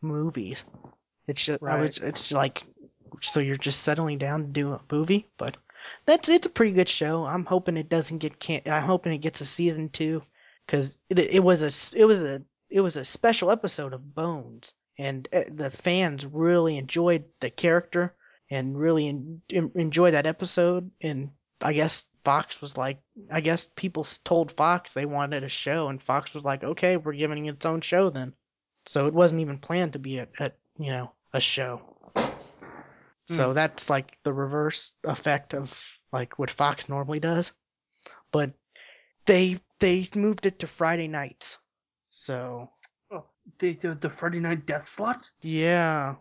movies. 0.00 0.64
It's 1.28 1.44
just 1.44 1.62
I 1.62 1.76
was 1.80 2.00
Right. 2.00 2.08
it's 2.08 2.32
like 2.32 2.64
so 3.20 3.40
you're 3.40 3.56
just 3.56 3.82
settling 3.82 4.18
down 4.18 4.42
to 4.42 4.48
do 4.48 4.72
a 4.72 4.80
movie, 4.90 5.28
but 5.38 5.56
that's 6.06 6.28
it's 6.28 6.46
a 6.46 6.50
pretty 6.50 6.72
good 6.72 6.88
show. 6.88 7.24
I'm 7.24 7.44
hoping 7.44 7.76
it 7.76 7.88
doesn't 7.88 8.18
get 8.18 8.38
can 8.40 8.62
I'm 8.66 8.82
hoping 8.82 9.12
it 9.12 9.18
gets 9.18 9.40
a 9.40 9.44
season 9.44 9.88
two 9.90 10.22
because 10.66 10.98
it, 11.10 11.18
it 11.18 11.44
was 11.44 11.62
a 11.62 11.98
it 11.98 12.04
was 12.04 12.22
a 12.22 12.42
it 12.70 12.80
was 12.80 12.96
a 12.96 13.04
special 13.04 13.50
episode 13.50 13.92
of 13.92 14.14
Bones 14.14 14.74
and 14.98 15.28
uh, 15.32 15.42
the 15.54 15.70
fans 15.70 16.26
really 16.26 16.76
enjoyed 16.78 17.24
the 17.40 17.50
character 17.50 18.14
and 18.50 18.78
really 18.78 19.08
en- 19.08 19.40
enjoyed 19.74 20.14
that 20.14 20.26
episode 20.26 20.90
and 21.02 21.30
I 21.60 21.72
guess 21.72 22.06
Fox 22.24 22.60
was 22.60 22.76
like, 22.76 23.00
I 23.30 23.40
guess 23.40 23.70
people 23.74 24.04
told 24.24 24.52
Fox 24.52 24.92
they 24.92 25.06
wanted 25.06 25.44
a 25.44 25.48
show, 25.48 25.88
and 25.88 26.02
Fox 26.02 26.34
was 26.34 26.44
like, 26.44 26.62
okay, 26.62 26.96
we're 26.96 27.14
giving 27.14 27.46
it 27.46 27.54
its 27.54 27.66
own 27.66 27.80
show 27.80 28.10
then. 28.10 28.34
So 28.86 29.06
it 29.06 29.14
wasn't 29.14 29.40
even 29.40 29.58
planned 29.58 29.92
to 29.94 29.98
be 29.98 30.18
a, 30.18 30.28
a 30.38 30.52
you 30.78 30.90
know, 30.90 31.12
a 31.32 31.40
show. 31.40 31.80
So 33.26 33.48
hmm. 33.48 33.54
that's 33.54 33.88
like 33.88 34.18
the 34.24 34.32
reverse 34.32 34.92
effect 35.04 35.54
of 35.54 35.80
like 36.12 36.38
what 36.38 36.50
Fox 36.50 36.88
normally 36.88 37.18
does. 37.18 37.52
But 38.30 38.52
they 39.26 39.60
they 39.78 40.06
moved 40.14 40.46
it 40.46 40.58
to 40.60 40.66
Friday 40.66 41.08
nights. 41.08 41.58
So 42.10 42.70
oh, 43.10 43.24
the, 43.58 43.74
the 43.74 43.94
the 43.94 44.10
Friday 44.10 44.40
night 44.40 44.66
death 44.66 44.88
slot. 44.88 45.30
yeah. 45.40 46.16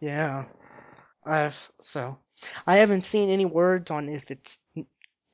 Yeah. 0.00 0.46
I've 1.26 1.70
so 1.80 2.18
I 2.66 2.76
haven't 2.78 3.02
seen 3.02 3.28
any 3.28 3.44
words 3.44 3.90
on 3.90 4.08
if 4.08 4.30
it's 4.30 4.60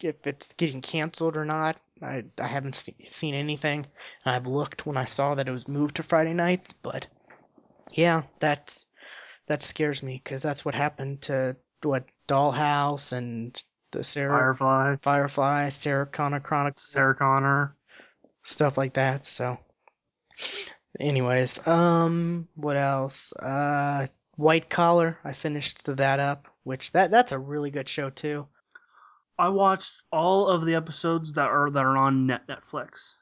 if 0.01 0.27
it's 0.27 0.53
getting 0.55 0.81
canceled 0.81 1.37
or 1.37 1.45
not. 1.45 1.77
I 2.03 2.25
I 2.39 2.47
haven't 2.47 2.75
se- 2.75 3.07
seen 3.07 3.35
anything. 3.35 3.87
I've 4.25 4.47
looked 4.47 4.87
when 4.87 4.97
I 4.97 5.07
saw 5.07 5.35
that 5.35 5.49
it 5.49 5.53
was 5.53 5.69
moved 5.69 5.97
to 5.97 6.03
Friday 6.03 6.35
nights, 6.35 6.73
but 6.73 7.07
yeah, 7.91 8.23
that's 8.39 8.87
that 9.47 9.63
scares 9.63 10.03
me 10.03 10.21
because 10.23 10.43
that's 10.43 10.65
what 10.65 10.75
happened 10.75 11.23
to 11.23 11.57
what 11.83 12.05
Dollhouse 12.29 13.13
and 13.13 13.63
the 13.93 14.03
Sarah 14.03 14.55
Firefly, 14.55 14.97
Firefly, 15.01 15.69
Sarah 15.69 16.07
Connor 16.07 16.41
Chronicles, 16.41 16.83
Sarah 16.83 17.15
Connor. 17.15 17.77
stuff 18.43 18.77
like 18.77 18.95
that. 18.95 19.25
So, 19.25 19.59
anyways, 21.01 21.67
um, 21.67 22.49
what 22.55 22.77
else? 22.77 23.33
Uh, 23.35 24.07
White 24.37 24.69
Collar. 24.69 25.19
I 25.25 25.33
finished 25.33 25.85
that 25.85 26.21
up, 26.21 26.47
which 26.65 26.93
that 26.93 27.11
that's 27.11 27.33
a 27.33 27.39
really 27.39 27.71
good 27.71 27.89
show 27.89 28.11
too. 28.11 28.47
I 29.39 29.49
watched 29.49 30.03
all 30.13 30.49
of 30.49 30.65
the 30.65 30.75
episodes 30.75 31.33
that 31.35 31.49
are 31.49 31.71
that 31.71 31.85
are 31.85 31.97
on 31.97 32.27
net 32.27 32.47
Netflix, 32.47 33.15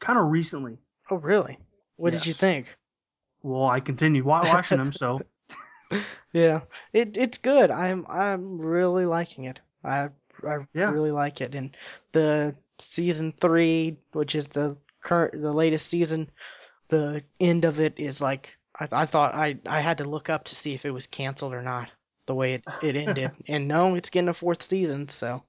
kind 0.00 0.18
of 0.18 0.26
recently. 0.26 0.78
Oh, 1.10 1.16
really? 1.16 1.58
What 1.96 2.10
did 2.12 2.26
you 2.26 2.32
think? 2.32 2.76
Well, 3.42 3.66
I 3.66 3.80
continued 3.80 4.24
watching 4.24 4.78
them, 4.78 4.92
so 4.92 5.20
Yeah, 6.32 6.62
it 6.92 7.16
it's 7.16 7.38
good. 7.38 7.70
I'm 7.70 8.04
I'm 8.08 8.58
really 8.58 9.06
liking 9.06 9.44
it. 9.44 9.60
I 9.84 10.10
I 10.46 10.66
Yeah. 10.74 10.90
really 10.90 11.12
like 11.12 11.40
it. 11.40 11.54
And 11.54 11.76
the 12.12 12.54
season 12.78 13.32
three, 13.40 13.96
which 14.12 14.34
is 14.34 14.48
the 14.48 14.76
current 15.02 15.40
the 15.40 15.52
latest 15.52 15.86
season, 15.86 16.30
the 16.88 17.24
end 17.40 17.64
of 17.64 17.80
it 17.80 17.94
is 17.98 18.20
like 18.20 18.56
I 18.80 18.88
I 18.92 19.06
thought 19.06 19.34
I 19.34 19.58
I 19.66 19.80
had 19.80 19.98
to 19.98 20.04
look 20.04 20.30
up 20.30 20.44
to 20.46 20.54
see 20.56 20.74
if 20.74 20.84
it 20.84 20.90
was 20.92 21.06
canceled 21.06 21.54
or 21.54 21.62
not. 21.62 21.90
The 22.26 22.34
way 22.34 22.54
it 22.54 22.64
it 22.82 22.96
ended, 22.96 23.30
and 23.48 23.68
no, 23.68 23.94
it's 23.94 24.10
getting 24.10 24.28
a 24.28 24.34
fourth 24.34 24.62
season. 24.62 25.08
So, 25.08 25.42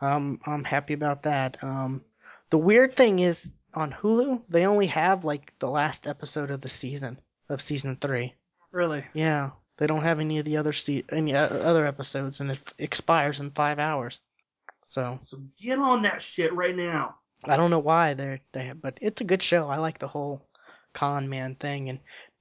um, 0.00 0.40
I'm 0.46 0.64
happy 0.64 0.94
about 0.94 1.22
that. 1.24 1.62
Um, 1.62 2.02
the 2.50 2.58
weird 2.58 2.96
thing 2.96 3.18
is 3.18 3.50
on 3.74 3.92
Hulu 3.92 4.42
they 4.48 4.66
only 4.66 4.86
have 4.86 5.24
like 5.24 5.52
the 5.58 5.68
last 5.68 6.06
episode 6.06 6.50
of 6.50 6.60
the 6.60 6.68
season 6.68 7.18
of 7.48 7.60
season 7.60 7.96
three. 8.00 8.34
Really? 8.70 9.04
Yeah, 9.12 9.50
they 9.76 9.86
don't 9.86 10.04
have 10.04 10.20
any 10.20 10.38
of 10.38 10.44
the 10.44 10.56
other 10.56 10.72
se- 10.72 11.04
any 11.10 11.34
other 11.34 11.86
episodes, 11.86 12.40
and 12.40 12.50
it 12.50 12.60
f- 12.64 12.74
expires 12.78 13.40
in 13.40 13.50
five 13.50 13.78
hours. 13.78 14.20
So 14.86 15.18
So 15.24 15.42
get 15.60 15.78
on 15.78 16.02
that 16.02 16.22
shit 16.22 16.52
right 16.54 16.76
now. 16.76 17.16
I 17.46 17.56
don't 17.56 17.70
know 17.70 17.78
why 17.80 18.14
they're 18.14 18.40
they, 18.52 18.72
but 18.72 18.98
it's 19.00 19.20
a 19.20 19.24
good 19.24 19.42
show. 19.42 19.68
I 19.68 19.76
like 19.78 19.98
the 19.98 20.08
whole 20.08 20.46
con 20.92 21.28
man 21.28 21.56
thing, 21.56 21.88
and 21.88 21.98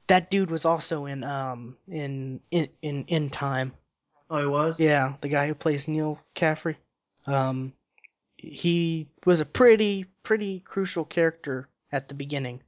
that 0.08 0.30
dude 0.30 0.52
was 0.52 0.66
also 0.66 1.06
in 1.06 1.24
um 1.24 1.78
in 1.88 2.40
in 2.52 2.70
in, 2.82 3.06
in 3.08 3.30
time. 3.30 3.74
Oh, 4.30 4.40
he 4.40 4.46
was. 4.46 4.80
Yeah, 4.80 5.14
the 5.22 5.28
guy 5.28 5.48
who 5.48 5.54
plays 5.54 5.88
Neal 5.88 6.20
Caffrey. 6.34 6.78
Um, 7.28 7.74
he 8.38 9.08
was 9.26 9.40
a 9.40 9.46
pretty 9.46 10.06
pretty 10.24 10.60
crucial 10.62 11.06
character 11.06 11.70
at 11.92 12.08
the 12.08 12.14
beginning, 12.14 12.62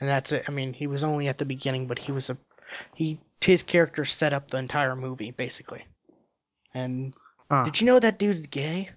and 0.00 0.08
that's 0.08 0.32
it. 0.32 0.44
I 0.48 0.50
mean, 0.50 0.72
he 0.72 0.86
was 0.86 1.04
only 1.04 1.28
at 1.28 1.38
the 1.38 1.44
beginning, 1.44 1.86
but 1.86 1.98
he 1.98 2.12
was 2.12 2.30
a 2.30 2.36
he 2.94 3.20
his 3.40 3.62
character 3.62 4.04
set 4.04 4.32
up 4.32 4.50
the 4.50 4.58
entire 4.58 4.96
movie 4.96 5.30
basically. 5.30 5.84
And 6.72 7.14
Huh. 7.50 7.62
did 7.64 7.78
you 7.80 7.86
know 7.86 8.00
that 8.00 8.18
dude's 8.18 8.46
gay? 8.46 8.88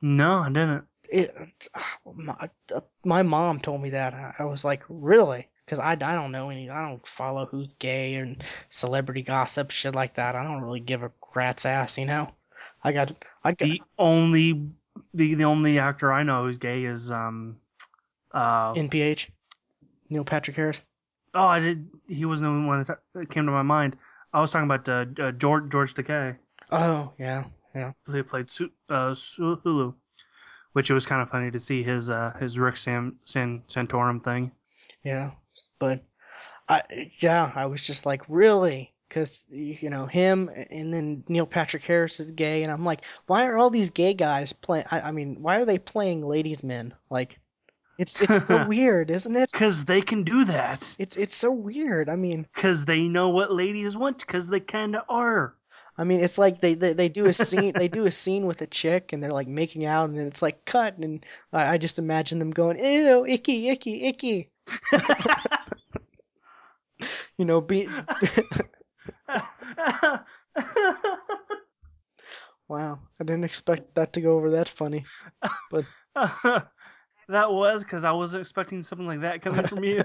No, 0.00 0.38
I 0.38 0.48
didn't. 0.48 0.84
It, 1.10 1.68
my, 2.14 2.48
uh, 2.74 2.80
my 3.04 3.22
mom 3.22 3.60
told 3.60 3.82
me 3.82 3.90
that. 3.90 4.34
I 4.38 4.44
was 4.44 4.64
like, 4.64 4.82
really? 4.88 5.48
Because 5.64 5.78
I, 5.78 5.92
I 5.92 6.14
don't 6.14 6.32
know 6.32 6.50
any. 6.50 6.68
I 6.68 6.88
don't 6.88 7.06
follow 7.06 7.46
who's 7.46 7.72
gay 7.74 8.14
and 8.16 8.42
celebrity 8.68 9.22
gossip 9.22 9.70
shit 9.70 9.94
like 9.94 10.14
that. 10.14 10.36
I 10.36 10.44
don't 10.44 10.62
really 10.62 10.80
give 10.80 11.02
a 11.02 11.10
rat's 11.34 11.64
ass, 11.64 11.96
you 11.98 12.04
know. 12.06 12.30
I 12.82 12.92
got 12.92 13.12
I 13.42 13.52
got 13.52 13.58
The 13.60 13.82
only 13.98 14.68
the 15.14 15.34
the 15.34 15.44
only 15.44 15.78
actor 15.78 16.12
I 16.12 16.22
know 16.22 16.44
who's 16.44 16.58
gay 16.58 16.84
is 16.84 17.10
um 17.10 17.56
uh 18.32 18.74
NPH, 18.74 19.30
Neil 20.10 20.24
Patrick 20.24 20.56
Harris. 20.56 20.84
oh 21.34 21.44
I 21.44 21.60
did 21.60 21.88
he 22.08 22.24
wasn't 22.26 22.62
the 22.62 22.66
one 22.68 22.82
that 22.82 22.98
that 23.14 23.30
came 23.30 23.46
to 23.46 23.52
my 23.52 23.62
mind. 23.62 23.96
I 24.34 24.40
was 24.40 24.50
talking 24.50 24.70
about 24.70 24.88
uh, 24.88 25.06
uh, 25.22 25.32
George 25.32 25.70
George 25.70 25.94
Takei. 25.94 26.36
Oh 26.70 27.12
yeah, 27.18 27.44
yeah, 27.74 27.92
He 28.12 28.22
played 28.22 28.50
Su- 28.50 28.72
uh, 28.90 29.14
Su- 29.14 29.60
Sulu, 29.62 29.94
which 30.72 30.90
it 30.90 30.94
was 30.94 31.06
kind 31.06 31.22
of 31.22 31.30
funny 31.30 31.50
to 31.50 31.58
see 31.58 31.82
his 31.82 32.10
uh 32.10 32.32
his 32.38 32.58
Rick 32.58 32.76
Sam 32.76 33.16
San 33.24 33.62
Santorum 33.68 34.22
thing. 34.22 34.52
yeah. 35.02 35.30
But 35.84 36.02
I 36.68 37.10
yeah, 37.18 37.52
I 37.54 37.66
was 37.66 37.82
just 37.82 38.06
like, 38.06 38.22
really? 38.28 38.92
Because 39.08 39.44
you 39.50 39.90
know 39.90 40.06
him, 40.06 40.50
and 40.70 40.92
then 40.92 41.22
Neil 41.28 41.46
Patrick 41.46 41.84
Harris 41.84 42.18
is 42.20 42.32
gay, 42.32 42.62
and 42.62 42.72
I'm 42.72 42.84
like, 42.84 43.02
why 43.26 43.46
are 43.46 43.58
all 43.58 43.70
these 43.70 43.90
gay 43.90 44.14
guys 44.14 44.52
playing? 44.52 44.86
I, 44.90 45.00
I 45.02 45.10
mean, 45.12 45.36
why 45.42 45.58
are 45.58 45.64
they 45.64 45.78
playing 45.78 46.22
ladies' 46.22 46.64
men? 46.64 46.94
Like, 47.10 47.38
it's 47.98 48.20
it's 48.20 48.44
so 48.44 48.64
weird, 48.68 49.10
isn't 49.10 49.36
it? 49.36 49.52
Cause 49.52 49.84
they 49.84 50.00
can 50.00 50.24
do 50.24 50.44
that. 50.46 50.96
It's 50.98 51.16
it's 51.16 51.36
so 51.36 51.52
weird. 51.52 52.08
I 52.08 52.16
mean, 52.16 52.46
Cause 52.54 52.86
they 52.86 53.06
know 53.06 53.28
what 53.28 53.52
ladies 53.52 53.96
want. 53.96 54.26
Cause 54.26 54.48
they 54.48 54.60
kinda 54.60 55.04
are. 55.08 55.54
I 55.96 56.02
mean, 56.02 56.20
it's 56.20 56.38
like 56.38 56.60
they, 56.60 56.74
they, 56.74 56.92
they 56.92 57.08
do 57.08 57.26
a 57.26 57.32
scene 57.32 57.72
they 57.76 57.86
do 57.86 58.06
a 58.06 58.10
scene 58.10 58.46
with 58.46 58.62
a 58.62 58.66
chick 58.66 59.12
and 59.12 59.22
they're 59.22 59.30
like 59.30 59.46
making 59.46 59.84
out 59.84 60.08
and 60.08 60.18
then 60.18 60.26
it's 60.26 60.42
like 60.42 60.64
cut 60.64 60.98
and 60.98 61.24
I, 61.52 61.74
I 61.74 61.78
just 61.78 62.00
imagine 62.00 62.40
them 62.40 62.50
going 62.50 62.78
ew 62.78 63.24
icky 63.26 63.68
icky 63.68 64.06
icky 64.06 64.50
you 67.38 67.44
know 67.44 67.60
be 67.60 67.86
wow 72.68 72.98
I 73.20 73.24
didn't 73.24 73.44
expect 73.44 73.94
that 73.94 74.12
to 74.14 74.20
go 74.20 74.32
over 74.36 74.50
that 74.50 74.68
funny 74.68 75.04
but 75.70 75.84
that 77.28 77.52
was 77.52 77.82
because 77.82 78.04
I 78.04 78.12
wasn't 78.12 78.42
expecting 78.42 78.82
something 78.82 79.06
like 79.06 79.20
that 79.20 79.42
coming 79.42 79.66
from 79.66 79.84
you. 79.84 80.04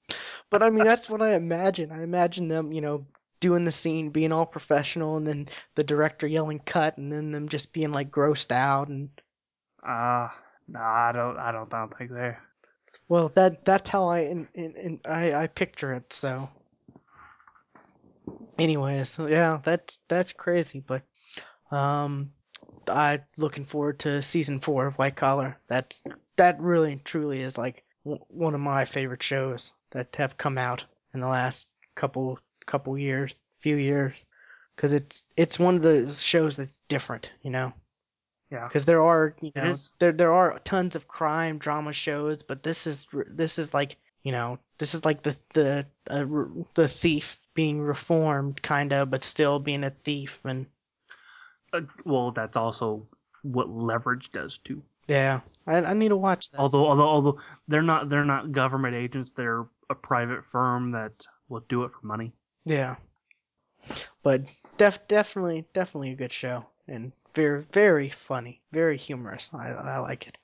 but 0.50 0.62
I 0.62 0.70
mean 0.70 0.84
that's 0.84 1.08
what 1.08 1.22
I 1.22 1.34
imagine 1.34 1.92
I 1.92 2.02
imagine 2.02 2.48
them 2.48 2.72
you 2.72 2.80
know 2.80 3.06
doing 3.40 3.64
the 3.64 3.72
scene 3.72 4.10
being 4.10 4.32
all 4.32 4.46
professional 4.46 5.16
and 5.16 5.26
then 5.26 5.48
the 5.74 5.84
director 5.84 6.26
yelling 6.26 6.60
cut 6.60 6.96
and 6.96 7.12
then 7.12 7.32
them 7.32 7.48
just 7.48 7.72
being 7.72 7.92
like 7.92 8.10
grossed 8.10 8.52
out 8.52 8.88
and 8.88 9.10
Uh 9.86 10.28
no, 10.68 10.80
I 10.80 11.12
don't. 11.12 11.38
I 11.38 11.52
don't. 11.52 11.72
I 11.72 11.80
don't 11.80 11.96
think 11.96 12.12
they. 12.12 12.36
Well, 13.08 13.30
that 13.34 13.64
that's 13.64 13.90
how 13.90 14.06
I 14.06 14.20
in, 14.20 14.48
in, 14.54 14.74
in 14.76 15.00
I 15.04 15.34
I 15.34 15.46
picture 15.46 15.92
it. 15.92 16.12
So, 16.12 16.48
anyways, 18.58 19.08
so 19.10 19.26
yeah, 19.26 19.60
that's 19.64 20.00
that's 20.08 20.32
crazy. 20.32 20.80
But 20.80 21.02
um, 21.70 22.32
I 22.88 23.20
looking 23.36 23.64
forward 23.64 24.00
to 24.00 24.22
season 24.22 24.60
four 24.60 24.86
of 24.86 24.98
White 24.98 25.16
Collar. 25.16 25.58
That's 25.68 26.04
that 26.36 26.60
really 26.60 26.96
truly 27.04 27.42
is 27.42 27.58
like 27.58 27.84
w- 28.04 28.24
one 28.28 28.54
of 28.54 28.60
my 28.60 28.84
favorite 28.84 29.22
shows 29.22 29.72
that 29.92 30.14
have 30.16 30.38
come 30.38 30.58
out 30.58 30.84
in 31.14 31.20
the 31.20 31.28
last 31.28 31.68
couple 31.96 32.38
couple 32.66 32.96
years, 32.98 33.34
few 33.60 33.76
years, 33.76 34.14
because 34.76 34.92
it's 34.92 35.24
it's 35.36 35.58
one 35.58 35.76
of 35.76 35.82
the 35.82 36.08
shows 36.10 36.56
that's 36.56 36.80
different, 36.88 37.30
you 37.42 37.50
know 37.50 37.72
Yeah. 38.50 38.68
because 38.68 38.84
there 38.84 39.02
are 39.02 39.34
you 39.40 39.52
know 39.54 39.74
there 39.98 40.12
there 40.12 40.32
are 40.32 40.58
tons 40.60 40.96
of 40.96 41.08
crime 41.08 41.58
drama 41.58 41.92
shows, 41.92 42.42
but 42.42 42.62
this 42.62 42.86
is 42.86 43.06
this 43.28 43.58
is 43.58 43.74
like 43.74 43.96
you 44.22 44.32
know 44.32 44.58
this 44.78 44.94
is 44.94 45.04
like 45.04 45.22
the 45.22 45.36
the 45.54 45.86
uh, 46.10 46.24
the 46.74 46.88
thief 46.88 47.40
being 47.54 47.80
reformed 47.80 48.62
kind 48.62 48.92
of, 48.92 49.10
but 49.10 49.22
still 49.22 49.58
being 49.60 49.84
a 49.84 49.90
thief 49.90 50.40
and 50.44 50.66
Uh, 51.74 51.82
well, 52.06 52.30
that's 52.32 52.56
also 52.56 53.06
what 53.42 53.68
leverage 53.68 54.32
does 54.32 54.56
too. 54.58 54.82
yeah, 55.08 55.40
I 55.66 55.78
I 55.78 55.92
need 55.94 56.08
to 56.08 56.16
watch 56.16 56.50
that. 56.50 56.58
Although, 56.58 56.86
although, 56.88 57.02
although 57.08 57.40
they're 57.68 57.80
not 57.82 58.08
they're 58.08 58.24
not 58.24 58.50
government 58.50 58.96
agents. 58.96 59.30
They're 59.32 59.66
a 59.88 59.94
private 59.94 60.44
firm 60.44 60.90
that 60.92 61.26
will 61.48 61.60
do 61.68 61.84
it 61.84 61.92
for 61.92 62.04
money. 62.06 62.34
Yeah, 62.64 62.96
but 64.24 64.42
def 64.76 65.06
definitely 65.06 65.66
definitely 65.72 66.10
a 66.10 66.16
good 66.16 66.32
show 66.32 66.66
and 66.88 67.12
very 67.34 67.62
very 67.72 68.08
funny, 68.08 68.60
very 68.72 68.96
humorous. 68.96 69.50
I 69.54 69.70
I 69.70 69.98
like 69.98 70.26
it. 70.26 70.36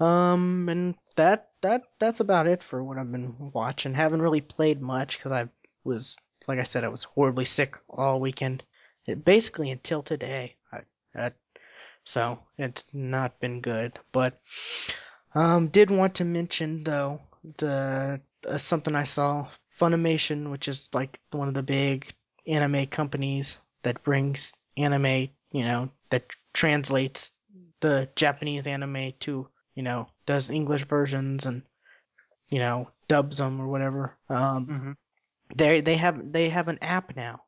Um, 0.00 0.68
and 0.70 0.96
that 1.16 1.50
that 1.62 1.84
that's 2.00 2.20
about 2.20 2.46
it 2.48 2.62
for 2.62 2.84
what 2.84 2.98
I've 2.98 3.12
been 3.12 3.52
watching. 3.52 3.94
Haven't 3.94 4.22
really 4.22 4.40
played 4.42 4.82
much 4.82 5.18
because 5.18 5.32
I 5.32 5.48
was 5.84 6.16
like 6.48 6.58
I 6.58 6.64
said 6.64 6.84
I 6.84 6.88
was 6.88 7.04
horribly 7.04 7.44
sick 7.44 7.76
all 7.88 8.20
weekend, 8.20 8.62
It- 9.08 9.24
basically 9.24 9.70
until 9.70 10.02
today. 10.02 10.56
I, 10.72 10.80
I 11.14 11.32
so 12.04 12.38
it's 12.58 12.84
not 12.94 13.40
been 13.40 13.60
good. 13.60 13.98
But 14.12 14.40
um, 15.34 15.68
did 15.68 15.90
want 15.90 16.14
to 16.16 16.24
mention 16.24 16.84
though 16.84 17.20
the 17.58 18.20
uh, 18.46 18.58
something 18.58 18.94
I 18.94 19.04
saw 19.04 19.48
Funimation, 19.78 20.50
which 20.50 20.68
is 20.68 20.90
like 20.94 21.20
one 21.32 21.48
of 21.48 21.54
the 21.54 21.62
big 21.62 22.12
anime 22.46 22.86
companies 22.86 23.60
that 23.82 24.02
brings 24.02 24.54
anime, 24.76 25.28
you 25.52 25.64
know, 25.64 25.90
that 26.10 26.24
translates 26.54 27.32
the 27.80 28.08
Japanese 28.16 28.66
anime 28.66 29.12
to, 29.20 29.48
you 29.74 29.82
know, 29.82 30.08
does 30.24 30.48
English 30.50 30.84
versions 30.84 31.44
and, 31.44 31.62
you 32.48 32.58
know, 32.58 32.90
dubs 33.08 33.38
them 33.38 33.60
or 33.60 33.68
whatever. 33.68 34.16
Um, 34.28 34.66
hmm 34.66 34.92
they 35.54 35.80
they 35.80 35.96
have 35.96 36.32
they 36.32 36.48
have 36.48 36.68
an 36.68 36.78
app 36.82 37.14
now, 37.16 37.42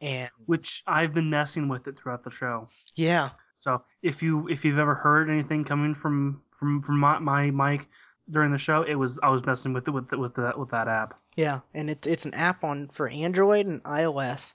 and 0.00 0.30
Which 0.46 0.82
I've 0.86 1.14
been 1.14 1.30
messing 1.30 1.68
with 1.68 1.86
it 1.86 1.98
throughout 1.98 2.24
the 2.24 2.30
show. 2.30 2.68
yeah, 2.94 3.30
So 3.60 3.82
if 4.02 4.22
you 4.22 4.48
if 4.48 4.64
you've 4.64 4.78
ever 4.78 4.94
heard 4.94 5.30
anything 5.30 5.64
coming 5.64 5.94
from 5.94 6.42
from 6.50 6.82
from 6.82 6.98
my, 6.98 7.18
my 7.18 7.50
mic 7.50 7.88
during 8.30 8.52
the 8.52 8.58
show, 8.58 8.82
it 8.82 8.94
was 8.94 9.18
I 9.22 9.30
was 9.30 9.44
messing 9.44 9.72
with 9.72 9.86
it 9.88 9.90
with 9.92 10.10
with 10.12 10.34
that 10.34 10.58
with 10.58 10.70
that 10.70 10.88
app. 10.88 11.14
Yeah, 11.36 11.60
and 11.74 11.88
it's 11.90 12.06
it's 12.06 12.26
an 12.26 12.34
app 12.34 12.64
on 12.64 12.88
for 12.92 13.08
Android 13.08 13.66
and 13.66 13.82
iOS, 13.84 14.54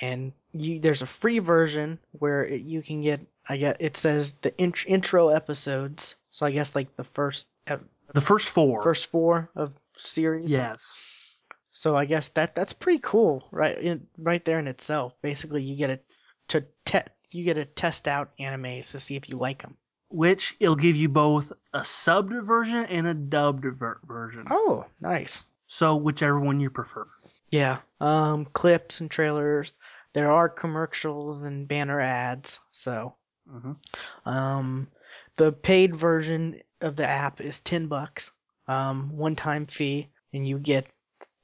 and 0.00 0.32
you 0.52 0.80
there's 0.80 1.02
a 1.02 1.06
free 1.06 1.38
version 1.38 1.98
where 2.12 2.44
it, 2.44 2.62
you 2.62 2.82
can 2.82 3.02
get 3.02 3.20
I 3.48 3.56
get 3.56 3.76
it 3.80 3.96
says 3.96 4.34
the 4.42 4.52
int- 4.62 4.86
intro 4.86 5.28
episodes. 5.28 6.16
So 6.30 6.46
I 6.46 6.50
guess 6.52 6.74
like 6.74 6.94
the 6.96 7.04
first 7.04 7.48
ep- 7.66 7.84
The 8.14 8.20
first 8.20 8.48
four 8.48 8.82
first 8.82 9.10
four 9.10 9.50
of 9.56 9.72
series. 9.94 10.52
Yes. 10.52 10.84
So 11.78 11.94
I 11.94 12.06
guess 12.06 12.26
that 12.30 12.56
that's 12.56 12.72
pretty 12.72 12.98
cool, 13.04 13.46
right? 13.52 13.78
In, 13.78 14.04
right 14.18 14.44
there 14.44 14.58
in 14.58 14.66
itself. 14.66 15.14
Basically, 15.22 15.62
you 15.62 15.76
get 15.76 15.90
it 15.90 16.04
to 16.48 16.64
te- 16.84 17.12
you 17.30 17.44
get 17.44 17.54
to 17.54 17.66
test 17.66 18.08
out 18.08 18.36
animes 18.40 18.90
to 18.90 18.98
see 18.98 19.14
if 19.14 19.28
you 19.28 19.36
like 19.36 19.62
them. 19.62 19.76
Which 20.08 20.56
it'll 20.58 20.74
give 20.74 20.96
you 20.96 21.08
both 21.08 21.52
a 21.72 21.82
subbed 21.82 22.44
version 22.44 22.84
and 22.86 23.06
a 23.06 23.14
dubbed 23.14 23.64
ver- 23.78 24.00
version. 24.04 24.48
Oh, 24.50 24.86
nice. 25.00 25.44
So 25.68 25.94
whichever 25.94 26.40
one 26.40 26.58
you 26.58 26.68
prefer. 26.68 27.06
Yeah. 27.52 27.78
Um, 28.00 28.46
clips 28.46 29.00
and 29.00 29.08
trailers. 29.08 29.74
There 30.14 30.32
are 30.32 30.48
commercials 30.48 31.42
and 31.42 31.68
banner 31.68 32.00
ads. 32.00 32.58
So, 32.72 33.14
hmm 33.48 33.74
um, 34.26 34.88
the 35.36 35.52
paid 35.52 35.94
version 35.94 36.58
of 36.80 36.96
the 36.96 37.06
app 37.06 37.40
is 37.40 37.60
ten 37.60 37.86
bucks. 37.86 38.32
Um, 38.66 39.16
one 39.16 39.36
time 39.36 39.64
fee, 39.64 40.08
and 40.32 40.44
you 40.44 40.58
get 40.58 40.88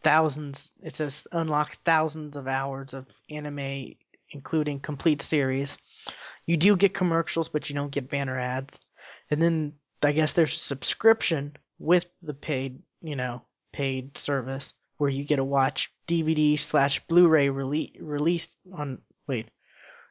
thousands. 0.05 0.73
It 0.83 0.95
says 0.95 1.27
unlock 1.33 1.77
thousands 1.85 2.37
of 2.37 2.47
hours 2.47 2.95
of 2.95 3.07
anime, 3.31 3.95
including 4.31 4.81
complete 4.81 5.23
series. 5.23 5.79
You 6.47 6.57
do 6.57 6.77
get 6.77 6.95
commercials, 6.95 7.49
but 7.49 7.69
you 7.69 7.75
don't 7.75 7.91
get 7.91 8.11
banner 8.11 8.39
ads. 8.39 8.81
And 9.31 9.43
then 9.43 9.73
I 10.03 10.13
guess 10.13 10.35
there's 10.35 10.53
a 10.53 10.57
subscription 10.57 11.57
with 11.79 12.11
the 12.23 12.35
paid, 12.35 12.81
you 13.01 13.17
know, 13.17 13.43
paid 13.73 14.17
service 14.17 14.75
where 14.99 15.11
you 15.11 15.25
get 15.25 15.37
to 15.37 15.45
watch 15.45 15.93
DVD 16.07 16.59
slash 16.59 17.01
Blu-ray 17.09 17.49
release 17.49 17.93
released 18.01 18.51
on. 18.73 18.99
Wait, 19.27 19.49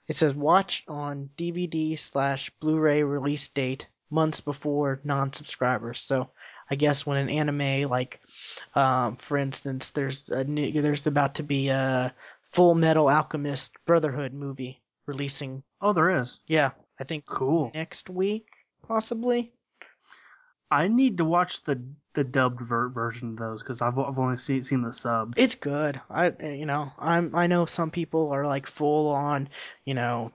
it 0.07 0.15
says 0.15 0.33
watch 0.33 0.83
on 0.87 1.29
DVD 1.37 1.97
slash 1.97 2.49
Blu-ray 2.59 3.03
release 3.03 3.47
date 3.49 3.87
months 4.09 4.41
before 4.41 5.01
non-subscribers. 5.03 6.01
So 6.01 6.29
I 6.73 6.75
guess 6.75 7.05
when 7.05 7.17
an 7.17 7.29
anime 7.29 7.87
like, 7.87 8.19
um, 8.73 9.15
for 9.17 9.37
instance, 9.37 9.91
there's 9.91 10.29
a 10.29 10.43
new, 10.43 10.81
there's 10.81 11.05
about 11.05 11.35
to 11.35 11.43
be 11.43 11.69
a 11.69 12.11
Full 12.51 12.73
Metal 12.73 13.09
Alchemist 13.11 13.73
Brotherhood 13.85 14.33
movie 14.33 14.81
releasing. 15.05 15.61
Oh, 15.81 15.93
there 15.93 16.19
is. 16.19 16.39
Yeah, 16.47 16.71
I 16.99 17.03
think 17.03 17.27
Cool. 17.27 17.69
next 17.75 18.09
week 18.09 18.47
possibly. 18.87 19.53
I 20.71 20.87
need 20.87 21.17
to 21.17 21.25
watch 21.25 21.63
the 21.63 21.79
the 22.15 22.23
dubbed 22.23 22.61
ver- 22.61 22.89
version 22.89 23.29
of 23.29 23.37
those 23.37 23.61
because 23.61 23.83
I've 23.83 23.99
I've 23.99 24.17
only 24.17 24.35
seen 24.37 24.63
seen 24.63 24.81
the 24.81 24.93
sub. 24.93 25.35
It's 25.37 25.53
good. 25.53 26.01
I 26.09 26.33
you 26.41 26.65
know 26.65 26.91
I'm 26.97 27.35
I 27.35 27.45
know 27.45 27.67
some 27.67 27.91
people 27.91 28.31
are 28.31 28.47
like 28.47 28.65
full 28.65 29.11
on. 29.11 29.47
You 29.85 29.93
know, 29.93 30.31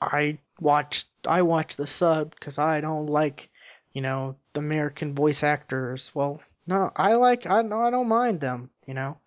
I 0.00 0.38
watch 0.58 1.04
I 1.26 1.42
watch 1.42 1.76
the 1.76 1.86
sub 1.86 2.30
because 2.30 2.56
I 2.56 2.80
don't 2.80 3.06
like 3.06 3.50
you 3.92 4.00
know 4.02 4.36
the 4.52 4.60
American 4.60 5.14
voice 5.14 5.42
actors. 5.42 6.10
Well, 6.14 6.40
no, 6.66 6.90
I 6.96 7.14
like 7.14 7.46
I 7.46 7.62
no 7.62 7.80
I 7.80 7.90
don't 7.90 8.08
mind 8.08 8.40
them. 8.40 8.70
You 8.86 8.94
know, 8.94 9.18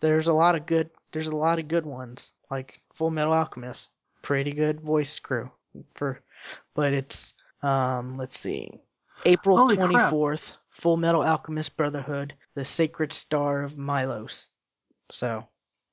there's 0.00 0.28
a 0.28 0.32
lot 0.32 0.54
of 0.54 0.66
good 0.66 0.90
there's 1.12 1.28
a 1.28 1.36
lot 1.36 1.58
of 1.58 1.68
good 1.68 1.86
ones 1.86 2.32
like 2.50 2.80
Full 2.94 3.10
Metal 3.10 3.32
Alchemist, 3.32 3.90
pretty 4.22 4.52
good 4.52 4.80
voice 4.80 5.18
crew 5.18 5.50
for, 5.94 6.20
but 6.74 6.92
it's 6.92 7.34
um 7.62 8.16
let's 8.16 8.38
see, 8.38 8.70
April 9.24 9.56
Holy 9.56 9.76
crap. 9.76 9.88
twenty 9.88 10.10
fourth. 10.10 10.56
Full 10.70 10.98
Metal 10.98 11.22
Alchemist 11.22 11.74
Brotherhood, 11.78 12.34
the 12.54 12.64
Sacred 12.64 13.10
Star 13.10 13.62
of 13.62 13.78
Milos. 13.78 14.50
So 15.10 15.46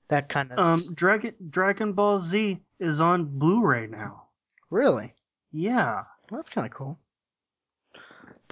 that 0.09 0.27
kind 0.27 0.51
of 0.51 0.59
Um, 0.59 0.81
Dragon 0.95 1.33
Dragon 1.49 1.93
Ball 1.93 2.17
Z 2.19 2.59
is 2.79 2.99
on 2.99 3.23
Blu-ray 3.39 3.87
now. 3.87 4.23
really 4.69 5.13
Yeah. 5.53 6.03
well, 6.29 6.39
that's 6.39 6.49
kind 6.49 6.67
of 6.67 6.73
cool. 6.73 6.99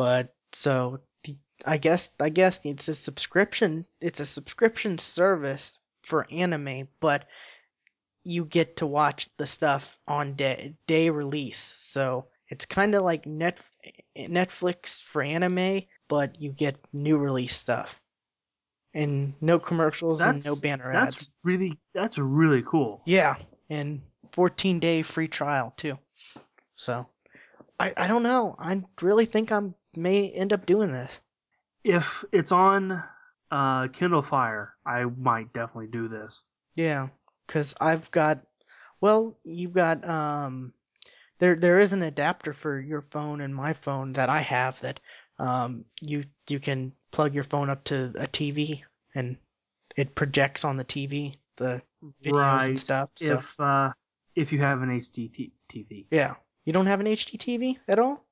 But 0.01 0.33
so 0.51 0.99
I 1.63 1.77
guess 1.77 2.09
I 2.19 2.29
guess 2.29 2.59
it's 2.63 2.87
a 2.87 2.93
subscription. 2.95 3.85
It's 3.99 4.19
a 4.19 4.25
subscription 4.25 4.97
service 4.97 5.77
for 6.01 6.25
anime, 6.31 6.87
but 6.99 7.25
you 8.23 8.45
get 8.45 8.77
to 8.77 8.87
watch 8.87 9.29
the 9.37 9.45
stuff 9.45 9.99
on 10.07 10.33
day 10.33 10.73
day 10.87 11.11
release. 11.11 11.59
So 11.59 12.25
it's 12.49 12.65
kind 12.65 12.95
of 12.95 13.03
like 13.03 13.27
net 13.27 13.59
Netflix 14.17 15.03
for 15.03 15.21
anime, 15.21 15.83
but 16.07 16.41
you 16.41 16.51
get 16.51 16.77
new 16.93 17.17
release 17.19 17.55
stuff. 17.55 18.01
And 18.95 19.35
no 19.39 19.59
commercials 19.59 20.19
and 20.19 20.43
no 20.43 20.55
That's- 20.55 20.61
banner 20.61 20.91
That's 20.93 21.15
ads. 21.17 21.29
really 21.43 21.77
that's 21.93 22.17
really 22.17 22.63
cool. 22.63 23.03
Yeah, 23.05 23.35
and 23.69 24.01
14 24.31 24.79
day 24.79 25.03
free 25.03 25.27
trial 25.27 25.75
too. 25.77 25.99
So, 26.73 27.05
I 27.79 27.93
I 27.95 28.07
don't 28.07 28.23
know. 28.23 28.55
I 28.57 28.81
really 28.99 29.25
think 29.25 29.51
I 29.51 29.61
may 29.95 30.29
end 30.29 30.53
up 30.53 30.65
doing 30.65 30.91
this. 30.91 31.19
If 31.83 32.23
it's 32.31 32.51
on 32.51 33.03
uh, 33.49 33.87
Kindle 33.89 34.21
Fire, 34.21 34.73
I 34.85 35.05
might 35.05 35.53
definitely 35.53 35.87
do 35.87 36.07
this. 36.07 36.41
Yeah, 36.75 37.09
cuz 37.47 37.75
I've 37.81 38.09
got 38.11 38.39
well, 39.01 39.37
you've 39.43 39.73
got 39.73 40.07
um 40.07 40.73
there 41.39 41.55
there 41.55 41.79
is 41.79 41.91
an 41.91 42.03
adapter 42.03 42.53
for 42.53 42.79
your 42.79 43.01
phone 43.01 43.41
and 43.41 43.53
my 43.53 43.73
phone 43.73 44.13
that 44.13 44.29
I 44.29 44.41
have 44.41 44.79
that 44.81 44.99
um 45.39 45.85
you 46.01 46.23
you 46.47 46.59
can 46.59 46.93
plug 47.11 47.33
your 47.33 47.43
phone 47.43 47.69
up 47.69 47.83
to 47.85 48.13
a 48.15 48.27
TV 48.27 48.83
and 49.15 49.37
it 49.97 50.15
projects 50.15 50.63
on 50.63 50.77
the 50.77 50.85
TV 50.85 51.35
the 51.57 51.81
videos 52.23 52.33
right. 52.33 52.67
and 52.69 52.79
stuff. 52.79 53.09
So, 53.15 53.37
If 53.37 53.59
uh, 53.59 53.91
if 54.35 54.51
you 54.51 54.59
have 54.59 54.81
an 54.81 54.89
HD 54.89 55.51
TV, 55.71 56.05
yeah. 56.11 56.35
You 56.65 56.73
don't 56.73 56.85
have 56.85 56.99
an 56.99 57.07
HD 57.07 57.37
TV 57.37 57.77
at 57.87 57.97
all? 57.97 58.23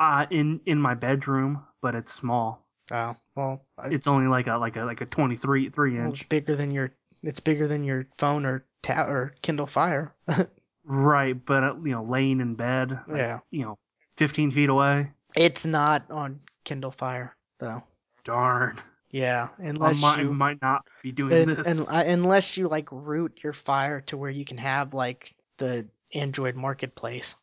Uh, 0.00 0.26
in 0.30 0.60
in 0.66 0.78
my 0.80 0.94
bedroom, 0.94 1.64
but 1.82 1.94
it's 1.94 2.12
small. 2.12 2.64
Oh, 2.90 3.16
well, 3.34 3.64
I, 3.76 3.88
It's 3.88 4.06
only 4.06 4.28
like 4.28 4.46
a 4.46 4.56
like 4.56 4.76
a 4.76 4.82
like 4.84 5.00
a 5.00 5.06
twenty 5.06 5.36
three 5.36 5.68
three 5.70 5.98
Well, 5.98 6.10
it's 6.10 6.20
inch. 6.20 6.28
bigger 6.28 6.56
than 6.56 6.70
your 6.70 6.90
it's 7.22 7.40
bigger 7.40 7.66
than 7.68 7.82
your 7.84 8.06
phone 8.16 8.46
or 8.46 8.64
ta- 8.82 9.06
or 9.08 9.34
Kindle 9.42 9.66
Fire. 9.66 10.14
Right, 10.90 11.34
but 11.44 11.62
uh, 11.64 11.74
you 11.84 11.90
know, 11.92 12.02
laying 12.02 12.40
in 12.40 12.54
bed, 12.54 12.98
Yeah. 13.14 13.40
you 13.50 13.62
know, 13.62 13.78
fifteen 14.16 14.50
feet 14.50 14.70
away. 14.70 15.10
it's 15.36 15.66
not 15.66 16.10
on 16.10 16.40
Kindle 16.64 16.90
Fire 16.92 17.36
though. 17.58 17.82
Darn, 18.24 18.80
Yeah, 19.10 19.48
I 19.58 19.64
unless 19.64 20.00
might, 20.00 20.18
you 20.20 20.32
might 20.32 20.62
not 20.62 20.86
be 21.02 21.12
doing 21.12 21.32
and, 21.34 21.50
this. 21.50 21.66
and 21.66 21.86
I, 21.90 22.04
unless 22.04 22.56
you 22.56 22.68
like 22.68 22.88
root 22.90 23.40
your 23.42 23.52
Fire 23.52 24.00
to 24.02 24.16
where 24.16 24.30
you 24.30 24.46
can 24.46 24.56
have 24.58 24.94
like 24.94 25.34
the 25.58 25.86
Android 26.14 26.56
Marketplace, 26.56 27.34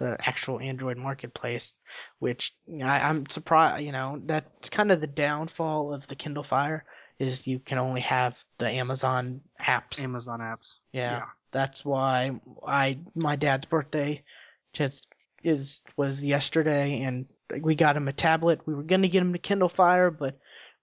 the 0.00 0.16
actual 0.26 0.58
Android 0.58 0.96
Marketplace, 0.96 1.74
which 2.18 2.56
I, 2.82 3.08
I'm 3.08 3.28
surprised. 3.28 3.84
You 3.84 3.92
know, 3.92 4.20
that's 4.24 4.68
kind 4.68 4.90
of 4.90 5.00
the 5.00 5.06
downfall 5.06 5.94
of 5.94 6.06
the 6.08 6.16
Kindle 6.16 6.42
Fire 6.42 6.84
is 7.18 7.46
you 7.46 7.58
can 7.60 7.78
only 7.78 8.00
have 8.00 8.42
the 8.58 8.68
Amazon 8.68 9.42
apps. 9.60 10.02
Amazon 10.02 10.40
apps. 10.40 10.78
Yeah, 10.92 11.24
that's 11.52 11.84
why 11.84 12.40
I 12.66 12.98
my 13.14 13.36
dad's 13.36 13.66
birthday 13.66 14.24
just 14.72 15.08
is 15.44 15.82
was 15.96 16.24
yesterday, 16.24 17.02
and 17.02 17.30
we 17.60 17.74
got 17.74 17.96
him 17.96 18.08
a 18.08 18.12
tablet. 18.12 18.60
We 18.66 18.74
were 18.74 18.82
gonna 18.82 19.08
get 19.08 19.20
him 19.20 19.32
the 19.32 19.38
Kindle 19.38 19.68
Fire, 19.68 20.10
but 20.10 20.38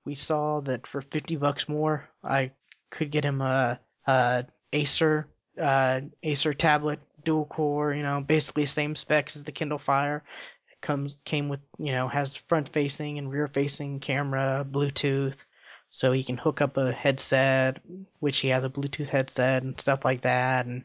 we 0.05 0.13
saw 0.13 0.61
that 0.61 0.85
for 0.85 1.01
fifty 1.01 1.35
bucks 1.35 1.67
more, 1.67 2.07
I 2.23 2.51
could 2.91 3.09
get 3.09 3.25
him 3.25 3.41
a, 3.41 3.79
a 4.05 4.45
Acer 4.73 5.27
uh, 5.59 6.01
Acer 6.21 6.53
tablet, 6.53 6.99
dual 7.23 7.45
core. 7.45 7.93
You 7.93 8.03
know, 8.03 8.21
basically 8.21 8.65
same 8.65 8.95
specs 8.95 9.35
as 9.35 9.43
the 9.43 9.51
Kindle 9.51 9.77
Fire. 9.77 10.23
It 10.71 10.81
comes 10.81 11.19
came 11.25 11.49
with 11.49 11.61
you 11.77 11.91
know 11.91 12.07
has 12.07 12.35
front 12.35 12.69
facing 12.69 13.17
and 13.17 13.31
rear 13.31 13.47
facing 13.47 13.99
camera, 13.99 14.65
Bluetooth. 14.69 15.45
So 15.89 16.11
he 16.11 16.23
can 16.23 16.37
hook 16.37 16.61
up 16.61 16.75
a 16.77 16.91
headset, 16.91 17.79
which 18.19 18.39
he 18.39 18.49
has 18.49 18.63
a 18.63 18.69
Bluetooth 18.69 19.07
headset 19.07 19.63
and 19.63 19.79
stuff 19.79 20.03
like 20.03 20.21
that, 20.21 20.65
and 20.65 20.83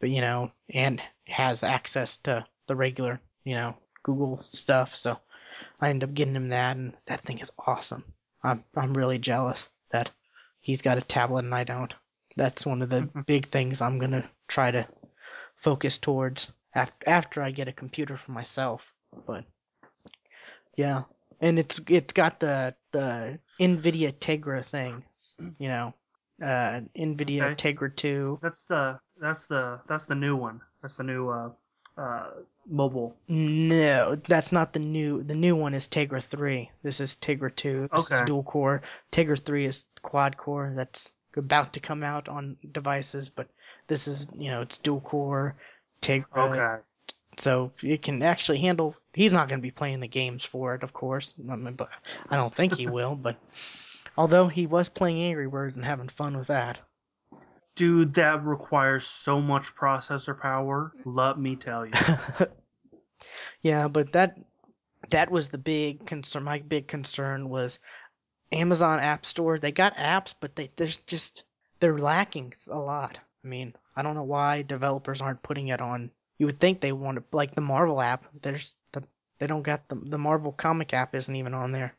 but 0.00 0.10
you 0.10 0.20
know, 0.20 0.50
and 0.70 1.02
has 1.26 1.62
access 1.62 2.16
to 2.18 2.46
the 2.66 2.76
regular, 2.76 3.20
you 3.44 3.54
know, 3.54 3.76
Google 4.02 4.44
stuff. 4.50 4.94
So 4.94 5.18
I 5.80 5.90
end 5.90 6.04
up 6.04 6.14
getting 6.14 6.36
him 6.36 6.48
that, 6.48 6.76
and 6.76 6.94
that 7.06 7.22
thing 7.22 7.38
is 7.38 7.52
awesome. 7.66 8.04
I'm 8.42 8.64
I'm 8.76 8.96
really 8.96 9.18
jealous 9.18 9.68
that 9.90 10.10
he's 10.60 10.82
got 10.82 10.98
a 10.98 11.02
tablet 11.02 11.44
and 11.44 11.54
I 11.54 11.64
don't. 11.64 11.94
That's 12.36 12.66
one 12.66 12.82
of 12.82 12.90
the 12.90 13.00
mm-hmm. 13.02 13.22
big 13.22 13.46
things 13.46 13.80
I'm 13.80 13.98
gonna 13.98 14.28
try 14.46 14.70
to 14.70 14.86
focus 15.58 15.98
towards 15.98 16.52
after 16.74 17.08
after 17.08 17.42
I 17.42 17.50
get 17.50 17.68
a 17.68 17.72
computer 17.72 18.16
for 18.16 18.32
myself. 18.32 18.94
But 19.26 19.44
yeah, 20.76 21.02
and 21.40 21.58
it's 21.58 21.80
it's 21.88 22.12
got 22.12 22.40
the 22.40 22.74
the 22.92 23.38
Nvidia 23.60 24.12
Tegra 24.12 24.64
thing, 24.64 25.04
you 25.58 25.68
know, 25.68 25.94
uh, 26.42 26.80
Nvidia 26.96 27.50
Okay. 27.50 27.56
Tegra 27.56 27.94
two. 27.94 28.38
That's 28.42 28.64
the 28.64 29.00
that's 29.20 29.46
the 29.46 29.80
that's 29.88 30.06
the 30.06 30.14
new 30.14 30.36
one. 30.36 30.60
That's 30.82 30.96
the 30.96 31.04
new 31.04 31.28
uh 31.28 31.50
uh 31.96 32.30
mobile. 32.66 33.16
No, 33.28 34.16
that's 34.16 34.52
not 34.52 34.72
the 34.72 34.78
new. 34.78 35.22
The 35.22 35.34
new 35.34 35.56
one 35.56 35.74
is 35.74 35.88
Tegra 35.88 36.22
three. 36.22 36.70
This 36.82 37.00
is 37.00 37.16
Tegra 37.16 37.54
two. 37.54 37.88
This 37.94 38.10
is 38.10 38.20
Okay. 38.20 38.26
dual 38.26 38.42
core. 38.42 38.82
Tegra 39.12 39.38
three 39.38 39.66
is 39.66 39.86
quad 40.02 40.36
core. 40.36 40.72
That's 40.76 41.12
about 41.36 41.72
to 41.74 41.80
come 41.80 42.02
out 42.02 42.28
on 42.28 42.56
devices, 42.72 43.28
but 43.30 43.48
this 43.88 44.06
is 44.06 44.28
you 44.38 44.50
know 44.50 44.60
it's 44.60 44.78
dual 44.78 45.00
core. 45.00 45.56
Tegra. 46.00 46.24
Okay. 46.36 46.82
So 47.36 47.72
it 47.82 48.02
can 48.02 48.22
actually 48.22 48.58
handle. 48.58 48.94
He's 49.14 49.32
not 49.32 49.48
going 49.48 49.58
to 49.58 49.62
be 49.62 49.70
playing 49.70 50.00
the 50.00 50.08
games 50.08 50.44
for 50.44 50.74
it, 50.74 50.82
of 50.82 50.92
course. 50.92 51.34
I 51.50 51.56
mean, 51.56 51.74
but 51.74 51.88
I 52.30 52.36
don't 52.36 52.54
think 52.54 52.76
he 52.76 52.86
will. 52.86 53.16
But 53.16 53.36
although 54.16 54.48
he 54.48 54.66
was 54.66 54.88
playing 54.88 55.20
Angry 55.20 55.48
Birds 55.48 55.76
and 55.76 55.84
having 55.84 56.08
fun 56.08 56.36
with 56.36 56.48
that. 56.48 56.78
Dude, 57.74 58.14
that 58.14 58.44
requires 58.44 59.06
so 59.06 59.40
much 59.40 59.74
processor 59.76 60.40
power. 60.40 60.92
Let 61.04 61.38
me 61.38 61.54
tell 61.54 61.86
you. 61.86 61.92
yeah, 63.62 63.86
but 63.86 64.12
that 64.12 64.36
that 65.10 65.30
was 65.30 65.48
the 65.48 65.58
big 65.58 66.04
concern. 66.04 66.42
My 66.42 66.58
big 66.58 66.88
concern 66.88 67.48
was 67.48 67.78
Amazon 68.50 68.98
App 68.98 69.24
Store. 69.24 69.58
They 69.58 69.70
got 69.70 69.96
apps, 69.96 70.34
but 70.40 70.56
they 70.56 70.70
there's 70.76 70.96
just 70.98 71.44
they're 71.78 71.98
lacking 71.98 72.52
a 72.68 72.78
lot. 72.78 73.20
I 73.44 73.48
mean, 73.48 73.74
I 73.96 74.02
don't 74.02 74.14
know 74.14 74.22
why 74.24 74.62
developers 74.62 75.20
aren't 75.20 75.42
putting 75.42 75.68
it 75.68 75.80
on. 75.80 76.10
You 76.38 76.46
would 76.46 76.60
think 76.60 76.80
they 76.80 76.92
want 76.92 77.18
to, 77.18 77.24
like 77.36 77.54
the 77.54 77.60
Marvel 77.60 78.00
app. 78.00 78.24
There's 78.42 78.76
the 78.92 79.02
they 79.38 79.46
don't 79.46 79.62
got 79.62 79.88
the 79.88 79.96
the 79.96 80.18
Marvel 80.18 80.52
comic 80.52 80.92
app 80.92 81.14
isn't 81.14 81.34
even 81.34 81.54
on 81.54 81.72
there. 81.72 81.94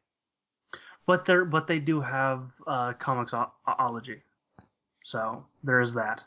But 1.06 1.26
they're 1.26 1.46
but 1.46 1.68
they 1.68 1.80
do 1.80 2.02
have 2.02 2.52
uh, 2.68 2.94
Comixology, 2.94 4.22
so 5.04 5.46
there 5.64 5.82
is 5.82 5.94
that. 5.96 6.24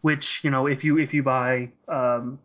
Which 0.00 0.42
you 0.42 0.50
know, 0.50 0.66
if 0.66 0.84
you 0.84 0.98
if 0.98 1.12
you 1.12 1.22
buy 1.22 1.70
um, 1.88 2.38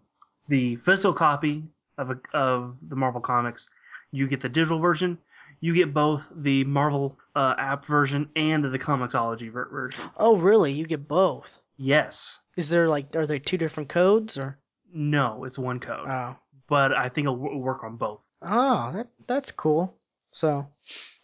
the 0.50 0.76
physical 0.78 1.14
copy 1.14 1.64
of 1.98 2.12
a, 2.12 2.20
of 2.34 2.76
the 2.90 2.96
Marvel 2.96 3.22
comics, 3.22 3.70
you 4.12 4.28
get 4.28 4.42
the 4.42 4.50
digital 4.50 4.80
version. 4.80 5.18
You 5.62 5.74
get 5.74 5.94
both 5.94 6.24
the 6.36 6.64
Marvel 6.64 7.18
uh, 7.36 7.54
app 7.58 7.86
version 7.86 8.30
and 8.36 8.64
the 8.66 8.80
Comixology 8.80 9.52
ver- 9.52 9.70
version. 9.70 10.04
Oh, 10.18 10.36
really? 10.36 10.72
You 10.72 10.86
get 10.86 11.08
both? 11.08 11.61
Yes. 11.82 12.40
Is 12.58 12.70
there 12.70 12.88
like 12.88 13.16
are 13.16 13.26
there 13.26 13.40
two 13.40 13.58
different 13.58 13.90
codes 13.90 14.38
or? 14.38 14.60
No, 14.94 15.46
it's 15.46 15.58
one 15.58 15.80
code. 15.80 16.08
Oh, 16.08 16.36
but 16.68 16.94
I 16.94 17.10
think 17.10 17.26
it'll 17.26 17.38
w- 17.38 17.58
work 17.58 17.84
on 17.84 17.96
both. 17.96 18.32
oh, 18.42 18.92
that 18.92 19.08
that's 19.28 19.52
cool. 19.52 19.96
So, 20.32 20.68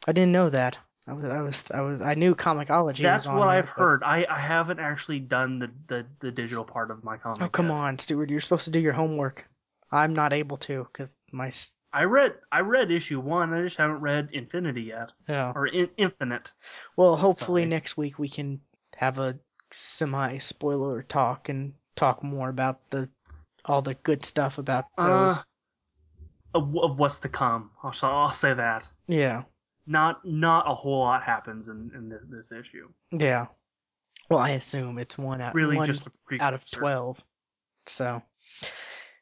I 0.08 0.12
didn't 0.12 0.32
know 0.32 0.50
that. 0.50 0.78
I 1.08 1.14
was 1.14 1.26
I 1.26 1.42
was 1.42 1.64
I 1.72 1.82
was 1.82 2.02
I 2.02 2.16
knew 2.16 2.34
Comixology. 2.34 3.04
That's 3.04 3.28
what 3.28 3.48
I've 3.48 3.70
heard. 3.70 4.04
I, 4.04 4.26
I 4.30 4.40
haven't 4.40 4.80
actually 4.80 5.20
done 5.20 5.60
the, 5.60 5.72
the, 5.88 6.06
the 6.20 6.32
digital 6.32 6.66
part 6.66 6.92
of 6.92 7.04
my 7.04 7.18
comic. 7.18 7.42
Oh 7.42 7.50
come 7.50 7.68
yet. 7.68 7.76
on, 7.76 8.00
Stuart! 8.00 8.30
You're 8.30 8.40
supposed 8.40 8.66
to 8.66 8.72
do 8.72 8.80
your 8.80 8.94
homework. 8.94 9.48
I'm 9.92 10.14
not 10.14 10.34
able 10.34 10.58
to 10.58 10.88
because 10.92 11.16
my 11.32 11.52
I 11.94 12.04
read 12.04 12.34
I 12.52 12.62
read 12.62 12.90
issue 12.90 13.20
one. 13.20 13.54
I 13.54 13.62
just 13.62 13.78
haven't 13.78 14.02
read 14.02 14.30
Infinity 14.34 14.84
yet 14.84 15.14
yeah. 15.30 15.54
or 15.56 15.68
in, 15.68 15.90
Infinite. 15.98 16.52
Well, 16.96 17.16
hopefully 17.16 17.62
Sorry. 17.62 17.70
next 17.70 17.96
week 17.96 18.18
we 18.20 18.28
can 18.28 18.60
have 18.96 19.20
a 19.20 19.40
semi 19.72 20.38
spoiler 20.38 21.04
talk 21.04 21.50
and 21.50 21.74
talk 21.96 22.24
more 22.24 22.50
about 22.50 22.90
the 22.90 23.10
all 23.66 23.82
the 23.82 23.96
good 23.96 24.24
stuff 24.24 24.58
about 24.58 24.86
those. 24.98 25.38
Uh, 25.38 25.42
of, 26.56 26.76
of 26.78 26.98
what's 26.98 27.20
to 27.20 27.30
come. 27.30 27.72
I'll, 27.84 27.94
I'll 28.02 28.32
say 28.32 28.54
that. 28.54 28.88
yeah, 29.08 29.44
Not 29.86 30.26
not 30.26 30.70
a 30.70 30.74
whole 30.74 31.00
lot 31.00 31.24
happens 31.24 31.70
in, 31.70 31.92
in 31.96 32.10
this, 32.10 32.22
this 32.30 32.52
issue. 32.52 32.90
yeah. 33.12 33.48
Well, 34.30 34.40
I 34.40 34.52
assume 34.52 34.98
it's 35.00 35.18
one 35.18 35.40
out 35.42 35.54
Really, 35.56 35.78
one 35.78 35.86
just 35.86 36.08
a 36.08 36.12
out 36.42 36.54
of 36.54 36.70
twelve. 36.70 37.20
So, 37.86 38.22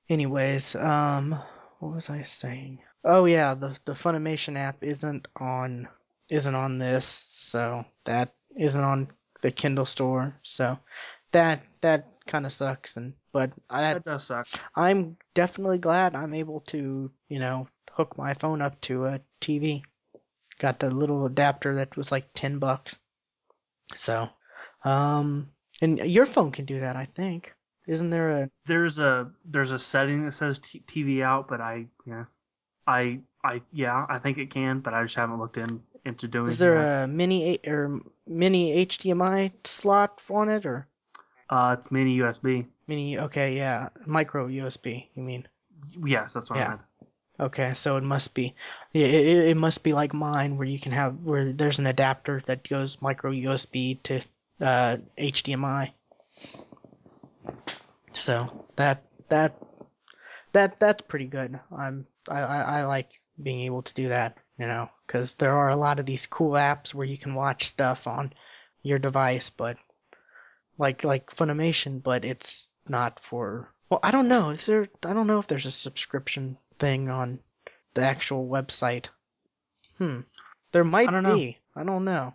anyways, 0.10 0.76
um, 0.76 1.40
what 1.80 1.94
was 1.94 2.10
I 2.10 2.24
saying? 2.24 2.80
Oh 3.04 3.26
yeah, 3.26 3.54
the 3.54 3.78
the 3.86 3.94
Funimation 3.94 4.58
app 4.58 4.84
isn't 4.84 5.28
on 5.40 5.88
isn't 6.30 6.56
on 6.56 6.80
this, 6.80 7.06
so 7.06 7.86
that 8.06 8.34
isn't 8.58 8.82
on 8.82 9.08
the 9.46 9.52
Kindle 9.52 9.86
store. 9.86 10.36
So 10.42 10.80
that 11.32 11.62
that 11.82 12.08
kind 12.26 12.46
of 12.48 12.52
sucks. 12.52 12.98
And 12.98 13.14
but 13.32 13.52
I, 13.70 13.94
That 13.94 14.04
does 14.06 14.26
suck. 14.26 14.48
I'm 14.76 15.18
definitely 15.36 15.78
glad 15.78 16.16
I'm 16.16 16.34
able 16.34 16.62
to, 16.62 17.12
you 17.30 17.40
know, 17.40 17.68
hook 17.92 18.18
my 18.18 18.34
phone 18.34 18.62
up 18.62 18.82
to 18.82 19.06
a 19.06 19.22
TV. 19.40 19.84
Got 20.58 20.80
the 20.80 20.90
little 20.90 21.26
adapter 21.28 21.76
that 21.76 21.96
was 21.96 22.12
like 22.12 22.28
10 22.34 22.58
bucks. 22.58 23.00
So, 23.94 24.30
um, 24.84 25.52
and 25.82 26.00
your 26.00 26.26
phone 26.26 26.52
can 26.52 26.66
do 26.66 26.80
that, 26.80 26.96
I 26.96 27.06
think. 27.06 27.54
Isn't 27.88 28.10
there 28.10 28.30
a, 28.32 28.50
There's 28.66 28.98
a 28.98 29.32
there's 29.46 29.72
a 29.72 29.78
setting 29.78 30.26
that 30.26 30.32
says 30.32 30.58
t- 30.58 30.84
TV 30.88 31.22
out, 31.22 31.48
but 31.48 31.62
I 31.62 31.86
yeah, 32.08 32.26
I 32.88 33.20
I 33.44 33.62
yeah 33.72 34.08
I 34.10 34.18
think 34.18 34.40
it 34.40 34.50
can, 34.50 34.80
but 34.80 34.96
I 34.96 35.04
just 35.04 35.16
haven't 35.16 35.38
looked 35.38 35.58
in 35.58 35.84
into 36.06 36.28
doing. 36.28 36.48
is 36.48 36.60
there 36.60 37.04
a 37.04 37.08
mini 37.08 37.60
A- 37.64 37.70
or 37.72 38.00
mini 38.28 38.86
HDMI 38.86 39.52
slot 39.64 40.22
on 40.30 40.50
it 40.50 40.66
or 40.66 40.88
Uh, 41.50 41.76
it's 41.78 41.92
mini 41.92 42.18
USB. 42.20 42.66
mini? 42.88 43.20
Okay, 43.20 43.56
yeah, 43.56 43.90
micro 44.06 44.48
USB. 44.48 45.10
You 45.16 45.24
mean? 45.24 45.48
Yes, 46.04 46.34
that's 46.34 46.50
what 46.50 46.58
Yeah. 46.58 46.66
I 46.66 46.70
meant. 46.70 46.82
Okay, 47.38 47.74
so 47.74 47.98
it 47.98 48.04
must 48.04 48.34
be, 48.34 48.56
yeah, 48.94 49.08
it, 49.08 49.28
it 49.28 49.48
it 49.50 49.58
must 49.58 49.84
be 49.84 49.92
like 49.92 50.14
mine 50.14 50.58
where 50.58 50.68
you 50.68 50.80
can 50.80 50.94
have 50.94 51.22
where 51.24 51.52
there's 51.52 51.80
an 51.80 51.86
adapter 51.88 52.42
that 52.46 52.68
goes 52.68 53.02
micro 53.02 53.32
USB 53.32 54.02
to 54.04 54.22
uh, 54.62 54.98
HDMI. 55.18 55.92
So 58.14 58.66
that 58.78 59.04
that 59.28 59.58
that 60.54 60.80
that's 60.80 61.02
pretty 61.02 61.28
good. 61.28 61.60
I'm 61.76 62.08
I, 62.30 62.40
I, 62.42 62.62
I 62.80 62.84
like 62.86 63.10
being 63.42 63.60
able 63.62 63.82
to 63.82 63.94
do 63.94 64.08
that, 64.10 64.38
you 64.58 64.68
know, 64.68 64.90
because 65.06 65.36
there 65.36 65.56
are 65.56 65.70
a 65.70 65.76
lot 65.76 66.00
of 66.00 66.06
these 66.06 66.28
cool 66.28 66.52
apps 66.52 66.94
where 66.94 67.08
you 67.08 67.18
can 67.18 67.36
watch 67.36 67.66
stuff 67.66 68.08
on 68.08 68.34
your 68.84 69.00
device, 69.00 69.50
but 69.50 69.78
like 70.78 71.04
like 71.04 71.36
Funimation, 71.36 72.02
but 72.02 72.26
it's 72.26 72.70
not 72.88 73.20
for. 73.20 73.70
Well, 73.90 74.00
I 74.04 74.12
don't 74.12 74.28
know. 74.28 74.50
Is 74.50 74.66
there? 74.66 74.88
I 75.04 75.14
don't 75.14 75.28
know 75.28 75.40
if 75.40 75.48
there's 75.48 75.66
a 75.66 75.72
subscription 75.72 76.58
thing 76.80 77.10
on 77.10 77.40
the 77.94 78.02
actual 78.02 78.48
website. 78.48 79.08
Hmm. 79.98 80.22
There 80.72 80.84
might 80.84 81.10
I 81.10 81.12
don't 81.12 81.24
know. 81.24 81.36
be. 81.36 81.60
I 81.76 81.84
don't 81.84 82.06
know. 82.06 82.34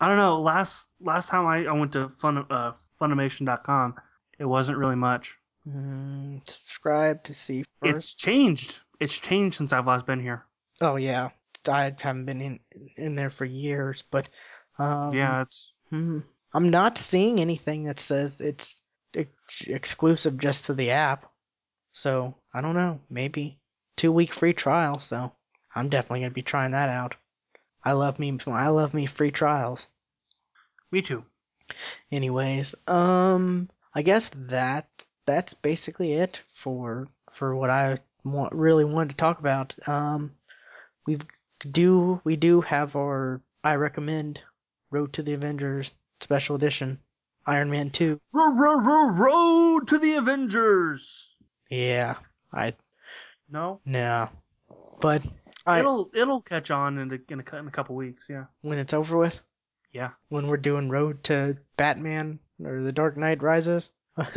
I 0.00 0.08
don't 0.08 0.18
know. 0.18 0.40
Last 0.40 0.88
last 1.00 1.28
time 1.28 1.46
I, 1.46 1.66
I 1.66 1.72
went 1.72 1.92
to 1.92 2.08
fun 2.08 2.44
uh, 2.50 2.72
Funimation.com, 3.00 3.96
it 4.38 4.44
wasn't 4.44 4.78
really 4.78 4.96
much. 4.96 5.36
Mm, 5.68 6.40
subscribe 6.48 7.22
to 7.24 7.34
see 7.34 7.64
first. 7.80 7.96
It's 7.96 8.14
changed. 8.14 8.78
It's 9.00 9.18
changed 9.18 9.56
since 9.56 9.72
I've 9.72 9.86
last 9.86 10.06
been 10.06 10.20
here. 10.20 10.44
Oh 10.82 10.96
yeah, 10.96 11.30
I 11.66 11.94
haven't 11.98 12.26
been 12.26 12.42
in 12.42 12.60
in 12.96 13.14
there 13.14 13.30
for 13.30 13.46
years, 13.46 14.02
but 14.02 14.28
um, 14.78 15.14
yeah, 15.14 15.42
it's 15.42 15.72
hmm. 15.88 16.20
I'm 16.52 16.68
not 16.68 16.98
seeing 16.98 17.40
anything 17.40 17.84
that 17.84 17.98
says 17.98 18.40
it's 18.42 18.82
ex- 19.14 19.62
exclusive 19.66 20.36
just 20.38 20.66
to 20.66 20.74
the 20.74 20.90
app. 20.90 21.32
So 21.94 22.34
I 22.54 22.60
don't 22.60 22.74
know. 22.74 23.00
Maybe 23.08 23.58
two 23.96 24.12
week 24.12 24.34
free 24.34 24.52
trial. 24.54 24.98
So 24.98 25.32
I'm 25.74 25.88
definitely 25.88 26.20
gonna 26.20 26.32
be 26.32 26.42
trying 26.42 26.72
that 26.72 26.90
out. 26.90 27.14
I 27.84 27.92
love 27.92 28.18
me. 28.18 28.38
I 28.46 28.68
love 28.68 28.94
me 28.94 29.06
free 29.06 29.30
trials. 29.30 29.88
me 30.92 31.02
too. 31.02 31.24
Anyways, 32.12 32.74
um, 32.88 33.70
I 33.94 34.02
guess 34.02 34.30
that 34.34 35.08
that's 35.26 35.54
basically 35.54 36.12
it 36.14 36.42
for 36.52 37.08
for 37.32 37.56
what 37.56 37.70
I 37.70 37.98
want, 38.24 38.52
really 38.54 38.84
wanted 38.84 39.10
to 39.10 39.16
talk 39.16 39.38
about. 39.40 39.74
Um, 39.88 40.32
we 41.06 41.18
do 41.70 42.20
we 42.24 42.36
do 42.36 42.60
have 42.60 42.96
our 42.96 43.40
I 43.64 43.74
recommend 43.74 44.40
Road 44.90 45.12
to 45.14 45.22
the 45.22 45.34
Avengers 45.34 45.94
special 46.20 46.56
edition 46.56 46.98
Iron 47.46 47.70
Man 47.70 47.90
two. 47.90 48.20
Ro- 48.32 48.54
ro- 48.54 48.80
ro- 48.80 49.10
Road 49.10 49.88
to 49.88 49.98
the 49.98 50.14
Avengers. 50.14 51.34
Yeah, 51.70 52.16
I 52.52 52.74
No, 53.50 53.80
no, 53.84 54.28
but 55.00 55.22
I 55.66 55.80
it'll 55.80 56.10
it'll 56.14 56.42
catch 56.42 56.70
on 56.70 56.98
in 56.98 57.12
a, 57.12 57.32
in 57.32 57.40
a, 57.40 57.56
in 57.56 57.66
a 57.66 57.70
couple 57.70 57.96
weeks. 57.96 58.26
Yeah, 58.28 58.44
when 58.60 58.78
it's 58.78 58.94
over 58.94 59.16
with, 59.16 59.40
yeah. 59.92 60.10
when 60.28 60.46
we're 60.46 60.56
doing 60.56 60.88
Road 60.88 61.24
to 61.24 61.56
Batman 61.76 62.38
or 62.62 62.82
The 62.82 62.92
Dark 62.92 63.16
Knight 63.16 63.42
Rises. 63.42 63.90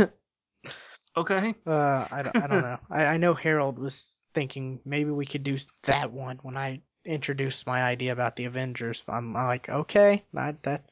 Okay. 1.18 1.56
Uh, 1.66 2.06
I 2.12 2.22
don't, 2.24 2.36
I 2.36 2.48
don't 2.48 2.62
know. 2.62 2.78
I, 2.90 3.06
I 3.06 3.18
know 3.18 3.34
Harold 3.34 3.80
was 3.80 4.18
thinking 4.36 4.80
maybe 4.86 5.10
we 5.10 5.26
could 5.26 5.44
do 5.44 5.58
that 5.84 6.12
one 6.12 6.38
when 6.44 6.56
I 6.58 6.82
introduced 7.06 7.66
my 7.66 7.82
idea 7.84 8.12
about 8.12 8.36
the 8.36 8.46
Avengers. 8.46 9.04
I'm, 9.08 9.34
like, 9.34 9.70
okay, 9.70 10.24
I, 10.38 10.56
that 10.64 10.86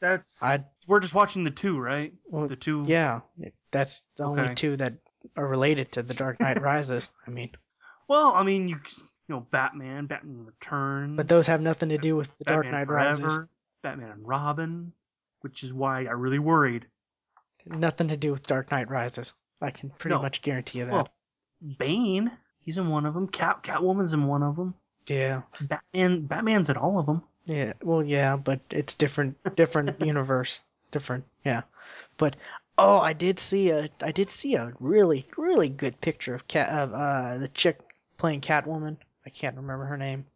That's 0.00 0.40
I 0.42 0.64
we're 0.86 1.00
just 1.00 1.14
watching 1.14 1.42
the 1.44 1.50
two, 1.50 1.78
right? 1.80 2.12
well, 2.26 2.46
The 2.46 2.56
two. 2.56 2.84
yeah, 2.86 3.20
that's 3.72 4.02
the 4.16 4.24
only 4.24 4.54
two 4.54 4.76
that 4.76 4.94
are 5.36 5.46
related 5.48 5.90
to 5.92 6.02
the 6.02 6.14
Dark 6.14 6.40
Knight 6.40 6.60
Rises. 6.62 7.10
I 7.26 7.30
mean, 7.30 7.50
Well, 8.08 8.32
I 8.34 8.42
mean, 8.44 8.68
you 8.68 8.76
you 9.28 9.36
know, 9.36 9.46
Batman, 9.52 10.06
Batman 10.06 10.44
Returns, 10.44 11.16
but 11.16 11.28
those 11.28 11.46
have 11.46 11.60
nothing 11.60 11.88
to 11.90 11.98
do 11.98 12.16
with 12.16 12.28
the 12.38 12.44
Dark 12.44 12.64
Batman 12.64 12.80
Knight 12.80 12.88
Rises. 12.88 13.20
Forever, 13.20 13.48
Batman 13.82 14.10
and 14.10 14.26
Robin, 14.26 14.92
which 15.42 15.62
is 15.62 15.72
why 15.72 16.00
I 16.00 16.12
really 16.12 16.40
worried. 16.40 16.86
Nothing 17.66 18.08
to 18.08 18.16
do 18.16 18.32
with 18.32 18.46
Dark 18.46 18.70
Knight 18.72 18.88
Rises. 18.90 19.32
I 19.62 19.70
can 19.70 19.90
pretty 19.90 20.16
No. 20.16 20.22
much 20.22 20.42
guarantee 20.42 20.78
you 20.78 20.86
that. 20.86 20.92
Well, 20.92 21.08
Bane, 21.78 22.32
he's 22.60 22.78
in 22.78 22.88
one 22.88 23.06
of 23.06 23.14
them. 23.14 23.28
Cat 23.28 23.62
Catwoman's 23.62 24.12
in 24.12 24.26
one 24.26 24.42
of 24.42 24.56
them. 24.56 24.74
yeah, 25.06 25.42
Batman, 25.60 26.26
Batman's 26.26 26.70
in 26.70 26.76
all 26.76 26.98
of 26.98 27.06
them. 27.06 27.22
yeah. 27.44 27.72
Well, 27.82 28.04
yeah, 28.04 28.36
but 28.36 28.60
it's 28.70 28.94
different, 28.94 29.36
different 29.56 30.00
universe, 30.04 30.62
different. 30.90 31.24
Yeah, 31.44 31.62
but 32.16 32.36
oh, 32.78 32.98
I 32.98 33.12
did 33.12 33.38
see 33.38 33.70
a, 33.70 33.88
I 34.02 34.12
did 34.12 34.30
see 34.30 34.54
a 34.54 34.72
really, 34.80 35.26
really 35.36 35.68
good 35.68 36.00
picture 36.00 36.34
of 36.34 36.48
cat 36.48 36.68
of 36.70 36.92
uh 36.94 37.38
the 37.38 37.48
chick 37.48 37.78
playing 38.18 38.40
Catwoman. 38.40 38.96
I 39.26 39.30
can't 39.30 39.56
remember 39.56 39.84
her 39.86 39.96
name. 39.96 40.26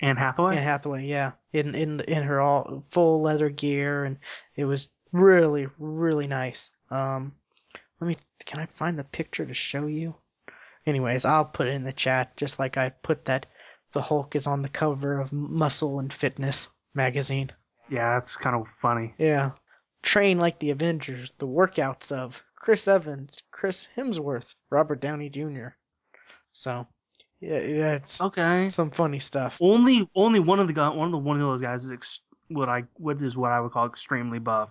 Anne 0.00 0.16
Hathaway. 0.16 0.56
Anne 0.56 0.62
Hathaway, 0.62 1.06
yeah, 1.06 1.32
in 1.52 1.74
in 1.74 2.00
in 2.00 2.22
her 2.24 2.40
all 2.40 2.84
full 2.90 3.22
leather 3.22 3.48
gear, 3.48 4.04
and 4.04 4.18
it 4.56 4.64
was 4.64 4.88
really 5.12 5.68
really 5.78 6.26
nice. 6.26 6.70
Um, 6.90 7.32
let 8.00 8.08
me 8.08 8.16
can 8.44 8.60
I 8.60 8.66
find 8.66 8.98
the 8.98 9.04
picture 9.04 9.46
to 9.46 9.54
show 9.54 9.86
you? 9.86 10.14
Anyways, 10.86 11.24
I'll 11.24 11.44
put 11.46 11.66
it 11.68 11.74
in 11.74 11.84
the 11.84 11.92
chat, 11.92 12.36
just 12.36 12.58
like 12.58 12.76
I 12.76 12.90
put 12.90 13.24
that 13.26 13.46
the 13.92 14.02
Hulk 14.02 14.34
is 14.36 14.46
on 14.46 14.62
the 14.62 14.68
cover 14.68 15.18
of 15.20 15.32
Muscle 15.32 15.98
and 15.98 16.12
Fitness 16.12 16.68
magazine. 16.94 17.50
Yeah, 17.88 18.14
that's 18.14 18.36
kind 18.36 18.56
of 18.56 18.66
funny. 18.80 19.14
Yeah, 19.18 19.52
train 20.02 20.38
like 20.38 20.58
the 20.58 20.70
Avengers, 20.70 21.32
the 21.38 21.46
workouts 21.46 22.12
of 22.12 22.42
Chris 22.56 22.88
Evans, 22.88 23.38
Chris 23.50 23.88
Hemsworth, 23.96 24.54
Robert 24.70 25.00
Downey 25.00 25.28
Jr. 25.28 25.68
So, 26.52 26.86
yeah, 27.40 27.58
yeah 27.60 27.92
it's 27.94 28.20
Okay. 28.20 28.68
some 28.68 28.90
funny 28.90 29.18
stuff. 29.20 29.56
Only 29.60 30.08
only 30.14 30.40
one 30.40 30.60
of 30.60 30.66
the 30.66 30.72
guy 30.72 30.88
one 30.88 31.06
of 31.08 31.12
the 31.12 31.18
one 31.18 31.36
of 31.36 31.42
those 31.42 31.62
guys 31.62 31.84
is 31.84 31.92
ex- 31.92 32.20
what 32.48 32.68
I 32.68 32.84
what 32.94 33.20
is 33.22 33.36
what 33.36 33.52
I 33.52 33.60
would 33.60 33.72
call 33.72 33.86
extremely 33.86 34.38
buff, 34.38 34.70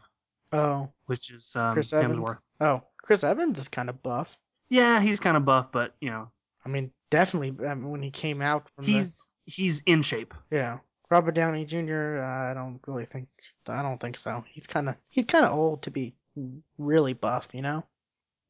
Oh, 0.52 0.90
which 1.08 1.32
is 1.32 1.56
um, 1.56 1.74
Chris 1.74 1.94
Evans? 1.94 2.20
Hemsworth. 2.20 2.38
oh, 2.62 2.84
Chris 3.04 3.24
Evans 3.24 3.60
is 3.60 3.68
kind 3.68 3.90
of 3.90 4.02
buff. 4.04 4.38
Yeah, 4.74 5.00
he's 5.02 5.20
kind 5.20 5.38
of 5.38 5.46
buff, 5.46 5.68
but 5.72 5.94
you 6.02 6.10
know 6.10 6.32
I 6.66 6.70
mean, 6.70 6.92
definitely 7.12 7.68
I 7.68 7.76
mean, 7.76 7.92
when 7.92 8.02
he 8.02 8.10
came 8.10 8.42
out 8.42 8.68
from 8.76 8.86
he's 8.86 9.30
he's 9.46 9.84
in 9.86 10.02
shape. 10.02 10.34
yeah. 10.52 10.80
Robert 11.12 11.36
Downey 11.36 11.64
Jr. 11.64 12.18
Uh, 12.20 12.52
I 12.52 12.54
don't 12.56 12.80
really 12.88 13.06
think 13.06 13.28
I 13.68 13.84
don't 13.84 14.00
think 14.00 14.18
so. 14.18 14.44
He's 14.52 14.66
kind 14.66 14.90
of 14.90 14.96
he's 15.10 15.26
kind 15.26 15.46
of 15.46 15.54
old 15.54 15.84
to 15.84 15.92
be 15.92 16.16
really 16.80 17.14
buff, 17.14 17.50
you 17.54 17.62
know. 17.62 17.84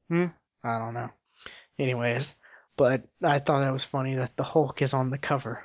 Hmm. 0.10 0.28
I 0.64 0.80
don't 0.80 0.94
know. 0.94 1.10
Anyways, 1.78 2.36
but 2.78 3.04
I 3.22 3.40
thought 3.40 3.60
that 3.60 3.74
was 3.74 3.84
funny 3.84 4.16
that 4.16 4.38
the 4.38 4.44
Hulk 4.44 4.82
is 4.82 4.94
on 4.94 5.10
the 5.10 5.18
cover. 5.18 5.62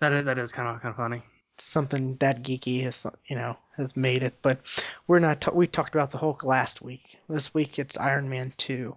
That 0.00 0.12
is, 0.12 0.24
that 0.24 0.38
is 0.38 0.52
kind 0.52 0.74
of 0.74 0.80
kind 0.80 0.92
of 0.92 0.96
funny. 0.96 1.22
Something 1.58 2.16
that 2.16 2.42
geeky 2.42 2.82
has 2.84 3.06
you 3.28 3.36
know 3.36 3.56
has 3.76 3.96
made 3.96 4.22
it, 4.22 4.34
but 4.42 4.60
we're 5.06 5.18
not. 5.18 5.40
Ta- 5.40 5.52
we 5.52 5.66
talked 5.66 5.94
about 5.94 6.10
the 6.10 6.18
Hulk 6.18 6.44
last 6.44 6.82
week. 6.82 7.16
This 7.28 7.52
week 7.54 7.78
it's 7.78 7.98
Iron 7.98 8.28
Man 8.28 8.52
two. 8.56 8.96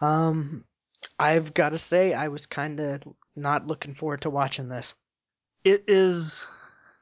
Um, 0.00 0.64
I've 1.18 1.54
got 1.54 1.70
to 1.70 1.78
say 1.78 2.12
I 2.12 2.28
was 2.28 2.46
kind 2.46 2.80
of 2.80 3.02
not 3.34 3.66
looking 3.66 3.94
forward 3.94 4.20
to 4.22 4.30
watching 4.30 4.68
this, 4.68 4.94
It 5.64 5.84
is 5.86 6.46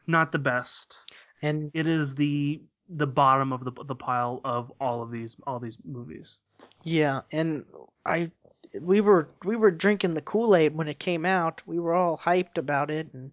not 0.06 0.32
the 0.32 0.38
best. 0.38 0.96
and 1.42 1.70
It 1.74 1.86
is 1.86 2.14
the 2.14 2.60
the 2.88 3.06
bottom 3.06 3.52
of 3.52 3.64
the 3.64 3.72
the 3.86 3.94
pile 3.94 4.40
of 4.44 4.70
all 4.80 5.02
of 5.02 5.10
these 5.10 5.36
all 5.46 5.58
these 5.58 5.78
movies. 5.84 6.38
Yeah, 6.82 7.22
and 7.32 7.64
I 8.04 8.30
we 8.78 9.00
were 9.00 9.28
we 9.44 9.56
were 9.56 9.70
drinking 9.70 10.14
the 10.14 10.20
Kool-Aid 10.22 10.74
when 10.76 10.88
it 10.88 10.98
came 10.98 11.24
out. 11.24 11.62
We 11.66 11.78
were 11.78 11.94
all 11.94 12.18
hyped 12.18 12.58
about 12.58 12.90
it 12.90 13.14
and 13.14 13.32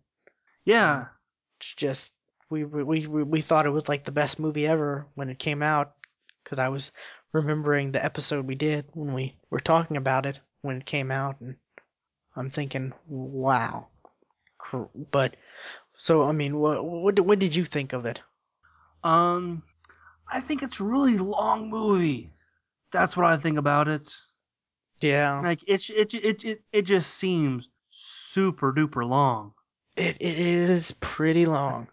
Yeah, 0.65 1.07
it's 1.59 1.73
just 1.73 2.13
we 2.49 2.63
we 2.63 3.07
we, 3.07 3.41
thought 3.41 3.65
it 3.65 3.71
was 3.71 3.87
like 3.87 4.03
the 4.03 4.11
best 4.11 4.39
movie 4.39 4.67
ever 4.67 5.07
when 5.15 5.29
it 5.29 5.39
came 5.39 5.63
out 5.63 5.93
cuz 6.43 6.59
I 6.59 6.69
was 6.69 6.91
remembering 7.31 7.91
the 7.91 8.03
episode 8.03 8.45
we 8.45 8.55
did 8.55 8.85
when 8.93 9.13
we 9.13 9.37
were 9.49 9.59
talking 9.59 9.97
about 9.97 10.25
it 10.25 10.39
when 10.61 10.77
it 10.77 10.85
came 10.85 11.11
out 11.11 11.39
and 11.39 11.55
I'm 12.35 12.49
thinking, 12.49 12.93
"Wow." 13.07 13.87
But 15.11 15.35
so 15.95 16.23
I 16.23 16.31
mean, 16.31 16.59
what 16.59 16.85
what 16.85 17.19
what 17.19 17.39
did 17.39 17.55
you 17.55 17.65
think 17.65 17.93
of 17.93 18.05
it? 18.05 18.21
Um, 19.03 19.63
I 20.31 20.39
think 20.39 20.63
it's 20.63 20.79
a 20.79 20.83
really 20.83 21.17
long 21.17 21.69
movie. 21.69 22.31
That's 22.91 23.17
what 23.17 23.25
I 23.25 23.37
think 23.37 23.57
about 23.57 23.87
it. 23.87 24.13
Yeah. 25.01 25.39
Like 25.41 25.67
it, 25.67 25.89
it, 25.89 26.13
it, 26.13 26.45
it, 26.45 26.63
it 26.71 26.81
just 26.83 27.15
seems 27.15 27.69
super 27.89 28.71
duper 28.71 29.07
long. 29.07 29.53
It 29.95 30.17
it 30.19 30.37
is 30.39 30.91
pretty 30.99 31.45
long. 31.45 31.87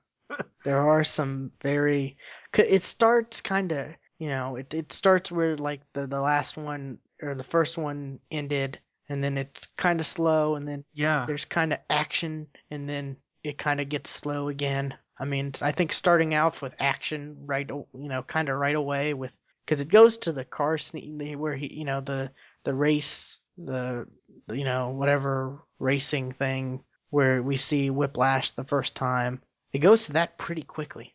there 0.65 0.81
are 0.89 1.05
some 1.05 1.53
very. 1.63 2.17
It 2.57 2.83
starts 2.83 3.41
kind 3.41 3.73
of 3.73 3.97
you 4.19 4.29
know 4.29 4.57
it 4.57 4.73
it 4.75 4.93
starts 4.93 5.31
where 5.33 5.57
like 5.57 5.83
the 5.93 6.07
the 6.07 6.21
last 6.21 6.57
one 6.57 6.99
or 7.23 7.35
the 7.35 7.45
first 7.45 7.79
one 7.79 8.21
ended, 8.31 8.81
and 9.09 9.23
then 9.23 9.39
it's 9.39 9.67
kind 9.67 10.01
of 10.01 10.07
slow, 10.07 10.57
and 10.57 10.67
then 10.69 10.85
Yeah, 10.93 11.27
there's 11.27 11.45
kind 11.45 11.73
of 11.73 11.81
action, 11.91 12.49
and 12.71 12.89
then 12.89 13.17
it 13.45 13.59
kind 13.59 13.81
of 13.81 13.89
gets 13.89 14.11
slow 14.11 14.49
again. 14.49 14.97
I 15.19 15.25
mean, 15.25 15.53
I 15.63 15.73
think 15.73 15.93
starting 15.93 16.35
out 16.35 16.63
with 16.63 16.75
action 16.81 17.37
right, 17.47 17.69
you 17.69 17.89
know, 17.95 18.23
kind 18.23 18.49
of 18.49 18.59
right 18.59 18.77
away 18.77 19.15
with 19.15 19.39
because 19.65 19.81
it 19.81 19.89
goes 19.89 20.19
to 20.19 20.33
the 20.33 20.45
car 20.45 20.79
scene 20.79 21.39
where 21.39 21.57
he, 21.57 21.73
you 21.75 21.85
know, 21.85 22.01
the 22.01 22.31
the 22.65 22.75
race, 22.75 23.45
the 23.57 24.07
you 24.53 24.65
know 24.65 24.91
whatever 24.91 25.61
racing 25.79 26.33
thing 26.33 26.85
where 27.11 27.43
we 27.43 27.57
see 27.57 27.91
Whiplash 27.91 28.51
the 28.53 28.65
first 28.65 28.95
time. 28.95 29.43
It 29.73 29.79
goes 29.81 30.07
to 30.07 30.13
that 30.15 30.39
pretty 30.39 30.63
quickly, 30.63 31.15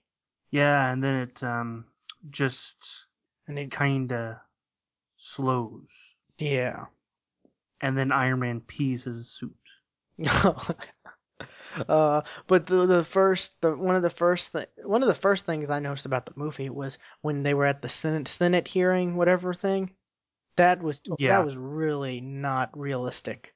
yeah, 0.51 0.91
and 0.91 1.03
then 1.03 1.15
it 1.21 1.43
um 1.43 1.85
just 2.29 3.07
and 3.47 3.57
it 3.59 3.71
kind 3.71 4.11
of 4.13 4.35
slows, 5.17 6.15
yeah. 6.37 6.85
and 7.81 7.97
then 7.97 8.11
Iron 8.11 8.39
Man 8.39 8.61
pees 8.61 9.03
his 9.05 9.29
suit. 9.31 9.55
uh, 11.89 12.21
but 12.47 12.65
the 12.67 12.85
the 12.85 13.03
first 13.03 13.59
the 13.61 13.75
one 13.75 13.95
of 13.95 14.03
the 14.03 14.09
first 14.09 14.51
th- 14.51 14.69
one 14.83 15.01
of 15.01 15.07
the 15.07 15.15
first 15.15 15.45
things 15.45 15.69
I 15.69 15.79
noticed 15.79 16.05
about 16.05 16.25
the 16.25 16.33
movie 16.35 16.69
was 16.69 16.97
when 17.21 17.43
they 17.43 17.53
were 17.53 17.65
at 17.65 17.81
the 17.81 17.89
Senate 17.89 18.27
Senate 18.27 18.67
hearing, 18.67 19.15
whatever 19.15 19.53
thing. 19.53 19.91
That 20.55 20.83
was 20.83 21.01
Yeah. 21.17 21.37
that 21.37 21.45
was 21.45 21.57
really 21.57 22.21
not 22.21 22.77
realistic. 22.77 23.55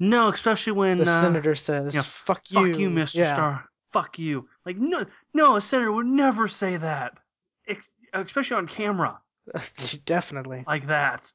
No, 0.00 0.28
especially 0.28 0.72
when 0.72 0.98
The 0.98 1.04
uh, 1.04 1.20
senator 1.20 1.54
says, 1.54 1.94
yeah, 1.94 2.02
"Fuck 2.02 2.50
you, 2.50 2.66
"Fuck 2.68 2.78
you, 2.80 2.90
Mister 2.90 3.18
Yeah. 3.20 3.34
Star. 3.34 3.64
Fuck 3.92 4.18
you." 4.18 4.48
Like 4.66 4.76
no, 4.76 5.04
no, 5.32 5.56
a 5.56 5.60
senator 5.60 5.92
would 5.92 6.06
never 6.06 6.48
say 6.48 6.76
that, 6.76 7.16
Ex- 7.68 7.90
especially 8.12 8.56
on 8.56 8.66
camera 8.66 9.20
Definitely. 10.06 10.64
like 10.66 10.86
that. 10.86 11.32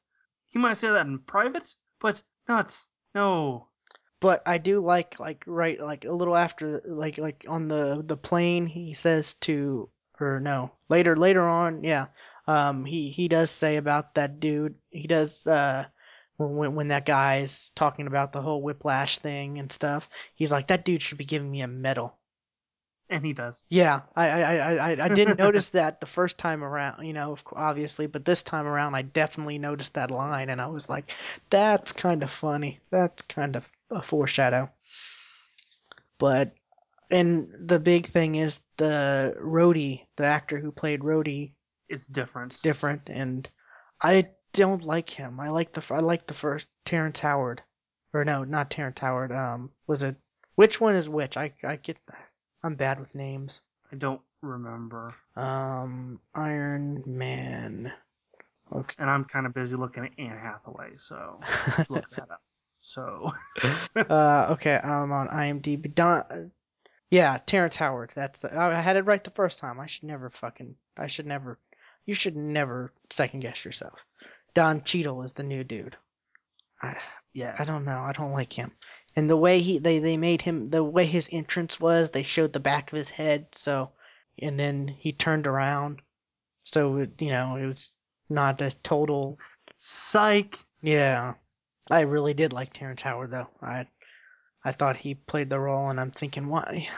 He 0.48 0.58
might 0.58 0.76
say 0.76 0.88
that 0.90 1.06
in 1.06 1.20
private, 1.20 1.74
but 2.00 2.22
not. 2.48 2.76
No. 3.14 3.68
But 4.20 4.42
I 4.44 4.58
do 4.58 4.80
like 4.80 5.18
like 5.18 5.44
right 5.46 5.80
like 5.80 6.04
a 6.04 6.12
little 6.12 6.36
after 6.36 6.82
like 6.84 7.16
like 7.18 7.46
on 7.48 7.68
the 7.68 8.02
the 8.04 8.16
plane 8.16 8.66
he 8.66 8.92
says 8.92 9.34
to 9.42 9.88
or 10.20 10.38
no 10.38 10.72
later 10.90 11.16
later 11.16 11.40
on 11.40 11.82
yeah 11.82 12.08
um 12.46 12.84
he 12.84 13.08
he 13.08 13.26
does 13.28 13.50
say 13.50 13.76
about 13.76 14.14
that 14.16 14.38
dude 14.38 14.74
he 14.90 15.06
does 15.06 15.46
uh 15.46 15.86
when 16.48 16.74
when, 16.74 16.88
that 16.88 17.06
guy's 17.06 17.70
talking 17.70 18.06
about 18.06 18.32
the 18.32 18.42
whole 18.42 18.62
whiplash 18.62 19.18
thing 19.18 19.58
and 19.58 19.70
stuff 19.72 20.08
he's 20.34 20.52
like 20.52 20.66
that 20.68 20.84
dude 20.84 21.02
should 21.02 21.18
be 21.18 21.24
giving 21.24 21.50
me 21.50 21.60
a 21.62 21.68
medal 21.68 22.18
And 23.10 23.24
he 23.26 23.32
does. 23.34 23.64
yeah 23.68 24.02
I 24.16 24.28
I 24.28 24.40
I 24.56 24.74
I, 24.92 25.04
I 25.04 25.08
didn't 25.08 25.38
notice 25.38 25.70
that 25.70 26.00
the 26.00 26.06
first 26.06 26.38
time 26.38 26.64
around 26.64 27.04
you 27.06 27.12
know 27.12 27.36
obviously 27.54 28.06
but 28.06 28.24
this 28.24 28.42
time 28.42 28.66
around 28.66 28.94
I 28.94 29.02
definitely 29.02 29.58
noticed 29.58 29.94
that 29.94 30.10
line 30.10 30.50
and 30.50 30.60
I 30.60 30.66
was 30.66 30.88
like 30.88 31.12
that's 31.50 31.92
kind 31.92 32.22
of 32.22 32.30
funny 32.30 32.80
that's 32.90 33.22
kind 33.22 33.56
of 33.56 33.68
a 33.90 34.02
foreshadow 34.02 34.68
but 36.18 36.54
and 37.10 37.52
the 37.58 37.78
big 37.80 38.06
thing 38.06 38.36
is 38.36 38.60
the 38.76 39.34
Rhodey, 39.40 40.06
the 40.16 40.24
actor 40.24 40.58
who 40.60 40.72
played 40.72 41.00
Rhodey, 41.00 41.54
is 41.88 42.06
different. 42.06 42.52
is 42.52 42.58
different, 42.58 43.08
and 43.10 43.48
I 44.02 44.30
don't 44.52 44.82
like 44.82 45.08
him. 45.10 45.40
I 45.40 45.48
like 45.48 45.72
the 45.72 45.84
I 45.94 46.00
like 46.00 46.26
the 46.26 46.34
first 46.34 46.66
Terrence 46.84 47.20
Howard, 47.20 47.62
or 48.12 48.24
no, 48.24 48.44
not 48.44 48.70
Terrence 48.70 48.98
Howard. 49.00 49.32
Um, 49.32 49.70
was 49.86 50.02
it 50.02 50.16
which 50.56 50.80
one 50.80 50.94
is 50.94 51.08
which? 51.08 51.36
I 51.36 51.52
I 51.64 51.76
get 51.76 51.98
that. 52.06 52.28
I'm 52.62 52.74
bad 52.74 52.98
with 53.00 53.14
names. 53.14 53.60
I 53.92 53.96
don't 53.96 54.20
remember, 54.42 55.14
Um, 55.36 56.20
Iron 56.34 57.02
Man. 57.06 57.92
Okay. 58.72 58.94
and 59.00 59.10
I'm 59.10 59.24
kind 59.24 59.46
of 59.46 59.54
busy 59.54 59.74
looking 59.74 60.04
at 60.04 60.12
Anne 60.18 60.38
Hathaway, 60.38 60.90
so 60.96 61.40
look 61.88 62.08
that 62.10 62.30
up. 62.30 62.42
So 62.80 63.32
uh, 63.96 64.48
okay, 64.52 64.78
I'm 64.82 65.10
on 65.12 65.28
IMDb. 65.28 65.92
Don, 65.94 66.52
yeah, 67.10 67.38
Terrence 67.44 67.76
Howard. 67.76 68.12
That's 68.14 68.40
the. 68.40 68.56
I 68.56 68.80
had 68.80 68.96
it 68.96 69.02
right 69.06 69.22
the 69.24 69.30
first 69.30 69.58
time. 69.58 69.80
I 69.80 69.86
should 69.86 70.04
never 70.04 70.30
fucking. 70.30 70.76
I 70.96 71.06
should 71.08 71.26
never. 71.26 71.58
You 72.06 72.14
should 72.14 72.36
never 72.36 72.92
second 73.10 73.40
guess 73.40 73.64
yourself. 73.64 73.98
Don 74.54 74.82
Cheadle 74.82 75.22
is 75.22 75.32
the 75.32 75.42
new 75.42 75.64
dude. 75.64 75.96
I, 76.82 76.96
yeah, 77.32 77.54
I 77.58 77.64
don't 77.64 77.84
know. 77.84 78.00
I 78.00 78.12
don't 78.12 78.32
like 78.32 78.52
him. 78.52 78.72
And 79.16 79.28
the 79.28 79.36
way 79.36 79.60
he 79.60 79.78
they 79.78 79.98
they 79.98 80.16
made 80.16 80.42
him 80.42 80.70
the 80.70 80.84
way 80.84 81.04
his 81.04 81.28
entrance 81.32 81.80
was, 81.80 82.10
they 82.10 82.22
showed 82.22 82.52
the 82.52 82.60
back 82.60 82.92
of 82.92 82.96
his 82.96 83.10
head. 83.10 83.46
So, 83.52 83.90
and 84.38 84.58
then 84.58 84.88
he 84.88 85.12
turned 85.12 85.46
around. 85.46 86.00
So 86.64 86.96
it, 86.98 87.10
you 87.20 87.30
know 87.30 87.56
it 87.56 87.66
was 87.66 87.92
not 88.28 88.60
a 88.60 88.70
total 88.82 89.38
psych. 89.74 90.58
yeah, 90.82 91.34
I 91.90 92.00
really 92.00 92.34
did 92.34 92.52
like 92.52 92.72
Terrence 92.72 93.02
Howard 93.02 93.32
though. 93.32 93.48
I 93.62 93.86
I 94.64 94.72
thought 94.72 94.96
he 94.96 95.14
played 95.14 95.50
the 95.50 95.58
role, 95.60 95.90
and 95.90 95.98
I'm 95.98 96.10
thinking, 96.12 96.48
why 96.48 96.88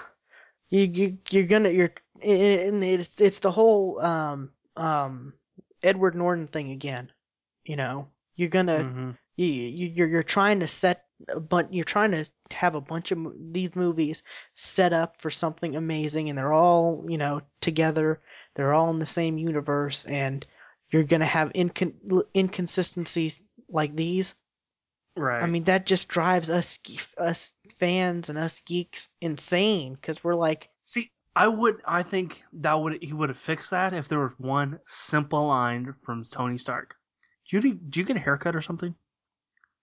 you 0.69 0.81
you 0.81 1.19
you're 1.31 1.45
gonna 1.45 1.71
you're 1.71 1.93
and 2.23 2.83
it's 2.85 3.21
it's 3.21 3.39
the 3.41 3.51
whole 3.51 4.01
um 4.01 4.51
um 4.77 5.35
Edward 5.83 6.15
Norton 6.15 6.47
thing 6.47 6.71
again. 6.71 7.11
You 7.65 7.77
know, 7.77 8.09
you're 8.37 8.49
gonna 8.49 8.79
Mhm. 8.85 9.19
you, 9.37 9.47
you 9.47 9.87
you're 9.89 10.07
you're 10.09 10.23
trying 10.23 10.61
to 10.61 10.67
set 10.67 11.05
but 11.49 11.73
you're 11.73 11.85
trying 11.85 12.11
to 12.11 12.25
have 12.53 12.75
a 12.75 12.81
bunch 12.81 13.13
of 13.13 13.19
mo- 13.19 13.35
these 13.53 13.77
movies 13.77 14.25
set 14.57 14.93
up 14.93 15.21
for 15.21 15.31
something 15.31 15.77
amazing 15.77 16.29
and 16.29 16.37
they're 16.37 16.53
all 16.53 17.05
you 17.09 17.17
know 17.17 17.41
together 17.61 18.21
they're 18.57 18.75
all 18.75 18.91
in 18.91 18.99
the 18.99 19.07
same 19.07 19.39
universe 19.39 20.05
and 20.07 20.47
you're 20.91 21.05
gonna 21.05 21.25
have 21.25 21.53
incon- 21.53 21.95
inconsistencies 22.35 23.43
like 23.69 23.95
these 23.97 24.35
Right. 25.17 25.43
i 25.43 25.47
mean 25.47 25.65
that 25.65 25.87
just 25.87 26.09
drives 26.09 26.51
us 26.51 26.79
us 27.19 27.55
fans 27.79 28.29
and 28.29 28.37
us 28.39 28.61
geeks 28.61 29.09
insane 29.21 29.95
because 29.95 30.25
we're 30.25 30.35
like 30.35 30.71
see, 30.85 31.11
I 31.37 31.49
would. 31.49 31.81
I 31.87 32.03
think 32.03 32.43
that 32.55 32.75
would 32.75 33.03
he 33.03 33.13
would 33.15 33.31
have 33.31 33.39
fixed 33.39 33.71
that 33.71 33.95
if 33.95 34.09
there 34.09 34.19
was 34.21 34.39
one 34.39 34.81
simple 34.87 35.47
line 35.47 35.95
from 36.03 36.25
Tony 36.25 36.59
Stark. 36.59 36.97
Do 37.61 37.69
you 37.69 37.75
do 37.75 38.01
you 38.01 38.07
get 38.07 38.17
a 38.17 38.21
haircut 38.21 38.57
or 38.57 38.63
something? 38.63 38.95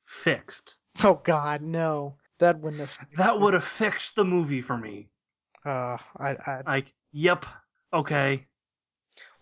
Fixed. 0.03 0.77
Oh 1.03 1.21
God, 1.23 1.61
no. 1.61 2.15
That 2.39 2.59
wouldn't 2.59 2.81
have. 2.81 2.97
That 3.15 3.39
would 3.39 3.53
have 3.53 3.63
fixed 3.63 4.15
the 4.15 4.25
movie 4.25 4.61
for 4.61 4.75
me. 4.75 5.09
Uh, 5.63 5.97
I, 6.17 6.35
I. 6.47 6.61
Like, 6.65 6.93
yep, 7.11 7.45
okay. 7.93 8.47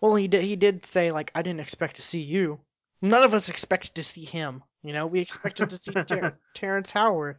Well, 0.00 0.14
he 0.14 0.28
did. 0.28 0.42
He 0.42 0.56
did 0.56 0.84
say 0.84 1.10
like, 1.10 1.30
I 1.34 1.40
didn't 1.40 1.60
expect 1.60 1.96
to 1.96 2.02
see 2.02 2.20
you. 2.20 2.60
None 3.00 3.22
of 3.22 3.32
us 3.32 3.48
expected 3.48 3.94
to 3.94 4.02
see 4.02 4.24
him. 4.24 4.62
You 4.82 4.92
know, 4.92 5.06
we 5.06 5.20
expected 5.20 5.70
to 5.70 5.78
see 5.78 5.92
Ter- 5.92 6.36
Terrence 6.54 6.90
Howard. 6.90 7.38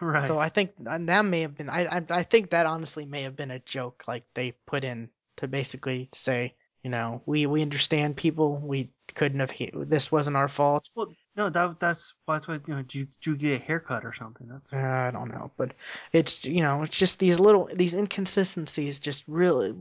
Right. 0.00 0.26
So 0.26 0.38
I 0.38 0.48
think 0.48 0.70
and 0.86 1.10
that 1.10 1.26
may 1.26 1.42
have 1.42 1.56
been. 1.56 1.68
I, 1.68 1.98
I 1.98 2.02
I 2.08 2.22
think 2.22 2.50
that 2.50 2.64
honestly 2.64 3.04
may 3.04 3.22
have 3.22 3.36
been 3.36 3.50
a 3.50 3.58
joke, 3.58 4.04
like 4.08 4.24
they 4.32 4.52
put 4.66 4.82
in 4.82 5.10
to 5.36 5.46
basically 5.46 6.08
say, 6.14 6.54
you 6.82 6.88
know, 6.88 7.20
we 7.26 7.44
we 7.44 7.60
understand 7.60 8.16
people. 8.16 8.56
We 8.56 8.92
couldn't 9.14 9.40
have. 9.40 9.50
he- 9.50 9.70
This 9.74 10.10
wasn't 10.10 10.36
our 10.36 10.48
fault. 10.48 10.88
well, 10.94 11.12
no, 11.36 11.48
that 11.50 11.78
that's 11.80 12.14
that's 12.26 12.48
what 12.48 12.66
you 12.66 12.74
know. 12.74 12.82
Do 12.82 12.98
you, 13.00 13.08
do 13.20 13.30
you 13.32 13.36
get 13.36 13.60
a 13.60 13.64
haircut 13.64 14.04
or 14.04 14.12
something? 14.12 14.48
That's 14.48 14.72
Uh, 14.72 14.76
I 14.76 15.10
don't 15.10 15.28
know, 15.28 15.50
but 15.56 15.74
it's 16.12 16.44
you 16.44 16.62
know, 16.62 16.82
it's 16.82 16.98
just 16.98 17.18
these 17.18 17.38
little 17.38 17.68
these 17.74 17.94
inconsistencies 17.94 18.98
just 19.00 19.24
really 19.28 19.74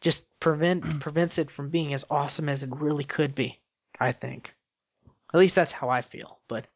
just 0.00 0.26
prevent 0.40 0.82
prevents 1.00 1.38
it 1.38 1.50
from 1.50 1.68
being 1.70 1.92
as 1.94 2.04
awesome 2.10 2.48
as 2.48 2.62
it 2.62 2.70
really 2.74 3.04
could 3.04 3.34
be. 3.34 3.60
I 4.00 4.12
think. 4.12 4.54
At 5.32 5.38
least 5.40 5.54
that's 5.56 5.72
how 5.72 5.88
I 5.88 6.00
feel. 6.02 6.38
But 6.48 6.66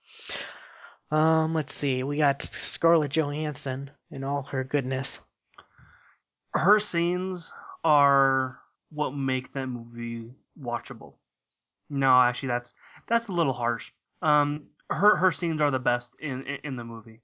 um, 1.10 1.54
let's 1.54 1.72
see. 1.74 2.02
We 2.02 2.18
got 2.18 2.42
Scarlett 2.42 3.12
Johansson 3.16 3.90
in 4.10 4.24
all 4.24 4.42
her 4.42 4.62
goodness. 4.64 5.20
her 6.54 6.78
scenes 6.78 7.52
are 7.84 8.58
what 8.90 9.10
make 9.16 9.52
that 9.52 9.66
movie 9.68 10.32
watchable. 10.60 11.14
No, 11.90 12.20
actually, 12.20 12.48
that's 12.48 12.74
that's 13.06 13.28
a 13.28 13.32
little 13.32 13.52
harsh. 13.52 13.92
Um, 14.22 14.66
her 14.90 15.16
her 15.16 15.32
scenes 15.32 15.60
are 15.60 15.70
the 15.70 15.78
best 15.78 16.12
in 16.20 16.44
in, 16.46 16.58
in 16.64 16.76
the 16.76 16.84
movie. 16.84 17.20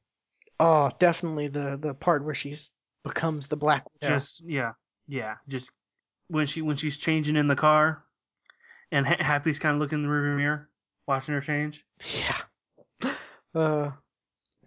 Oh, 0.60 0.90
definitely 0.98 1.48
the 1.48 1.78
the 1.80 1.94
part 1.94 2.24
where 2.24 2.34
she's 2.34 2.70
becomes 3.02 3.46
the 3.46 3.56
Black 3.56 3.84
Widow. 4.00 4.14
Just 4.14 4.42
yeah, 4.44 4.72
yeah. 5.08 5.36
Just 5.48 5.70
when 6.28 6.46
she 6.46 6.62
when 6.62 6.76
she's 6.76 6.96
changing 6.96 7.36
in 7.36 7.48
the 7.48 7.56
car, 7.56 8.04
and 8.90 9.06
ha- 9.06 9.16
Happy's 9.18 9.58
kind 9.58 9.74
of 9.74 9.80
looking 9.80 9.98
in 9.98 10.04
the 10.04 10.08
rearview 10.08 10.36
mirror, 10.36 10.70
watching 11.06 11.34
her 11.34 11.40
change. 11.40 11.84
Yeah. 12.16 13.10
Uh, 13.54 13.92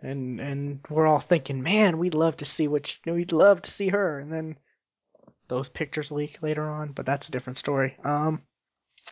and 0.01 0.39
and 0.39 0.79
we're 0.89 1.05
all 1.05 1.19
thinking, 1.19 1.61
man, 1.61 1.97
we'd 1.97 2.13
love 2.13 2.37
to 2.37 2.45
see 2.45 2.69
what 2.69 2.87
she, 2.87 3.11
we'd 3.11 3.33
love 3.33 3.61
to 3.61 3.69
see 3.69 3.89
her, 3.89 4.17
and 4.17 4.31
then 4.31 4.57
those 5.49 5.67
pictures 5.67 6.09
leak 6.09 6.41
later 6.41 6.63
on, 6.69 6.93
but 6.93 7.05
that's 7.05 7.27
a 7.27 7.31
different 7.31 7.57
story. 7.57 7.97
Um, 8.05 8.41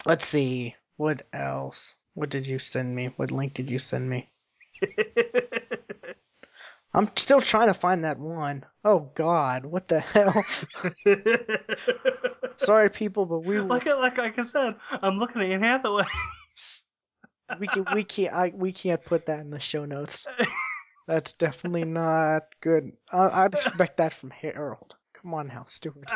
let's 0.05 0.25
see, 0.25 0.75
what 0.97 1.23
else? 1.33 1.95
What 2.13 2.29
did 2.29 2.45
you 2.45 2.59
send 2.59 2.95
me? 2.95 3.11
What 3.17 3.31
link 3.31 3.53
did 3.53 3.69
you 3.69 3.79
send 3.79 4.09
me? 4.09 4.27
I'm 6.95 7.11
still 7.17 7.41
trying 7.41 7.67
to 7.67 7.73
find 7.73 8.05
that 8.05 8.17
one. 8.17 8.65
Oh 8.85 9.11
God, 9.15 9.65
what 9.65 9.89
the 9.89 9.99
hell? 9.99 10.43
Sorry, 12.57 12.89
people, 12.89 13.25
but 13.25 13.39
we 13.39 13.59
like 13.59 13.85
like 13.85 14.17
like 14.17 14.39
I 14.39 14.43
said, 14.43 14.77
I'm 15.01 15.17
looking 15.17 15.41
at 15.41 15.51
Anne 15.51 15.61
Hathaway. 15.61 16.05
we 17.59 17.67
can 17.67 17.85
we 17.93 18.05
can't 18.05 18.33
I, 18.33 18.53
we 18.55 18.71
can't 18.71 19.03
put 19.03 19.25
that 19.25 19.41
in 19.41 19.49
the 19.49 19.59
show 19.59 19.83
notes. 19.83 20.25
That's 21.05 21.33
definitely 21.33 21.83
not 21.83 22.43
good. 22.61 22.93
I, 23.11 23.43
I'd 23.43 23.53
expect 23.53 23.97
that 23.97 24.13
from 24.13 24.31
Harold. 24.31 24.95
Come 25.13 25.33
on 25.33 25.47
now, 25.47 25.65
Stuart. 25.67 26.09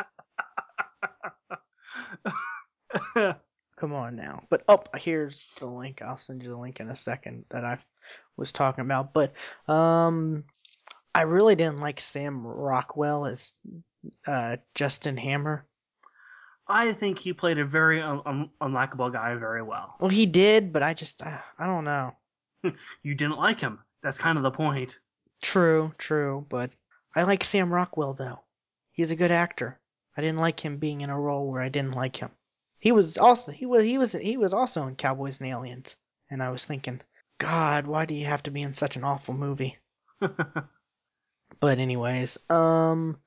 Come 3.80 3.94
on 3.94 4.14
now. 4.14 4.42
But 4.50 4.62
oh, 4.68 4.82
here's 4.98 5.48
the 5.58 5.64
link. 5.64 6.02
I'll 6.02 6.18
send 6.18 6.42
you 6.42 6.50
the 6.50 6.56
link 6.58 6.80
in 6.80 6.90
a 6.90 6.94
second 6.94 7.46
that 7.48 7.64
I 7.64 7.78
was 8.36 8.52
talking 8.52 8.82
about. 8.84 9.14
But 9.14 9.32
um, 9.68 10.44
I 11.14 11.22
really 11.22 11.54
didn't 11.54 11.80
like 11.80 11.98
Sam 11.98 12.46
Rockwell 12.46 13.24
as 13.24 13.54
uh 14.26 14.58
Justin 14.74 15.16
Hammer. 15.16 15.64
I 16.68 16.92
think 16.92 17.18
he 17.18 17.32
played 17.32 17.58
a 17.58 17.64
very 17.64 18.02
un- 18.02 18.20
un- 18.26 18.50
unlikable 18.60 19.14
guy 19.14 19.34
very 19.36 19.62
well. 19.62 19.94
Well, 19.98 20.10
he 20.10 20.26
did, 20.26 20.74
but 20.74 20.82
I 20.82 20.92
just 20.92 21.22
uh, 21.22 21.38
I 21.58 21.64
don't 21.64 21.84
know. 21.84 22.14
You 23.02 23.14
didn't 23.14 23.38
like 23.38 23.60
him. 23.60 23.78
That's 24.02 24.18
kind 24.18 24.36
of 24.36 24.44
the 24.44 24.50
point. 24.50 24.98
True, 25.42 25.94
true, 25.96 26.44
but 26.50 26.70
I 27.16 27.22
like 27.22 27.44
Sam 27.44 27.72
Rockwell 27.72 28.12
though. 28.12 28.40
He's 28.92 29.10
a 29.10 29.16
good 29.16 29.30
actor. 29.30 29.80
I 30.18 30.20
didn't 30.20 30.40
like 30.40 30.62
him 30.62 30.76
being 30.76 31.00
in 31.00 31.08
a 31.08 31.18
role 31.18 31.50
where 31.50 31.62
I 31.62 31.70
didn't 31.70 31.92
like 31.92 32.16
him. 32.16 32.30
He 32.80 32.92
was 32.92 33.18
also 33.18 33.52
he 33.52 33.66
was 33.66 33.84
he 33.84 33.98
was 33.98 34.12
he 34.12 34.36
was 34.36 34.52
also 34.52 34.86
in 34.86 34.96
Cowboys 34.96 35.38
and 35.38 35.48
Aliens, 35.48 35.96
and 36.30 36.42
I 36.42 36.50
was 36.50 36.64
thinking, 36.64 37.00
God, 37.38 37.86
why 37.86 38.04
do 38.04 38.14
you 38.14 38.26
have 38.26 38.42
to 38.44 38.50
be 38.50 38.62
in 38.62 38.74
such 38.74 38.96
an 38.96 39.04
awful 39.04 39.34
movie? 39.34 39.78
But 41.58 41.78
anyways, 41.78 42.38
um, 42.48 43.18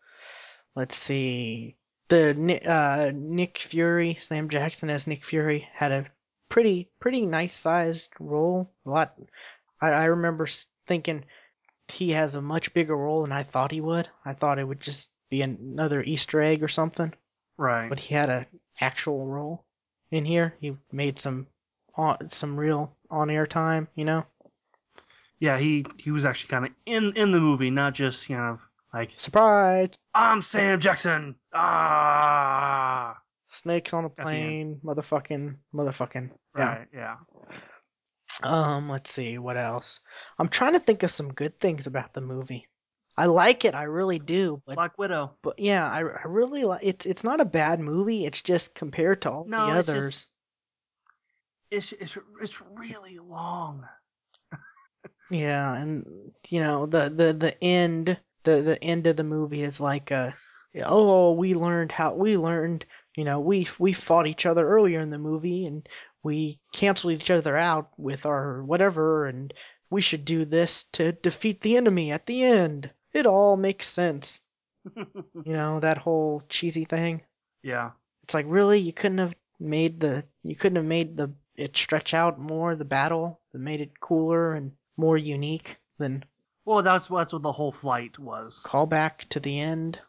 let's 0.75 0.95
see. 0.95 1.77
The 2.09 2.61
uh, 2.65 3.11
Nick 3.13 3.57
Fury, 3.57 4.15
Sam 4.15 4.49
Jackson 4.49 4.89
as 4.89 5.07
Nick 5.07 5.25
Fury, 5.25 5.67
had 5.73 5.91
a 5.91 6.05
pretty 6.49 6.89
pretty 6.99 7.25
nice 7.25 7.55
sized 7.55 8.11
role. 8.19 8.71
A 8.85 8.89
lot. 8.89 9.15
I, 9.81 9.89
I 9.89 10.05
remember 10.05 10.47
thinking 10.87 11.25
he 11.87 12.11
has 12.11 12.35
a 12.35 12.41
much 12.41 12.73
bigger 12.73 12.95
role 12.95 13.23
than 13.23 13.31
I 13.31 13.43
thought 13.43 13.71
he 13.71 13.81
would. 13.81 14.09
I 14.25 14.33
thought 14.33 14.59
it 14.59 14.67
would 14.67 14.81
just 14.81 15.09
be 15.29 15.41
another 15.41 16.03
Easter 16.03 16.41
egg 16.41 16.63
or 16.63 16.67
something, 16.67 17.13
right. 17.57 17.89
but 17.89 17.99
he 17.99 18.13
had 18.15 18.29
a 18.29 18.45
actual 18.81 19.25
role 19.27 19.65
in 20.11 20.25
here. 20.25 20.55
He 20.59 20.75
made 20.91 21.19
some 21.19 21.47
on, 21.95 22.29
some 22.31 22.57
real 22.59 22.95
on 23.09 23.29
air 23.29 23.45
time, 23.47 23.87
you 23.95 24.05
know. 24.05 24.25
yeah, 25.39 25.57
he 25.57 25.85
he 25.97 26.11
was 26.11 26.25
actually 26.25 26.49
kind 26.49 26.65
of 26.65 26.71
in 26.85 27.11
in 27.15 27.31
the 27.31 27.39
movie, 27.39 27.69
not 27.69 27.93
just 27.93 28.29
you 28.29 28.37
know 28.37 28.59
like 28.93 29.11
Surprise! 29.15 29.99
I'm 30.13 30.41
Sam 30.41 30.79
Jackson. 30.79 31.35
Ah. 31.53 33.17
Snakes 33.49 33.93
on 33.93 34.05
a 34.05 34.09
plane, 34.09 34.79
motherfucking, 34.83 35.55
motherfucking. 35.73 36.31
Yeah. 36.57 36.65
Right. 36.65 36.87
Yeah. 36.93 37.15
Um, 38.41 38.89
let's 38.89 39.11
see 39.11 39.37
what 39.37 39.57
else. 39.57 39.99
I'm 40.39 40.49
trying 40.49 40.73
to 40.73 40.79
think 40.79 41.03
of 41.03 41.11
some 41.11 41.31
good 41.33 41.59
things 41.59 41.85
about 41.85 42.13
the 42.13 42.21
movie. 42.21 42.67
I 43.15 43.25
like 43.27 43.63
it, 43.65 43.75
I 43.75 43.83
really 43.83 44.17
do, 44.19 44.61
but 44.65 44.75
Black 44.75 44.97
Widow. 44.97 45.35
but 45.43 45.59
yeah, 45.59 45.87
I, 45.87 45.99
I 45.99 46.23
really 46.25 46.63
like 46.63 46.81
it's 46.83 47.05
it's 47.05 47.23
not 47.23 47.39
a 47.41 47.45
bad 47.45 47.79
movie. 47.79 48.25
It's 48.25 48.41
just 48.41 48.73
compared 48.75 49.21
to 49.23 49.31
all 49.31 49.45
No, 49.47 49.71
the 49.73 49.79
it's 49.79 49.89
others. 49.89 50.11
just- 50.11 50.31
It's 51.71 51.91
it's 51.93 52.17
it's 52.41 52.61
really 52.61 53.19
long. 53.19 53.85
Yeah, 55.29 55.73
and 55.75 56.03
you 56.49 56.59
know 56.59 56.85
the 56.85 57.09
the 57.09 57.33
the 57.33 57.63
end 57.63 58.19
the 58.43 58.61
the 58.61 58.83
end 58.83 59.07
of 59.07 59.15
the 59.15 59.23
movie 59.23 59.63
is 59.63 59.79
like 59.79 60.11
a 60.11 60.33
oh 60.83 61.33
we 61.33 61.53
learned 61.55 61.91
how 61.91 62.13
we 62.15 62.37
learned 62.37 62.85
you 63.15 63.23
know 63.23 63.39
we 63.39 63.67
we 63.79 63.93
fought 63.93 64.27
each 64.27 64.45
other 64.45 64.67
earlier 64.67 64.99
in 64.99 65.09
the 65.09 65.17
movie 65.17 65.65
and 65.65 65.87
we 66.23 66.59
canceled 66.73 67.13
each 67.13 67.29
other 67.31 67.55
out 67.57 67.89
with 67.97 68.25
our 68.25 68.63
whatever 68.63 69.25
and 69.27 69.53
we 69.89 70.01
should 70.01 70.25
do 70.25 70.45
this 70.45 70.85
to 70.93 71.11
defeat 71.13 71.61
the 71.61 71.77
enemy 71.77 72.11
at 72.11 72.25
the 72.25 72.43
end. 72.43 72.91
It 73.13 73.25
all 73.25 73.55
makes 73.57 73.87
sense. 73.87 74.43
You 75.45 75.53
know 75.53 75.79
that 75.79 75.99
whole 75.99 76.41
cheesy 76.49 76.83
thing. 76.83 77.23
yeah. 77.63 77.91
It's 78.23 78.33
like 78.33 78.45
really 78.49 78.79
you 78.79 78.91
couldn't 78.91 79.19
have 79.19 79.35
made 79.59 80.01
the 80.01 80.27
you 80.43 80.55
couldn't 80.57 80.75
have 80.75 80.85
made 80.85 81.15
the 81.15 81.33
it 81.55 81.77
stretch 81.77 82.13
out 82.13 82.37
more 82.37 82.75
the 82.75 82.83
battle 82.85 83.39
that 83.53 83.59
made 83.59 83.79
it 83.79 84.01
cooler 84.01 84.53
and 84.53 84.75
more 84.97 85.17
unique 85.17 85.79
than 85.97 86.25
Well, 86.65 86.81
that's 86.83 87.07
that's 87.07 87.31
what 87.31 87.41
the 87.41 87.53
whole 87.53 87.71
flight 87.71 88.19
was. 88.19 88.67
call 88.67 88.87
back 88.87 89.29
to 89.29 89.39
the 89.39 89.59
end. 89.59 90.01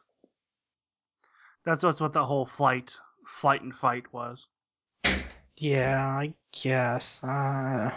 That's 1.66 1.82
that's 1.82 2.00
what 2.00 2.14
the 2.14 2.24
whole 2.24 2.46
flight 2.46 2.98
flight 3.26 3.60
and 3.60 3.76
fight 3.76 4.14
was. 4.14 4.46
Yeah, 5.56 6.06
I 6.20 6.34
guess. 6.52 7.22
Uh, 7.22 7.90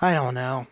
I 0.00 0.14
don't 0.14 0.34
know. 0.34 0.66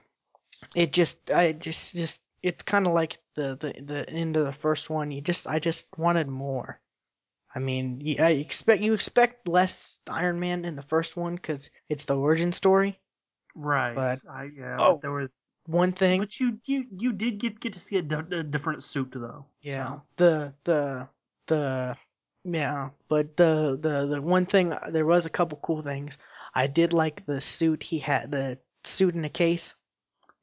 It 0.76 0.92
just, 0.92 1.30
I 1.30 1.52
just, 1.52 1.94
just, 1.94 2.22
it's 2.46 2.62
kind 2.62 2.86
of 2.86 2.92
like 2.92 3.18
the, 3.34 3.56
the 3.56 3.82
the 3.82 4.08
end 4.10 4.36
of 4.36 4.44
the 4.44 4.52
first 4.52 4.88
one. 4.88 5.10
You 5.10 5.20
just, 5.20 5.48
I 5.48 5.58
just 5.58 5.88
wanted 5.98 6.28
more. 6.28 6.80
I 7.52 7.58
mean, 7.58 8.00
you, 8.00 8.16
I 8.20 8.30
expect 8.30 8.82
you 8.82 8.92
expect 8.92 9.48
less 9.48 10.00
Iron 10.08 10.38
Man 10.38 10.64
in 10.64 10.76
the 10.76 10.82
first 10.82 11.16
one 11.16 11.34
because 11.34 11.70
it's 11.88 12.04
the 12.04 12.16
origin 12.16 12.52
story. 12.52 13.00
Right. 13.56 13.94
But- 13.94 14.20
I 14.30 14.50
yeah. 14.56 14.76
Oh. 14.78 14.92
but 14.92 15.02
there 15.02 15.12
was. 15.12 15.34
One 15.68 15.90
thing, 15.90 16.20
But 16.20 16.38
you 16.38 16.60
you 16.64 16.84
you 16.96 17.12
did 17.12 17.38
get 17.38 17.58
get 17.58 17.72
to 17.72 17.80
see 17.80 17.96
a, 17.96 18.02
different 18.02 18.84
suit 18.84 19.10
though. 19.10 19.46
Yeah. 19.62 19.86
So. 19.86 20.02
The 20.14 20.54
the 20.62 21.08
the 21.48 21.96
yeah, 22.44 22.90
but 23.08 23.36
the 23.36 23.76
the 23.82 24.06
the 24.06 24.22
one 24.22 24.46
thing 24.46 24.72
uh, 24.72 24.90
there 24.92 25.06
was 25.06 25.26
a 25.26 25.30
couple 25.30 25.58
cool 25.64 25.82
things. 25.82 26.18
I 26.54 26.68
did 26.68 26.92
like 26.92 27.26
the 27.26 27.40
suit 27.40 27.82
he 27.82 27.98
had, 27.98 28.30
the 28.30 28.58
suit 28.84 29.16
in 29.16 29.24
a 29.24 29.28
case. 29.28 29.74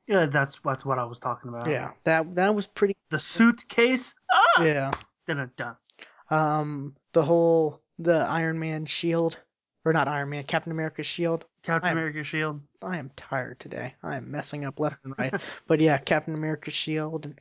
Yeah, 0.08 0.26
that's 0.26 0.60
that's 0.64 0.84
what 0.86 1.00
I 1.00 1.06
was 1.06 1.20
talking 1.20 1.50
about. 1.50 1.70
Yeah, 1.70 1.92
that 2.04 2.36
that 2.36 2.54
was 2.54 2.68
pretty. 2.68 2.96
The 3.10 3.18
suitcase. 3.18 4.14
Ah! 4.32 4.64
Yeah. 4.64 4.92
Dun 5.28 5.50
dun. 5.56 5.76
Um, 6.30 6.96
the 7.14 7.24
whole 7.24 7.82
the 8.00 8.16
Iron 8.30 8.60
Man 8.60 8.86
shield, 8.86 9.38
or 9.86 9.94
not 9.94 10.08
Iron 10.08 10.30
Man, 10.30 10.44
Captain 10.44 10.72
America's 10.72 11.06
shield. 11.08 11.46
Captain 11.64 11.88
I'm- 11.88 11.98
America 11.98 12.24
Shield. 12.24 12.60
I 12.82 12.98
am 12.98 13.12
tired 13.16 13.60
today. 13.62 13.94
I 14.04 14.18
am 14.18 14.30
messing 14.30 14.66
up 14.66 14.80
left 14.82 14.98
and 15.06 15.14
right. 15.18 15.34
but 15.68 15.80
yeah, 15.80 15.98
Captain 15.98 16.34
America's 16.34 16.74
shield, 16.74 17.24
and 17.26 17.40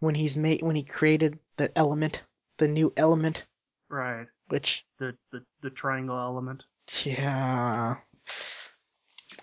when 0.00 0.16
he's 0.16 0.36
made 0.36 0.62
when 0.62 0.74
he 0.74 0.82
created 0.82 1.38
the 1.58 1.70
element, 1.78 2.22
the 2.58 2.66
new 2.66 2.92
element, 2.96 3.44
Right. 3.88 4.26
which 4.48 4.84
The 4.98 5.14
the, 5.30 5.44
the 5.62 5.70
triangle 5.70 6.18
element. 6.18 6.64
yeah, 7.04 7.96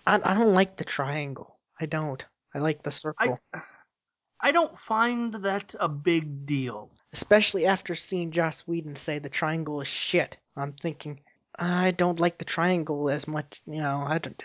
I 0.05 0.15
I 0.15 0.33
don't 0.33 0.53
like 0.53 0.75
the 0.75 0.83
triangle. 0.83 1.57
I 1.79 1.85
don't. 1.85 2.25
I 2.53 2.59
like 2.59 2.83
the 2.83 2.91
circle. 2.91 3.39
I 3.53 3.61
I 4.39 4.51
don't 4.51 4.79
find 4.79 5.33
that 5.35 5.75
a 5.79 5.87
big 5.87 6.45
deal. 6.47 6.89
especially 7.11 7.65
after 7.65 7.95
seeing 7.95 8.31
Joss 8.31 8.61
Whedon 8.61 8.95
say 8.95 9.19
the 9.19 9.29
triangle 9.29 9.81
is 9.81 9.87
shit. 9.89 10.37
I'm 10.55 10.71
thinking 10.73 11.19
I 11.59 11.91
don't 11.91 12.19
like 12.19 12.37
the 12.37 12.45
triangle 12.45 13.09
as 13.09 13.27
much, 13.27 13.61
you 13.65 13.81
know. 13.81 14.03
I 14.07 14.19
don't, 14.19 14.41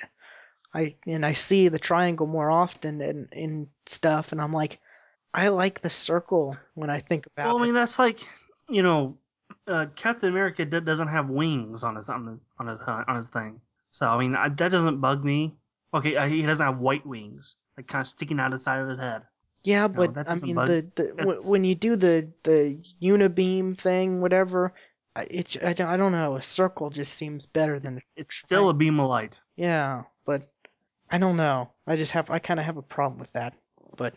I 0.75 0.97
and 1.07 1.27
I 1.27 1.35
see 1.35 1.69
the 1.69 1.79
triangle 1.79 2.27
more 2.27 2.51
often 2.51 3.01
in 3.03 3.29
in 3.33 3.71
stuff, 3.87 4.33
and 4.33 4.41
I'm 4.41 4.53
like, 4.53 4.81
I 5.35 5.49
like 5.49 5.81
the 5.83 5.91
circle 5.91 6.57
when 6.75 6.91
I 6.91 7.01
think 7.01 7.27
about 7.27 7.51
Well, 7.51 7.59
I 7.59 7.63
mean 7.65 7.75
it. 7.75 7.75
that's 7.75 7.99
like 7.99 8.21
you 8.69 8.83
know, 8.83 9.19
uh, 9.67 9.87
Captain 9.97 10.29
America 10.29 10.65
d- 10.65 10.81
doesn't 10.81 11.09
have 11.09 11.29
wings 11.29 11.83
on 11.85 11.97
his 11.97 12.09
on 12.09 12.27
his 12.27 12.41
on 12.59 12.67
his 12.67 12.81
on 12.81 13.17
his 13.17 13.29
thing. 13.29 13.61
So 13.91 14.07
I 14.07 14.19
mean 14.19 14.35
I, 14.35 14.49
that 14.49 14.71
doesn't 14.71 15.01
bug 15.01 15.25
me. 15.25 15.57
Okay, 15.95 16.17
uh, 16.17 16.27
he 16.27 16.43
doesn't 16.43 16.65
have 16.65 16.79
white 16.79 17.05
wings, 17.07 17.57
like 17.77 17.87
kind 17.89 18.01
of 18.03 18.09
sticking 18.09 18.39
out 18.41 18.53
of 18.53 18.59
the 18.59 18.59
side 18.59 18.81
of 18.81 18.89
his 18.89 18.99
head. 18.99 19.23
Yeah, 19.65 19.89
but 19.89 20.15
that 20.15 20.29
I 20.29 20.35
mean 20.37 20.57
bug- 20.57 20.67
the 20.67 20.91
the 20.97 21.15
w- 21.15 21.41
when 21.51 21.65
you 21.65 21.75
do 21.75 21.97
the 21.97 22.29
the 22.43 22.79
unibeam 23.03 23.79
thing, 23.79 24.21
whatever. 24.21 24.75
I- 25.15 25.29
It, 25.31 25.63
I, 25.63 25.73
don't, 25.75 25.89
I 25.89 25.97
don't 25.99 26.13
know. 26.13 26.37
A 26.37 26.43
circle 26.43 26.89
just 26.89 27.15
seems 27.15 27.45
better 27.45 27.79
than 27.79 28.01
It's 28.17 28.35
still 28.35 28.71
a 28.71 28.75
beam 28.75 28.99
of 28.99 29.09
light. 29.09 29.41
Yeah, 29.57 30.05
but 30.25 30.51
I 31.11 31.19
don't 31.19 31.37
know. 31.37 31.69
I 31.87 31.97
just 31.97 32.13
have 32.13 32.31
I 32.31 32.39
kind 32.39 32.59
of 32.59 32.67
have 32.67 32.79
a 32.79 32.83
problem 32.83 33.21
with 33.21 33.33
that. 33.33 33.55
But 33.97 34.15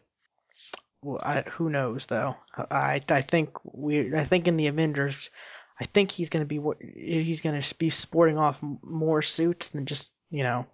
well, 1.01 1.19
I, 1.21 1.41
who 1.41 1.69
knows 1.69 2.05
though? 2.05 2.35
I 2.71 3.01
I 3.09 3.21
think 3.21 3.49
we 3.65 4.15
I 4.15 4.23
think 4.25 4.47
in 4.47 4.57
the 4.57 4.67
Avengers, 4.67 5.29
I 5.79 5.85
think 5.85 6.11
he's 6.11 6.29
gonna 6.29 6.45
be 6.45 6.59
wa- 6.59 6.79
he's 6.81 7.41
gonna 7.41 7.61
be 7.77 7.89
sporting 7.89 8.37
off 8.37 8.59
more 8.81 9.21
suits 9.21 9.69
than 9.69 9.85
just 9.85 10.11
you 10.31 10.43
know. 10.43 10.65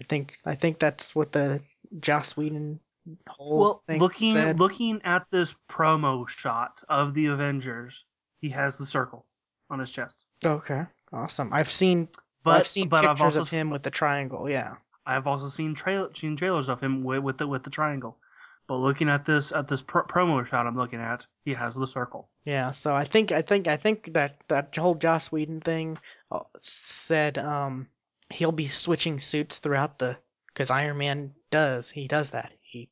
I 0.00 0.04
think 0.04 0.38
I 0.44 0.54
think 0.54 0.78
that's 0.78 1.14
what 1.14 1.32
the 1.32 1.60
Joss 2.00 2.36
Whedon 2.36 2.80
whole 3.28 3.58
Well, 3.58 3.82
thing 3.86 3.98
looking 4.00 4.32
said. 4.34 4.58
looking 4.58 5.00
at 5.04 5.26
this 5.30 5.54
promo 5.70 6.28
shot 6.28 6.82
of 6.88 7.14
the 7.14 7.26
Avengers, 7.26 8.04
he 8.40 8.48
has 8.50 8.78
the 8.78 8.86
circle 8.86 9.26
on 9.70 9.78
his 9.78 9.90
chest. 9.90 10.24
okay, 10.44 10.84
awesome. 11.12 11.50
I've 11.52 11.70
seen 11.72 12.08
But 12.44 12.58
I've 12.60 12.66
seen 12.66 12.88
but 12.88 13.04
I've 13.04 13.20
also 13.20 13.40
of 13.40 13.48
him 13.48 13.70
with 13.70 13.82
the 13.82 13.90
triangle. 13.90 14.48
Yeah. 14.48 14.76
I've 15.06 15.26
also 15.26 15.48
seen 15.48 15.74
trail 15.74 16.10
seen 16.14 16.36
trailers 16.36 16.68
of 16.68 16.80
him 16.82 17.02
with, 17.02 17.20
with 17.20 17.38
the 17.38 17.46
with 17.46 17.64
the 17.64 17.70
triangle. 17.70 18.18
But 18.66 18.76
looking 18.76 19.08
at 19.08 19.24
this 19.24 19.52
at 19.52 19.66
this 19.66 19.80
pr- 19.80 20.00
promo 20.00 20.44
shot 20.44 20.66
I'm 20.66 20.76
looking 20.76 21.00
at, 21.00 21.26
he 21.44 21.54
has 21.54 21.74
the 21.74 21.86
circle. 21.86 22.28
Yeah, 22.44 22.70
so 22.72 22.94
I 22.94 23.04
think 23.04 23.32
I 23.32 23.40
think 23.40 23.66
I 23.66 23.76
think 23.78 24.12
that 24.12 24.36
that 24.48 24.76
whole 24.76 24.94
Joss 24.94 25.32
Whedon 25.32 25.60
thing 25.60 25.96
uh, 26.30 26.40
said 26.60 27.38
um 27.38 27.88
he'll 28.30 28.52
be 28.52 28.68
switching 28.68 29.18
suits 29.20 29.58
throughout 29.58 29.98
the 29.98 30.16
because 30.48 30.70
Iron 30.70 30.98
Man 30.98 31.34
does 31.50 31.90
he 31.90 32.06
does 32.08 32.30
that. 32.30 32.52
He 32.62 32.90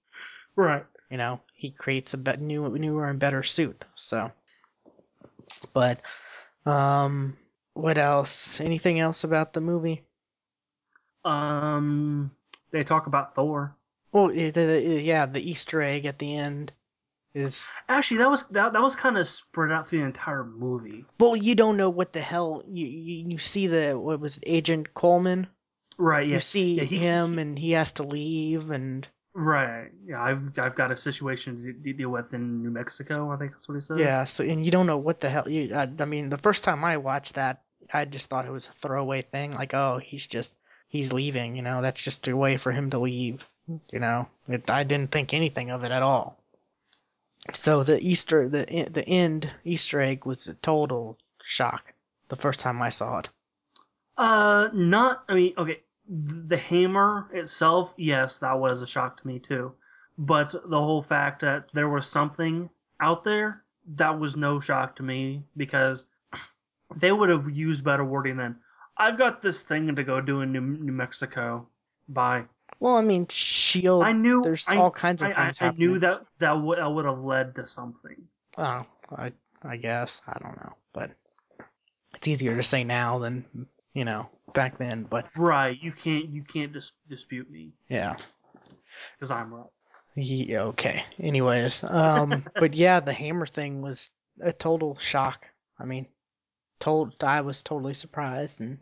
Right. 0.56 0.84
you 1.10 1.16
know 1.16 1.40
he 1.54 1.70
creates 1.70 2.14
a 2.14 2.18
bet 2.18 2.40
new 2.40 2.68
newer 2.78 3.08
and 3.08 3.18
better 3.18 3.42
suit 3.42 3.84
so. 3.94 4.32
But 5.72 6.00
um 6.64 7.36
what 7.74 7.98
else? 7.98 8.60
Anything 8.60 8.98
else 9.00 9.22
about 9.24 9.52
the 9.52 9.60
movie? 9.60 10.02
Um, 11.24 12.30
they 12.70 12.82
talk 12.84 13.06
about 13.06 13.34
Thor. 13.34 13.74
well 14.12 14.30
eh, 14.30 14.50
yeah 15.00 15.26
the 15.26 15.50
Easter 15.50 15.82
egg 15.82 16.06
at 16.06 16.18
the 16.18 16.36
end 16.36 16.72
is 17.36 17.70
Actually, 17.88 18.18
that 18.18 18.30
was 18.30 18.44
that, 18.50 18.72
that 18.72 18.82
was 18.82 18.96
kind 18.96 19.16
of 19.18 19.28
spread 19.28 19.70
out 19.70 19.86
through 19.88 20.00
the 20.00 20.04
entire 20.06 20.44
movie. 20.44 21.04
well 21.20 21.36
you 21.36 21.54
don't 21.54 21.76
know 21.76 21.90
what 21.90 22.12
the 22.12 22.20
hell 22.20 22.62
you 22.66 22.86
you, 22.86 23.30
you 23.32 23.38
see 23.38 23.66
the 23.66 23.92
what 23.98 24.20
was 24.20 24.38
it, 24.38 24.44
Agent 24.46 24.94
Coleman 24.94 25.46
Right. 25.98 26.26
Yeah. 26.28 26.34
you 26.34 26.40
see 26.40 26.74
yeah, 26.74 26.82
he- 26.84 26.98
him 26.98 27.34
he- 27.34 27.40
and 27.42 27.58
he 27.58 27.70
has 27.72 27.92
to 27.92 28.02
leave 28.02 28.70
and 28.70 29.06
Right. 29.34 29.90
Yeah. 30.06 30.22
I've 30.22 30.42
I've 30.58 30.74
got 30.74 30.90
a 30.90 30.96
situation 30.96 31.50
to 31.84 31.92
deal 31.92 32.08
with 32.08 32.32
in 32.32 32.62
New 32.62 32.70
Mexico. 32.70 33.30
I 33.30 33.36
think 33.36 33.52
that's 33.52 33.68
what 33.68 33.74
he 33.74 33.80
says. 33.82 33.98
yeah 33.98 34.24
so 34.24 34.42
and 34.44 34.64
you 34.64 34.70
don't 34.70 34.86
know 34.86 34.96
what 34.98 35.20
the 35.20 35.28
hell 35.28 35.48
you 35.48 35.74
I, 35.74 35.88
I 35.98 36.04
mean 36.06 36.30
the 36.30 36.38
first 36.38 36.64
time 36.64 36.84
i 36.84 36.96
watched 36.96 37.34
that 37.34 37.62
i 37.92 38.04
just 38.06 38.30
thought 38.30 38.46
it 38.46 38.50
was 38.52 38.66
a 38.68 38.72
throwaway 38.72 39.20
thing 39.22 39.52
like 39.52 39.74
oh 39.74 39.98
he's 39.98 40.26
just 40.26 40.54
he's 40.88 41.12
leaving 41.12 41.54
you 41.56 41.62
know 41.62 41.82
that's 41.82 42.02
just 42.02 42.26
a 42.28 42.34
way 42.36 42.56
for 42.56 42.72
him 42.72 42.88
to 42.90 42.98
leave 42.98 43.46
you 43.92 43.98
know 44.00 44.26
it, 44.48 44.70
i 44.70 44.82
didn't 44.84 45.10
think 45.12 45.34
anything 45.34 45.70
of 45.70 45.84
it 45.84 45.92
at 45.92 46.02
all 46.02 46.38
so 47.54 47.82
the 47.82 48.00
easter 48.00 48.48
the 48.48 48.88
the 48.90 49.06
end 49.08 49.50
easter 49.64 50.00
egg 50.00 50.24
was 50.26 50.48
a 50.48 50.54
total 50.54 51.18
shock 51.44 51.92
the 52.28 52.36
first 52.36 52.58
time 52.60 52.80
i 52.82 52.88
saw 52.88 53.18
it 53.18 53.28
Uh, 54.16 54.68
not. 54.72 55.24
I 55.28 55.34
mean, 55.34 55.52
okay. 55.58 55.82
The 56.08 56.56
hammer 56.56 57.28
itself, 57.32 57.92
yes, 57.96 58.38
that 58.38 58.58
was 58.58 58.80
a 58.82 58.86
shock 58.86 59.20
to 59.20 59.26
me 59.26 59.38
too. 59.38 59.74
But 60.18 60.52
the 60.52 60.82
whole 60.82 61.02
fact 61.02 61.40
that 61.42 61.70
there 61.72 61.88
was 61.88 62.06
something 62.06 62.70
out 63.00 63.24
there, 63.24 63.64
that 63.96 64.18
was 64.18 64.36
no 64.36 64.60
shock 64.60 64.96
to 64.96 65.02
me 65.02 65.44
because 65.56 66.06
they 66.96 67.12
would 67.12 67.28
have 67.28 67.50
used 67.50 67.84
better 67.84 68.04
wording 68.04 68.36
than, 68.38 68.60
"I've 68.96 69.18
got 69.18 69.42
this 69.42 69.62
thing 69.62 69.94
to 69.94 70.04
go 70.04 70.20
do 70.20 70.40
in 70.40 70.52
New, 70.52 70.60
New 70.60 70.92
Mexico." 70.92 71.68
Bye. 72.08 72.46
Well 72.80 72.96
i 72.96 73.00
mean 73.00 73.26
shield 73.28 74.02
I 74.04 74.12
knew. 74.12 74.42
there's 74.42 74.66
I, 74.68 74.76
all 74.76 74.90
kinds 74.90 75.22
of 75.22 75.28
I, 75.28 75.32
I, 75.32 75.44
things 75.44 75.58
I 75.60 75.70
knew 75.72 75.94
happening. 75.94 76.00
that 76.00 76.26
that 76.38 76.52
would 76.62 76.78
that 76.78 76.86
would 76.92 77.04
have 77.04 77.18
led 77.20 77.54
to 77.56 77.66
something. 77.66 78.16
Oh, 78.58 78.86
I 79.16 79.32
I 79.62 79.76
guess 79.76 80.22
I 80.26 80.38
don't 80.38 80.56
know, 80.56 80.72
but 80.92 81.10
it's 82.14 82.28
easier 82.28 82.56
to 82.56 82.62
say 82.62 82.84
now 82.84 83.18
than 83.18 83.44
you 83.94 84.04
know 84.04 84.28
back 84.52 84.78
then. 84.78 85.04
But 85.04 85.26
Right. 85.36 85.76
You 85.80 85.92
can't. 85.92 86.28
You 86.28 86.42
can't 86.42 86.72
dis- 86.72 86.92
dispute 87.08 87.50
me 87.50 87.72
yeah, 87.88 88.16
because 89.16 89.30
I'm 89.30 89.52
right. 89.52 89.66
yeah 90.16 90.62
okay. 90.62 91.04
Anyways, 91.18 91.84
um, 91.84 92.44
but 92.54 92.74
yeah, 92.74 93.00
the 93.00 93.12
hammer 93.12 93.46
thing 93.46 93.82
was 93.82 94.10
a 94.40 94.52
total 94.52 94.96
shock. 94.98 95.48
I 95.78 95.84
mean, 95.84 96.06
told 96.78 97.14
I 97.22 97.40
was 97.40 97.62
totally 97.62 97.94
surprised 97.94 98.60
and 98.60 98.78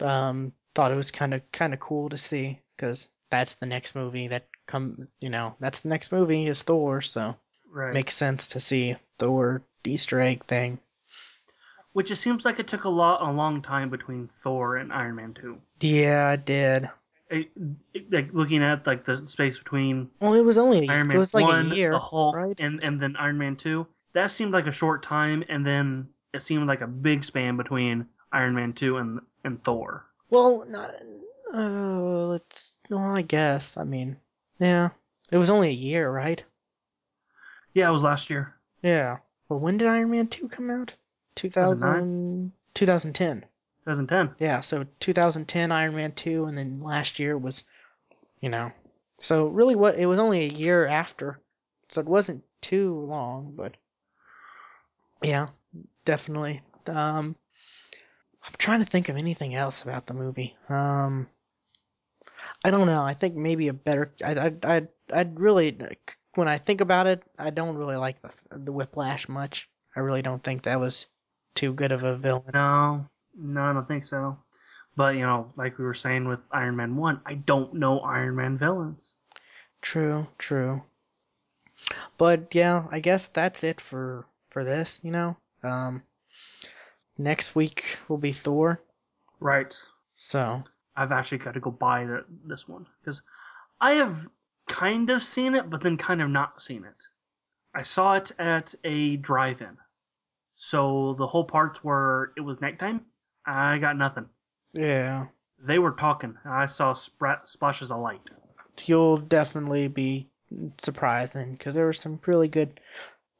um 0.00 0.52
thought 0.74 0.90
it 0.90 0.96
was 0.96 1.12
kind 1.12 1.32
of 1.34 1.40
kind 1.52 1.72
of 1.72 1.78
cool 1.80 2.08
to 2.08 2.18
see 2.18 2.60
because 2.76 3.08
that's 3.30 3.54
the 3.56 3.66
next 3.66 3.94
movie 3.94 4.28
that 4.28 4.46
come 4.66 5.08
you 5.20 5.28
know 5.28 5.54
that's 5.60 5.80
the 5.80 5.88
next 5.88 6.12
movie 6.12 6.46
is 6.46 6.62
Thor, 6.62 7.00
so 7.02 7.36
Right. 7.70 7.92
makes 7.92 8.14
sense 8.14 8.46
to 8.48 8.60
see 8.60 8.96
Thor 9.18 9.62
Easter 9.84 10.20
egg 10.20 10.44
thing. 10.44 10.78
Which 11.92 12.10
it 12.10 12.16
seems 12.16 12.44
like 12.44 12.58
it 12.58 12.66
took 12.68 12.84
a 12.84 12.88
lot, 12.88 13.22
a 13.22 13.30
long 13.32 13.62
time 13.62 13.88
between 13.88 14.28
Thor 14.28 14.76
and 14.76 14.92
Iron 14.92 15.16
Man 15.16 15.34
Two. 15.34 15.58
Yeah, 15.80 16.32
it 16.32 16.44
did. 16.44 16.90
It- 17.30 17.50
it- 17.94 18.12
like 18.12 18.32
looking 18.32 18.62
at 18.62 18.86
like 18.86 19.04
the 19.04 19.16
space 19.16 19.58
between 19.58 20.10
Well, 20.20 20.34
it 20.34 20.42
was 20.42 20.58
only 20.58 20.88
Iron 20.88 21.02
it 21.02 21.08
Man 21.08 21.18
was 21.18 21.34
like 21.34 21.44
One, 21.44 21.72
a 21.72 21.74
year, 21.74 21.90
the 21.92 21.98
Hulk, 21.98 22.34
right? 22.36 22.58
and 22.60 22.82
and 22.82 23.00
then 23.00 23.16
Iron 23.16 23.38
Man 23.38 23.56
Two. 23.56 23.86
That 24.12 24.30
seemed 24.30 24.52
like 24.52 24.66
a 24.66 24.72
short 24.72 25.02
time, 25.02 25.44
and 25.48 25.66
then 25.66 26.08
it 26.32 26.42
seemed 26.42 26.66
like 26.68 26.80
a 26.80 26.86
big 26.86 27.24
span 27.24 27.56
between 27.56 28.06
Iron 28.32 28.54
Man 28.54 28.72
Two 28.72 28.96
and 28.98 29.20
and 29.44 29.62
Thor. 29.64 30.06
Well, 30.30 30.64
not. 30.68 30.94
Uh, 31.54 32.26
let's. 32.26 32.76
Well, 32.90 32.98
I 32.98 33.22
guess. 33.22 33.76
I 33.76 33.84
mean, 33.84 34.16
yeah. 34.58 34.90
It 35.30 35.38
was 35.38 35.50
only 35.50 35.68
a 35.68 35.72
year, 35.72 36.10
right? 36.10 36.42
Yeah, 37.74 37.88
it 37.88 37.92
was 37.92 38.02
last 38.02 38.28
year. 38.28 38.54
Yeah. 38.82 39.18
Well, 39.48 39.60
when 39.60 39.76
did 39.76 39.88
Iron 39.88 40.10
Man 40.10 40.26
two 40.26 40.48
come 40.48 40.70
out? 40.70 40.92
2000, 41.36 42.52
2010. 42.74 43.40
2010. 43.40 44.34
Yeah. 44.38 44.60
So 44.60 44.84
2010 45.00 45.72
Iron 45.72 45.94
Man 45.94 46.12
two, 46.12 46.44
and 46.46 46.56
then 46.56 46.80
last 46.80 47.18
year 47.18 47.36
was, 47.38 47.64
you 48.40 48.48
know, 48.48 48.72
so 49.20 49.46
really 49.46 49.74
what 49.74 49.98
it 49.98 50.06
was 50.06 50.18
only 50.18 50.44
a 50.44 50.52
year 50.54 50.86
after, 50.86 51.40
so 51.88 52.00
it 52.00 52.06
wasn't 52.06 52.44
too 52.60 52.98
long, 53.06 53.54
but 53.56 53.76
yeah, 55.22 55.48
definitely. 56.04 56.60
Um, 56.86 57.36
I'm 58.42 58.52
trying 58.58 58.80
to 58.80 58.86
think 58.86 59.08
of 59.08 59.16
anything 59.16 59.54
else 59.54 59.82
about 59.82 60.06
the 60.06 60.14
movie. 60.14 60.56
Um, 60.68 61.28
I 62.64 62.70
don't 62.70 62.86
know. 62.86 63.02
I 63.02 63.12
think 63.14 63.36
maybe 63.36 63.68
a 63.68 63.74
better. 63.74 64.14
I 64.24 64.32
I 64.32 64.52
I 64.64 64.88
I'd 65.12 65.38
really 65.38 65.76
when 66.34 66.48
I 66.48 66.58
think 66.58 66.80
about 66.80 67.06
it, 67.06 67.22
I 67.38 67.50
don't 67.50 67.76
really 67.76 67.96
like 67.96 68.20
the 68.22 68.30
the 68.58 68.72
Whiplash 68.72 69.28
much. 69.28 69.68
I 69.94 70.00
really 70.00 70.22
don't 70.22 70.42
think 70.42 70.62
that 70.62 70.80
was 70.80 71.06
too 71.54 71.72
good 71.74 71.92
of 71.92 72.02
a 72.02 72.16
villain. 72.16 72.50
No, 72.52 73.06
no, 73.38 73.62
I 73.62 73.72
don't 73.72 73.86
think 73.86 74.04
so. 74.04 74.38
But 74.96 75.14
you 75.16 75.22
know, 75.22 75.52
like 75.56 75.78
we 75.78 75.84
were 75.84 75.94
saying 75.94 76.26
with 76.26 76.40
Iron 76.52 76.76
Man 76.76 76.96
One, 76.96 77.20
I 77.26 77.34
don't 77.34 77.74
know 77.74 78.00
Iron 78.00 78.36
Man 78.36 78.58
villains. 78.58 79.14
True, 79.82 80.26
true. 80.38 80.82
But 82.16 82.54
yeah, 82.54 82.86
I 82.90 83.00
guess 83.00 83.26
that's 83.26 83.62
it 83.62 83.80
for 83.80 84.26
for 84.50 84.64
this. 84.64 85.00
You 85.04 85.10
know, 85.10 85.36
um, 85.62 86.02
next 87.18 87.54
week 87.54 87.98
will 88.08 88.18
be 88.18 88.32
Thor. 88.32 88.80
Right. 89.38 89.76
So 90.16 90.58
I've 90.96 91.12
actually 91.12 91.38
got 91.38 91.54
to 91.54 91.60
go 91.60 91.70
buy 91.70 92.04
the, 92.04 92.24
this 92.46 92.68
one 92.68 92.86
because 93.00 93.22
I 93.80 93.92
have 93.94 94.26
kind 94.68 95.10
of 95.10 95.22
seen 95.22 95.54
it, 95.54 95.68
but 95.70 95.82
then 95.82 95.96
kind 95.96 96.22
of 96.22 96.30
not 96.30 96.60
seen 96.62 96.84
it. 96.84 97.06
I 97.74 97.82
saw 97.82 98.14
it 98.14 98.30
at 98.38 98.74
a 98.84 99.16
drive-in, 99.16 99.76
so 100.54 101.14
the 101.18 101.26
whole 101.26 101.44
parts 101.44 101.82
where 101.82 102.30
it 102.36 102.40
was 102.40 102.60
nighttime, 102.60 103.02
I 103.46 103.78
got 103.78 103.96
nothing. 103.96 104.26
yeah, 104.72 105.26
They 105.58 105.78
were 105.78 105.90
talking. 105.92 106.36
I 106.44 106.66
saw 106.66 106.92
sprat, 106.94 107.48
splashes 107.48 107.90
of 107.90 108.00
light. 108.00 108.20
you'll 108.86 109.18
definitely 109.18 109.88
be 109.88 110.28
surprised 110.78 111.34
then 111.34 111.52
because 111.52 111.74
there 111.74 111.86
were 111.86 111.92
some 111.92 112.20
really 112.26 112.48
good. 112.48 112.78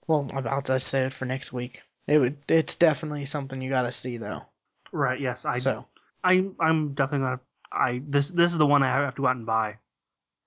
Well, 0.09 0.29
I'll 0.35 0.61
just 0.61 0.89
say 0.89 1.07
it 1.07 1.15
for 1.15 1.25
next 1.27 1.53
week. 1.53 1.83
It 2.07 2.19
would. 2.19 2.37
It's 2.49 2.75
definitely 2.75 3.25
something 3.27 3.63
you 3.63 3.71
got 3.71 3.83
to 3.83 3.93
see 3.93 4.17
though. 4.19 4.43
Right? 4.93 5.21
Yes, 5.21 5.45
I. 5.45 5.59
so 5.59 5.87
I. 6.25 6.45
I'm 6.61 6.95
definitely 6.95 7.27
gonna. 7.27 7.41
I 7.73 8.03
this 8.09 8.31
this 8.31 8.53
is 8.53 8.59
the 8.59 8.67
one 8.67 8.83
I 8.83 8.89
have 8.89 9.15
to 9.17 9.23
go 9.23 9.29
out 9.29 9.37
and 9.37 9.47
buy 9.47 9.77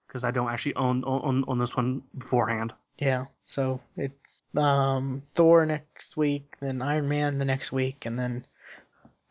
because 0.08 0.24
I 0.24 0.32
don't 0.32 0.50
actually 0.50 0.76
own 0.76 1.04
own 1.06 1.44
own 1.48 1.60
this 1.60 1.76
one 1.76 2.02
beforehand. 2.18 2.74
yeah, 2.98 3.26
so 3.46 3.80
it. 3.96 4.12
Um, 4.56 5.22
Thor 5.36 5.66
next 5.66 6.18
week, 6.18 6.56
then 6.62 6.82
Iron 6.82 7.08
Man 7.08 7.38
the 7.38 7.46
next 7.46 7.72
week, 7.72 8.06
and 8.06 8.18
then 8.18 8.46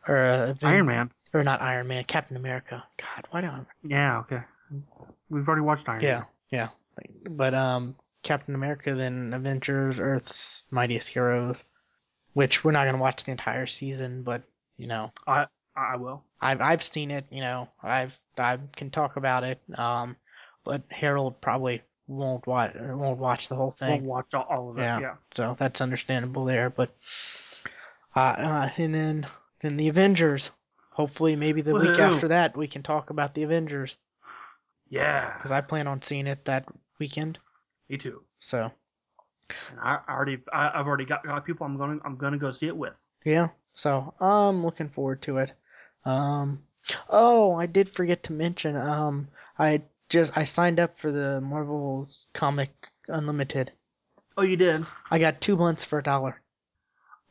or 0.06 0.18
uh, 0.18 0.51
Aven- 0.51 0.68
Iron 0.68 0.86
Man. 0.86 1.10
or 1.35 1.43
not 1.43 1.60
Iron 1.62 1.89
Man, 1.89 2.05
Captain 2.05 2.36
America. 2.36 2.85
God, 2.98 3.27
why 3.31 3.40
don't 3.40 3.66
Yeah. 3.82 4.18
Okay. 4.20 4.40
We've 5.28 5.47
already 5.48 5.62
watched 5.62 5.89
Iron 5.89 6.02
Yeah, 6.02 6.18
Man. 6.18 6.27
yeah. 6.51 6.68
But 7.31 7.55
um, 7.55 7.97
Captain 8.23 8.55
America, 8.55 8.94
then 8.94 9.32
Avengers, 9.35 9.98
Earth's 9.98 10.64
Mightiest 10.70 11.09
Heroes, 11.09 11.64
which 12.35 12.62
we're 12.62 12.73
not 12.73 12.85
gonna 12.85 12.98
watch 12.98 13.24
the 13.24 13.32
entire 13.32 13.66
season, 13.66 14.23
but 14.23 14.43
you 14.77 14.86
know, 14.86 15.10
I 15.27 15.47
I 15.76 15.96
will. 15.96 16.24
I've 16.40 16.60
I've 16.60 16.82
seen 16.82 17.10
it. 17.10 17.26
You 17.30 17.40
know, 17.40 17.68
I've 17.82 18.18
I 18.38 18.58
can 18.76 18.90
talk 18.90 19.16
about 19.16 19.44
it. 19.44 19.60
Um, 19.76 20.16
but 20.64 20.82
Harold 20.90 21.40
probably 21.40 21.82
won't 22.08 22.46
watch 22.46 22.74
won't 22.74 23.18
watch 23.18 23.48
the 23.48 23.56
whole 23.56 23.70
thing. 23.70 24.04
watch 24.04 24.34
all, 24.34 24.46
all 24.48 24.70
of 24.70 24.78
it. 24.78 24.82
Yeah. 24.82 25.00
Yeah. 25.00 25.14
So 25.32 25.56
that's 25.58 25.80
understandable 25.80 26.44
there. 26.44 26.70
But 26.70 26.94
uh, 28.14 28.20
uh 28.20 28.70
and 28.76 28.94
then 28.94 29.26
then 29.60 29.76
the 29.76 29.88
Avengers. 29.88 30.50
Hopefully, 30.90 31.36
maybe 31.36 31.60
the 31.60 31.74
week 31.74 31.98
after 31.98 32.28
that 32.28 32.56
we 32.56 32.66
can 32.66 32.82
talk 32.82 33.10
about 33.10 33.34
the 33.34 33.42
Avengers 33.42 33.98
Yeah. 34.88 35.34
because 35.36 35.52
I 35.52 35.60
plan 35.60 35.86
on 35.86 36.00
seeing 36.00 36.26
it 36.26 36.46
that 36.46 36.64
weekend. 36.98 37.38
Me 37.90 37.98
too. 37.98 38.22
So. 38.38 38.72
And 39.70 39.78
I 39.78 39.98
I 40.08 40.14
already 40.14 40.38
I, 40.50 40.70
I've 40.74 40.86
already 40.86 41.04
got, 41.04 41.22
got 41.22 41.44
people 41.44 41.66
I'm 41.66 41.76
going 41.76 42.00
I'm 42.02 42.16
going 42.16 42.32
to 42.32 42.38
go 42.38 42.50
see 42.50 42.66
it 42.66 42.76
with. 42.76 42.94
Yeah, 43.26 43.48
so 43.74 44.14
I'm 44.20 44.64
looking 44.64 44.88
forward 44.88 45.20
to 45.22 45.36
it. 45.38 45.52
Um, 46.06 46.62
oh, 47.10 47.56
I 47.56 47.66
did 47.66 47.88
forget 47.88 48.22
to 48.24 48.32
mention. 48.32 48.76
Um, 48.76 49.28
I 49.58 49.82
just 50.08 50.36
I 50.38 50.44
signed 50.44 50.80
up 50.80 50.98
for 50.98 51.10
the 51.10 51.40
Marvel's 51.40 52.28
Comic 52.32 52.70
Unlimited. 53.08 53.72
Oh, 54.38 54.42
you 54.42 54.56
did. 54.56 54.86
I 55.10 55.18
got 55.18 55.40
two 55.40 55.56
months 55.56 55.84
for 55.84 55.98
a 55.98 56.02
dollar. 56.02 56.40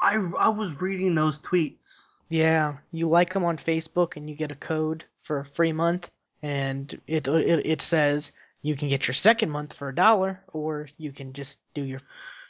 I 0.02 0.16
I 0.38 0.50
was 0.50 0.82
reading 0.82 1.16
those 1.16 1.40
tweets. 1.40 2.08
Yeah, 2.30 2.78
you 2.92 3.08
like 3.08 3.34
them 3.34 3.46
on 3.46 3.58
Facebook 3.58 4.18
and 4.18 4.30
you 4.30 4.36
get 4.36 4.52
a 4.52 4.56
code 4.56 5.06
for 5.22 5.40
a 5.40 5.46
free 5.46 5.72
month, 5.72 6.12
and 6.42 7.00
it 7.08 7.28
it 7.28 7.66
it 7.66 7.82
says 7.82 8.32
you 8.62 8.76
can 8.76 8.90
get 8.90 9.08
your 9.08 9.14
second 9.14 9.52
month 9.52 9.74
for 9.74 9.88
a 9.90 9.96
dollar, 9.96 10.42
or 10.52 10.90
you 10.98 11.14
can 11.14 11.32
just 11.32 11.60
do 11.74 11.84
your 11.84 12.02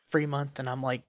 free 0.09 0.25
month. 0.25 0.57
And 0.59 0.69
I'm 0.69 0.81
like, 0.81 1.03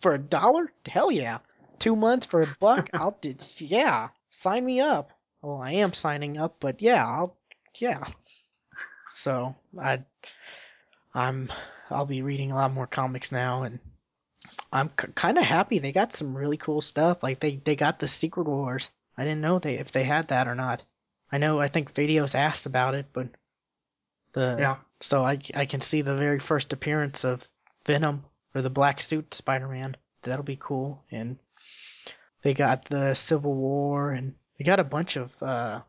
for 0.00 0.14
a 0.14 0.18
dollar? 0.18 0.72
Hell 0.86 1.12
yeah! 1.12 1.38
Two 1.80 1.96
months 1.96 2.26
for 2.26 2.42
a 2.42 2.56
buck? 2.60 2.88
I'll 2.94 3.18
do. 3.20 3.34
Yeah, 3.58 4.10
sign 4.28 4.64
me 4.64 4.80
up. 4.80 5.10
Well, 5.42 5.60
I 5.60 5.72
am 5.72 5.92
signing 5.94 6.38
up, 6.38 6.56
but 6.60 6.80
yeah, 6.80 7.04
I'll 7.04 7.36
yeah. 7.74 8.04
So 9.08 9.56
I 9.80 10.04
I'm 11.14 11.50
I'll 11.90 12.06
be 12.06 12.22
reading 12.22 12.52
a 12.52 12.54
lot 12.54 12.72
more 12.72 12.86
comics 12.86 13.32
now, 13.32 13.62
and 13.64 13.78
I'm 14.72 14.90
c- 15.00 15.08
kind 15.14 15.38
of 15.38 15.44
happy 15.44 15.78
they 15.78 15.90
got 15.92 16.12
some 16.12 16.36
really 16.36 16.56
cool 16.56 16.80
stuff. 16.80 17.22
Like 17.22 17.40
they 17.40 17.56
they 17.64 17.74
got 17.74 17.98
the 17.98 18.06
Secret 18.08 18.46
Wars. 18.46 18.90
I 19.16 19.24
didn't 19.24 19.40
know 19.40 19.58
they 19.58 19.74
if 19.78 19.90
they 19.90 20.04
had 20.04 20.28
that 20.28 20.46
or 20.46 20.54
not. 20.54 20.82
I 21.32 21.38
know 21.38 21.60
I 21.60 21.68
think 21.68 21.94
Vadios 21.94 22.34
asked 22.34 22.66
about 22.66 22.94
it, 22.94 23.06
but 23.12 23.28
the 24.32 24.56
Yeah. 24.58 24.76
so 25.00 25.24
I 25.24 25.40
I 25.54 25.64
can 25.66 25.80
see 25.80 26.02
the 26.02 26.16
very 26.16 26.38
first 26.38 26.72
appearance 26.72 27.24
of 27.24 27.48
Venom 27.86 28.24
or 28.54 28.62
the 28.62 28.70
black 28.70 29.00
suit 29.00 29.32
Spider-Man. 29.34 29.96
That'll 30.22 30.44
be 30.44 30.58
cool. 30.60 31.02
And 31.10 31.38
they 32.42 32.54
got 32.54 32.86
the 32.86 33.14
Civil 33.14 33.54
War 33.54 34.12
and 34.12 34.34
they 34.58 34.64
got 34.64 34.80
a 34.80 34.84
bunch 34.84 35.16
of 35.16 35.36
uh 35.42 35.80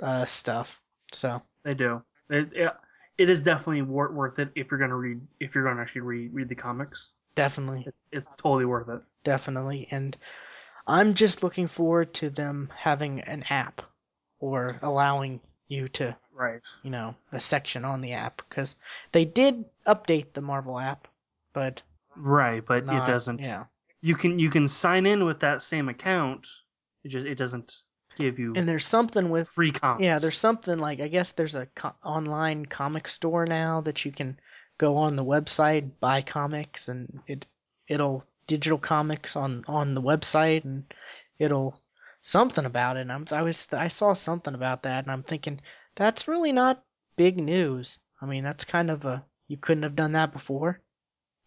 uh 0.00 0.24
stuff. 0.26 0.80
So 1.12 1.42
They 1.64 1.74
do. 1.74 2.02
It, 2.30 2.50
it, 2.52 2.72
it 3.18 3.28
is 3.30 3.40
definitely 3.40 3.82
wor- 3.82 4.12
worth 4.12 4.38
it 4.38 4.50
if 4.54 4.70
you're 4.70 4.78
going 4.78 4.90
to 4.90 4.96
read 4.96 5.20
if 5.40 5.54
you're 5.54 5.64
going 5.64 5.76
to 5.76 5.82
actually 5.82 6.02
read 6.02 6.32
read 6.34 6.48
the 6.48 6.54
comics. 6.54 7.10
definitely 7.34 7.84
It, 7.86 7.94
it's 8.12 8.26
totally 8.38 8.64
worth 8.64 8.88
it. 8.88 9.00
definitely 9.24 9.88
and 9.90 10.16
i'm 10.86 11.14
just 11.14 11.42
looking 11.42 11.68
forward 11.68 12.12
to 12.14 12.30
them 12.30 12.70
having 12.76 13.20
an 13.22 13.44
app 13.50 13.82
or 14.40 14.76
allowing 14.82 15.40
you 15.68 15.88
to 15.88 16.16
Right. 16.32 16.60
you 16.82 16.90
know 16.90 17.14
a 17.32 17.40
section 17.40 17.84
on 17.84 18.00
the 18.00 18.12
app 18.12 18.42
because 18.48 18.76
they 19.12 19.24
did 19.24 19.64
update 19.86 20.32
the 20.32 20.40
marvel 20.40 20.78
app 20.78 21.08
but 21.52 21.82
Right, 22.16 22.64
but 22.64 22.84
not, 22.84 23.08
it 23.08 23.12
doesn't. 23.12 23.40
yeah 23.40 23.64
You 24.00 24.14
can 24.16 24.38
you 24.38 24.50
can 24.50 24.68
sign 24.68 25.06
in 25.06 25.24
with 25.24 25.40
that 25.40 25.62
same 25.62 25.88
account. 25.88 26.46
It 27.04 27.08
just 27.08 27.26
it 27.26 27.36
doesn't 27.36 27.82
give 28.16 28.38
you 28.38 28.52
and 28.56 28.68
there's 28.68 28.86
something 28.86 29.30
with 29.30 29.48
free 29.48 29.70
comics. 29.70 30.02
yeah 30.02 30.18
there's 30.18 30.38
something 30.38 30.78
like 30.78 31.00
i 31.00 31.06
guess 31.06 31.30
there's 31.32 31.54
a 31.54 31.66
co- 31.76 31.94
online 32.04 32.66
comic 32.66 33.06
store 33.06 33.46
now 33.46 33.80
that 33.80 34.04
you 34.04 34.10
can 34.10 34.36
go 34.76 34.96
on 34.96 35.14
the 35.14 35.24
website 35.24 35.88
buy 36.00 36.20
comics 36.20 36.88
and 36.88 37.20
it 37.28 37.46
it'll 37.86 38.24
digital 38.48 38.78
comics 38.78 39.36
on 39.36 39.64
on 39.68 39.94
the 39.94 40.02
website 40.02 40.64
and 40.64 40.92
it'll 41.38 41.80
something 42.22 42.64
about 42.64 42.96
it 42.96 43.02
and 43.02 43.12
I'm, 43.12 43.24
i 43.30 43.42
was 43.42 43.68
i 43.72 43.86
saw 43.86 44.12
something 44.14 44.54
about 44.54 44.82
that 44.82 45.04
and 45.04 45.12
i'm 45.12 45.22
thinking 45.22 45.60
that's 45.94 46.26
really 46.26 46.52
not 46.52 46.82
big 47.16 47.38
news 47.38 47.98
i 48.20 48.26
mean 48.26 48.42
that's 48.42 48.64
kind 48.64 48.90
of 48.90 49.04
a 49.04 49.24
you 49.46 49.56
couldn't 49.56 49.84
have 49.84 49.96
done 49.96 50.12
that 50.12 50.32
before 50.32 50.80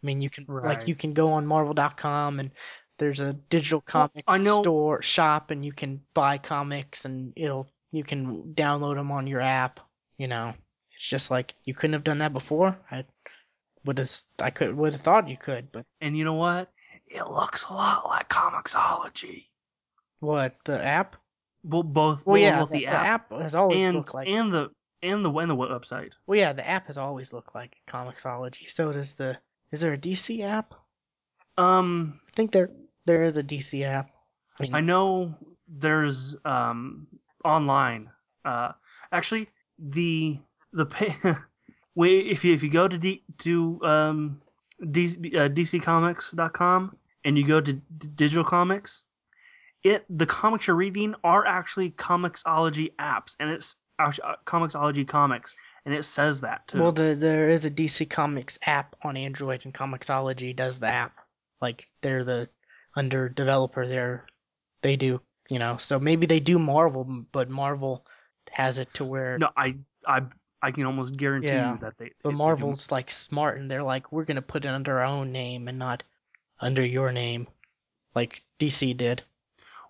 i 0.02 0.06
mean 0.06 0.22
you 0.22 0.30
can 0.30 0.46
like 0.48 0.88
you 0.88 0.96
can 0.96 1.14
go 1.14 1.32
on 1.32 1.46
marvel.com 1.46 2.40
and 2.40 2.52
there's 2.98 3.20
a 3.20 3.34
digital 3.34 3.82
comics 3.82 4.24
I 4.28 4.38
know- 4.38 4.62
store 4.62 5.02
shop 5.02 5.52
and 5.52 5.66
you 5.66 5.74
can 5.74 6.02
buy 6.14 6.38
comics 6.38 7.06
and 7.06 7.34
it'll 7.36 7.68
you 7.92 8.04
can 8.04 8.54
download 8.54 8.96
them 8.96 9.12
on 9.12 9.28
your 9.28 9.42
app 9.42 9.80
you 10.18 10.28
know 10.28 10.54
it's 10.96 11.08
just 11.08 11.32
like 11.32 11.54
you 11.66 11.74
couldn't 11.74 11.94
have 11.94 12.04
done 12.04 12.20
that 12.20 12.34
before 12.34 12.78
i 12.92 13.04
would 13.86 13.98
have 13.98 14.12
i 14.42 14.50
could 14.50 14.76
would 14.76 14.94
have 14.94 15.02
thought 15.02 15.28
you 15.28 15.38
could 15.38 15.72
but 15.72 15.86
And 16.00 16.18
you 16.18 16.24
know 16.26 16.36
what? 16.36 16.72
It 17.08 17.28
looks 17.28 17.66
a 17.70 17.74
lot 17.74 18.06
like 18.06 18.30
Comixology. 18.30 19.48
what 20.20 20.56
the 20.66 20.82
app 20.84 21.16
Well, 21.64 21.84
both. 21.84 22.26
well 22.26 22.38
yeah 22.38 22.60
both 22.60 22.70
the, 22.72 22.80
the, 22.80 22.86
the 22.86 22.92
app, 22.92 23.32
app 23.32 23.42
has 23.42 23.56
always 23.56 23.80
and 23.84 23.98
looked 23.98 24.14
like 24.14 24.28
and 24.28 24.52
the 24.54 24.70
and 25.04 25.26
the 25.26 25.32
and 25.32 25.50
the 25.50 25.56
website. 25.56 26.12
well 26.28 26.38
yeah 26.40 26.54
the 26.54 26.68
app 26.68 26.88
has 26.88 26.98
always 26.98 27.34
looked 27.34 27.54
like 27.56 27.76
comixology 27.88 28.68
so 28.70 28.92
does 28.94 29.16
the 29.16 29.38
is 29.72 29.82
there 29.82 29.94
a 29.94 29.98
dc 29.98 30.44
app 30.44 30.74
Um, 31.58 32.20
i 32.28 32.32
think 32.36 32.52
there 32.52 32.70
there 33.06 33.24
is 33.24 33.38
a 33.38 33.44
dc 33.44 33.84
app 33.84 34.12
I 34.60 34.64
mean, 34.64 34.76
I 34.76 34.82
know 34.82 35.36
there's 35.68 36.36
um 36.46 37.08
online. 37.44 38.10
Uh, 38.46 38.74
actually, 39.12 39.50
the 39.80 40.40
the 40.74 40.86
pay, 40.86 41.16
way 41.96 42.20
if 42.20 42.44
you 42.46 42.54
if 42.54 42.62
you 42.64 42.70
go 42.70 42.88
to 42.88 42.98
D, 42.98 43.24
to 43.40 43.80
um 43.84 44.40
DC, 44.84 45.36
uh, 45.36 45.50
DCComics.com 45.50 46.96
and 47.24 47.38
you 47.38 47.48
go 47.48 47.62
to 47.62 47.74
d- 47.74 47.82
digital 48.16 48.44
comics, 48.44 49.04
it 49.84 50.06
the 50.10 50.26
comics 50.26 50.68
you're 50.68 50.76
reading 50.76 51.16
are 51.24 51.46
actually 51.46 51.92
Comixology 51.92 52.94
apps, 53.00 53.36
and 53.40 53.50
it's 53.50 53.78
actually 54.00 54.26
uh, 54.26 54.36
Comixology 54.46 55.08
comics, 55.08 55.56
and 55.86 55.94
it 55.94 56.04
says 56.04 56.42
that 56.42 56.68
too. 56.68 56.80
well 56.80 56.92
the, 56.92 57.16
there 57.16 57.50
is 57.50 57.66
a 57.66 57.72
dc 57.72 58.10
comics 58.10 58.58
app 58.66 58.96
on 59.04 59.18
android 59.18 59.62
and 59.64 59.74
comixology 59.74 60.56
does 60.56 60.80
the 60.80 60.88
app 60.88 61.14
like 61.62 61.90
they're 62.02 62.24
the 62.24 62.48
under 62.96 63.30
developer 63.30 63.88
there 63.88 64.26
they 64.82 64.96
do 64.96 65.20
you 65.50 65.60
know 65.60 65.78
so 65.78 66.00
maybe 66.00 66.26
they 66.26 66.40
do 66.40 66.60
marvel 66.60 67.04
but 67.32 67.50
marvel 67.50 68.06
has 68.52 68.78
it 68.78 68.94
to 68.94 69.06
where 69.06 69.38
no, 69.38 69.50
I 69.56 69.76
I 70.06 70.24
I 70.62 70.72
can 70.72 70.86
almost 70.86 71.18
guarantee 71.18 71.48
Yeah. 71.48 71.74
you 71.74 71.80
that 71.80 71.98
they. 71.98 72.12
But 72.24 72.32
they 72.32 72.36
Marvel's 72.36 72.92
like 72.92 73.10
smart 73.10 73.58
and 73.58 73.70
they're 73.70 73.84
like, 73.84 74.12
we're 74.12 74.26
gonna 74.26 74.42
put 74.42 74.66
it 74.66 74.68
under 74.68 75.00
our 75.00 75.06
own 75.06 75.32
name 75.32 75.68
and 75.68 75.80
not 75.80 76.04
under 76.60 76.86
your 76.86 77.12
name, 77.12 77.48
like 78.14 78.44
DC 78.60 78.96
did. 78.96 79.24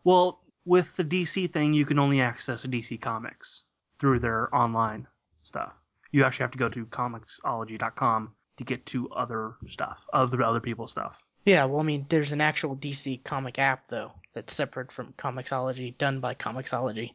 Well, 0.04 0.42
with 0.64 0.96
the 0.96 1.04
DC 1.04 1.50
thing, 1.52 1.74
you 1.74 1.86
can 1.86 2.00
only 2.00 2.22
access 2.22 2.66
DC 2.66 3.02
Comics 3.02 3.64
through 4.00 4.20
their 4.20 4.54
online 4.56 5.08
stuff. 5.44 5.74
You 6.12 6.24
actually 6.24 6.44
have 6.44 6.52
to 6.52 6.58
go 6.58 6.70
to 6.70 6.86
Comixology.com 6.86 8.34
to 8.58 8.64
get 8.64 8.86
to 8.88 9.10
other 9.12 9.56
stuff, 9.70 10.06
other 10.14 10.44
other 10.44 10.60
people's 10.60 10.92
stuff. 10.92 11.24
Yeah, 11.46 11.66
well, 11.66 11.80
I 11.80 11.84
mean, 11.84 12.06
there's 12.10 12.32
an 12.32 12.42
actual 12.42 12.76
DC 12.76 13.24
comic 13.24 13.58
app 13.58 13.88
though 13.88 14.12
that's 14.34 14.54
separate 14.54 14.92
from 14.92 15.14
Comixology, 15.14 15.98
done 15.98 16.20
by 16.20 16.36
Comixology, 16.36 17.14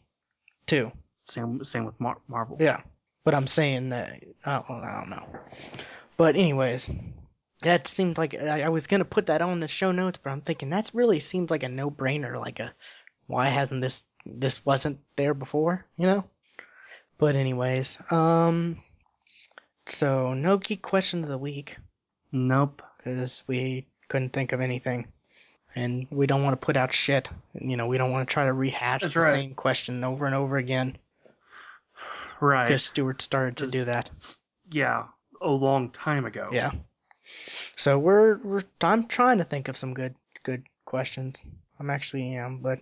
too. 0.67 0.91
Same 1.27 1.65
same 1.65 1.85
with 1.85 1.99
Mar- 2.01 2.21
Marvel. 2.29 2.57
Yeah, 2.61 2.81
but 3.25 3.35
I'm 3.35 3.47
saying 3.47 3.91
that 3.91 4.23
oh, 4.47 4.65
well, 4.69 4.83
I 4.83 5.01
don't 5.01 5.11
know. 5.11 5.27
But 6.17 6.37
anyways, 6.37 6.91
that 7.63 7.87
seems 7.87 8.19
like 8.19 8.35
I, 8.35 8.63
I 8.63 8.69
was 8.69 8.87
gonna 8.87 9.05
put 9.05 9.27
that 9.27 9.43
on 9.43 9.61
the 9.61 9.69
show 9.69 9.93
notes, 9.93 10.19
but 10.23 10.31
I'm 10.31 10.41
thinking 10.41 10.71
that 10.71 10.91
really 10.95 11.21
seems 11.21 11.51
like 11.51 11.63
a 11.63 11.69
no-brainer. 11.69 12.41
Like 12.41 12.61
a 12.61 12.73
why 13.27 13.49
hasn't 13.49 13.81
this 13.81 14.05
this 14.25 14.65
wasn't 14.65 14.99
there 15.17 15.35
before? 15.35 15.87
You 15.97 16.07
know. 16.07 16.25
But 17.19 17.35
anyways, 17.35 17.99
um, 18.11 18.81
so 19.87 20.35
no 20.35 20.59
geek 20.59 20.83
question 20.83 21.23
of 21.23 21.29
the 21.29 21.39
week 21.39 21.79
Nope. 22.33 22.83
because 22.99 23.43
we 23.47 23.87
couldn't 24.09 24.33
think 24.33 24.53
of 24.53 24.61
anything. 24.61 25.07
And 25.75 26.07
we 26.11 26.27
don't 26.27 26.43
want 26.43 26.59
to 26.59 26.65
put 26.65 26.77
out 26.77 26.93
shit. 26.93 27.29
You 27.55 27.77
know, 27.77 27.87
we 27.87 27.99
don't 27.99 28.11
want 28.11 28.27
to 28.27 28.33
try 28.33 28.47
to 28.47 28.53
rehash 28.53 29.03
That's 29.03 29.15
the 29.15 29.21
right. 29.21 29.31
same 29.33 29.55
question 29.55 30.03
over 30.05 30.25
and 30.27 30.35
over 30.35 30.57
again. 30.57 30.97
Right. 32.41 32.65
Because 32.65 32.85
Stuart 32.85 33.21
started 33.23 33.57
to 33.59 33.67
do 33.71 33.85
that. 33.85 34.11
yeah. 34.71 35.05
A 35.43 35.51
long 35.51 35.91
time 35.91 36.25
ago. 36.25 36.49
Yeah. 36.51 36.71
So 37.77 37.99
we're 37.99 38.39
we're 38.39 38.63
I'm 38.81 39.07
trying 39.07 39.37
to 39.39 39.45
think 39.45 39.69
of 39.69 39.77
some 39.77 39.93
good 39.93 40.15
good 40.45 40.63
questions. 40.87 41.45
I'm 41.79 41.91
actually 41.91 42.35
am, 42.37 42.61
but 42.63 42.79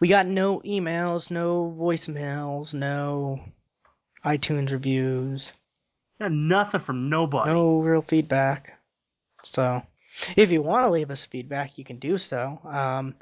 we 0.00 0.08
got 0.08 0.26
no 0.26 0.60
emails, 0.60 1.30
no 1.30 1.74
voicemails, 1.78 2.74
no 2.74 3.40
iTunes 4.24 4.70
reviews, 4.72 5.52
Yeah, 6.20 6.28
nothing 6.30 6.80
from 6.80 7.08
nobody. 7.08 7.50
no 7.50 7.80
real 7.80 8.02
feedback. 8.02 8.78
So 9.42 9.82
if 10.36 10.50
you 10.50 10.62
want 10.62 10.84
to 10.86 10.90
leave 10.90 11.10
us 11.10 11.26
feedback, 11.26 11.76
you 11.78 11.84
can 11.84 11.98
do 11.98 12.16
so. 12.18 12.58
Um, 12.64 13.14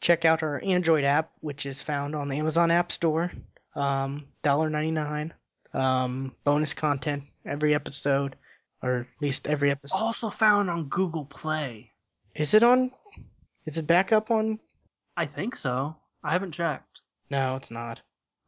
check 0.00 0.24
out 0.24 0.42
our 0.42 0.60
Android 0.64 1.04
app, 1.04 1.30
which 1.40 1.66
is 1.66 1.82
found 1.82 2.14
on 2.14 2.28
the 2.28 2.38
Amazon 2.38 2.70
App 2.70 2.90
Store. 2.92 3.30
Um, 3.74 4.24
$1.99. 4.44 5.32
Um, 5.74 6.34
bonus 6.44 6.72
content 6.72 7.24
every 7.44 7.74
episode, 7.74 8.36
or 8.82 9.00
at 9.00 9.06
least 9.20 9.46
every 9.46 9.70
episode. 9.70 9.98
Also 9.98 10.30
found 10.30 10.70
on 10.70 10.84
Google 10.88 11.26
Play. 11.26 11.90
Is 12.34 12.54
it 12.54 12.62
on? 12.62 12.90
Is 13.66 13.76
it 13.76 13.86
back 13.86 14.12
up 14.12 14.30
on? 14.30 14.58
I 15.18 15.26
think 15.26 15.56
so. 15.56 15.96
I 16.22 16.30
haven't 16.30 16.52
checked. 16.52 17.00
No, 17.28 17.56
it's 17.56 17.72
not. 17.72 18.00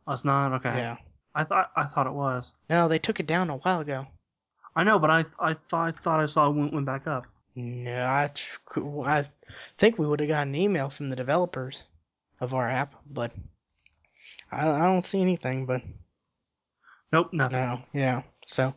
Oh, 0.07 0.13
it's 0.13 0.25
not 0.25 0.53
okay. 0.55 0.77
Yeah. 0.79 0.99
I 1.35 1.43
thought 1.43 1.73
I 1.77 1.85
thought 1.85 2.07
it 2.07 2.13
was. 2.13 2.53
No, 2.69 2.87
they 2.87 2.99
took 3.01 3.19
it 3.19 3.27
down 3.27 3.51
a 3.51 3.57
while 3.57 3.81
ago. 3.81 4.07
I 4.77 4.85
know, 4.85 5.01
but 5.01 5.11
I 5.11 5.25
I 5.41 5.55
thought 5.55 5.89
I 5.89 6.03
thought 6.03 6.21
I 6.21 6.27
saw 6.27 6.49
it 6.49 6.55
went, 6.55 6.73
went 6.73 6.87
back 6.87 7.09
up. 7.09 7.27
No, 7.57 8.05
I, 8.05 8.31
I 9.05 9.27
think 9.79 9.99
we 9.99 10.07
would 10.07 10.21
have 10.21 10.29
gotten 10.29 10.55
an 10.55 10.61
email 10.61 10.91
from 10.91 11.09
the 11.09 11.17
developers 11.17 11.83
of 12.41 12.55
our 12.55 12.71
app, 12.71 12.95
but 13.11 13.33
I, 14.53 14.69
I 14.71 14.85
don't 14.85 15.05
see 15.05 15.21
anything. 15.21 15.67
But 15.67 15.83
Nope, 17.13 17.33
nothing. 17.33 17.59
no, 17.59 17.83
yeah. 17.93 18.23
So 18.47 18.75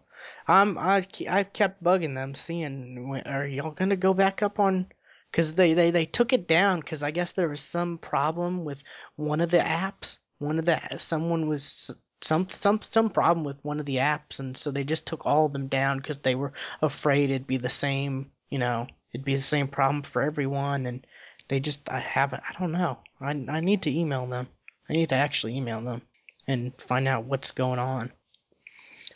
I'm 0.48 0.80
I 0.80 1.02
ke- 1.02 1.30
I 1.30 1.44
kept 1.44 1.84
bugging 1.84 2.16
them, 2.16 2.34
seeing 2.34 3.22
are 3.28 3.46
y'all 3.46 3.72
gonna 3.72 3.96
go 3.96 4.16
back 4.16 4.42
up 4.42 4.60
on? 4.60 4.88
Because 5.34 5.56
they, 5.56 5.74
they 5.74 5.90
they 5.90 6.06
took 6.06 6.32
it 6.32 6.48
down 6.48 6.80
because 6.82 7.02
I 7.02 7.10
guess 7.10 7.32
there 7.32 7.50
was 7.50 7.60
some 7.60 7.98
problem 7.98 8.64
with 8.64 8.84
one 9.16 9.42
of 9.42 9.50
the 9.50 9.58
apps. 9.58 10.20
One 10.38 10.60
of 10.60 10.66
the 10.66 10.80
someone 11.00 11.48
was 11.48 11.90
some 12.22 12.48
some 12.50 12.80
some 12.84 13.10
problem 13.10 13.44
with 13.44 13.58
one 13.66 13.80
of 13.80 13.88
the 13.88 13.96
apps, 13.96 14.40
and 14.40 14.56
so 14.56 14.70
they 14.70 14.84
just 14.84 15.08
took 15.08 15.26
all 15.26 15.48
of 15.48 15.54
them 15.54 15.66
down 15.66 15.98
because 15.98 16.20
they 16.20 16.36
were 16.36 16.54
afraid 16.84 17.32
it'd 17.32 17.48
be 17.48 17.58
the 17.58 17.68
same. 17.68 18.30
You 18.52 18.60
know, 18.60 18.86
it'd 19.12 19.26
be 19.26 19.34
the 19.34 19.42
same 19.42 19.68
problem 19.68 20.04
for 20.04 20.22
everyone, 20.22 20.86
and 20.86 21.08
they 21.48 21.60
just 21.60 21.90
I 21.90 22.00
haven't. 22.00 22.44
I 22.48 22.54
don't 22.60 22.72
know. 22.72 23.00
I 23.20 23.32
I 23.32 23.60
need 23.60 23.82
to 23.82 23.92
email 23.92 24.28
them. 24.28 24.48
I 24.88 24.94
need 24.94 25.10
to 25.10 25.16
actually 25.16 25.58
email 25.58 25.82
them 25.82 26.04
and 26.48 26.80
find 26.80 27.08
out 27.08 27.26
what's 27.26 27.52
going 27.52 27.80
on. 27.80 28.12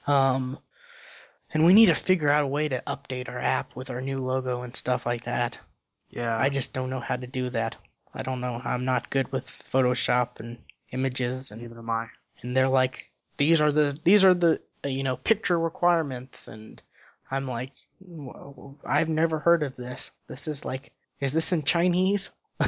Um, 0.07 0.57
and 1.53 1.63
we 1.63 1.73
need 1.73 1.87
to 1.87 1.95
figure 1.95 2.31
out 2.31 2.43
a 2.43 2.47
way 2.47 2.67
to 2.69 2.81
update 2.87 3.29
our 3.29 3.39
app 3.39 3.75
with 3.75 3.91
our 3.91 4.01
new 4.01 4.17
logo 4.17 4.63
and 4.63 4.75
stuff 4.75 5.05
like 5.05 5.23
that. 5.25 5.59
Yeah. 6.09 6.37
I 6.37 6.49
just 6.49 6.73
don't 6.73 6.89
know 6.89 6.99
how 6.99 7.15
to 7.17 7.27
do 7.27 7.49
that. 7.51 7.75
I 8.13 8.23
don't 8.23 8.41
know. 8.41 8.61
I'm 8.63 8.85
not 8.85 9.09
good 9.09 9.31
with 9.31 9.45
Photoshop 9.45 10.39
and 10.39 10.57
images, 10.91 11.51
and 11.51 11.61
neither 11.61 11.77
am 11.79 11.89
I. 11.89 12.07
and 12.41 12.55
they're 12.55 12.69
like, 12.69 13.11
these 13.37 13.61
are 13.61 13.71
the 13.71 13.97
these 14.03 14.23
are 14.25 14.33
the 14.33 14.59
uh, 14.85 14.87
you 14.87 15.03
know 15.03 15.17
picture 15.17 15.59
requirements, 15.59 16.47
and 16.47 16.81
I'm 17.29 17.47
like, 17.47 17.73
"Whoa, 17.99 18.77
I've 18.85 19.09
never 19.09 19.39
heard 19.39 19.61
of 19.63 19.75
this. 19.75 20.11
This 20.27 20.47
is 20.47 20.65
like, 20.65 20.93
is 21.19 21.33
this 21.33 21.51
in 21.51 21.63
Chinese? 21.63 22.31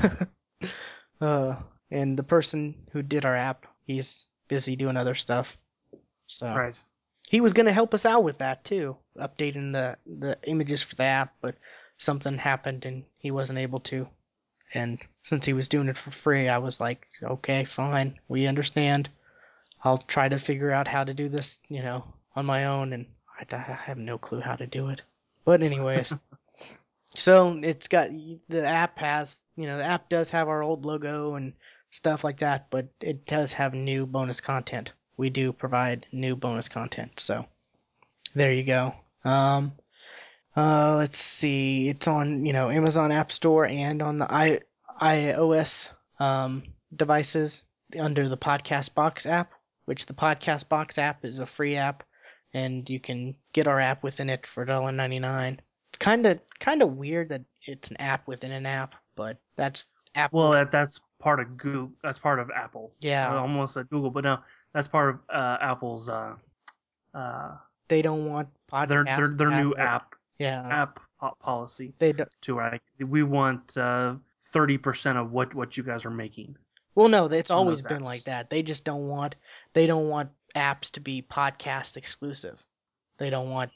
uh, 1.22 1.56
and 1.92 2.18
the 2.18 2.24
person 2.24 2.76
who 2.92 3.02
did 3.02 3.26
our 3.26 3.36
app, 3.36 3.66
he's 3.86 4.28
busy 4.48 4.76
doing 4.76 4.98
other 4.98 5.16
stuff. 5.16 5.58
So 6.28 6.48
Right. 6.54 6.76
he 7.30 7.42
was 7.42 7.54
gonna 7.54 7.72
help 7.74 7.94
us 7.94 8.06
out 8.06 8.24
with 8.24 8.38
that 8.40 8.64
too, 8.64 8.98
updating 9.18 9.72
the 9.74 9.98
the 10.06 10.38
images 10.44 10.82
for 10.84 10.96
the 10.96 11.04
app, 11.04 11.36
but 11.42 11.56
something 12.00 12.38
happened 12.38 12.86
and 12.86 13.04
he 13.18 13.30
wasn't 13.30 13.60
able 13.60 13.80
to. 13.82 14.08
And 14.74 15.00
since 15.24 15.46
he 15.46 15.54
was 15.54 15.70
doing 15.70 15.88
it 15.88 15.98
for 15.98 16.12
free, 16.12 16.48
I 16.48 16.58
was 16.58 16.80
like, 16.80 17.08
okay, 17.22 17.66
fine, 17.66 18.20
we 18.28 18.48
understand. 18.48 19.10
I'll 19.84 20.00
try 20.00 20.30
to 20.30 20.40
figure 20.40 20.72
out 20.72 20.88
how 20.88 21.04
to 21.04 21.14
do 21.14 21.30
this, 21.30 21.60
you 21.70 21.82
know, 21.82 22.04
on 22.36 22.46
my 22.46 22.66
own, 22.66 22.94
and 22.94 23.06
I, 23.40 23.56
I 23.56 23.60
have 23.60 23.98
no 23.98 24.18
clue 24.18 24.42
how 24.42 24.56
to 24.56 24.68
do 24.68 24.90
it. 24.90 25.02
But 25.46 25.62
anyways, 25.62 26.14
so 27.16 27.60
it's 27.64 27.88
got 27.88 28.10
the 28.50 28.66
app 28.66 29.00
has, 29.00 29.40
you 29.56 29.66
know, 29.66 29.78
the 29.78 29.86
app 29.86 30.10
does 30.10 30.32
have 30.32 30.50
our 30.50 30.62
old 30.62 30.86
logo 30.86 31.36
and 31.36 31.54
stuff 31.90 32.24
like 32.24 32.40
that, 32.40 32.70
but 32.70 32.88
it 33.02 33.26
does 33.26 33.54
have 33.54 33.74
new 33.74 34.06
bonus 34.06 34.42
content. 34.42 34.94
We 35.18 35.30
do 35.30 35.52
provide 35.52 36.06
new 36.12 36.36
bonus 36.36 36.70
content, 36.70 37.20
so 37.20 37.46
there 38.36 38.54
you 38.54 38.64
go. 38.64 38.94
Um, 39.24 39.74
uh, 40.58 40.96
let's 40.98 41.18
see, 41.18 41.90
it's 41.90 42.08
on 42.08 42.46
you 42.46 42.54
know 42.54 42.70
Amazon 42.70 43.12
App 43.12 43.32
Store 43.32 43.66
and 43.68 44.02
on 44.02 44.18
the 44.18 44.32
i 44.32 44.60
iOS 45.02 45.90
um, 46.20 46.64
devices 46.96 47.64
under 47.98 48.28
the 48.28 48.38
Podcast 48.38 48.94
Box 48.94 49.26
app, 49.26 49.54
which 49.86 50.06
the 50.06 50.14
Podcast 50.14 50.68
Box 50.70 50.98
app 50.98 51.24
is 51.24 51.40
a 51.40 51.46
free 51.46 51.76
app, 51.76 52.04
and 52.54 52.90
you 52.90 53.00
can 53.00 53.36
get 53.54 53.68
our 53.68 53.80
app 53.80 54.04
within 54.04 54.30
it 54.30 54.46
for 54.46 54.66
$1.99. 54.66 55.58
It's 55.90 55.98
kind 55.98 56.26
of 56.26 56.40
kind 56.60 56.82
of 56.82 56.98
weird 56.98 57.30
that 57.30 57.44
it's 57.66 57.90
an 57.92 57.98
app 57.98 58.28
within 58.28 58.52
an 58.52 58.66
app, 58.66 58.96
but 59.16 59.38
that's 59.56 59.90
Apple. 60.16 60.40
Well, 60.40 60.52
that 60.52 60.72
that's 60.72 61.00
part 61.20 61.40
of 61.40 61.58
Google. 61.58 61.92
That's 62.04 62.20
part 62.20 62.40
of 62.40 62.50
Apple. 62.56 62.92
I 63.04 63.08
yeah, 63.08 63.36
almost 63.36 63.76
said 63.76 63.90
Google, 63.90 64.12
but 64.12 64.24
no, 64.24 64.40
that's 64.74 64.88
part 64.88 65.10
of 65.16 65.20
uh, 65.34 65.58
Apple's 65.62 66.10
uh, 66.10 66.36
uh, 67.14 67.52
they 67.88 68.02
don't 68.02 68.26
want 68.26 68.50
podcasts. 68.72 68.88
their 68.88 69.04
their 69.04 69.34
their 69.38 69.64
new 69.64 69.72
Apple- 69.76 69.84
app 69.84 70.16
Yeah, 70.40 70.66
app 70.70 71.00
policy 71.42 71.94
they 72.00 72.14
do, 72.14 72.26
to 72.42 72.56
like 72.56 72.82
we 73.00 73.24
want 73.24 73.78
uh, 73.78 74.16
thirty 74.46 74.78
percent 74.78 75.18
of 75.18 75.32
what 75.32 75.54
what 75.54 75.76
you 75.78 75.84
guys 75.84 76.06
are 76.06 76.10
making. 76.12 76.56
Well, 76.96 77.10
no, 77.10 77.26
it's 77.26 77.52
always 77.52 77.86
been 77.86 78.00
apps. 78.02 78.06
like 78.06 78.24
that. 78.24 78.50
They 78.50 78.64
just 78.64 78.84
don't 78.86 79.08
want 79.08 79.36
they 79.74 79.86
don't 79.86 80.08
want 80.10 80.30
apps 80.56 80.92
to 80.92 81.00
be 81.02 81.22
podcast 81.22 81.98
exclusive. 81.98 82.66
They 83.18 83.30
don't 83.30 83.50
want 83.50 83.72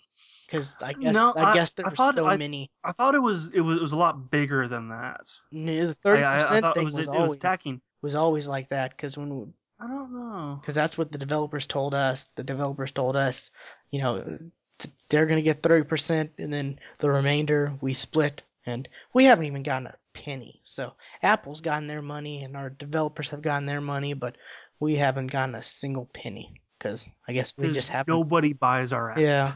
because 0.47 0.75
I 0.81 0.93
guess 0.93 1.15
No, 1.15 1.33
I, 1.35 1.51
I- 1.51 1.53
guess 1.53 1.73
there 1.73 1.85
I 1.85 1.89
were 1.89 2.11
so 2.13 2.27
I- 2.27 2.37
many. 2.37 2.71
I 2.83 2.91
thought 2.93 3.13
it 3.15 3.21
was 3.21 3.49
it 3.53 3.61
was 3.61 3.77
it 3.77 3.81
was 3.81 3.91
a 3.91 3.97
lot 3.97 4.31
bigger 4.31 4.67
than 4.67 4.87
that. 4.89 5.21
No, 5.51 5.87
The 5.87 5.93
thirty 5.93 6.23
percent 6.23 6.65
thing 6.73 6.83
it 6.83 6.85
was 6.85 6.95
was, 6.95 7.07
it, 7.07 7.11
always 7.11 7.37
was 7.43 7.79
was 8.01 8.15
always 8.15 8.47
like 8.47 8.69
that 8.69 8.91
because 8.91 9.17
when 9.17 9.53
I 9.79 9.87
don't 9.87 10.13
know. 10.13 10.57
because 10.61 10.75
that's 10.75 10.97
what 10.97 11.11
the 11.11 11.17
developers 11.17 11.65
told 11.65 11.93
us. 11.93 12.29
The 12.35 12.43
developers 12.43 12.91
told 12.91 13.15
us, 13.17 13.51
you 13.91 14.01
know, 14.01 14.37
th- 14.83 14.93
they're 15.09 15.25
gonna 15.25 15.41
get 15.41 15.63
thirty 15.63 15.83
percent, 15.83 16.31
and 16.37 16.53
then 16.53 16.79
the 16.99 17.09
remainder 17.09 17.73
we 17.81 17.93
split, 17.93 18.41
and 18.65 18.87
we 19.13 19.25
haven't 19.25 19.45
even 19.45 19.63
gotten 19.63 19.87
a 19.87 19.95
penny. 20.13 20.61
So 20.63 20.93
Apple's 21.21 21.61
gotten 21.61 21.87
their 21.87 22.01
money, 22.01 22.43
and 22.43 22.55
our 22.55 22.69
developers 22.69 23.29
have 23.29 23.41
gotten 23.41 23.65
their 23.65 23.81
money, 23.81 24.13
but 24.13 24.35
we 24.79 24.95
haven't 24.95 25.27
gotten 25.27 25.55
a 25.55 25.63
single 25.63 26.05
penny 26.13 26.61
because 26.77 27.09
I 27.27 27.33
guess 27.33 27.53
we 27.57 27.71
just 27.71 27.89
haven't. 27.89 28.13
nobody 28.13 28.53
buys 28.53 28.93
our 28.93 29.11
app. 29.11 29.17
Yeah, 29.19 29.53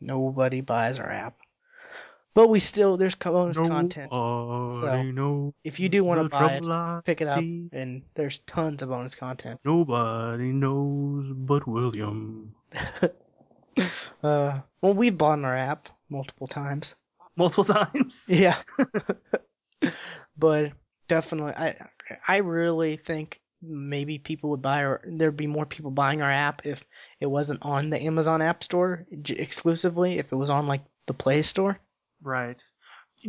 nobody 0.00 0.60
buys 0.60 0.98
our 0.98 1.10
app, 1.10 1.36
but 2.34 2.48
we 2.48 2.60
still 2.60 2.96
there's 2.96 3.14
bonus 3.14 3.58
content. 3.58 4.10
Nobody 4.12 5.12
knows 5.12 5.52
If 5.64 5.78
you 5.80 5.88
do 5.88 6.04
want 6.04 6.22
to 6.22 6.28
buy 6.28 6.54
it, 6.54 6.66
I 6.66 7.00
pick 7.04 7.20
it 7.20 7.28
up, 7.28 7.40
see. 7.40 7.68
and 7.72 8.02
there's 8.14 8.40
tons 8.40 8.82
of 8.82 8.88
bonus 8.88 9.14
content. 9.14 9.60
Nobody 9.64 10.52
knows 10.52 11.32
but 11.32 11.66
William. 11.66 12.54
Uh, 14.22 14.60
well, 14.80 14.94
we've 14.94 15.16
bought 15.18 15.44
our 15.44 15.56
app 15.56 15.88
multiple 16.08 16.46
times. 16.46 16.94
Multiple 17.36 17.64
times. 17.64 18.24
Yeah. 18.28 18.56
but 20.36 20.72
definitely 21.08 21.52
I 21.52 21.76
I 22.26 22.36
really 22.38 22.96
think 22.96 23.40
maybe 23.62 24.18
people 24.18 24.50
would 24.50 24.62
buy 24.62 24.80
or 24.82 25.00
there'd 25.06 25.36
be 25.36 25.46
more 25.46 25.66
people 25.66 25.90
buying 25.90 26.22
our 26.22 26.30
app 26.30 26.62
if 26.66 26.84
it 27.20 27.26
wasn't 27.26 27.60
on 27.62 27.90
the 27.90 28.00
Amazon 28.02 28.42
App 28.42 28.62
Store 28.62 29.06
j- 29.22 29.36
exclusively, 29.36 30.18
if 30.18 30.32
it 30.32 30.36
was 30.36 30.50
on 30.50 30.66
like 30.66 30.82
the 31.06 31.14
Play 31.14 31.42
Store. 31.42 31.78
Right. 32.22 32.62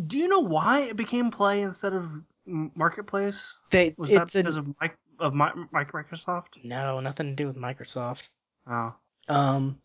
Do 0.08 0.18
you 0.18 0.28
know 0.28 0.40
why 0.42 0.82
it 0.82 0.96
became 0.98 1.32
Play 1.32 1.62
instead 1.62 1.94
of 1.94 2.10
Marketplace? 2.46 3.58
They 3.72 3.96
Was 3.98 4.10
that 4.12 4.24
it's 4.24 4.36
a, 4.36 4.40
because 4.40 4.58
of, 4.58 4.68
of 5.20 5.34
Mi- 5.34 5.46
Mi- 5.56 5.86
Microsoft? 5.94 6.64
no, 6.64 7.00
nothing 7.00 7.28
to 7.28 7.36
do 7.36 7.48
with 7.48 7.56
Microsoft. 7.58 8.28
Oh. 8.70 8.94
Um, 9.28 9.80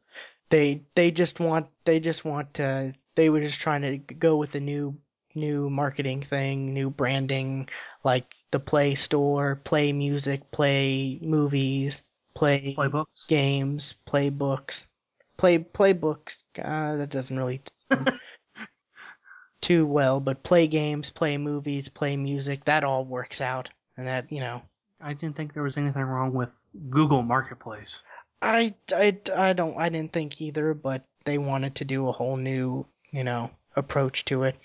they 0.51 0.82
they 0.94 1.10
just 1.10 1.40
want 1.40 1.66
they 1.85 2.01
just 2.01 2.24
want 2.24 2.55
to 2.55 2.93
they 3.14 3.31
were 3.31 3.40
just 3.40 3.60
trying 3.60 3.82
to 3.82 3.98
go 4.14 4.36
with 4.36 4.55
a 4.55 4.60
new 4.60 4.97
new 5.35 5.70
marketing 5.70 6.22
thing, 6.22 6.74
new 6.74 6.90
branding, 6.90 7.68
like 8.05 8.35
the 8.51 8.59
Play 8.59 8.94
Store, 8.94 9.56
play 9.64 9.93
music, 9.93 10.51
play 10.51 11.18
movies, 11.22 12.02
play 12.35 12.74
Playbooks? 12.77 13.28
games, 13.28 13.94
play 14.06 14.28
books, 14.28 14.86
play 15.36 15.59
play 15.59 15.93
books. 15.93 16.44
Uh, 16.62 16.97
that 16.97 17.10
doesn't 17.10 17.36
really 17.36 17.60
too 19.60 19.86
well, 19.86 20.20
but 20.20 20.43
play 20.43 20.66
games, 20.66 21.10
play 21.10 21.39
movies, 21.39 21.89
play 21.89 22.16
music. 22.16 22.64
That 22.64 22.85
all 22.85 23.05
works 23.05 23.40
out, 23.40 23.70
and 23.97 24.06
that 24.06 24.31
you 24.31 24.40
know. 24.40 24.62
I 25.02 25.14
didn't 25.14 25.35
think 25.35 25.55
there 25.55 25.62
was 25.62 25.78
anything 25.78 26.02
wrong 26.02 26.35
with 26.35 26.60
Google 26.90 27.22
Marketplace. 27.22 28.02
I, 28.42 28.74
I, 28.94 29.18
I 29.36 29.52
don't 29.52 29.76
I 29.76 29.88
didn't 29.88 30.12
think 30.12 30.40
either, 30.40 30.74
but 30.74 31.04
they 31.24 31.38
wanted 31.38 31.74
to 31.76 31.84
do 31.84 32.08
a 32.08 32.12
whole 32.12 32.36
new, 32.36 32.86
you 33.10 33.24
know, 33.24 33.50
approach 33.76 34.24
to 34.26 34.44
it. 34.44 34.56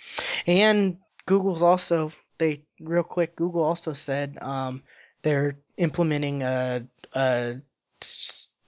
And 0.47 0.97
Google's 1.26 1.64
also 1.64 2.11
they 2.38 2.61
real 2.80 3.03
quick 3.03 3.35
Google 3.35 3.64
also 3.64 3.93
said 3.93 4.38
um 4.41 4.84
they're 5.22 5.57
implementing 5.77 6.41
a 6.43 6.85
a 7.14 7.56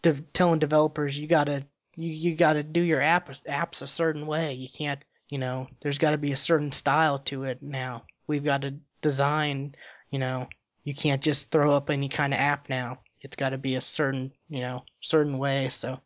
de- 0.01 0.21
telling 0.34 0.59
developers 0.59 1.17
you 1.17 1.27
got 1.27 1.45
to 1.45 1.63
you, 1.95 2.11
you 2.11 2.35
got 2.35 2.53
to 2.53 2.63
do 2.63 2.81
your 2.81 3.01
app 3.01 3.29
apps 3.49 3.81
a 3.81 3.88
certain 3.88 4.27
way. 4.27 4.53
You 4.53 4.69
can't, 4.69 5.03
you 5.29 5.38
know, 5.38 5.67
there's 5.81 5.97
got 5.97 6.11
to 6.11 6.17
be 6.17 6.31
a 6.31 6.38
certain 6.38 6.71
style 6.71 7.19
to 7.19 7.43
it 7.43 7.61
now. 7.61 8.03
We've 8.27 8.43
got 8.43 8.61
to 8.61 8.75
design, 9.01 9.75
you 10.11 10.19
know, 10.19 10.47
you 10.84 10.93
can't 10.93 11.21
just 11.21 11.51
throw 11.51 11.73
up 11.73 11.89
any 11.89 12.07
kind 12.07 12.34
of 12.34 12.39
app 12.39 12.69
now. 12.69 12.99
It's 13.27 13.35
got 13.35 13.49
to 13.49 13.57
be 13.57 13.75
a 13.75 13.81
certain, 13.81 14.31
you 14.47 14.61
know, 14.61 14.83
certain 15.01 15.37
way. 15.37 15.67
So 15.67 15.99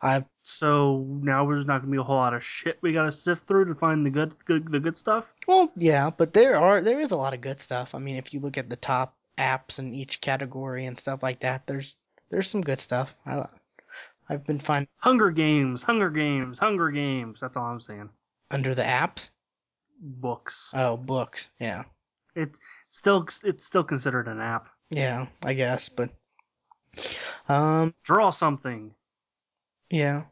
I 0.00 0.24
So 0.42 1.04
now 1.20 1.44
there's 1.48 1.66
not 1.66 1.80
gonna 1.80 1.90
be 1.90 1.98
a 1.98 2.02
whole 2.02 2.14
lot 2.16 2.32
of 2.34 2.44
shit 2.44 2.78
we 2.80 2.92
gotta 2.92 3.10
sift 3.10 3.48
through 3.48 3.64
to 3.64 3.74
find 3.74 4.06
the 4.06 4.10
good, 4.10 4.32
good 4.44 4.70
the 4.70 4.78
good 4.78 4.96
stuff. 4.96 5.34
well, 5.48 5.72
yeah, 5.76 6.10
but 6.10 6.32
there 6.32 6.56
are 6.56 6.80
there 6.80 7.00
is 7.00 7.10
a 7.10 7.16
lot 7.16 7.34
of 7.34 7.40
good 7.40 7.58
stuff. 7.58 7.94
I 7.94 7.98
mean, 7.98 8.16
if 8.16 8.32
you 8.32 8.38
look 8.38 8.56
at 8.56 8.70
the 8.70 8.76
top 8.76 9.16
apps 9.36 9.80
in 9.80 9.92
each 9.94 10.20
category 10.20 10.86
and 10.86 10.96
stuff 10.96 11.22
like 11.24 11.40
that, 11.40 11.66
there's 11.66 11.96
there's 12.30 12.48
some 12.48 12.60
good 12.60 12.78
stuff. 12.78 13.16
I 13.26 13.46
I've 14.28 14.44
been 14.44 14.60
finding 14.60 14.88
Hunger 14.98 15.30
Games, 15.30 15.82
Hunger 15.82 16.10
Games, 16.10 16.58
Hunger 16.58 16.90
Games. 16.90 17.40
That's 17.40 17.56
all 17.56 17.66
I'm 17.66 17.80
saying. 17.80 18.10
under 18.50 18.74
the 18.76 18.82
apps. 18.82 19.30
Books. 20.00 20.70
Oh, 20.72 20.96
books. 20.96 21.50
Yeah. 21.58 21.84
It's 22.36 22.60
still 22.90 23.26
it's 23.42 23.64
still 23.64 23.84
considered 23.84 24.28
an 24.28 24.40
app. 24.40 24.68
Yeah, 24.90 25.26
I 25.42 25.54
guess, 25.54 25.88
but 25.88 26.10
um 27.48 27.94
Draw 28.02 28.30
something. 28.30 28.94
Yeah, 29.90 30.24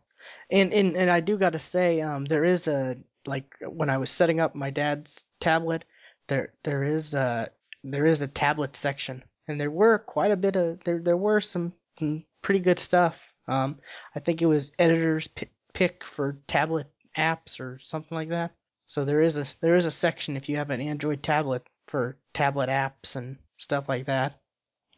and 0.50 0.72
and 0.72 0.96
and 0.96 1.10
I 1.10 1.20
do 1.20 1.36
got 1.36 1.52
to 1.52 1.58
say, 1.58 2.00
um, 2.00 2.24
there 2.24 2.44
is 2.44 2.68
a 2.68 2.96
like 3.26 3.56
when 3.66 3.90
I 3.90 3.98
was 3.98 4.10
setting 4.10 4.40
up 4.40 4.54
my 4.54 4.70
dad's 4.70 5.24
tablet, 5.40 5.84
there 6.28 6.52
there 6.64 6.84
is 6.84 7.14
a 7.14 7.50
there 7.84 8.06
is 8.06 8.22
a 8.22 8.28
tablet 8.28 8.76
section, 8.76 9.22
and 9.48 9.60
there 9.60 9.70
were 9.70 9.98
quite 9.98 10.30
a 10.30 10.36
bit 10.36 10.56
of 10.56 10.82
there 10.84 11.00
there 11.00 11.16
were 11.16 11.40
some, 11.40 11.72
some 11.98 12.24
pretty 12.42 12.60
good 12.60 12.78
stuff. 12.78 13.34
Um, 13.48 13.78
I 14.14 14.20
think 14.20 14.42
it 14.42 14.46
was 14.46 14.72
editor's 14.78 15.28
pi- 15.28 15.48
pick 15.74 16.04
for 16.04 16.38
tablet 16.46 16.86
apps 17.16 17.60
or 17.60 17.78
something 17.78 18.16
like 18.16 18.28
that. 18.30 18.52
So 18.86 19.04
there 19.04 19.20
is 19.22 19.36
a 19.38 19.46
there 19.60 19.76
is 19.76 19.86
a 19.86 19.90
section 19.90 20.36
if 20.36 20.48
you 20.48 20.56
have 20.56 20.70
an 20.70 20.80
Android 20.80 21.22
tablet 21.22 21.66
for 21.88 22.18
tablet 22.32 22.68
apps 22.68 23.16
and 23.16 23.38
stuff 23.58 23.88
like 23.88 24.06
that. 24.06 24.40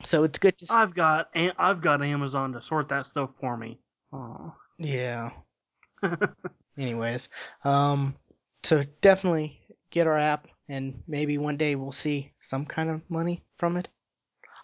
So 0.03 0.25
it's 0.25 0.39
good 0.39 0.59
to 0.59 0.67
see. 0.67 0.75
I've 0.75 0.95
got 0.95 1.29
I've 1.59 1.81
got 1.81 2.03
Amazon 2.03 2.53
to 2.53 2.63
sort 2.63 2.89
that 2.89 3.07
stuff 3.07 3.31
for 3.41 3.57
me. 3.57 3.79
Oh. 4.13 4.55
Yeah. 4.79 5.31
Anyways, 6.79 7.29
um, 7.65 8.15
so 8.65 8.85
definitely 9.01 9.61
get 9.91 10.07
our 10.07 10.19
app, 10.19 10.49
and 10.69 11.03
maybe 11.07 11.39
one 11.39 11.57
day 11.57 11.77
we'll 11.77 11.93
see 11.93 12.33
some 12.41 12.67
kind 12.67 12.91
of 12.91 13.01
money 13.09 13.45
from 13.59 13.77
it. 13.77 13.89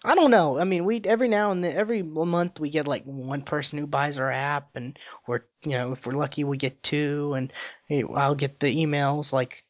I 0.03 0.15
don't 0.15 0.31
know. 0.31 0.59
I 0.59 0.63
mean, 0.63 0.85
we 0.85 0.99
every 1.05 1.29
now 1.29 1.51
and 1.51 1.63
then, 1.63 1.75
every 1.77 2.01
month 2.01 2.59
we 2.59 2.69
get 2.69 2.87
like 2.87 3.03
one 3.05 3.43
person 3.43 3.77
who 3.79 3.87
buys 3.87 4.19
our 4.19 4.31
app, 4.31 4.71
and 4.75 4.97
we're 5.27 5.41
you 5.63 5.71
know 5.71 5.93
if 5.93 6.05
we're 6.05 6.13
lucky 6.13 6.43
we 6.43 6.57
get 6.57 6.83
two, 6.83 7.33
and 7.33 7.53
I'll 8.15 8.35
get 8.35 8.59
the 8.59 8.75
emails 8.75 9.31
like 9.31 9.63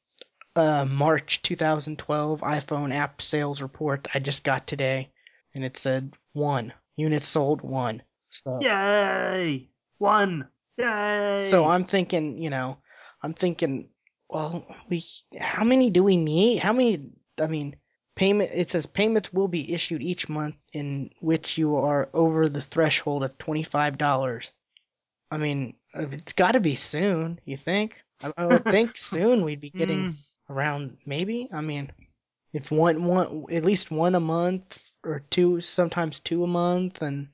uh, 0.56 0.86
March 0.86 1.42
2012 1.44 2.42
iPhone 2.42 2.94
app 2.94 3.22
sales 3.22 3.62
report 3.62 4.08
I 4.14 4.20
just 4.20 4.44
got 4.44 4.68
today, 4.68 5.11
and 5.53 5.64
it 5.64 5.78
said 5.78 6.14
one 6.34 6.73
units 6.98 7.28
sold 7.28 7.61
one. 7.61 8.03
So 8.30 8.60
Yay! 8.61 9.69
One. 9.98 10.48
Yay! 10.78 11.38
So 11.40 11.65
I'm 11.65 11.86
thinking, 11.86 12.38
you 12.41 12.49
know, 12.49 12.78
I'm 13.23 13.34
thinking, 13.34 13.90
well, 14.30 14.65
we 14.90 15.03
how 15.40 15.64
many 15.64 15.90
do 15.91 16.03
we 16.03 16.18
need? 16.18 16.60
How 16.60 16.73
many? 16.73 17.10
I 17.40 17.48
mean, 17.48 17.76
payment. 18.15 18.52
It 18.53 18.69
says 18.69 18.86
payments 18.86 19.34
will 19.34 19.48
be 19.48 19.73
issued 19.73 20.02
each 20.02 20.30
month 20.30 20.56
in 20.73 21.10
which 21.22 21.57
you 21.57 21.76
are 21.76 22.10
over 22.14 22.48
the 22.49 22.61
threshold 22.61 23.23
of 23.23 23.38
twenty 23.38 23.64
five 23.64 23.98
dollars. 23.98 24.52
I 25.32 25.38
mean, 25.38 25.76
it's 25.94 26.34
got 26.34 26.53
to 26.53 26.60
be 26.60 26.76
soon. 26.76 27.40
You 27.45 27.57
think? 27.57 28.02
I, 28.23 28.32
I 28.38 28.45
would 28.48 28.65
think 28.69 28.98
soon 28.98 29.44
we'd 29.44 29.61
be 29.61 29.72
getting 29.72 30.10
Mm, 30.10 30.15
around. 30.49 30.98
Maybe. 31.06 31.49
I 31.53 31.61
mean, 31.61 31.91
if 32.53 32.72
one 32.72 33.03
one 33.06 33.45
at 33.52 33.65
least 33.65 33.91
one 33.91 34.15
a 34.15 34.19
month 34.19 34.90
or 35.03 35.23
two, 35.30 35.61
sometimes 35.61 36.19
two 36.19 36.44
a 36.44 36.48
month, 36.48 37.02
and 37.02 37.28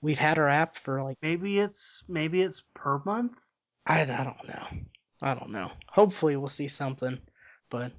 we've 0.00 0.18
had 0.18 0.38
our 0.38 0.48
app 0.48 0.76
for 0.76 1.02
like. 1.02 1.16
maybe 1.22 1.58
it's 1.58 2.04
maybe 2.08 2.42
it's 2.42 2.62
per 2.74 3.00
month. 3.04 3.44
I, 3.86 4.02
I 4.02 4.04
don't 4.04 4.48
know. 4.48 4.66
I 5.22 5.34
don't 5.34 5.50
know. 5.50 5.70
Hopefully 5.88 6.36
we'll 6.36 6.48
see 6.48 6.68
something, 6.68 7.18
but 7.70 7.92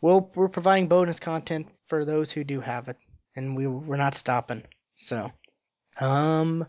we'll 0.00 0.30
we're 0.34 0.48
providing 0.48 0.88
bonus 0.88 1.20
content 1.20 1.68
for 1.86 2.04
those 2.04 2.32
who 2.32 2.44
do 2.44 2.60
have 2.60 2.88
it, 2.88 2.96
and 3.34 3.56
we 3.56 3.66
we're 3.66 3.96
not 3.96 4.14
stopping. 4.14 4.62
So, 4.96 5.30
um, 6.00 6.66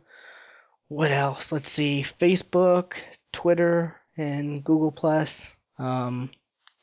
what 0.90 1.12
else? 1.12 1.52
Let's 1.52 1.70
see. 1.70 2.04
Facebook, 2.04 2.96
Twitter, 3.32 3.96
and 4.18 4.64
Google 4.64 4.92
Plus. 4.92 5.56
Um, 5.80 6.32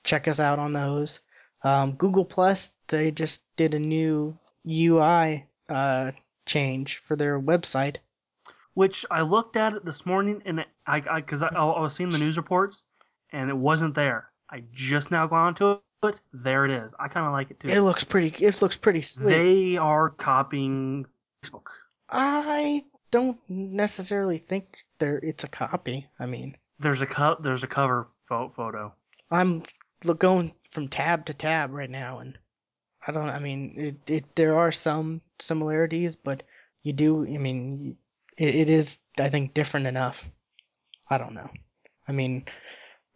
check 0.05 0.29
us 0.29 0.41
out 0.41 0.59
on 0.59 0.73
those. 0.73 1.21
Um, 1.63 1.93
Google 1.93 2.25
Plus, 2.25 2.71
they 2.89 3.11
just 3.11 3.43
did 3.57 3.75
a 3.75 3.79
new 3.79 4.39
UI 4.69 5.47
uh 5.69 6.13
change 6.47 6.99
for 6.99 7.17
their 7.17 7.41
website. 7.41 7.97
Which 8.75 9.07
I 9.11 9.23
looked 9.23 9.57
at 9.57 9.73
it 9.73 9.85
this 9.85 10.05
morning, 10.05 10.43
and 10.45 10.61
it, 10.61 10.67
I 10.87 11.01
because 11.01 11.43
I, 11.43 11.49
I, 11.49 11.81
was 11.81 11.95
seeing 11.95 12.11
the 12.11 12.19
news 12.19 12.37
reports, 12.37 12.85
and 13.33 13.49
it 13.49 13.57
wasn't 13.57 13.95
there. 13.95 14.31
I 14.51 14.65
just 14.73 15.11
now 15.11 15.27
gone 15.27 15.47
onto 15.49 15.79
it. 16.03 16.21
There 16.33 16.65
it 16.65 16.71
is. 16.71 16.95
I 16.99 17.09
kind 17.09 17.25
of 17.27 17.33
like 17.33 17.51
it 17.51 17.61
too. 17.61 17.69
It 17.69 17.81
looks 17.81 18.05
pretty. 18.05 18.45
It 18.45 18.61
looks 18.61 18.77
pretty 18.77 19.01
sweet. 19.01 19.29
they 19.29 19.77
are 19.77 20.11
copying 20.11 21.07
Facebook. 21.43 21.67
I 22.11 22.85
don't 23.11 23.39
necessarily 23.49 24.39
think 24.39 24.79
there 24.99 25.19
it's 25.19 25.45
a 25.45 25.49
copy. 25.49 26.09
I 26.19 26.27
mean, 26.27 26.57
There's 26.81 27.01
a 27.01 27.07
co- 27.07 27.39
there's 27.41 27.63
a 27.63 27.69
cover 27.69 28.09
pho- 28.29 28.53
photo. 28.57 28.93
I'm 29.31 29.63
look 30.05 30.19
going 30.19 30.53
from 30.73 30.89
tab 30.89 31.27
to 31.27 31.35
tab 31.35 31.73
right 31.73 31.89
now, 31.89 32.19
and 32.19 32.37
I 33.07 33.13
don't. 33.13 33.29
I 33.29 33.39
mean, 33.39 33.75
it, 33.77 34.11
it 34.11 34.37
there 34.37 34.57
are 34.59 34.73
some 34.73 35.21
similarities, 35.39 36.17
but 36.17 36.43
you 36.83 36.93
do. 36.93 37.25
I 37.25 37.37
mean, 37.37 37.97
it, 38.39 38.55
it 38.55 38.71
is. 38.71 38.99
I 39.19 39.29
think 39.29 39.53
different 39.53 39.87
enough. 39.87 40.25
I 41.11 41.19
don't 41.19 41.35
know. 41.35 41.51
I 42.09 42.13
mean, 42.13 42.47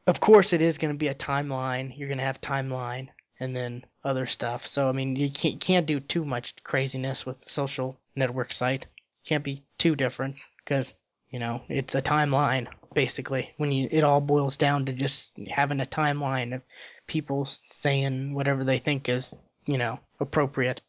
of 0.06 0.20
course, 0.20 0.52
it 0.52 0.60
is 0.60 0.78
going 0.78 0.92
to 0.92 0.98
be 0.98 1.08
a 1.08 1.14
timeline. 1.14 1.96
You're 1.96 2.08
going 2.08 2.18
to 2.18 2.24
have 2.24 2.40
timeline 2.40 3.08
and 3.40 3.56
then 3.56 3.84
other 4.04 4.26
stuff. 4.26 4.66
So 4.66 4.88
I 4.88 4.92
mean, 4.92 5.16
you 5.16 5.30
can't 5.30 5.60
can't 5.60 5.86
do 5.86 6.00
too 6.00 6.24
much 6.24 6.54
craziness 6.64 7.24
with 7.24 7.48
social 7.48 7.98
network 8.14 8.52
site. 8.52 8.86
Can't 9.24 9.44
be 9.44 9.64
too 9.78 9.96
different 9.96 10.36
because 10.58 10.92
you 11.30 11.38
know 11.38 11.62
it's 11.68 11.94
a 11.94 12.02
timeline 12.02 12.66
basically. 12.94 13.54
When 13.56 13.72
you 13.72 13.88
it 13.90 14.04
all 14.04 14.20
boils 14.20 14.58
down 14.58 14.84
to 14.86 14.92
just 14.92 15.38
having 15.48 15.80
a 15.80 15.86
timeline 15.86 16.54
of 16.54 16.62
people 17.06 17.46
saying 17.46 18.34
whatever 18.34 18.64
they 18.64 18.78
think 18.78 19.08
is 19.08 19.34
you 19.68 19.78
know 19.78 20.00
appropriate. 20.18 20.80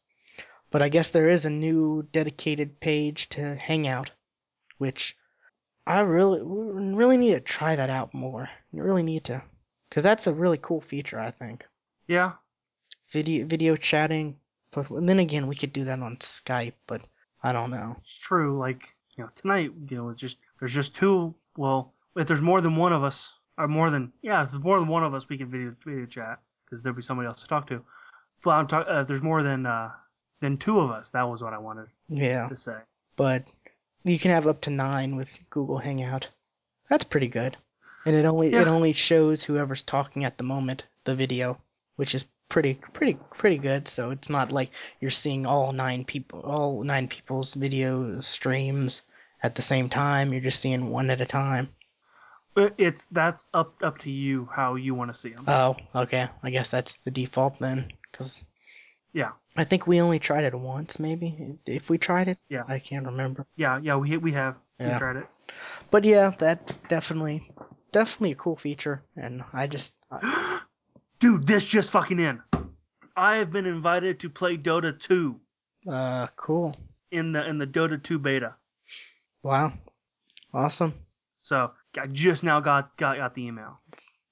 But 0.71 0.81
I 0.81 0.89
guess 0.89 1.09
there 1.09 1.29
is 1.29 1.45
a 1.45 1.49
new 1.49 2.07
dedicated 2.11 2.79
page 2.79 3.29
to 3.29 3.55
Hangout, 3.55 4.11
which 4.77 5.17
I 5.85 5.99
really 6.01 6.41
really 6.43 7.17
need 7.17 7.33
to 7.33 7.39
try 7.41 7.75
that 7.75 7.89
out 7.89 8.13
more. 8.13 8.49
You 8.71 8.81
really 8.83 9.03
need 9.03 9.23
to, 9.25 9.41
because 9.89 10.03
that's 10.03 10.27
a 10.27 10.33
really 10.33 10.57
cool 10.57 10.81
feature. 10.81 11.19
I 11.19 11.31
think 11.31 11.67
Yeah, 12.07 12.33
video 13.11 13.45
video 13.45 13.75
chatting, 13.75 14.37
But 14.71 14.87
then 14.89 15.19
again, 15.19 15.47
we 15.47 15.55
could 15.55 15.73
do 15.73 15.83
that 15.85 15.99
on 15.99 16.17
Skype, 16.17 16.73
but 16.87 17.07
I 17.43 17.51
don't 17.51 17.71
know. 17.71 17.95
It's 17.99 18.19
true. 18.19 18.57
Like 18.57 18.83
you 19.17 19.23
know, 19.23 19.29
tonight, 19.35 19.71
you 19.89 19.97
know, 19.97 20.09
it's 20.09 20.21
just 20.21 20.37
there's 20.59 20.73
just 20.73 20.95
two. 20.95 21.35
Well, 21.57 21.93
if 22.15 22.27
there's 22.27 22.41
more 22.41 22.61
than 22.61 22.75
one 22.75 22.93
of 22.93 23.03
us, 23.03 23.33
or 23.57 23.67
more 23.67 23.89
than 23.89 24.13
yeah, 24.21 24.43
if 24.43 24.51
there's 24.51 24.63
more 24.63 24.79
than 24.79 24.87
one 24.87 25.03
of 25.03 25.13
us, 25.13 25.27
we 25.29 25.37
can 25.37 25.49
video 25.51 25.75
video 25.85 26.05
chat 26.05 26.39
because 26.65 26.83
there'll 26.83 26.95
be 26.95 27.01
somebody 27.01 27.27
else 27.27 27.41
to 27.41 27.47
talk 27.47 27.67
to. 27.67 27.81
But 28.43 28.51
I'm 28.51 28.67
talking. 28.67 28.91
Uh, 28.91 29.03
there's 29.03 29.21
more 29.21 29.43
than 29.43 29.65
uh 29.65 29.91
than 30.39 30.57
two 30.57 30.79
of 30.79 30.89
us. 30.91 31.09
That 31.11 31.23
was 31.23 31.41
what 31.43 31.53
I 31.53 31.57
wanted 31.57 31.87
Yeah, 32.07 32.47
to 32.47 32.57
say. 32.57 32.77
but 33.17 33.43
you 34.03 34.17
can 34.17 34.31
have 34.31 34.47
up 34.47 34.61
to 34.61 34.69
nine 34.69 35.15
with 35.15 35.39
Google 35.49 35.77
Hangout. 35.79 36.29
That's 36.89 37.03
pretty 37.03 37.27
good, 37.27 37.57
and 38.05 38.15
it 38.15 38.25
only 38.25 38.53
it 38.53 38.67
only 38.67 38.93
shows 38.93 39.43
whoever's 39.43 39.81
talking 39.83 40.23
at 40.25 40.37
the 40.37 40.43
moment 40.43 40.85
the 41.03 41.13
video, 41.15 41.59
which 41.97 42.15
is 42.15 42.25
pretty 42.47 42.75
pretty 42.93 43.17
pretty 43.37 43.57
good. 43.57 43.87
So 43.87 44.11
it's 44.11 44.29
not 44.29 44.51
like 44.51 44.71
you're 45.01 45.11
seeing 45.11 45.45
all 45.45 45.71
nine 45.73 46.05
people 46.05 46.39
all 46.41 46.81
nine 46.83 47.07
people's 47.07 47.53
video 47.53 48.19
streams 48.21 49.01
at 49.43 49.55
the 49.55 49.61
same 49.61 49.89
time. 49.89 50.31
You're 50.31 50.41
just 50.41 50.61
seeing 50.61 50.89
one 50.89 51.09
at 51.09 51.21
a 51.21 51.25
time. 51.25 51.69
It's 52.77 53.05
that's 53.11 53.47
up 53.53 53.75
up 53.83 53.97
to 53.99 54.09
you 54.11 54.49
how 54.51 54.75
you 54.75 54.95
want 54.95 55.13
to 55.13 55.19
see 55.19 55.29
them. 55.29 55.43
Oh, 55.47 55.75
okay. 55.95 56.27
I 56.43 56.49
guess 56.49 56.69
that's 56.69 56.95
the 57.05 57.11
default 57.11 57.59
then, 57.59 57.91
because 58.11 58.43
yeah, 59.13 59.31
I 59.57 59.63
think 59.63 59.87
we 59.87 59.99
only 60.01 60.19
tried 60.19 60.43
it 60.43 60.53
once, 60.53 60.99
maybe. 60.99 61.57
If 61.65 61.89
we 61.89 61.97
tried 61.97 62.27
it, 62.27 62.37
Yeah. 62.49 62.63
I 62.67 62.79
can't 62.79 63.05
remember. 63.05 63.45
yeah, 63.55 63.79
yeah. 63.81 63.95
We 63.95 64.17
we 64.17 64.31
have 64.33 64.55
Yeah. 64.79 64.93
we 64.93 64.99
tried 64.99 65.15
it. 65.17 65.27
But 65.89 66.05
yeah, 66.05 66.31
that 66.39 66.87
definitely, 66.89 67.51
definitely 67.91 68.31
a 68.31 68.35
cool 68.35 68.55
feature, 68.55 69.01
and 69.15 69.43
I 69.53 69.65
just, 69.67 69.95
Dude, 71.19 71.47
this 71.47 71.65
just 71.65 71.91
fucking 71.91 72.19
in. 72.19 72.41
I 73.17 73.37
have 73.37 73.51
been 73.51 73.65
invited 73.65 74.19
to 74.21 74.29
play 74.29 74.57
Dota 74.57 74.97
2 74.97 75.39
uh, 75.89 76.27
cool. 76.35 76.75
in 77.11 77.31
the 77.33 77.45
in 77.47 77.57
the 77.57 77.67
Dota 77.67 78.01
2 78.01 78.19
beta. 78.19 78.55
Wow, 79.43 79.73
awesome. 80.53 80.93
So 81.41 81.71
I 81.99 82.07
just 82.07 82.43
now 82.43 82.59
got 82.59 82.95
got 82.97 83.17
got 83.17 83.33
the 83.33 83.45
email. 83.45 83.79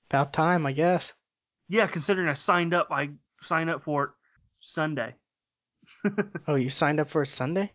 About 0.10 0.32
time, 0.34 0.66
I 0.66 0.72
guess. 0.72 1.14
Yeah, 1.68 1.88
considering 1.88 2.30
I 2.30 2.34
signed 2.34 2.74
up, 2.74 2.88
I 2.92 3.10
signed 3.42 3.70
up 3.70 3.84
for 3.84 4.04
it 4.06 4.10
Sunday. 4.60 5.14
Oh, 6.48 6.56
you 6.56 6.70
signed 6.70 7.00
up 7.00 7.10
for 7.10 7.22
it 7.24 7.28
Sunday? 7.28 7.72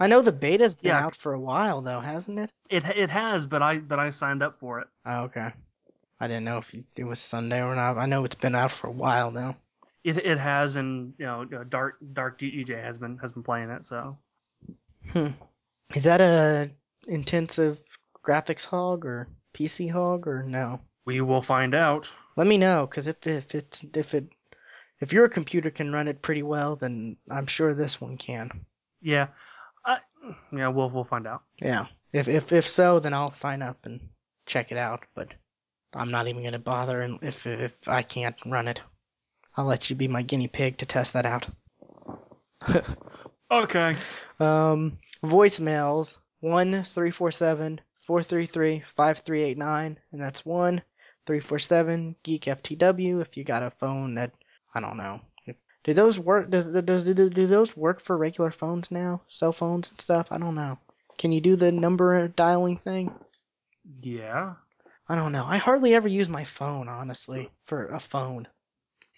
I 0.00 0.06
know 0.06 0.20
the 0.20 0.32
beta's 0.32 0.74
been 0.74 0.90
Yeah. 0.90 1.04
out 1.04 1.14
for 1.14 1.32
a 1.32 1.40
while 1.40 1.80
though, 1.80 2.00
hasn't 2.00 2.38
it? 2.38 2.50
It 2.70 2.84
it 2.96 3.10
has, 3.10 3.46
but 3.46 3.62
I 3.62 3.78
but 3.78 3.98
I 3.98 4.10
signed 4.10 4.42
up 4.42 4.58
for 4.58 4.80
it. 4.80 4.88
Oh, 5.06 5.22
okay. 5.24 5.52
I 6.20 6.26
didn't 6.28 6.44
know 6.44 6.58
if 6.58 6.74
it 6.96 7.04
was 7.04 7.20
Sunday 7.20 7.62
or 7.62 7.74
not. 7.74 7.98
I 7.98 8.06
know 8.06 8.24
it's 8.24 8.34
been 8.34 8.54
out 8.54 8.70
for 8.72 8.88
a 8.88 8.92
while 8.92 9.30
now. 9.30 9.56
It 10.04 10.16
it 10.18 10.38
has, 10.38 10.76
and 10.76 11.14
you 11.18 11.26
know, 11.26 11.44
Dark 11.44 11.98
Dark 12.12 12.38
DJ 12.40 12.82
has 12.82 12.98
been 12.98 13.18
has 13.18 13.32
been 13.32 13.42
playing 13.42 13.70
it. 13.70 13.84
So 13.84 14.18
Hmm. 15.12 15.28
Is 15.94 16.04
that 16.04 16.20
a 16.20 16.70
intensive 17.06 17.82
graphics 18.24 18.64
hog 18.64 19.04
or 19.04 19.28
PC 19.54 19.90
hog 19.90 20.26
or 20.26 20.42
no? 20.42 20.80
we 21.04 21.20
will 21.20 21.42
find 21.42 21.74
out. 21.74 22.12
Let 22.36 22.46
me 22.46 22.56
know, 22.58 22.86
cause 22.86 23.06
if 23.08 23.26
if 23.26 23.54
it's 23.54 23.84
if 23.94 24.14
it 24.14 24.28
if 25.02 25.12
your 25.12 25.28
computer 25.28 25.68
can 25.68 25.92
run 25.92 26.08
it 26.08 26.22
pretty 26.22 26.42
well, 26.42 26.76
then 26.76 27.16
I'm 27.28 27.46
sure 27.46 27.74
this 27.74 28.00
one 28.00 28.16
can. 28.16 28.50
Yeah, 29.00 29.28
I, 29.84 29.98
yeah, 30.52 30.68
we'll 30.68 30.90
we'll 30.90 31.04
find 31.04 31.26
out. 31.26 31.42
Yeah. 31.60 31.86
If 32.12 32.28
if 32.28 32.52
if 32.52 32.66
so, 32.66 33.00
then 33.00 33.12
I'll 33.12 33.30
sign 33.30 33.62
up 33.62 33.84
and 33.84 34.00
check 34.46 34.70
it 34.70 34.78
out. 34.78 35.04
But 35.14 35.34
I'm 35.92 36.10
not 36.10 36.28
even 36.28 36.44
gonna 36.44 36.58
bother, 36.58 37.02
and 37.02 37.18
if 37.20 37.46
if 37.46 37.72
I 37.88 38.02
can't 38.02 38.36
run 38.46 38.68
it, 38.68 38.80
I'll 39.56 39.66
let 39.66 39.90
you 39.90 39.96
be 39.96 40.08
my 40.08 40.22
guinea 40.22 40.48
pig 40.48 40.78
to 40.78 40.86
test 40.86 41.12
that 41.14 41.26
out. 41.26 41.48
Okay. 43.52 43.94
Um, 44.40 44.98
voicemails 45.22 46.16
one 46.40 46.84
three 46.84 47.10
four 47.10 47.30
seven 47.30 47.82
four 48.06 48.22
three 48.22 48.46
three 48.46 48.82
five 48.96 49.18
three 49.18 49.42
eight 49.42 49.58
nine, 49.58 49.98
and 50.10 50.18
that's 50.22 50.46
one 50.46 50.80
three 51.26 51.40
four 51.40 51.58
seven 51.58 52.16
geek 52.22 52.44
FTW. 52.44 53.20
If 53.20 53.36
you 53.36 53.44
got 53.44 53.62
a 53.62 53.70
phone 53.70 54.14
that 54.14 54.32
I 54.74 54.80
don't 54.80 54.96
know, 54.96 55.20
do 55.84 55.94
those 55.94 56.18
work? 56.18 56.48
Does, 56.50 56.70
does 56.70 57.04
do, 57.04 57.28
do 57.28 57.46
those 57.46 57.76
work 57.76 58.00
for 58.00 58.16
regular 58.16 58.50
phones 58.50 58.90
now? 58.90 59.22
Cell 59.28 59.52
phones 59.52 59.90
and 59.90 60.00
stuff. 60.00 60.30
I 60.30 60.38
don't 60.38 60.54
know. 60.54 60.78
Can 61.18 61.32
you 61.32 61.40
do 61.40 61.56
the 61.56 61.72
number 61.72 62.28
dialing 62.28 62.78
thing? 62.78 63.12
Yeah. 64.00 64.54
I 65.08 65.16
don't 65.16 65.32
know. 65.32 65.44
I 65.44 65.58
hardly 65.58 65.94
ever 65.94 66.08
use 66.08 66.28
my 66.28 66.44
phone, 66.44 66.88
honestly, 66.88 67.50
for 67.66 67.86
a 67.88 68.00
phone. 68.00 68.46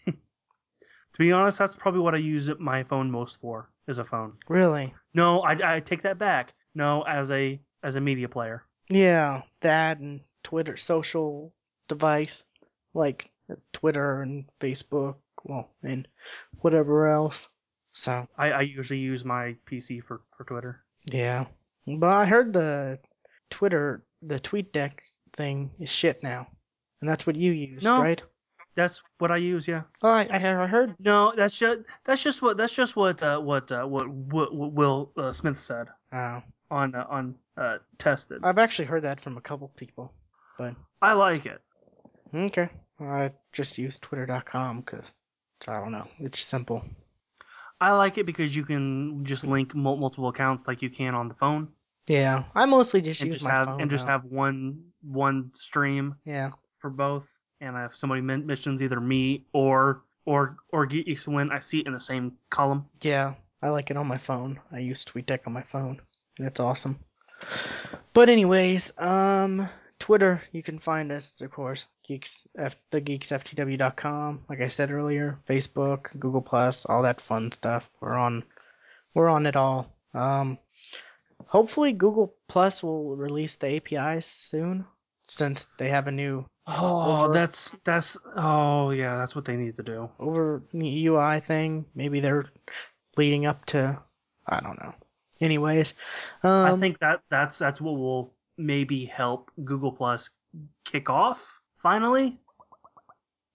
To 0.07 1.19
be 1.19 1.31
honest, 1.31 1.61
that's 1.61 1.77
probably 1.77 2.01
what 2.01 2.15
I 2.15 2.19
use 2.19 2.51
my 2.59 2.83
phone 2.83 3.09
most 3.09 3.41
for 3.41 3.71
is 3.87 3.99
a 3.99 4.05
phone. 4.05 4.33
Really? 4.49 4.93
No, 5.15 5.43
I, 5.43 5.77
I 5.77 5.81
take 5.81 6.03
that 6.03 6.19
back. 6.19 6.55
No, 6.75 7.03
as 7.03 7.31
a 7.31 7.61
as 7.85 7.95
a 7.95 8.01
media 8.01 8.29
player. 8.29 8.65
Yeah, 8.89 9.43
that 9.61 9.99
and 10.01 10.23
Twitter, 10.43 10.77
social 10.77 11.53
device, 11.87 12.47
like 12.95 13.31
Twitter 13.73 14.23
and 14.23 14.45
Facebook, 14.61 15.17
well, 15.45 15.71
and 15.83 16.09
whatever 16.61 17.09
else. 17.09 17.49
So, 17.93 18.27
I, 18.39 18.51
I 18.51 18.61
usually 18.63 18.99
use 19.01 19.25
my 19.25 19.55
PC 19.67 20.03
for, 20.03 20.23
for 20.37 20.45
Twitter. 20.45 20.83
yeah. 21.11 21.47
But 21.87 22.09
I 22.09 22.25
heard 22.25 22.53
the 22.55 22.99
Twitter, 23.51 24.05
the 24.23 24.41
TweetDeck 24.41 24.93
thing 25.35 25.71
is 25.79 25.91
shit 25.91 26.23
now. 26.23 26.49
And 27.01 27.09
that's 27.11 27.27
what 27.27 27.37
you 27.37 27.53
use, 27.53 27.85
No. 27.85 28.01
right? 28.01 28.23
That's 28.75 29.03
what 29.19 29.31
I 29.31 29.37
use. 29.37 29.69
Yeah. 29.69 29.83
Oh, 30.03 30.09
I, 30.09 30.27
I 30.31 30.63
I 30.63 30.67
heard. 30.67 30.97
No, 30.99 31.33
that's 31.37 31.57
just 31.57 31.83
that's 32.05 32.23
just 32.25 32.41
what 32.43 32.57
that's 32.57 32.75
just 32.75 32.97
what 32.97 33.23
uh, 33.23 33.39
what, 33.39 33.71
uh, 33.71 33.85
what 33.85 34.09
what 34.09 34.53
what 34.53 34.73
Will 34.73 35.13
uh, 35.17 35.31
Smith 35.31 35.61
said 35.61 35.87
Oh, 36.13 36.43
on 36.73 36.95
uh, 36.95 37.05
on 37.09 37.37
uh, 37.57 37.79
tested. 37.99 38.41
I've 38.43 38.59
actually 38.59 38.87
heard 38.87 39.03
that 39.05 39.21
from 39.21 39.37
a 39.37 39.41
couple 39.41 39.69
people. 39.77 40.13
But, 40.59 40.75
I 41.03 41.13
like 41.13 41.47
it. 41.47 41.61
okay. 42.35 42.69
I 43.09 43.33
just 43.53 43.79
use 43.79 43.99
twitter.com 43.99 44.81
because, 44.81 45.13
I 45.69 45.75
don't 45.75 45.93
know, 45.93 46.07
it's 46.21 46.41
simple. 46.41 46.85
I 47.81 47.93
like 47.93 48.19
it 48.19 48.25
because 48.27 48.55
you 48.55 48.65
can 48.65 49.25
just 49.25 49.45
link 49.47 49.75
multiple 49.75 50.29
accounts 50.29 50.67
like 50.67 50.81
you 50.83 50.91
can 50.91 51.15
on 51.15 51.29
the 51.29 51.35
phone, 51.35 51.69
Yeah, 52.07 52.45
I 52.55 52.65
mostly 52.67 53.01
just 53.03 53.21
and 53.21 53.27
use 53.29 53.37
just 53.37 53.45
my 53.45 53.51
have 53.51 53.67
phone. 53.67 53.81
and 53.81 53.91
just 53.91 54.07
now. 54.07 54.13
have 54.13 54.25
one 54.25 54.85
one 55.03 55.51
stream 55.55 56.15
Yeah. 56.25 56.51
for 56.79 56.89
both. 56.91 57.31
And 57.61 57.77
if 57.77 57.97
somebody 57.97 58.21
mentions 58.21 58.81
either 58.83 59.01
me 59.01 59.45
or 59.53 60.03
or 60.27 60.57
or 60.71 60.87
Geeks 60.87 61.27
when 61.29 61.51
I 61.53 61.59
see 61.59 61.81
it 61.81 61.87
in 61.87 61.93
the 61.93 62.01
same 62.01 62.33
column. 62.51 62.87
Yeah, 63.03 63.35
I 63.63 63.69
like 63.71 63.91
it 63.91 63.97
on 63.97 64.07
my 64.07 64.19
phone. 64.19 64.61
I 64.73 64.79
use 64.79 65.05
TweetDeck 65.05 65.41
on 65.47 65.53
my 65.53 65.63
phone, 65.63 66.01
and 66.39 66.47
it's 66.47 66.61
awesome. 66.61 66.99
But 68.13 68.29
anyways, 68.29 68.93
um, 68.99 69.69
Twitter, 70.05 70.43
you 70.53 70.63
can 70.63 70.79
find 70.79 71.11
us, 71.11 71.41
of 71.41 71.51
course, 71.51 71.89
geeks, 72.07 72.47
f, 72.59 72.77
the 72.91 73.01
geeksftw.com. 73.01 74.45
Like 74.51 74.61
I 74.61 74.69
said 74.69 74.91
earlier, 74.91 75.39
Facebook, 75.49 76.21
Google 76.21 76.43
Plus, 76.43 76.85
all 76.85 77.01
that 77.05 77.23
fun 77.23 77.51
stuff. 77.51 77.89
We're 78.03 78.13
on, 78.13 78.45
we're 79.15 79.31
on 79.31 79.47
it 79.47 79.57
all. 79.57 79.97
Um, 80.13 80.59
hopefully 81.47 81.95
Google 81.95 82.35
Plus 82.49 82.83
will 82.83 83.17
release 83.17 83.57
the 83.57 83.77
APIs 83.77 84.27
soon, 84.27 84.85
since 85.27 85.69
they 85.79 85.89
have 85.89 86.07
a 86.07 86.13
new 86.13 86.45
Oh, 86.67 87.25
Over- 87.25 87.33
that's 87.33 87.75
that's 87.85 88.19
oh 88.37 88.91
yeah, 88.91 89.17
that's 89.17 89.35
what 89.35 89.47
they 89.47 89.57
need 89.57 89.75
to 89.77 89.83
do. 89.83 90.11
over 90.21 90.63
UI 90.75 91.41
thing. 91.41 91.87
Maybe 91.95 92.21
they're 92.21 92.45
leading 93.17 93.47
up 93.47 93.65
to, 93.67 93.99
I 94.47 94.61
don't 94.61 94.79
know. 94.83 94.93
Anyways, 95.41 95.95
um, 96.43 96.67
I 96.67 96.77
think 96.77 96.99
that 96.99 97.23
that's 97.31 97.57
that's 97.57 97.81
what 97.81 97.97
will 97.97 98.34
maybe 98.57 99.05
help 99.05 99.51
Google 99.65 99.93
Plus 99.93 100.31
kick 100.85 101.11
off 101.11 101.61
finally. 101.77 102.39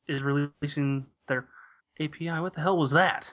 Is 0.07 0.23
releasing 0.23 1.05
their 1.27 1.47
API. 1.99 2.39
What 2.39 2.55
the 2.55 2.61
hell 2.61 2.77
was 2.77 2.91
that? 2.91 3.31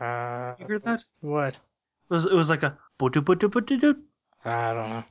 Uh, 0.00 0.54
You 0.60 0.66
heard 0.66 0.82
that? 0.84 1.04
What? 1.20 1.54
It 1.54 2.14
was 2.14 2.26
it 2.26 2.34
was 2.34 2.48
like 2.48 2.62
a 2.62 2.78
boo 2.98 3.10
boo 3.10 3.22
boo 3.22 3.48
boo 3.48 3.96
I 4.44 4.72
don't 4.72 4.88
know. 4.88 5.04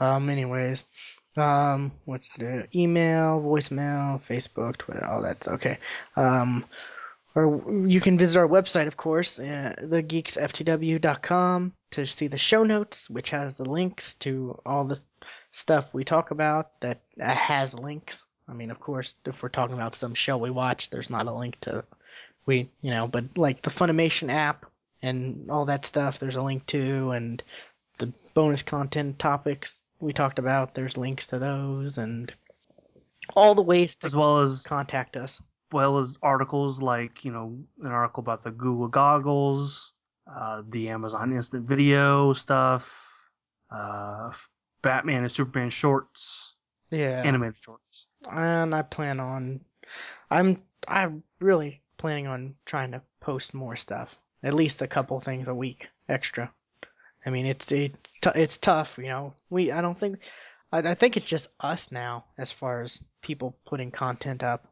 Um. 0.00 0.30
Anyways, 0.30 0.84
um, 1.36 1.92
what's 2.04 2.28
the 2.38 2.68
email, 2.74 3.40
voicemail, 3.40 4.20
Facebook, 4.20 4.76
Twitter, 4.78 5.04
all 5.04 5.22
that's 5.22 5.48
okay. 5.48 5.78
Um, 6.16 6.64
or 7.34 7.62
you 7.86 8.00
can 8.00 8.16
visit 8.18 8.38
our 8.38 8.48
website, 8.48 8.86
of 8.86 8.96
course, 8.96 9.38
uh, 9.38 9.74
thegeeksftw.com 9.80 11.72
to 11.90 12.06
see 12.06 12.26
the 12.26 12.38
show 12.38 12.64
notes, 12.64 13.08
which 13.10 13.30
has 13.30 13.56
the 13.56 13.64
links 13.68 14.14
to 14.16 14.60
all 14.66 14.84
the 14.84 15.00
stuff 15.50 15.94
we 15.94 16.04
talk 16.04 16.30
about. 16.30 16.80
That 16.80 17.00
has 17.18 17.74
links. 17.74 18.26
I 18.48 18.52
mean, 18.52 18.70
of 18.70 18.80
course, 18.80 19.16
if 19.26 19.42
we're 19.42 19.48
talking 19.48 19.76
about 19.76 19.94
some 19.94 20.14
show 20.14 20.36
we 20.38 20.50
watch, 20.50 20.90
there's 20.90 21.10
not 21.10 21.26
a 21.26 21.32
link 21.32 21.60
to 21.60 21.84
we, 22.46 22.70
you 22.80 22.90
know, 22.90 23.06
but 23.06 23.24
like 23.36 23.62
the 23.62 23.70
Funimation 23.70 24.30
app 24.30 24.64
and 25.02 25.50
all 25.50 25.66
that 25.66 25.84
stuff, 25.84 26.18
there's 26.18 26.36
a 26.36 26.42
link 26.42 26.64
to, 26.66 27.10
and 27.10 27.42
the 27.98 28.12
bonus 28.32 28.62
content 28.62 29.18
topics 29.18 29.88
we 30.00 30.12
talked 30.12 30.38
about, 30.38 30.74
there's 30.74 30.96
links 30.96 31.26
to 31.26 31.38
those, 31.38 31.98
and 31.98 32.32
all 33.34 33.54
the 33.54 33.62
ways 33.62 33.94
to 33.96 34.06
as 34.06 34.16
well 34.16 34.40
as 34.40 34.62
contact 34.62 35.16
us. 35.16 35.42
well 35.72 35.98
as 35.98 36.16
articles 36.22 36.80
like 36.80 37.24
you 37.24 37.30
know 37.30 37.58
an 37.82 37.92
article 37.92 38.22
about 38.22 38.42
the 38.42 38.50
Google 38.50 38.88
goggles, 38.88 39.92
uh, 40.34 40.62
the 40.68 40.88
Amazon 40.88 41.32
Instant 41.32 41.68
Video 41.68 42.32
stuff, 42.32 43.26
uh, 43.70 44.30
Batman 44.82 45.22
and 45.22 45.32
Superman 45.32 45.70
shorts, 45.70 46.54
Yeah. 46.90 47.22
animated 47.24 47.56
shorts. 47.56 48.06
and 48.30 48.74
I 48.74 48.82
plan 48.82 49.20
on 49.20 49.60
I'm 50.30 50.62
I'm 50.86 51.22
really 51.40 51.82
planning 51.96 52.26
on 52.26 52.54
trying 52.66 52.92
to 52.92 53.02
post 53.20 53.54
more 53.54 53.76
stuff. 53.76 54.18
At 54.42 54.54
least 54.54 54.82
a 54.82 54.86
couple 54.86 55.18
things 55.20 55.48
a 55.48 55.54
week 55.54 55.88
extra. 56.08 56.52
I 57.26 57.30
mean, 57.30 57.46
it's 57.46 57.72
it's 57.72 58.16
t- 58.20 58.30
it's 58.34 58.56
tough, 58.56 58.98
you 58.98 59.08
know. 59.08 59.34
We 59.50 59.72
I 59.72 59.80
don't 59.80 59.98
think 59.98 60.18
I, 60.72 60.78
I 60.78 60.94
think 60.94 61.16
it's 61.16 61.26
just 61.26 61.50
us 61.60 61.90
now 61.90 62.26
as 62.38 62.52
far 62.52 62.82
as 62.82 63.02
people 63.22 63.56
putting 63.66 63.90
content 63.90 64.42
up. 64.42 64.68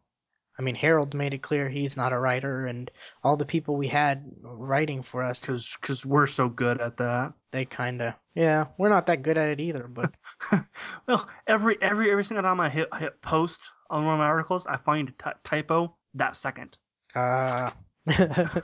I 0.58 0.62
mean, 0.62 0.74
Harold 0.74 1.14
made 1.14 1.34
it 1.34 1.42
clear 1.42 1.68
he's 1.68 1.96
not 1.96 2.12
a 2.12 2.18
writer, 2.18 2.66
and 2.66 2.90
all 3.22 3.36
the 3.36 3.44
people 3.44 3.76
we 3.76 3.88
had 3.88 4.24
writing 4.42 5.02
for 5.02 5.22
us, 5.22 5.44
Cause, 5.44 5.76
cause 5.82 6.06
we're 6.06 6.26
so 6.26 6.48
good 6.48 6.80
at 6.80 6.96
that. 6.96 7.34
they 7.52 7.64
kind 7.64 8.00
of 8.00 8.14
yeah, 8.34 8.66
we're 8.78 8.88
not 8.88 9.06
that 9.06 9.22
good 9.22 9.38
at 9.38 9.48
it 9.48 9.60
either. 9.60 9.88
But 9.88 10.12
well, 11.06 11.28
every 11.46 11.76
every 11.80 12.10
every 12.10 12.24
single 12.24 12.42
time 12.42 12.60
I 12.60 12.68
hit 12.68 12.88
hit 12.96 13.20
post 13.22 13.60
on 13.90 14.04
one 14.04 14.14
of 14.14 14.18
my 14.18 14.26
articles, 14.26 14.66
I 14.66 14.76
find 14.76 15.08
a 15.08 15.34
typo 15.44 15.96
that 16.14 16.36
second. 16.36 16.78
Uh, 17.14 17.70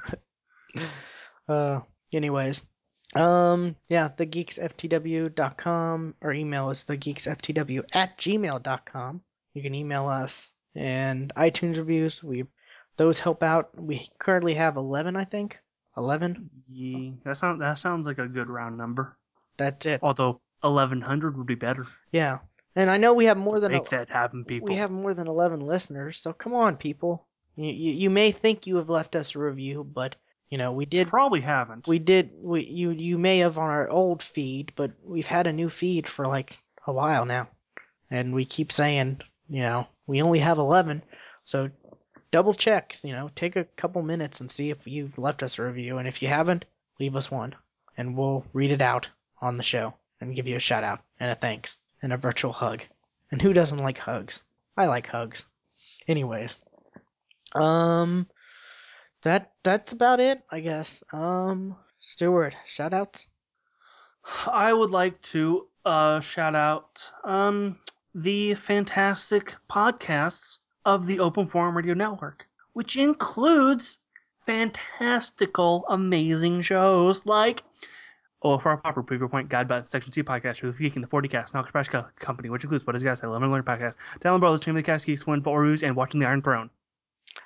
uh, 1.48 1.80
anyways, 2.12 2.62
um, 3.14 3.76
yeah, 3.88 4.08
thegeeksftw.com 4.08 6.14
or 6.20 6.32
email 6.32 6.70
is 6.70 6.84
thegeeksftw 6.84 7.84
at 7.94 8.18
gmail.com. 8.18 9.20
You 9.54 9.62
can 9.62 9.74
email 9.74 10.08
us 10.08 10.52
and 10.74 11.32
iTunes 11.36 11.76
reviews. 11.76 12.22
We 12.22 12.44
those 12.96 13.18
help 13.18 13.42
out. 13.42 13.70
We 13.78 14.08
currently 14.18 14.54
have 14.54 14.76
eleven, 14.76 15.16
I 15.16 15.24
think. 15.24 15.60
Eleven. 15.96 16.50
Yeah, 16.66 17.10
that 17.24 17.36
sounds 17.36 17.60
that 17.60 17.78
sounds 17.78 18.06
like 18.06 18.18
a 18.18 18.28
good 18.28 18.48
round 18.48 18.78
number. 18.78 19.16
That's 19.56 19.86
it. 19.86 20.00
Although 20.02 20.40
eleven 20.64 21.00
hundred 21.00 21.36
would 21.36 21.46
be 21.46 21.54
better. 21.54 21.86
Yeah, 22.12 22.38
and 22.76 22.90
I 22.90 22.96
know 22.96 23.12
we 23.12 23.26
have 23.26 23.36
more 23.36 23.60
than 23.60 23.72
Make 23.72 23.90
that 23.90 24.08
happen, 24.08 24.44
people. 24.44 24.68
we 24.68 24.76
have 24.76 24.90
more 24.90 25.14
than 25.14 25.26
eleven 25.28 25.60
listeners. 25.60 26.18
So 26.18 26.32
come 26.32 26.54
on, 26.54 26.76
people. 26.76 27.26
You, 27.56 27.70
you 27.72 27.92
you 27.92 28.10
may 28.10 28.30
think 28.30 28.66
you 28.66 28.76
have 28.76 28.88
left 28.88 29.14
us 29.16 29.34
a 29.34 29.38
review, 29.38 29.84
but 29.84 30.16
you 30.48 30.56
know 30.56 30.72
we 30.72 30.86
did 30.86 31.08
Probably 31.08 31.40
haven't. 31.40 31.86
We 31.86 31.98
did. 31.98 32.30
We 32.40 32.64
you 32.64 32.90
you 32.90 33.18
may 33.18 33.38
have 33.38 33.58
on 33.58 33.68
our 33.68 33.88
old 33.90 34.22
feed, 34.22 34.72
but 34.76 34.92
we've 35.04 35.26
had 35.26 35.46
a 35.46 35.52
new 35.52 35.68
feed 35.68 36.08
for 36.08 36.24
like 36.24 36.58
a 36.86 36.92
while 36.92 37.26
now, 37.26 37.48
and 38.10 38.34
we 38.34 38.46
keep 38.46 38.72
saying, 38.72 39.20
you 39.48 39.60
know, 39.60 39.86
we 40.06 40.22
only 40.22 40.38
have 40.40 40.58
eleven, 40.58 41.02
so 41.44 41.70
double 42.30 42.54
check. 42.54 42.96
You 43.02 43.12
know, 43.12 43.30
take 43.34 43.56
a 43.56 43.64
couple 43.64 44.02
minutes 44.02 44.40
and 44.40 44.50
see 44.50 44.70
if 44.70 44.86
you've 44.86 45.18
left 45.18 45.42
us 45.42 45.58
a 45.58 45.64
review, 45.64 45.98
and 45.98 46.08
if 46.08 46.22
you 46.22 46.28
haven't, 46.28 46.64
leave 46.98 47.16
us 47.16 47.30
one, 47.30 47.54
and 47.96 48.16
we'll 48.16 48.44
read 48.52 48.70
it 48.70 48.82
out 48.82 49.08
on 49.40 49.56
the 49.56 49.62
show 49.62 49.94
and 50.20 50.36
give 50.36 50.46
you 50.46 50.56
a 50.56 50.60
shout 50.60 50.84
out 50.84 51.00
and 51.18 51.30
a 51.30 51.34
thanks 51.34 51.78
and 52.02 52.12
a 52.12 52.16
virtual 52.16 52.52
hug. 52.52 52.82
And 53.30 53.40
who 53.40 53.52
doesn't 53.52 53.78
like 53.78 53.98
hugs? 53.98 54.42
I 54.76 54.86
like 54.86 55.06
hugs. 55.06 55.46
Anyways, 56.06 56.58
um 57.54 58.26
that 59.22 59.52
that's 59.62 59.92
about 59.92 60.20
it, 60.20 60.42
I 60.50 60.60
guess. 60.60 61.02
Um, 61.12 61.76
Stuart, 62.00 62.54
shout 62.66 62.92
outs. 62.92 63.26
I 64.46 64.72
would 64.72 64.90
like 64.90 65.20
to 65.22 65.66
uh, 65.84 66.20
shout 66.20 66.54
out 66.54 67.08
um, 67.24 67.78
the 68.14 68.54
fantastic 68.54 69.54
podcasts 69.70 70.58
of 70.84 71.06
the 71.06 71.20
Open 71.20 71.46
Forum 71.46 71.76
Radio 71.76 71.94
Network, 71.94 72.46
which 72.72 72.96
includes 72.96 73.98
fantastical, 74.44 75.84
amazing 75.88 76.60
shows 76.62 77.24
like 77.24 77.62
OFR 78.44 78.80
Proper, 78.82 79.02
Bigger 79.02 79.28
Point, 79.28 79.48
Guide 79.48 79.68
Button, 79.68 79.86
Section 79.86 80.12
2 80.12 80.24
Podcast, 80.24 80.62
with 80.62 80.78
Geek 80.78 80.96
and 80.96 81.04
the 81.04 81.08
40 81.08 81.28
Cast, 81.28 81.54
Knox 81.54 81.70
Crash 81.70 81.88
Company, 82.18 82.50
which 82.50 82.64
includes 82.64 82.86
What 82.86 82.96
Is 82.96 83.02
Guys, 83.02 83.22
I 83.22 83.28
Love 83.28 83.42
and 83.42 83.52
Learn 83.52 83.62
Podcast, 83.62 83.94
Down 84.20 84.40
Brothers, 84.40 84.60
Team 84.60 84.76
of 84.76 84.82
the 84.82 84.86
Cast 84.86 85.06
Geeks, 85.06 85.26
Win, 85.26 85.42
and 85.46 85.96
Watching 85.96 86.20
the 86.20 86.26
Iron 86.26 86.42
Throne. 86.42 86.70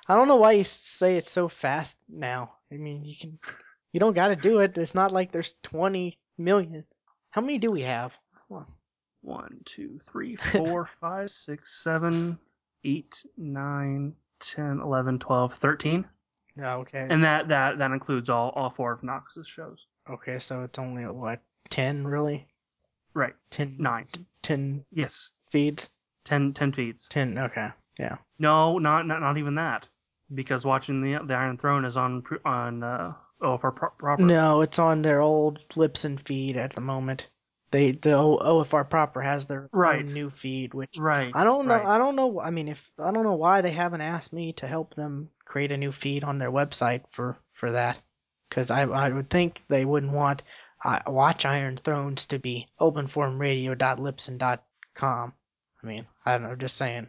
I 0.07 0.15
don't 0.15 0.27
know 0.27 0.37
why 0.37 0.53
you 0.53 0.63
say 0.63 1.15
it 1.17 1.29
so 1.29 1.47
fast 1.47 1.97
now. 2.09 2.53
I 2.71 2.75
mean, 2.75 3.05
you 3.05 3.15
can, 3.15 3.39
you 3.93 3.99
don't 3.99 4.15
got 4.15 4.29
to 4.29 4.35
do 4.35 4.59
it. 4.59 4.77
It's 4.77 4.95
not 4.95 5.13
like 5.13 5.31
there's 5.31 5.55
20 5.63 6.17
million. 6.37 6.83
How 7.29 7.41
many 7.41 7.57
do 7.57 7.71
we 7.71 7.81
have? 7.83 8.17
One, 9.27 9.59
two, 9.65 9.99
three, 10.09 10.37
four, 10.37 10.89
five, 11.01 11.29
six, 11.29 11.73
seven, 11.83 12.39
eight, 12.85 13.25
nine, 13.37 14.13
ten, 14.39 14.79
eleven, 14.79 15.19
twelve, 15.19 15.53
thirteen. 15.55 16.05
Oh, 16.59 16.79
okay. 16.79 17.05
And 17.09 17.21
that 17.25 17.49
that 17.49 17.77
that 17.77 17.91
includes 17.91 18.29
all 18.29 18.51
all 18.55 18.69
four 18.69 18.93
of 18.93 19.03
Knox's 19.03 19.45
shows. 19.47 19.85
okay, 20.09 20.39
so 20.39 20.61
it's 20.63 20.79
only 20.79 21.03
what 21.05 21.41
10 21.69 22.07
really? 22.07 22.47
Right. 23.13 23.33
10, 23.49 23.75
Nine. 23.77 24.07
10 24.43 24.85
Yes. 24.93 25.31
feeds. 25.51 25.89
Ten 26.23 26.53
ten 26.53 26.71
feeds. 26.71 27.07
10. 27.09 27.37
Okay, 27.37 27.67
yeah. 27.99 28.15
No, 28.39 28.77
not 28.79 29.05
not 29.07 29.19
not 29.19 29.37
even 29.37 29.55
that. 29.55 29.87
Because 30.33 30.65
watching 30.65 31.01
the 31.01 31.19
the 31.25 31.33
Iron 31.33 31.57
Throne 31.57 31.83
is 31.83 31.97
on 31.97 32.23
on 32.45 32.81
uh 32.81 33.13
OFR 33.41 33.75
pro- 33.75 33.89
proper. 33.89 34.21
No, 34.23 34.61
it's 34.61 34.79
on 34.79 35.01
their 35.01 35.19
old 35.21 35.59
Libsyn 35.71 36.17
feed 36.25 36.55
at 36.57 36.71
the 36.71 36.81
moment. 36.81 37.27
They 37.71 37.91
the 37.91 38.11
OFR 38.11 38.89
proper 38.89 39.21
has 39.21 39.45
their 39.45 39.67
Right. 39.73 39.99
own 39.99 40.13
new 40.13 40.29
feed, 40.29 40.73
which 40.73 40.97
Right. 40.97 41.31
I 41.35 41.43
don't 41.43 41.67
know. 41.67 41.75
right. 41.75 41.85
I 41.85 41.97
don't 41.97 42.15
know. 42.15 42.39
I 42.39 42.49
mean, 42.49 42.69
if 42.69 42.89
I 42.97 43.11
don't 43.11 43.23
know 43.23 43.35
why 43.35 43.59
they 43.61 43.71
haven't 43.71 44.01
asked 44.01 44.31
me 44.31 44.53
to 44.53 44.67
help 44.67 44.95
them 44.95 45.29
create 45.45 45.71
a 45.71 45.77
new 45.77 45.91
feed 45.91 46.23
on 46.23 46.37
their 46.37 46.51
website 46.51 47.01
for 47.11 47.37
for 47.53 47.71
that, 47.71 47.97
because 48.49 48.71
I 48.71 48.83
I 48.83 49.09
would 49.09 49.29
think 49.29 49.59
they 49.67 49.83
wouldn't 49.85 50.13
want 50.13 50.43
uh, 50.85 50.99
Watch 51.07 51.45
Iron 51.45 51.75
Thrones 51.77 52.25
to 52.27 52.39
be 52.39 52.67
openforumradio.libsyn.com. 52.79 55.33
I 55.83 55.87
mean, 55.87 56.07
I 56.25 56.37
don't 56.37 56.47
know. 56.47 56.55
Just 56.55 56.77
saying. 56.77 57.07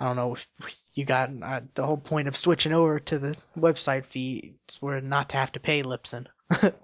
I 0.00 0.04
don't 0.06 0.16
know 0.16 0.34
if 0.34 0.48
you 0.94 1.04
got 1.04 1.30
uh, 1.42 1.60
the 1.74 1.86
whole 1.86 1.96
point 1.98 2.26
of 2.26 2.34
switching 2.36 2.72
over 2.72 2.98
to 2.98 3.18
the 3.20 3.36
website 3.56 4.04
feeds 4.06 4.80
were 4.82 5.00
not 5.00 5.28
to 5.28 5.36
have 5.36 5.52
to 5.52 5.60
pay 5.60 5.82
Libsyn. 5.82 6.26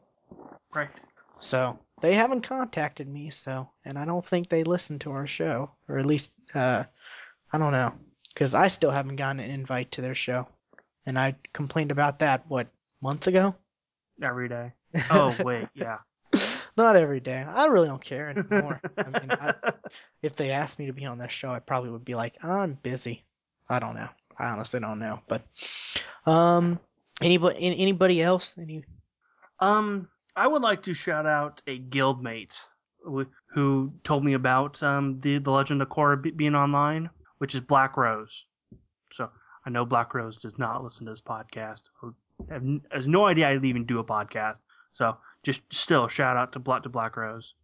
Right. 0.74 0.90
So 1.38 1.78
they 2.00 2.14
haven't 2.14 2.42
contacted 2.42 3.08
me. 3.08 3.30
So, 3.30 3.68
and 3.84 3.98
I 3.98 4.04
don't 4.04 4.24
think 4.24 4.48
they 4.48 4.64
listen 4.64 4.98
to 5.00 5.12
our 5.12 5.26
show, 5.26 5.70
or 5.88 5.98
at 5.98 6.06
least, 6.06 6.32
uh, 6.54 6.84
I 7.52 7.58
don't 7.58 7.72
know, 7.72 7.92
because 8.32 8.54
I 8.54 8.68
still 8.68 8.90
haven't 8.90 9.16
gotten 9.16 9.40
an 9.40 9.50
invite 9.50 9.92
to 9.92 10.00
their 10.00 10.14
show, 10.14 10.48
and 11.06 11.18
I 11.18 11.36
complained 11.52 11.90
about 11.90 12.20
that 12.20 12.44
what 12.48 12.68
months 13.00 13.26
ago. 13.26 13.54
Every 14.22 14.48
day. 14.48 14.72
Oh 15.10 15.36
wait, 15.44 15.68
yeah. 15.74 15.98
Not 16.76 16.96
every 16.96 17.20
day. 17.20 17.44
I 17.46 17.66
really 17.66 17.88
don't 17.88 18.00
care 18.00 18.30
anymore. 18.30 18.80
I 18.96 19.04
mean, 19.04 19.30
I, 19.30 19.54
if 20.22 20.36
they 20.36 20.50
asked 20.50 20.78
me 20.78 20.86
to 20.86 20.92
be 20.92 21.04
on 21.06 21.18
their 21.18 21.28
show, 21.28 21.50
I 21.50 21.58
probably 21.58 21.90
would 21.90 22.04
be 22.04 22.14
like, 22.14 22.36
I'm 22.42 22.74
busy. 22.82 23.24
I 23.68 23.80
don't 23.80 23.96
know. 23.96 24.08
I 24.38 24.46
honestly 24.46 24.78
don't 24.78 25.00
know. 25.00 25.20
But, 25.26 25.42
um, 26.24 26.78
anybody, 27.20 27.56
anybody 27.58 28.22
else? 28.22 28.54
Any? 28.56 28.84
Um, 29.58 30.08
I 30.38 30.46
would 30.46 30.62
like 30.62 30.82
to 30.84 30.94
shout 30.94 31.26
out 31.26 31.62
a 31.66 31.78
guildmate 31.78 32.54
wh- 33.08 33.30
who 33.54 33.92
told 34.04 34.24
me 34.24 34.34
about 34.34 34.82
um 34.82 35.20
the 35.20 35.38
the 35.38 35.50
Legend 35.50 35.82
of 35.82 35.88
Korra 35.88 36.16
being 36.36 36.54
online, 36.54 37.10
which 37.38 37.54
is 37.54 37.60
Black 37.60 37.96
Rose. 37.96 38.46
So 39.12 39.30
I 39.66 39.70
know 39.70 39.84
Black 39.84 40.14
Rose 40.14 40.36
does 40.36 40.58
not 40.58 40.82
listen 40.84 41.06
to 41.06 41.12
this 41.12 41.20
podcast 41.20 41.82
or 42.02 42.14
have, 42.50 42.62
has 42.92 43.08
no 43.08 43.26
idea 43.26 43.48
I'd 43.48 43.64
even 43.64 43.84
do 43.84 43.98
a 43.98 44.04
podcast. 44.04 44.60
So 44.92 45.16
just 45.42 45.62
still 45.72 46.08
shout 46.08 46.36
out 46.36 46.52
to 46.52 46.58
Black 46.58 46.82
to 46.84 46.88
Black 46.88 47.16
Rose, 47.16 47.54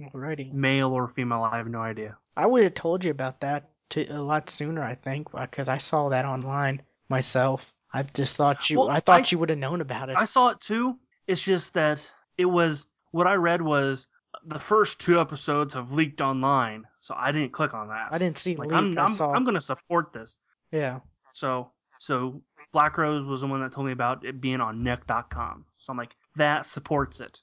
Alrighty. 0.00 0.52
male 0.52 0.90
or 0.92 1.08
female, 1.08 1.42
I 1.42 1.56
have 1.56 1.68
no 1.68 1.80
idea. 1.80 2.16
I 2.36 2.46
would 2.46 2.62
have 2.64 2.74
told 2.74 3.04
you 3.04 3.10
about 3.10 3.40
that 3.40 3.70
to, 3.90 4.04
a 4.06 4.22
lot 4.22 4.48
sooner, 4.50 4.82
I 4.82 4.94
think, 4.94 5.28
because 5.32 5.68
I 5.68 5.78
saw 5.78 6.08
that 6.08 6.24
online 6.24 6.82
myself. 7.08 7.72
I 7.92 8.02
just 8.02 8.36
thought 8.36 8.70
you. 8.70 8.78
Well, 8.78 8.88
I 8.88 9.00
thought 9.00 9.22
I- 9.22 9.26
you 9.30 9.38
would 9.38 9.50
have 9.50 9.58
known 9.58 9.80
about 9.82 10.08
it. 10.08 10.16
I 10.16 10.24
saw 10.24 10.48
it 10.48 10.60
too. 10.60 10.98
It's 11.26 11.42
just 11.42 11.74
that 11.74 12.08
it 12.38 12.46
was 12.46 12.86
what 13.10 13.26
I 13.26 13.34
read 13.34 13.62
was 13.62 14.06
the 14.46 14.58
first 14.58 15.00
two 15.00 15.20
episodes 15.20 15.74
have 15.74 15.92
leaked 15.92 16.20
online, 16.20 16.84
so 17.00 17.14
I 17.16 17.32
didn't 17.32 17.52
click 17.52 17.74
on 17.74 17.88
that. 17.88 18.08
I 18.10 18.18
didn't 18.18 18.38
see 18.38 18.56
like 18.56 18.70
leak. 18.70 18.78
I'm 18.78 18.98
I'm. 18.98 19.20
I'm 19.20 19.44
gonna 19.44 19.60
support 19.60 20.12
this. 20.12 20.38
yeah. 20.70 21.00
So 21.34 21.70
so 21.98 22.42
Black 22.72 22.96
Rose 22.98 23.26
was 23.26 23.42
the 23.42 23.46
one 23.46 23.60
that 23.60 23.72
told 23.72 23.86
me 23.86 23.92
about 23.92 24.24
it 24.24 24.40
being 24.40 24.60
on 24.60 24.82
Nick.com. 24.82 25.66
So 25.76 25.90
I'm 25.90 25.96
like, 25.96 26.16
that 26.36 26.66
supports 26.66 27.20
it. 27.20 27.40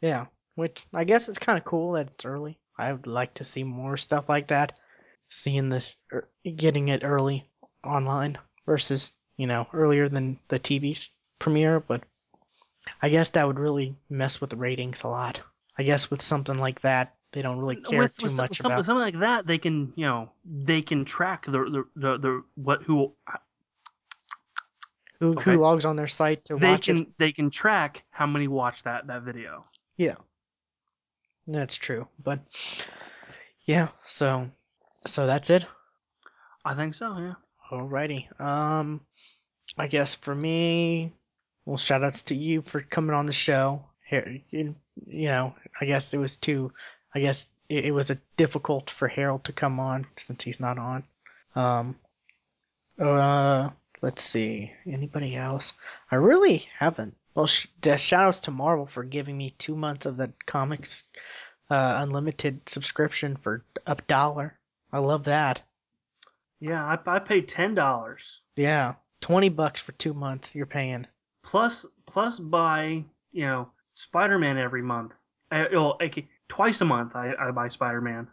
Yeah. 0.00 0.26
Which 0.56 0.86
I 0.92 1.04
guess 1.04 1.28
it's 1.28 1.38
kind 1.38 1.58
of 1.58 1.64
cool 1.64 1.92
that 1.92 2.08
it's 2.08 2.24
early. 2.24 2.58
I 2.78 2.92
would 2.92 3.06
like 3.06 3.34
to 3.34 3.44
see 3.44 3.64
more 3.64 3.96
stuff 3.96 4.28
like 4.28 4.48
that. 4.48 4.78
Seeing 5.28 5.68
this, 5.68 5.94
er, 6.12 6.28
getting 6.56 6.88
it 6.88 7.02
early 7.04 7.48
online 7.84 8.38
versus 8.66 9.12
you 9.36 9.46
know 9.46 9.66
earlier 9.72 10.08
than 10.08 10.38
the 10.48 10.60
TV 10.60 11.08
premiere, 11.38 11.80
but 11.80 12.02
I 13.00 13.08
guess 13.08 13.28
that 13.30 13.46
would 13.46 13.58
really 13.60 13.96
mess 14.10 14.40
with 14.40 14.50
the 14.50 14.56
ratings 14.56 15.02
a 15.04 15.08
lot. 15.08 15.42
I 15.78 15.84
guess 15.84 16.10
with 16.10 16.22
something 16.22 16.58
like 16.58 16.80
that, 16.80 17.14
they 17.32 17.42
don't 17.42 17.58
really 17.58 17.76
care 17.76 18.08
with, 18.08 18.14
too 18.18 18.30
with 18.30 18.32
much 18.32 18.58
something, 18.58 18.58
about. 18.60 18.84
something 18.84 19.02
like 19.02 19.18
that, 19.20 19.46
they 19.46 19.58
can 19.58 19.92
you 19.96 20.06
know 20.06 20.30
they 20.44 20.82
can 20.82 21.04
track 21.04 21.44
the 21.46 21.52
the 21.52 21.84
the, 21.96 22.18
the 22.18 22.44
what 22.56 22.82
who 22.82 23.12
who 25.20 25.36
Okay. 25.36 25.42
who 25.42 25.58
logs 25.58 25.84
on 25.84 25.96
their 25.96 26.06
site 26.06 26.44
to 26.44 26.56
they 26.56 26.56
watch 26.56 26.88
can 26.88 27.06
it. 27.06 27.06
they 27.18 27.32
can 27.32 27.50
track 27.50 28.04
how 28.10 28.26
many 28.26 28.48
watch 28.48 28.82
that 28.84 29.06
that 29.08 29.22
video. 29.22 29.66
Yeah, 29.96 30.16
that's 31.46 31.76
true. 31.76 32.06
But 32.22 32.40
yeah, 33.66 33.88
so 34.04 34.50
so 35.06 35.26
that's 35.26 35.50
it. 35.50 35.66
I 36.64 36.74
think 36.74 36.94
so. 36.94 37.16
Yeah. 37.18 37.34
Alrighty. 37.70 38.38
Um, 38.40 39.00
I 39.78 39.86
guess 39.88 40.14
for 40.14 40.34
me, 40.34 41.12
well, 41.66 41.76
shout 41.76 42.04
outs 42.04 42.22
to 42.24 42.34
you 42.34 42.62
for 42.62 42.80
coming 42.80 43.14
on 43.14 43.26
the 43.26 43.32
show. 43.32 43.82
Here, 44.06 44.38
you, 44.50 44.74
know, 45.06 45.54
I 45.80 45.84
guess 45.86 46.12
it 46.12 46.18
was 46.18 46.36
too. 46.36 46.72
I 47.14 47.20
guess 47.20 47.48
it, 47.68 47.86
it 47.86 47.90
was 47.92 48.10
a 48.10 48.18
difficult 48.36 48.90
for 48.90 49.08
Harold 49.08 49.44
to 49.44 49.52
come 49.52 49.80
on 49.80 50.06
since 50.16 50.44
he's 50.44 50.60
not 50.60 50.78
on. 50.78 51.04
Um, 51.54 51.96
uh, 52.98 53.70
let's 54.02 54.22
see. 54.22 54.72
Anybody 54.86 55.36
else? 55.36 55.72
I 56.10 56.16
really 56.16 56.68
haven't. 56.78 57.16
Well, 57.34 57.46
sh- 57.46 57.66
shout 57.96 58.12
outs 58.28 58.40
to 58.42 58.50
Marvel 58.50 58.86
for 58.86 59.02
giving 59.02 59.38
me 59.38 59.50
two 59.50 59.74
months 59.74 60.06
of 60.06 60.16
the 60.16 60.32
comics 60.46 61.04
uh, 61.70 61.96
unlimited 61.98 62.68
subscription 62.68 63.36
for 63.36 63.64
a 63.86 63.96
dollar. 64.06 64.58
I 64.92 64.98
love 64.98 65.24
that. 65.24 65.62
Yeah. 66.60 66.84
I, 66.84 67.16
I 67.16 67.18
paid 67.18 67.48
ten 67.48 67.74
dollars 67.74 68.40
Yeah, 68.54 68.94
twenty 69.20 69.48
bucks 69.48 69.80
for 69.80 69.92
two 69.92 70.14
months. 70.14 70.54
You're 70.54 70.66
paying. 70.66 71.06
Plus 71.44 71.86
plus 72.06 72.40
buy 72.40 73.04
you 73.32 73.46
know 73.46 73.68
Spider 73.92 74.38
Man 74.38 74.58
every 74.58 74.82
month. 74.82 75.12
Uh, 75.52 75.66
well, 75.72 75.96
okay, 76.02 76.26
twice 76.48 76.80
a 76.80 76.84
month 76.84 77.14
I, 77.14 77.32
I 77.38 77.52
buy 77.52 77.68
Spider 77.68 78.00
Man, 78.00 78.26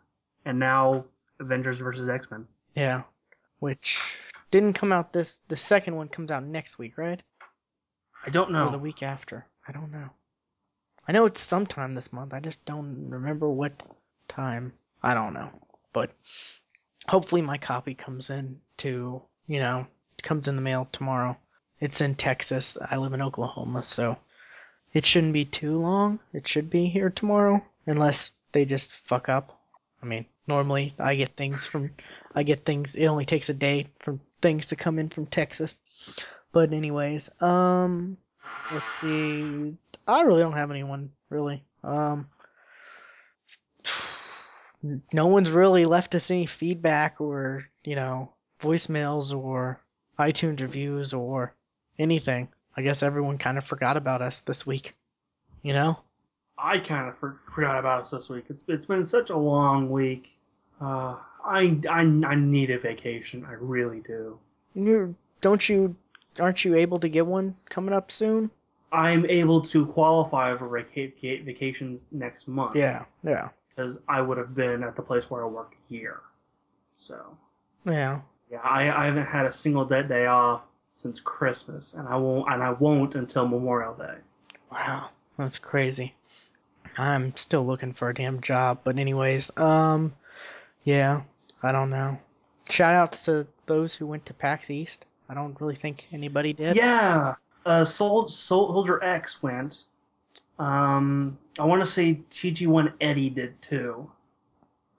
and 0.46 0.58
now 0.58 1.06
Avengers 1.40 1.78
versus 1.78 2.10
X 2.10 2.32
Men. 2.32 2.48
Yeah, 2.76 3.04
which 3.60 4.18
didn't 4.50 4.74
come 4.74 4.92
out 4.92 5.14
this. 5.14 5.40
The 5.48 5.58
second 5.58 5.96
one 5.96 6.08
comes 6.08 6.32
out 6.32 6.44
next 6.44 6.80
week, 6.80 6.98
right? 6.98 7.22
I 8.26 8.30
don't 8.30 8.52
know. 8.52 8.68
Or 8.68 8.72
the 8.72 8.80
week 8.80 9.04
after. 9.04 9.46
I 9.68 9.72
don't 9.72 9.92
know. 9.92 10.10
I 11.08 11.12
know 11.12 11.26
it's 11.26 11.42
sometime 11.42 11.96
this 11.96 12.14
month. 12.14 12.34
I 12.34 12.40
just 12.40 12.64
don't 12.66 13.10
remember 13.10 13.50
what 13.50 13.84
time. 14.28 14.74
I 15.04 15.14
don't 15.14 15.34
know. 15.34 15.50
But 15.94 16.12
hopefully 17.08 17.42
my 17.42 17.58
copy 17.58 17.94
comes 17.94 18.30
in 18.30 18.60
to, 18.78 19.22
you 19.48 19.60
know, 19.60 19.88
comes 20.22 20.48
in 20.48 20.56
the 20.56 20.62
mail 20.62 20.88
tomorrow. 20.92 21.38
It's 21.82 22.00
in 22.00 22.14
Texas. 22.14 22.78
I 22.92 22.98
live 22.98 23.14
in 23.14 23.24
Oklahoma, 23.24 23.84
so 23.84 24.16
it 24.94 25.04
shouldn't 25.04 25.34
be 25.34 25.46
too 25.46 25.80
long. 25.80 26.20
It 26.32 26.48
should 26.48 26.70
be 26.70 26.86
here 26.86 27.10
tomorrow 27.10 27.66
unless 27.88 28.34
they 28.52 28.66
just 28.66 28.92
fuck 28.92 29.30
up. 29.30 29.60
I 30.04 30.06
mean, 30.06 30.28
normally 30.46 30.94
I 31.00 31.16
get 31.16 31.36
things 31.36 31.66
from 31.66 31.90
I 32.36 32.44
get 32.44 32.66
things 32.66 32.94
it 32.96 33.08
only 33.08 33.26
takes 33.26 33.50
a 33.50 33.56
day 33.56 33.88
for 34.00 34.20
things 34.44 34.68
to 34.68 34.76
come 34.76 35.00
in 35.00 35.10
from 35.10 35.26
Texas. 35.26 35.78
But 36.52 36.72
anyways, 36.72 37.32
um 37.42 38.18
let's 38.72 38.92
see. 38.92 39.76
I 40.08 40.22
really 40.22 40.42
don't 40.42 40.54
have 40.54 40.70
anyone 40.70 41.12
really. 41.32 41.64
Um 41.84 42.30
no 45.12 45.26
one's 45.26 45.50
really 45.50 45.86
left 45.86 46.14
us 46.14 46.30
any 46.30 46.46
feedback 46.46 47.20
or, 47.20 47.66
you 47.84 47.96
know, 47.96 48.34
voicemails 48.62 49.36
or 49.36 49.82
iTunes 50.20 50.60
reviews 50.62 51.12
or 51.14 51.56
anything. 52.00 52.48
I 52.76 52.82
guess 52.82 53.04
everyone 53.04 53.38
kind 53.38 53.58
of 53.58 53.66
forgot 53.66 53.98
about 53.98 54.22
us 54.22 54.40
this 54.40 54.66
week. 54.66 54.96
You 55.62 55.74
know? 55.74 56.00
I 56.58 56.80
kind 56.80 57.08
of 57.10 57.16
for, 57.18 57.40
forgot 57.54 57.78
about 57.80 58.02
us 58.02 58.12
this 58.12 58.30
week. 58.30 58.46
It's, 58.50 58.64
it's 58.68 58.86
been 58.86 59.04
such 59.04 59.30
a 59.30 59.38
long 59.38 59.90
week. 59.90 60.38
Uh, 60.80 61.16
I, 61.44 61.78
I 61.90 62.02
I 62.26 62.36
need 62.36 62.70
a 62.70 62.80
vacation. 62.80 63.46
I 63.48 63.54
really 63.54 64.00
do. 64.02 64.38
You 64.76 65.16
don't 65.42 65.68
you 65.68 65.96
aren't 66.40 66.64
you 66.64 66.76
able 66.76 67.00
to 67.00 67.10
get 67.10 67.26
one 67.26 67.56
coming 67.70 67.94
up 67.94 68.12
soon? 68.12 68.50
I'm 68.92 69.26
able 69.28 69.62
to 69.62 69.86
qualify 69.86 70.56
for 70.58 70.68
vaca- 70.68 71.44
vacations 71.44 72.06
next 72.12 72.48
month. 72.48 72.76
Yeah, 72.76 73.06
yeah. 73.24 73.50
because 73.70 74.00
I 74.08 74.22
would 74.22 74.38
have 74.38 74.54
been 74.54 74.84
at 74.84 74.96
the 74.96 75.02
place 75.02 75.30
where 75.30 75.44
I 75.44 75.48
work 75.48 75.76
here. 75.90 76.22
So 76.98 77.38
Yeah. 77.86 78.22
yeah, 78.52 78.60
I, 78.64 78.92
I 78.92 79.06
haven't 79.06 79.26
had 79.26 79.46
a 79.46 79.52
single 79.52 79.86
dead 79.86 80.10
day 80.10 80.26
off 80.26 80.62
since 80.92 81.20
Christmas, 81.20 81.94
and 81.94 82.08
I 82.08 82.16
won't 82.18 82.52
and 82.52 82.62
I 82.64 82.72
won't 82.72 83.16
until 83.16 83.48
Memorial 83.48 83.94
Day. 83.94 84.16
Wow, 84.72 85.10
that's 85.38 85.60
crazy. 85.60 86.16
I'm 86.98 87.36
still 87.36 87.66
looking 87.66 87.94
for 87.94 88.10
a 88.10 88.14
damn 88.14 88.42
job, 88.42 88.80
but 88.84 88.98
anyways, 89.00 89.56
um, 89.58 90.14
yeah, 90.84 91.22
I 91.64 91.72
don't 91.72 91.90
know. 91.90 92.20
Shout 92.70 92.96
outs 92.96 93.26
to 93.26 93.48
those 93.66 93.96
who 93.96 94.06
went 94.06 94.26
to 94.26 94.34
PAX 94.34 94.70
East. 94.70 95.06
I 95.30 95.34
don't 95.34 95.60
really 95.62 95.76
think 95.76 96.08
anybody 96.12 96.52
did. 96.54 96.76
Yeah, 96.76 97.36
uh, 97.66 97.86
Sol- 97.86 98.28
Soldier 98.28 99.02
X 99.04 99.42
went. 99.42 99.86
Um, 100.60 101.38
I 101.60 101.64
want 101.66 101.82
to 101.82 101.86
say 101.86 102.20
TG1 102.30 102.94
Eddie 103.02 103.30
did 103.30 103.60
too. 103.62 104.10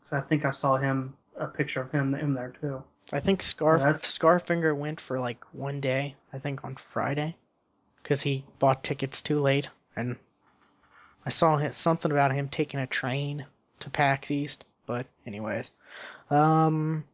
because 0.01 0.13
I 0.13 0.27
think 0.27 0.45
I 0.45 0.51
saw 0.51 0.77
him 0.77 1.15
a 1.37 1.47
picture 1.47 1.81
of 1.81 1.91
him 1.93 2.15
him 2.15 2.35
there 2.35 2.55
too. 2.61 2.83
I 3.13 3.21
think 3.21 3.43
Scarf 3.43 3.83
Yeah, 3.83 3.93
Scarfinger 3.95 4.75
went 4.77 5.01
for 5.01 5.21
like 5.21 5.45
one 5.53 5.81
day. 5.81 6.17
I 6.33 6.39
think 6.39 6.65
on 6.65 6.77
Friday, 6.77 7.37
because 8.03 8.23
he 8.23 8.45
bought 8.59 8.83
tickets 8.83 9.21
too 9.21 9.39
late, 9.39 9.69
and 9.95 10.17
I 11.27 11.31
saw 11.31 11.57
him, 11.57 11.73
something 11.73 12.11
about 12.11 12.33
him 12.33 12.49
taking 12.49 12.81
a 12.81 12.87
train 12.87 13.47
to 13.81 13.91
PAX 13.91 14.31
East. 14.31 14.65
But 14.87 15.07
anyways, 15.27 15.71
um, 16.31 17.05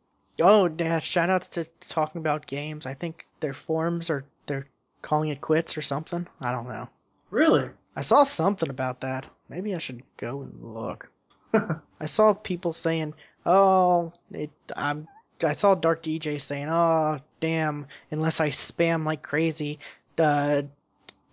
oh, 0.40 0.70
yeah, 0.78 0.98
shout 1.00 1.30
outs 1.30 1.48
to 1.50 1.64
talking 1.80 2.20
about 2.20 2.46
games. 2.46 2.86
I 2.86 2.94
think 2.94 3.26
their 3.40 3.54
forums 3.54 4.08
are 4.08 4.24
they're 4.46 4.68
calling 5.02 5.30
it 5.30 5.40
quits 5.40 5.76
or 5.76 5.82
something. 5.82 6.26
I 6.40 6.52
don't 6.52 6.68
know. 6.68 6.88
Really? 7.30 7.68
I 7.96 8.00
saw 8.02 8.22
something 8.22 8.70
about 8.70 9.00
that. 9.00 9.26
Maybe 9.48 9.74
I 9.74 9.78
should 9.78 10.02
go 10.16 10.42
and 10.42 10.74
look. 10.74 11.10
I 12.00 12.06
saw 12.06 12.32
people 12.32 12.72
saying, 12.72 13.14
"Oh, 13.44 14.12
it." 14.30 14.50
I'm. 14.76 15.08
I 15.42 15.52
saw 15.52 15.74
Dark 15.74 16.02
DJ 16.02 16.40
saying, 16.40 16.68
"Oh, 16.68 17.18
damn! 17.40 17.86
Unless 18.10 18.40
I 18.40 18.48
spam 18.50 19.04
like 19.04 19.22
crazy, 19.22 19.78
uh, 20.18 20.62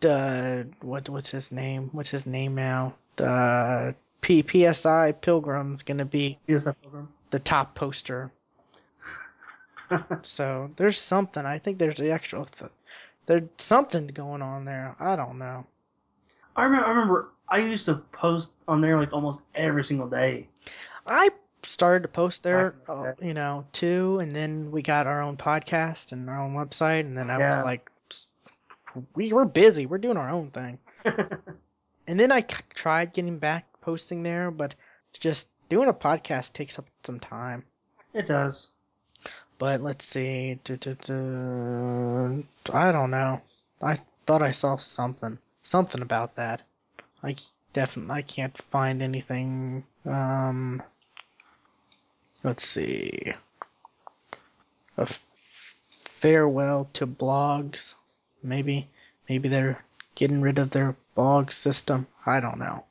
uh, 0.08 0.64
what 0.82 1.10
what's 1.10 1.32
his 1.32 1.52
name? 1.52 1.90
What's 1.92 2.12
his 2.12 2.26
name 2.26 2.56
now? 2.56 2.96
The 3.16 3.96
P 4.22 4.44
PSI 4.44 5.14
Pilgrim's 5.14 5.84
gonna 5.84 6.06
be 6.06 6.38
program. 6.48 7.10
the 7.32 7.40
top 7.40 7.76
poster." 7.76 8.32
so 10.24 10.70
there's 10.76 11.00
something. 11.00 11.46
I 11.46 11.60
think 11.60 11.80
there's 11.80 11.98
the 11.98 12.12
actual. 12.12 12.46
Th- 12.46 12.72
there's 13.28 13.44
something 13.58 14.08
going 14.08 14.42
on 14.42 14.66
there. 14.66 14.96
I 15.00 15.16
don't 15.16 15.40
know. 15.40 15.66
I 16.56 16.64
remember. 16.64 16.86
I 16.86 16.90
remember. 16.90 17.30
I 17.48 17.58
used 17.60 17.86
to 17.86 17.96
post 18.12 18.52
on 18.68 18.82
there 18.82 18.98
like 18.98 19.14
almost 19.14 19.44
every 19.54 19.84
single 19.84 20.08
day. 20.08 20.48
I 21.06 21.30
started 21.68 22.04
to 22.04 22.10
post 22.10 22.44
there, 22.44 22.72
Back 22.72 22.90
in 22.90 23.04
the 23.04 23.10
uh, 23.10 23.14
you 23.22 23.34
know, 23.34 23.66
too, 23.72 24.20
and 24.20 24.32
then 24.32 24.72
we 24.72 24.82
got 24.82 25.08
our 25.08 25.22
own 25.22 25.38
podcast 25.38 26.12
and 26.12 26.30
our 26.30 26.42
own 26.42 26.54
website, 26.54 27.02
and 27.02 27.18
then 27.18 27.30
I 27.30 27.38
was 27.38 27.58
like, 27.64 27.90
we 29.16 29.34
were 29.34 29.46
busy, 29.46 29.86
we're 29.86 29.98
doing 29.98 30.18
our 30.18 30.30
own 30.30 30.52
thing. 30.52 30.80
And 32.08 32.20
then 32.20 32.32
I 32.32 32.42
c- 32.42 32.62
tried 32.76 33.14
getting 33.14 33.40
back 33.40 33.66
posting 33.82 34.22
there, 34.22 34.52
but 34.52 34.76
just 35.20 35.48
doing 35.70 35.90
a 35.90 35.94
podcast 35.94 36.54
takes 36.54 36.78
up 36.78 36.86
some 37.04 37.20
time. 37.20 37.64
it 38.14 38.28
does. 38.28 38.70
But 39.58 39.82
let's 39.82 40.06
see. 40.06 40.52
I 40.52 40.60
don't 42.92 43.10
know. 43.10 43.42
I 43.82 43.96
thought 44.28 44.44
I 44.44 44.52
saw 44.52 44.76
something, 44.76 45.40
something 45.64 46.04
about 46.04 46.36
that. 46.36 46.62
I 47.24 47.36
definitely 47.74 48.14
I 48.14 48.22
can't 48.22 48.56
find 48.56 49.02
anything. 49.02 49.84
Um, 50.06 50.84
let's 52.46 52.66
see. 52.66 53.34
A 54.98 55.02
f- 55.02 55.26
farewell 55.90 56.90
to 56.94 57.08
blogs. 57.08 57.96
Maybe, 58.44 58.88
maybe 59.28 59.50
they're 59.50 59.84
getting 60.14 60.42
rid 60.42 60.60
of 60.60 60.70
their 60.70 60.96
blog 61.16 61.52
system. 61.52 62.08
I 62.26 62.40
don't 62.40 62.60
know. 62.60 62.86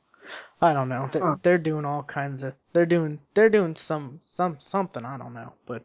I 0.61 0.73
don't 0.73 0.89
know. 0.89 1.09
Huh. 1.11 1.35
They're 1.41 1.57
doing 1.57 1.85
all 1.85 2.03
kinds 2.03 2.43
of. 2.43 2.53
They're 2.73 2.85
doing. 2.85 3.19
They're 3.33 3.49
doing 3.49 3.75
some 3.75 4.19
some 4.23 4.59
something. 4.59 5.05
I 5.05 5.17
don't 5.17 5.33
know, 5.33 5.53
but 5.65 5.83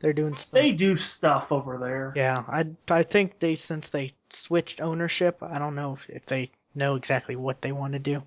they're 0.00 0.12
doing 0.12 0.36
some. 0.36 0.60
They 0.60 0.72
do 0.72 0.96
stuff 0.96 1.52
over 1.52 1.78
there. 1.78 2.12
Yeah, 2.16 2.44
I 2.48 2.66
I 2.90 3.02
think 3.02 3.38
they 3.38 3.54
since 3.54 3.88
they 3.88 4.12
switched 4.30 4.80
ownership, 4.80 5.38
I 5.42 5.58
don't 5.58 5.74
know 5.74 5.94
if, 5.94 6.08
if 6.08 6.26
they 6.26 6.50
know 6.74 6.94
exactly 6.94 7.36
what 7.36 7.62
they 7.62 7.72
want 7.72 7.92
to 7.92 7.98
do. 7.98 8.22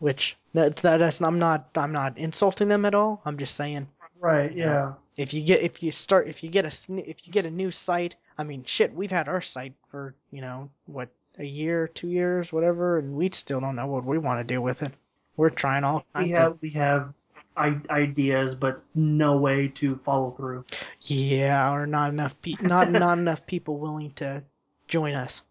Which 0.00 0.36
that's 0.54 0.82
that, 0.82 0.96
that's 0.98 1.20
I'm 1.22 1.38
not 1.38 1.68
I'm 1.76 1.92
not 1.92 2.18
insulting 2.18 2.68
them 2.68 2.84
at 2.84 2.94
all. 2.94 3.22
I'm 3.24 3.38
just 3.38 3.54
saying 3.54 3.86
Right. 4.18 4.52
Yeah. 4.54 4.92
if 5.16 5.32
you 5.32 5.42
get 5.42 5.62
if 5.62 5.82
you 5.82 5.92
start 5.92 6.26
if 6.28 6.42
you 6.42 6.50
get 6.50 6.64
a 6.64 6.98
if 6.98 7.26
you 7.26 7.32
get 7.32 7.46
a 7.46 7.50
new 7.50 7.70
site, 7.70 8.16
I 8.36 8.44
mean 8.44 8.64
shit, 8.64 8.92
we've 8.94 9.10
had 9.10 9.28
our 9.28 9.40
site 9.40 9.74
for 9.90 10.14
you 10.30 10.40
know 10.40 10.68
what 10.86 11.08
a 11.38 11.44
year, 11.44 11.86
two 11.88 12.08
years, 12.08 12.52
whatever, 12.52 12.98
and 12.98 13.14
we 13.14 13.30
still 13.30 13.60
don't 13.60 13.76
know 13.76 13.86
what 13.86 14.04
we 14.04 14.18
want 14.18 14.40
to 14.40 14.54
do 14.54 14.60
with 14.60 14.82
it. 14.82 14.92
We're 15.36 15.48
trying 15.50 15.84
all 15.84 16.04
kinds 16.14 16.28
We 16.28 16.32
of 16.34 16.38
have 16.38 16.62
we 16.62 16.70
have 16.70 17.14
ideas, 17.56 18.54
but 18.54 18.82
no 18.94 19.36
way 19.36 19.68
to 19.68 19.96
follow 20.04 20.30
through. 20.32 20.64
Yeah, 21.02 21.72
or 21.72 21.86
not 21.86 22.10
enough 22.10 22.40
pe- 22.40 22.54
not 22.62 22.90
not 23.04 23.18
enough 23.18 23.46
people 23.46 23.78
willing 23.78 24.12
to 24.12 24.42
join 24.88 25.14
us. 25.14 25.42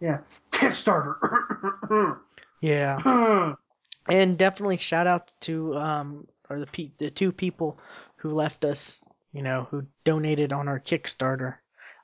Yeah. 0.00 0.18
Kickstarter. 0.52 2.18
Yeah. 2.60 3.54
and 4.08 4.38
definitely 4.38 4.76
shout 4.76 5.06
out 5.06 5.32
to 5.42 5.76
um 5.76 6.26
or 6.48 6.60
the 6.60 6.66
pe- 6.66 6.92
the 6.98 7.10
two 7.10 7.32
people 7.32 7.78
who 8.16 8.30
left 8.30 8.64
us, 8.64 9.04
you 9.32 9.42
know, 9.42 9.66
who 9.70 9.86
donated 10.04 10.52
on 10.52 10.68
our 10.68 10.80
Kickstarter. 10.80 11.56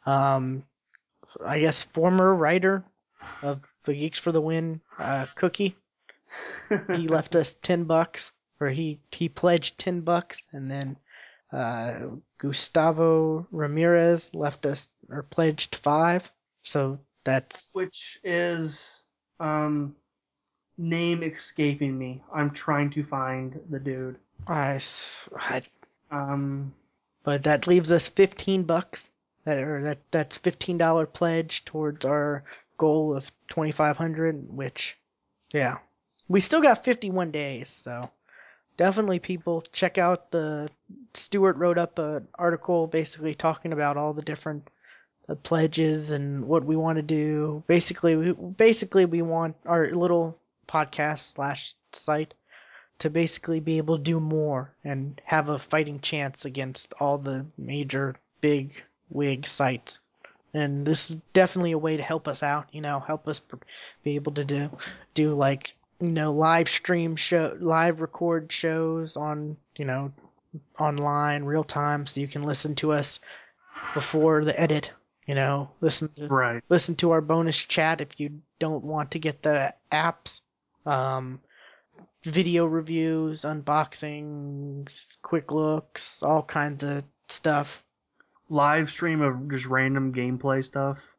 Um, 0.07 0.65
I 1.45 1.61
guess 1.61 1.83
former 1.83 2.35
writer 2.35 2.85
of 3.43 3.61
the 3.85 3.95
Geeks 3.95 4.19
for 4.19 4.33
the 4.33 4.41
Win, 4.41 4.81
uh, 4.99 5.27
Cookie. 5.35 5.77
He 6.89 7.09
left 7.09 7.37
us 7.37 7.57
ten 7.63 7.85
bucks, 7.85 8.33
or 8.61 8.69
he 8.69 9.01
he 9.13 9.29
pledged 9.29 9.79
ten 9.79 10.01
bucks, 10.01 10.47
and 10.53 10.71
then 10.71 10.97
uh, 11.53 12.01
Gustavo 12.39 13.47
Ramirez 13.51 14.35
left 14.35 14.67
us 14.67 14.89
or 15.11 15.23
pledged 15.23 15.77
five. 15.77 16.31
So 16.65 16.99
that's 17.25 17.75
Which 17.75 18.19
is 18.25 19.07
um 19.41 19.95
name 20.79 21.23
escaping 21.23 21.99
me. 21.99 22.23
I'm 22.35 22.51
trying 22.51 22.91
to 22.91 23.05
find 23.05 23.61
the 23.71 23.79
dude. 23.79 24.17
I, 24.47 24.81
I 25.37 25.63
Um 26.11 26.73
but 27.25 27.45
that 27.45 27.67
leaves 27.67 27.93
us 27.93 28.09
15 28.09 28.65
bucks 28.65 29.11
that 29.45 29.59
or 29.59 29.83
that 29.83 29.99
that's 30.11 30.39
$15 30.39 31.13
pledge 31.13 31.65
towards 31.65 32.05
our 32.05 32.45
goal 32.79 33.17
of 33.17 33.31
2500 33.49 34.53
which 34.55 34.97
yeah 35.53 35.79
we 36.29 36.41
still 36.41 36.61
got 36.61 36.85
51 36.85 37.31
days 37.31 37.69
so 37.69 38.11
definitely 38.77 39.19
people 39.19 39.63
check 39.73 39.99
out 39.99 40.31
the 40.31 40.69
Stuart 41.15 41.57
wrote 41.57 41.79
up 41.79 41.99
an 41.99 42.27
article 42.37 42.87
basically 42.87 43.35
talking 43.35 43.73
about 43.73 43.97
all 43.97 44.13
the 44.13 44.23
different 44.23 44.69
uh, 45.29 45.35
pledges 45.37 46.11
and 46.11 46.45
what 46.45 46.65
we 46.65 46.77
want 46.77 46.97
to 46.97 47.03
do 47.03 47.63
basically 47.67 48.17
we 48.17 48.33
basically 48.33 49.05
we 49.05 49.23
want 49.23 49.55
our 49.67 49.91
little 49.93 50.39
podcast 50.73 51.33
slash 51.35 51.75
site 51.93 52.35
to 52.99 53.11
basically 53.11 53.61
be 53.61 53.79
able 53.79 53.97
to 53.97 54.03
do 54.03 54.21
more 54.21 54.73
and 54.85 55.21
have 55.25 55.49
a 55.49 55.59
fighting 55.59 56.01
chance 56.01 56.45
against 56.45 56.95
all 57.01 57.19
the 57.19 57.45
major 57.59 58.17
big 58.41 58.83
wig 59.11 59.47
sites. 59.47 60.01
And 60.55 60.87
this 60.87 61.11
is 61.11 61.17
definitely 61.33 61.73
a 61.73 61.79
way 61.79 61.97
to 61.97 62.03
help 62.03 62.29
us 62.29 62.43
out, 62.43 62.69
you 62.73 62.81
know, 62.81 63.01
help 63.01 63.27
us 63.27 63.41
be 64.05 64.15
able 64.15 64.33
to 64.33 64.45
do 64.45 64.71
do 65.15 65.35
like 65.35 65.75
you 66.03 66.11
know 66.11 66.33
live 66.33 66.69
stream 66.69 67.17
show 67.17 67.57
live 67.61 68.01
record 68.01 68.51
shows 68.53 69.17
on 69.17 69.57
you 69.77 69.85
know 69.85 70.13
online 70.79 71.45
real 71.45 71.65
time 71.65 72.07
so 72.07 72.21
you 72.21 72.29
can 72.29 72.43
listen 72.43 72.75
to 72.75 72.93
us 72.93 73.21
before 73.95 74.45
the 74.45 74.61
edit 74.61 74.93
you 75.27 75.35
know 75.35 75.71
listen 75.81 76.09
to 76.17 76.27
right. 76.27 76.63
listen 76.69 76.95
to 76.97 77.13
our 77.13 77.21
bonus 77.21 77.57
chat 77.57 78.01
if 78.01 78.19
you 78.19 78.31
don't 78.59 78.85
want 78.85 79.11
to 79.13 79.19
get 79.19 79.43
the 79.43 79.73
apps 79.93 80.42
um 80.87 81.41
video 82.25 82.65
reviews 82.67 83.43
unboxings 83.43 85.17
quick 85.23 85.51
looks 85.53 86.23
all 86.23 86.43
kinds 86.43 86.83
of 86.83 87.05
stuff 87.29 87.85
Live 88.49 88.91
stream 88.91 89.23
of 89.23 89.49
just 89.51 89.65
random 89.67 90.13
gameplay 90.13 90.65
stuff. 90.65 91.17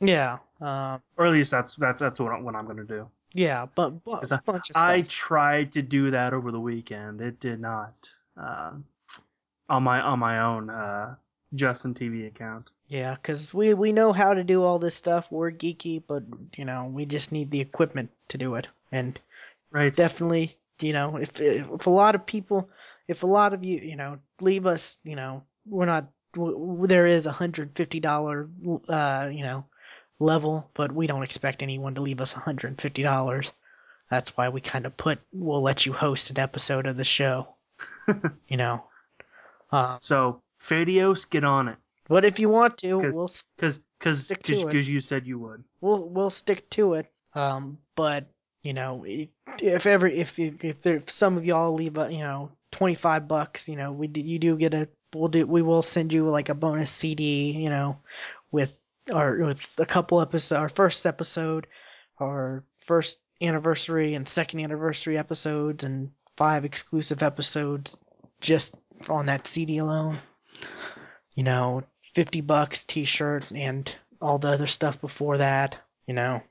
yeah 0.00 0.38
um 0.60 1.02
Or 1.16 1.26
at 1.26 1.32
least 1.32 1.50
that's 1.50 1.74
that's 1.76 2.00
that's 2.00 2.20
what, 2.20 2.32
I, 2.32 2.40
what 2.40 2.54
I'm 2.54 2.66
gonna 2.66 2.84
do. 2.84 3.08
yeah 3.32 3.66
but, 3.74 4.02
but 4.04 4.20
'Cause 4.20 4.32
bunch 4.46 4.70
of 4.70 4.76
stuff 4.76 4.84
I 4.84 5.02
tried 5.02 5.72
to 5.72 5.82
do 5.82 6.10
that 6.12 6.32
over 6.32 6.52
the 6.52 6.60
weekend. 6.60 7.20
It 7.20 7.40
did 7.40 7.60
not. 7.60 8.08
Uh, 8.40 8.72
on 9.68 9.82
my 9.82 10.00
on 10.00 10.18
my 10.18 10.40
own 10.40 10.70
uh, 10.70 11.14
Justin 11.54 11.94
TV 11.94 12.26
account. 12.26 12.70
yeah 12.88 13.14
because 13.14 13.52
we 13.54 13.74
we 13.74 13.92
know 13.92 14.12
how 14.12 14.34
to 14.34 14.44
do 14.44 14.62
all 14.62 14.78
this 14.78 14.94
stuff. 14.94 15.30
We're 15.30 15.50
geeky 15.52 16.02
but 16.06 16.22
you 16.56 16.64
know 16.64 16.86
we 16.92 17.04
just 17.06 17.32
need 17.32 17.50
the 17.50 17.60
equipment 17.60 18.10
to 18.28 18.38
do 18.38 18.54
it. 18.56 18.68
And 18.92 19.18
Right. 19.72 19.94
definitely 19.94 20.56
you 20.80 20.92
know 20.92 21.16
if 21.16 21.40
if 21.40 21.86
a 21.86 21.90
lot 21.90 22.14
of 22.14 22.26
people 22.26 22.68
if 23.08 23.22
a 23.22 23.26
lot 23.26 23.52
of 23.54 23.64
you 23.64 23.78
you 23.78 23.96
know 23.96 24.18
leave 24.40 24.66
us 24.66 24.98
you 25.04 25.14
know 25.16 25.42
we're 25.66 25.86
not 25.86 26.06
w- 26.34 26.86
there 26.86 27.06
is 27.06 27.26
a 27.26 27.32
hundred 27.32 27.76
fifty 27.76 28.00
dollar 28.00 28.48
uh 28.88 29.28
you 29.30 29.42
know 29.42 29.64
level 30.18 30.70
but 30.74 30.92
we 30.92 31.06
don't 31.06 31.22
expect 31.22 31.62
anyone 31.62 31.94
to 31.94 32.00
leave 32.00 32.20
us 32.20 32.34
a 32.36 32.40
hundred 32.40 32.68
and 32.68 32.80
fifty 32.80 33.02
dollars. 33.02 33.52
That's 34.10 34.36
why 34.36 34.48
we 34.48 34.60
kind 34.60 34.86
of 34.86 34.96
put 34.96 35.20
we'll 35.32 35.62
let 35.62 35.86
you 35.86 35.92
host 35.92 36.30
an 36.30 36.38
episode 36.38 36.86
of 36.86 36.96
the 36.96 37.04
show. 37.04 37.54
You 38.48 38.56
know? 38.56 38.84
Uh, 39.70 39.98
so 40.00 40.42
Fadios, 40.60 41.28
get 41.28 41.44
on 41.44 41.68
it. 41.68 41.76
but 42.08 42.24
if 42.24 42.38
you 42.38 42.48
want 42.48 42.76
to 42.78 43.00
'Cause- 43.00 43.14
we'll 43.14 43.24
s- 43.24 43.44
Cause 43.58 43.80
cause 44.00 44.28
to 44.28 44.64
cause 44.64 44.88
you 44.88 45.00
said 45.00 45.26
you 45.26 45.38
would. 45.38 45.64
we'll 45.80 46.08
we'll 46.08 46.30
stick 46.30 46.68
to 46.70 46.94
it. 46.94 47.06
Um, 47.34 47.78
but 47.96 48.26
you 48.62 48.72
know, 48.74 49.04
if 49.06 49.86
ever 49.86 50.06
if 50.06 50.38
if, 50.38 50.62
if 50.64 50.82
there 50.82 50.96
if 50.96 51.08
some 51.10 51.36
of 51.36 51.44
y'all 51.44 51.72
leave 51.72 51.96
a 51.98 52.12
you 52.12 52.18
know 52.18 52.50
twenty 52.72 52.94
five 52.94 53.26
bucks, 53.28 53.68
you 53.68 53.76
know, 53.76 53.92
we 53.92 54.06
do, 54.06 54.20
you 54.20 54.38
do 54.38 54.56
get 54.56 54.74
a 54.74 54.88
we'll 55.14 55.28
do 55.28 55.46
we 55.46 55.62
will 55.62 55.82
send 55.82 56.12
you 56.12 56.28
like 56.28 56.48
a 56.48 56.54
bonus 56.54 56.90
CD, 56.90 57.52
you 57.52 57.68
know, 57.70 57.96
with 58.50 58.78
our 59.12 59.38
with 59.38 59.76
a 59.78 59.86
couple 59.86 60.20
episodes, 60.20 60.58
our 60.60 60.68
first 60.68 61.06
episode, 61.06 61.66
our 62.18 62.64
first 62.80 63.18
anniversary 63.40 64.14
and 64.14 64.26
second 64.28 64.60
anniversary 64.60 65.16
episodes, 65.16 65.84
and 65.84 66.10
five 66.36 66.64
exclusive 66.64 67.22
episodes 67.22 67.96
just 68.40 68.74
on 69.08 69.26
that 69.26 69.46
CD 69.46 69.78
alone. 69.78 70.18
You 71.34 71.44
know, 71.44 71.82
fifty 72.14 72.40
bucks 72.40 72.84
T-shirt 72.84 73.44
and 73.54 73.92
all 74.20 74.38
the 74.38 74.48
other 74.48 74.66
stuff 74.66 75.00
before 75.00 75.38
that. 75.38 75.78
You 76.06 76.14
know, 76.14 76.42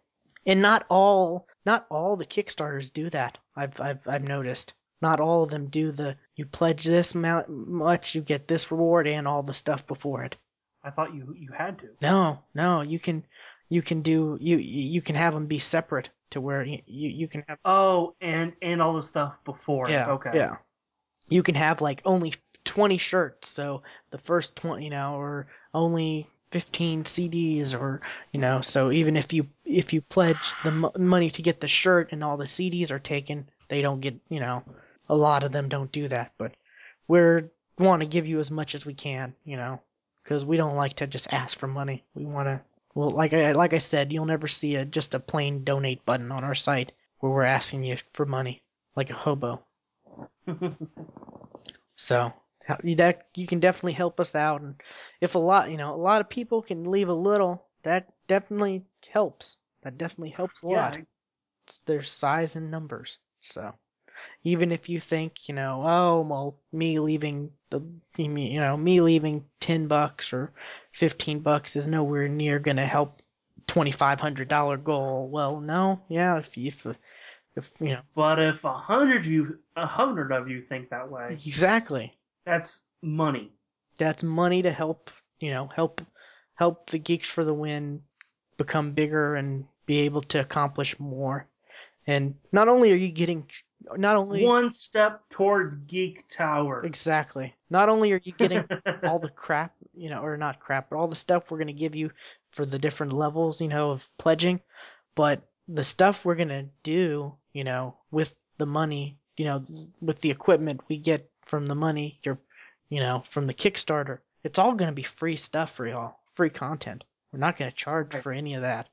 and 0.46 0.62
not 0.62 0.86
all 0.90 1.48
not 1.66 1.86
all 1.90 2.16
the 2.16 2.26
Kickstarters 2.26 2.92
do 2.92 3.10
that. 3.10 3.38
I've 3.56 3.80
I've 3.80 4.08
I've 4.08 4.28
noticed. 4.28 4.74
Not 5.02 5.22
all 5.22 5.44
of 5.44 5.50
them 5.50 5.68
do 5.68 5.92
the 5.92 6.18
you 6.36 6.46
pledge 6.46 6.84
this 6.84 7.16
amount 7.16 7.50
much, 7.50 8.16
you 8.16 8.22
get 8.22 8.48
this 8.48 8.70
reward 8.70 9.08
and 9.08 9.28
all 9.28 9.44
the 9.44 9.54
stuff 9.54 9.88
before 9.88 10.24
it. 10.24 10.36
I 10.84 10.90
thought 10.90 11.14
you 11.14 11.34
you 11.38 11.52
had 11.58 11.80
to. 11.80 11.88
No, 12.02 12.40
no, 12.54 12.82
you 12.82 13.00
can 13.00 13.26
you 13.70 13.82
can 13.82 14.02
do 14.02 14.38
you 14.42 14.58
you 14.58 15.02
can 15.02 15.16
have 15.16 15.34
them 15.34 15.46
be 15.46 15.60
separate 15.60 16.10
to 16.32 16.42
where 16.42 16.64
you 16.64 16.80
you, 16.86 17.10
you 17.10 17.28
can 17.28 17.44
have 17.48 17.60
Oh, 17.64 18.16
and 18.20 18.54
and 18.62 18.82
all 18.82 18.94
the 18.94 19.04
stuff 19.04 19.36
before. 19.46 19.90
yeah 19.90 20.10
Okay. 20.12 20.32
yeah 20.34 20.58
you 21.30 21.44
can 21.44 21.56
have 21.56 21.80
like 21.82 22.02
only 22.06 22.34
20 22.66 22.98
shirts 22.98 23.48
so 23.48 23.82
the 24.12 24.18
first 24.18 24.56
20 24.56 24.84
you 24.84 24.90
know 24.90 25.16
or 25.16 25.48
only 25.74 26.28
15 26.52 27.04
CDs 27.04 27.80
or 27.80 28.02
you 28.32 28.40
know 28.40 28.62
so 28.62 28.92
even 28.92 29.16
if 29.16 29.32
you 29.32 29.48
if 29.66 29.94
you 29.94 30.02
pledge 30.02 30.54
the 30.64 30.72
mo- 30.72 30.92
money 30.98 31.30
to 31.30 31.42
get 31.42 31.60
the 31.60 31.68
shirt 31.68 32.10
and 32.12 32.24
all 32.24 32.38
the 32.38 32.46
CDs 32.46 32.92
are 32.92 33.00
taken 33.00 33.50
they 33.68 33.82
don't 33.82 34.02
get 34.02 34.16
you 34.30 34.40
know 34.40 34.64
a 35.10 35.16
lot 35.16 35.44
of 35.44 35.52
them 35.52 35.70
don't 35.70 35.92
do 35.92 36.08
that 36.08 36.32
but 36.38 36.54
we're 37.08 37.50
want 37.78 38.02
to 38.02 38.08
give 38.08 38.28
you 38.28 38.40
as 38.40 38.52
much 38.52 38.76
as 38.76 38.86
we 38.86 38.94
can 38.94 39.34
you 39.46 39.56
know 39.56 39.80
because 40.30 40.46
we 40.46 40.58
don't 40.58 40.76
like 40.76 40.94
to 40.94 41.08
just 41.08 41.34
ask 41.34 41.58
for 41.58 41.66
money. 41.66 42.04
We 42.14 42.24
want 42.24 42.48
to 42.48 42.62
well 42.94 43.10
like 43.10 43.34
I 43.34 43.54
like 43.54 43.74
I 43.74 43.80
said 43.80 44.14
you'll 44.14 44.26
never 44.26 44.48
see 44.48 44.76
a 44.76 44.86
just 44.86 45.16
a 45.16 45.20
plain 45.20 45.64
donate 45.64 46.06
button 46.06 46.32
on 46.32 46.44
our 46.44 46.54
site 46.56 46.92
where 47.20 47.32
we're 47.32 47.44
asking 47.44 47.84
you 47.84 47.98
for 48.14 48.26
money 48.28 48.62
like 48.96 49.10
a 49.10 49.16
hobo. 49.16 49.64
So 52.02 52.32
that 52.96 53.28
you 53.36 53.48
can 53.48 53.60
definitely 53.60 53.94
help 53.94 54.20
us 54.20 54.36
out, 54.36 54.62
and 54.62 54.82
if 55.22 55.36
a 55.36 55.40
lot, 55.40 55.70
you 55.72 55.78
know, 55.78 55.94
a 55.94 55.98
lot 55.98 56.22
of 56.22 56.30
people 56.30 56.62
can 56.62 56.84
leave 56.84 57.10
a 57.10 57.14
little, 57.14 57.68
that 57.84 58.14
definitely 58.28 58.86
helps. 59.10 59.58
That 59.84 59.98
definitely 59.98 60.32
helps 60.32 60.64
a 60.64 60.68
lot. 60.68 61.00
It's 61.66 61.82
their 61.82 62.04
size 62.04 62.56
and 62.56 62.70
numbers. 62.72 63.20
So 63.40 63.74
even 64.44 64.72
if 64.72 64.90
you 64.90 65.00
think, 65.00 65.48
you 65.48 65.56
know, 65.56 65.84
oh 65.86 66.22
well, 66.22 66.60
me 66.72 67.00
leaving 67.00 67.52
the, 67.70 67.82
you 68.18 68.36
you 68.38 68.60
know, 68.60 68.76
me 68.78 69.02
leaving 69.02 69.46
ten 69.60 69.88
bucks 69.88 70.34
or 70.34 70.52
fifteen 70.92 71.40
bucks 71.40 71.76
is 71.76 71.88
nowhere 71.88 72.28
near 72.28 72.60
gonna 72.60 72.86
help 72.86 73.22
twenty 73.68 73.92
five 73.92 74.20
hundred 74.20 74.48
dollar 74.48 74.78
goal. 74.78 75.30
Well, 75.30 75.60
no, 75.62 76.02
yeah, 76.10 76.38
if 76.40 76.58
if 76.58 76.86
if 77.56 77.72
you 77.80 77.90
know 77.94 78.02
But 78.16 78.40
if 78.40 78.64
a 78.64 78.74
hundred 78.74 79.26
you 79.26 79.60
a 79.76 79.86
hundred 79.86 80.32
of 80.32 80.50
you 80.50 80.62
think 80.62 80.90
that 80.90 81.10
way, 81.10 81.38
exactly. 81.46 82.19
That's 82.50 82.82
money. 83.04 83.52
that's 84.00 84.24
money 84.24 84.62
to 84.64 84.72
help 84.72 85.12
you 85.40 85.52
know 85.52 85.68
help 85.76 86.02
help 86.56 86.90
the 86.90 86.98
geeks 87.00 87.30
for 87.30 87.46
the 87.46 87.54
win 87.54 88.02
become 88.58 88.92
bigger 88.92 89.36
and 89.36 89.66
be 89.86 90.00
able 90.00 90.22
to 90.22 90.40
accomplish 90.40 91.00
more 91.00 91.46
and 92.08 92.34
not 92.52 92.68
only 92.68 92.92
are 92.92 92.96
you 93.06 93.12
getting 93.12 93.46
not 93.98 94.16
only 94.16 94.44
One 94.44 94.72
step 94.72 95.22
towards 95.30 95.76
Geek 95.76 96.28
Tower. 96.28 96.84
exactly 96.84 97.54
not 97.70 97.88
only 97.88 98.12
are 98.12 98.22
you 98.24 98.34
getting 98.34 98.66
all 99.04 99.20
the 99.20 99.30
crap 99.30 99.74
you 99.94 100.10
know 100.10 100.22
or 100.22 100.36
not 100.36 100.60
crap 100.60 100.90
but 100.90 100.98
all 100.98 101.08
the 101.08 101.16
stuff 101.16 101.52
we're 101.52 101.58
going 101.60 101.68
to 101.76 101.84
give 101.86 101.96
you 101.96 102.10
for 102.52 102.66
the 102.66 102.80
different 102.80 103.14
levels 103.14 103.62
you 103.62 103.68
know 103.68 103.92
of 103.92 104.10
pledging 104.18 104.60
but 105.16 105.44
the 105.68 105.84
stuff 105.84 106.26
we're 106.26 106.36
going 106.36 106.50
to 106.50 106.66
do 106.84 107.34
you 107.54 107.64
know 107.64 107.96
with 108.12 108.36
the 108.58 108.66
money 108.66 109.18
you 109.38 109.46
know 109.46 109.64
with 110.02 110.20
the 110.22 110.32
equipment 110.32 110.82
we 110.90 110.98
get 110.98 111.29
from 111.50 111.66
the 111.66 111.76
money 111.76 112.20
your 112.24 112.38
you 112.90 113.00
know 113.00 113.22
from 113.28 113.48
the 113.48 113.54
kickstarter 113.54 114.20
it's 114.44 114.60
all 114.60 114.74
going 114.74 114.90
to 114.90 114.96
be 114.96 115.04
free 115.04 115.36
stuff 115.36 115.72
for 115.74 115.88
y'all 115.88 116.16
free 116.36 116.50
content 116.50 117.04
We're 117.34 117.40
not 117.40 117.58
going 117.58 117.70
to 117.72 117.76
charge 117.78 118.16
for 118.16 118.32
any 118.32 118.54
of 118.56 118.62
that. 118.62 118.88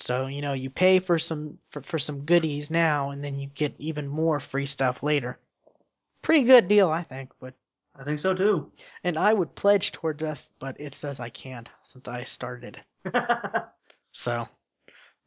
So, 0.00 0.26
you 0.26 0.42
know, 0.42 0.52
you 0.52 0.68
pay 0.70 0.98
for 0.98 1.18
some 1.18 1.58
for, 1.70 1.80
for 1.82 1.98
some 1.98 2.24
goodies 2.24 2.70
now 2.70 3.10
and 3.10 3.24
then 3.24 3.38
you 3.38 3.48
get 3.54 3.74
even 3.78 4.06
more 4.08 4.40
free 4.40 4.66
stuff 4.66 5.02
later. 5.02 5.38
Pretty 6.22 6.44
good 6.44 6.68
deal, 6.68 6.90
I 6.90 7.02
think, 7.02 7.32
but 7.40 7.54
I 7.96 8.04
think 8.04 8.18
so 8.18 8.34
too. 8.34 8.70
and 9.04 9.16
I 9.16 9.32
would 9.32 9.54
pledge 9.54 9.92
towards 9.92 10.22
us, 10.22 10.50
but 10.58 10.76
it 10.80 10.94
says 10.94 11.20
I 11.20 11.30
can't 11.30 11.68
since 11.82 12.08
I 12.08 12.24
started. 12.24 12.82
So, 14.12 14.46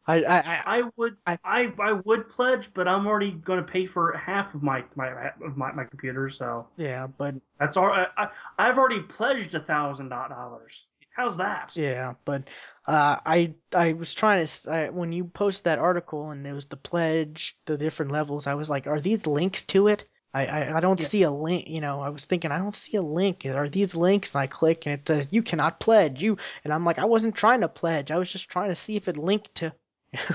I 0.07 0.23
I, 0.23 0.38
I 0.40 0.64
I 0.80 0.84
would 0.98 1.18
I- 1.26 1.40
I, 1.44 1.73
I 1.80 1.91
would 1.94 2.30
pledge, 2.30 2.73
but 2.73 2.88
I'm 2.88 3.07
already 3.07 3.32
going 3.32 3.60
to 3.64 3.72
pay 3.72 3.86
for 3.86 4.14
half 4.14 4.53
of 4.56 4.64
my 4.64 4.84
my 4.95 5.10
of 5.44 5.57
my, 5.57 5.72
my 5.72 5.84
computer, 5.86 6.30
so 6.30 6.68
yeah, 6.77 7.07
but 7.07 7.36
that's 7.60 7.77
all. 7.77 7.86
I, 7.86 8.07
I 8.18 8.30
I've 8.57 8.77
already 8.77 9.02
pledged 9.02 9.56
a 9.56 9.60
thousand 9.60 10.10
dollars. 10.10 10.86
How's 11.15 11.38
that? 11.38 11.76
yeah, 11.76 12.14
but 12.26 12.49
uh, 12.88 13.18
I 13.26 13.56
I 13.73 13.94
was 13.94 14.14
trying 14.14 14.45
to 14.45 14.72
I, 14.72 14.90
when 14.90 15.11
you 15.11 15.26
post 15.26 15.64
that 15.65 15.80
article 15.80 16.32
and 16.32 16.45
there 16.45 16.53
was 16.53 16.68
the 16.68 16.77
pledge, 16.77 17.57
the 17.65 17.77
different 17.77 18.11
levels. 18.11 18.48
I 18.48 18.53
was 18.53 18.69
like, 18.69 18.88
are 18.88 18.99
these 18.99 19.27
links 19.27 19.64
to 19.65 19.88
it? 19.88 20.06
I 20.34 20.45
I, 20.45 20.77
I 20.77 20.80
don't 20.80 20.99
Yeah. 20.99 21.06
see 21.07 21.23
a 21.23 21.32
link. 21.32 21.68
You 21.68 21.82
know, 21.82 22.02
I 22.02 22.10
was 22.10 22.26
thinking 22.26 22.52
I 22.52 22.57
don't 22.57 22.76
see 22.76 22.98
a 22.98 23.02
link. 23.02 23.45
Are 23.45 23.69
these 23.69 23.95
links? 23.95 24.36
And 24.36 24.41
I 24.41 24.48
click 24.48 24.86
and 24.86 24.94
it 24.99 25.07
says 25.07 25.27
you 25.32 25.44
cannot 25.44 25.80
pledge. 25.80 26.22
You 26.23 26.38
and 26.64 26.73
I'm 26.73 26.86
like, 26.86 26.99
I 26.99 27.06
wasn't 27.06 27.36
trying 27.36 27.61
to 27.61 27.69
pledge. 27.69 28.11
I 28.11 28.18
was 28.18 28.32
just 28.32 28.49
trying 28.49 28.69
to 28.69 28.76
see 28.76 28.95
if 28.95 29.07
it 29.07 29.18
linked 29.18 29.56
to. 29.56 29.73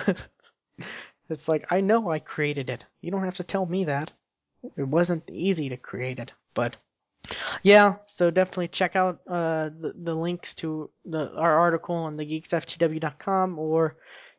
it's 1.30 1.48
like 1.48 1.66
I 1.70 1.80
know 1.80 2.10
I 2.10 2.18
created 2.18 2.70
it. 2.70 2.84
You 3.00 3.10
don't 3.10 3.24
have 3.24 3.36
to 3.36 3.44
tell 3.44 3.66
me 3.66 3.84
that. 3.84 4.10
It 4.76 4.86
wasn't 4.88 5.30
easy 5.30 5.68
to 5.68 5.76
create 5.76 6.18
it, 6.18 6.32
but 6.54 6.76
yeah. 7.62 7.96
So 8.06 8.30
definitely 8.30 8.68
check 8.68 8.96
out 8.96 9.20
uh, 9.28 9.70
the 9.70 9.94
the 9.96 10.14
links 10.14 10.54
to 10.56 10.90
the 11.04 11.32
our 11.36 11.58
article 11.58 11.94
on 11.94 12.16
thegeeksftw.com 12.16 13.58
or 13.58 13.96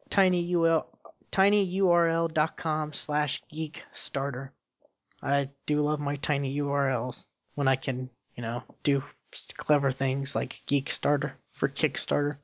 tinyurl 0.10 0.86
tinyurl.com 1.32 2.94
slash 2.94 3.42
geek 3.50 3.84
starter. 3.92 4.52
I 5.24 5.50
do 5.66 5.82
love 5.82 6.00
my 6.00 6.16
tiny 6.16 6.58
URLs 6.58 7.26
when 7.56 7.68
I 7.68 7.76
can, 7.76 8.10
you 8.36 8.42
know, 8.42 8.64
do 8.84 9.04
clever 9.56 9.92
things 9.92 10.36
like 10.36 10.62
Geekstarter 10.68 11.34
for 11.54 11.70
Kickstarter. 11.70 12.38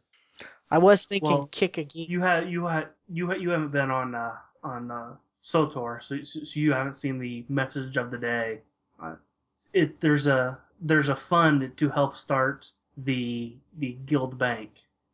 I 0.70 0.78
was 0.78 1.06
thinking 1.06 1.30
Well, 1.32 1.48
kick 1.52 1.78
a 1.78 1.84
geek. 1.84 2.10
You 2.10 2.22
had 2.22 2.50
you 2.50 2.66
had 2.66 2.88
you 3.10 3.30
had, 3.30 3.42
you 3.42 3.50
haven't 3.50 3.72
been 3.72 3.90
on 3.92 4.14
uh, 4.16 4.36
on 4.64 4.92
uh, 4.92 5.16
SWTOR, 5.44 6.04
so, 6.04 6.22
so 6.24 6.44
so 6.44 6.60
you 6.60 6.74
haven't 6.74 6.94
seen 6.94 7.20
the 7.20 7.46
message 7.50 7.96
of 7.98 8.12
the 8.12 8.18
day. 8.18 8.60
It 9.74 10.00
there's 10.02 10.28
a 10.28 10.58
there's 10.82 11.10
a 11.10 11.16
fund 11.16 11.72
to 11.78 11.90
help 11.90 12.16
start 12.16 12.70
the 12.98 13.56
the 13.80 13.98
guild 14.06 14.38
bank, 14.38 14.72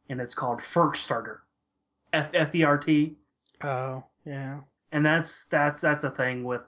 and 0.10 0.20
it's 0.20 0.34
called 0.36 0.60
FERT 0.62 0.96
Starter, 0.98 1.44
F 2.12 2.30
F 2.34 2.54
E 2.56 2.64
R 2.64 2.78
T, 2.78 3.16
Oh, 3.64 4.04
yeah. 4.26 4.60
and 4.92 5.06
that's 5.06 5.46
that's 5.46 5.80
that's 5.82 6.04
a 6.04 6.10
thing 6.12 6.44
with 6.44 6.64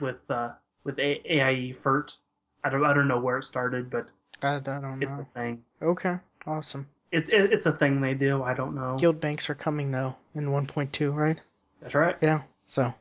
with 0.00 0.28
uh, 0.30 0.50
with 0.84 0.98
a- 0.98 1.22
AIE 1.32 1.72
FERT. 1.72 2.16
I 2.64 2.68
don't 2.68 2.84
I 2.84 2.92
don't 2.92 3.08
know 3.08 3.20
where 3.20 3.38
it 3.38 3.44
started, 3.44 3.88
but 3.90 4.08
I, 4.42 4.56
I 4.56 4.58
don't 4.60 5.02
it's 5.02 5.08
know. 5.08 5.26
a 5.34 5.38
thing. 5.38 5.62
Okay, 5.80 6.16
awesome. 6.46 6.86
It's 7.10 7.28
it, 7.30 7.52
it's 7.52 7.66
a 7.66 7.72
thing 7.72 8.00
they 8.00 8.14
do. 8.14 8.42
I 8.42 8.54
don't 8.54 8.74
know. 8.74 8.96
Guild 8.98 9.20
banks 9.20 9.48
are 9.48 9.54
coming 9.54 9.90
though 9.90 10.14
in 10.34 10.48
1.2, 10.48 11.14
right? 11.14 11.40
That's 11.80 11.94
right. 11.94 12.16
Yeah. 12.20 12.42
So, 12.64 12.92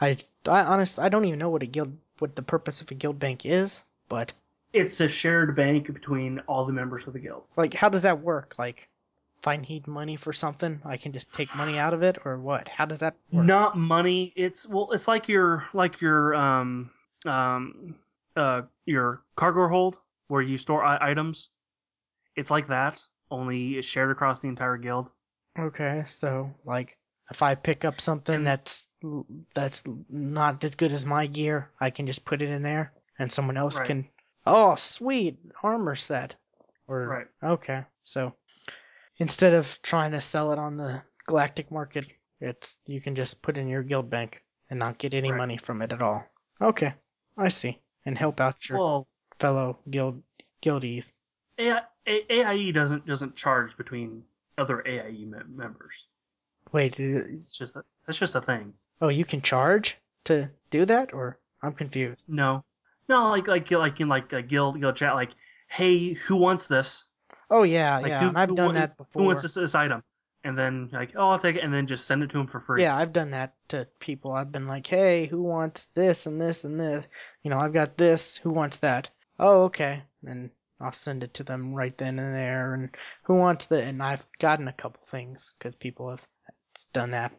I, 0.00 0.18
I 0.46 0.60
honest, 0.62 0.98
I 0.98 1.08
don't 1.08 1.24
even 1.24 1.38
know 1.38 1.48
what 1.48 1.62
a 1.62 1.66
guild, 1.66 1.96
what 2.18 2.36
the 2.36 2.42
purpose 2.42 2.80
of 2.82 2.90
a 2.90 2.94
guild 2.94 3.18
bank 3.18 3.46
is, 3.46 3.80
but 4.08 4.32
It's 4.72 5.00
a 5.00 5.08
shared 5.08 5.56
bank 5.56 5.92
between 5.92 6.40
all 6.40 6.66
the 6.66 6.72
members 6.72 7.06
of 7.06 7.12
the 7.14 7.18
guild. 7.18 7.44
like, 7.56 7.72
how 7.72 7.88
does 7.88 8.02
that 8.02 8.20
work? 8.20 8.54
Like, 8.58 8.88
if 9.40 9.48
I 9.48 9.56
need 9.56 9.86
money 9.86 10.16
for 10.16 10.32
something, 10.34 10.80
I 10.84 10.96
can 10.98 11.12
just 11.12 11.32
take 11.32 11.54
money 11.54 11.78
out 11.78 11.94
of 11.94 12.02
it, 12.02 12.18
or 12.26 12.36
what? 12.38 12.68
How 12.68 12.84
does 12.84 12.98
that 12.98 13.14
work? 13.32 13.46
Not 13.46 13.78
money. 13.78 14.32
It's 14.36 14.68
well, 14.68 14.90
it's 14.92 15.08
like 15.08 15.28
your 15.28 15.64
like 15.72 16.00
your 16.00 16.34
um 16.34 16.90
um 17.24 17.94
uh 18.34 18.62
your 18.86 19.22
cargo 19.36 19.68
hold 19.68 19.96
where 20.28 20.42
you 20.42 20.58
store 20.58 20.84
I- 20.84 21.10
items. 21.10 21.48
It's 22.34 22.50
like 22.50 22.66
that, 22.66 23.00
only 23.30 23.82
shared 23.82 24.10
across 24.10 24.40
the 24.40 24.48
entire 24.48 24.76
guild. 24.76 25.12
Okay, 25.58 26.02
so 26.06 26.52
like 26.64 26.98
if 27.30 27.42
I 27.42 27.54
pick 27.54 27.84
up 27.84 28.00
something 28.00 28.44
that's 28.44 28.88
that's 29.54 29.82
not 30.10 30.62
as 30.62 30.74
good 30.74 30.92
as 30.92 31.06
my 31.06 31.26
gear, 31.26 31.70
I 31.80 31.90
can 31.90 32.06
just 32.06 32.24
put 32.24 32.42
it 32.42 32.50
in 32.50 32.62
there, 32.62 32.92
and 33.18 33.30
someone 33.30 33.56
else 33.56 33.78
Right. 33.78 33.86
can. 33.86 34.08
Oh, 34.46 34.74
sweet 34.76 35.38
armor 35.62 35.96
set. 35.96 36.36
Or 36.86 37.08
Right. 37.08 37.26
okay, 37.42 37.84
so 38.04 38.32
instead 39.18 39.54
of 39.54 39.80
trying 39.82 40.12
to 40.12 40.20
sell 40.20 40.52
it 40.52 40.58
on 40.58 40.76
the 40.76 41.02
galactic 41.26 41.70
market, 41.70 42.06
it's 42.40 42.78
you 42.86 43.00
can 43.00 43.14
just 43.16 43.42
put 43.42 43.56
it 43.58 43.60
in 43.62 43.68
your 43.68 43.82
guild 43.82 44.08
bank 44.08 44.44
and 44.70 44.78
not 44.78 44.98
get 44.98 45.14
any 45.14 45.30
Right. 45.32 45.38
money 45.38 45.56
from 45.56 45.82
it 45.82 45.92
at 45.92 46.02
all. 46.02 46.24
Okay, 46.60 46.94
I 47.36 47.48
see, 47.48 47.80
and 48.04 48.16
help 48.16 48.40
out 48.40 48.68
your 48.68 49.04
fellow 49.40 49.78
guild 49.90 50.22
guildies. 50.62 51.12
AI, 51.58 51.80
AIE 52.06 52.70
doesn't 52.72 53.06
doesn't 53.06 53.36
charge 53.36 53.76
between 53.76 54.22
other 54.58 54.86
AIE 54.86 55.24
mem- 55.26 55.54
members. 55.56 56.06
Wait, 56.72 56.98
It's 56.98 57.56
just 57.56 57.76
a, 57.76 57.84
that's 58.06 58.18
just 58.18 58.34
a 58.34 58.40
thing. 58.40 58.72
oh, 59.00 59.08
you 59.08 59.24
can 59.24 59.40
charge 59.40 59.96
to 60.24 60.50
do 60.70 60.84
that, 60.84 61.14
or 61.14 61.38
I'm 61.62 61.72
confused. 61.72 62.26
No, 62.28 62.64
no, 63.08 63.28
like 63.30 63.46
like 63.46 63.70
like 63.70 64.00
in 64.00 64.08
like 64.08 64.32
a 64.32 64.42
guild 64.42 64.80
guild 64.80 64.96
chat, 64.96 65.14
like, 65.14 65.30
hey, 65.68 66.12
who 66.12 66.36
wants 66.36 66.66
this? 66.66 67.06
Oh 67.50 67.62
yeah, 67.62 67.98
Like, 67.98 68.08
yeah, 68.08 68.30
who- 68.30 68.36
I've 68.36 68.48
who 68.50 68.54
done 68.56 68.74
that 68.74 68.96
before. 68.96 69.22
Who 69.22 69.26
wants 69.28 69.42
this, 69.42 69.54
this 69.54 69.74
item? 69.74 70.02
And 70.44 70.56
then 70.56 70.90
like, 70.92 71.12
oh, 71.16 71.30
I'll 71.30 71.38
take 71.40 71.56
it, 71.56 71.64
and 71.64 71.72
then 71.74 71.86
just 71.88 72.06
send 72.06 72.22
it 72.22 72.30
to 72.30 72.38
him 72.38 72.46
for 72.46 72.60
free. 72.60 72.82
Yeah, 72.82 72.96
I've 72.96 73.12
done 73.12 73.30
that 73.32 73.54
to 73.68 73.86
people. 73.98 74.30
I've 74.32 74.52
been 74.52 74.68
like, 74.68 74.86
"Hey, 74.86 75.26
who 75.26 75.42
wants 75.42 75.86
this 75.94 76.26
and 76.26 76.40
this 76.40 76.62
and 76.62 76.78
this? 76.78 77.04
You 77.42 77.50
know, 77.50 77.58
I've 77.58 77.72
got 77.72 77.96
this. 77.96 78.36
Who 78.38 78.50
wants 78.50 78.76
that? 78.78 79.10
Oh, 79.40 79.64
okay." 79.64 80.02
And 80.24 80.50
I'll 80.80 80.92
send 80.92 81.22
it 81.24 81.34
to 81.34 81.44
them 81.44 81.74
right 81.74 81.96
then 81.96 82.18
and 82.18 82.34
there. 82.34 82.74
And 82.74 82.90
who 83.24 83.34
wants 83.34 83.66
the? 83.66 83.82
And 83.82 84.02
I've 84.02 84.26
gotten 84.38 84.68
a 84.68 84.72
couple 84.72 85.00
things 85.06 85.54
because 85.58 85.74
people 85.76 86.10
have 86.10 86.26
done 86.92 87.10
that. 87.12 87.32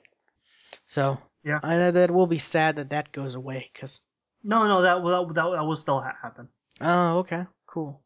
So 0.86 1.20
Yeah. 1.44 1.60
I, 1.64 1.92
that 1.92 2.12
will 2.12 2.28
be 2.28 2.38
sad 2.40 2.76
that 2.78 2.90
that 2.90 3.12
goes 3.12 3.36
away. 3.36 3.70
Cause 3.74 4.02
No, 4.44 4.68
no, 4.68 4.82
that 4.82 5.02
will 5.02 5.28
that, 5.28 5.34
that, 5.36 5.64
will 5.66 5.76
still 5.76 6.02
ha- 6.02 6.16
happen. 6.22 6.48
oh, 6.82 7.20
okay, 7.20 7.46
cool. 7.68 8.02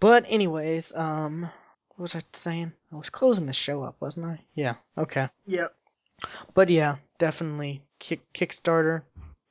But 0.00 0.24
anyways, 0.28 0.92
um, 0.94 1.42
what 1.90 2.02
was 2.02 2.16
I 2.16 2.22
saying? 2.32 2.72
I 2.92 2.96
was 2.96 3.10
closing 3.10 3.46
the 3.46 3.52
show 3.52 3.82
up, 3.82 3.96
wasn't 4.00 4.26
I? 4.26 4.40
Yeah. 4.54 4.74
Okay. 4.96 5.28
Yep. 5.46 5.74
But 6.54 6.70
yeah, 6.70 6.96
definitely 7.18 7.82
kick, 7.98 8.20
Kickstarter. 8.32 9.02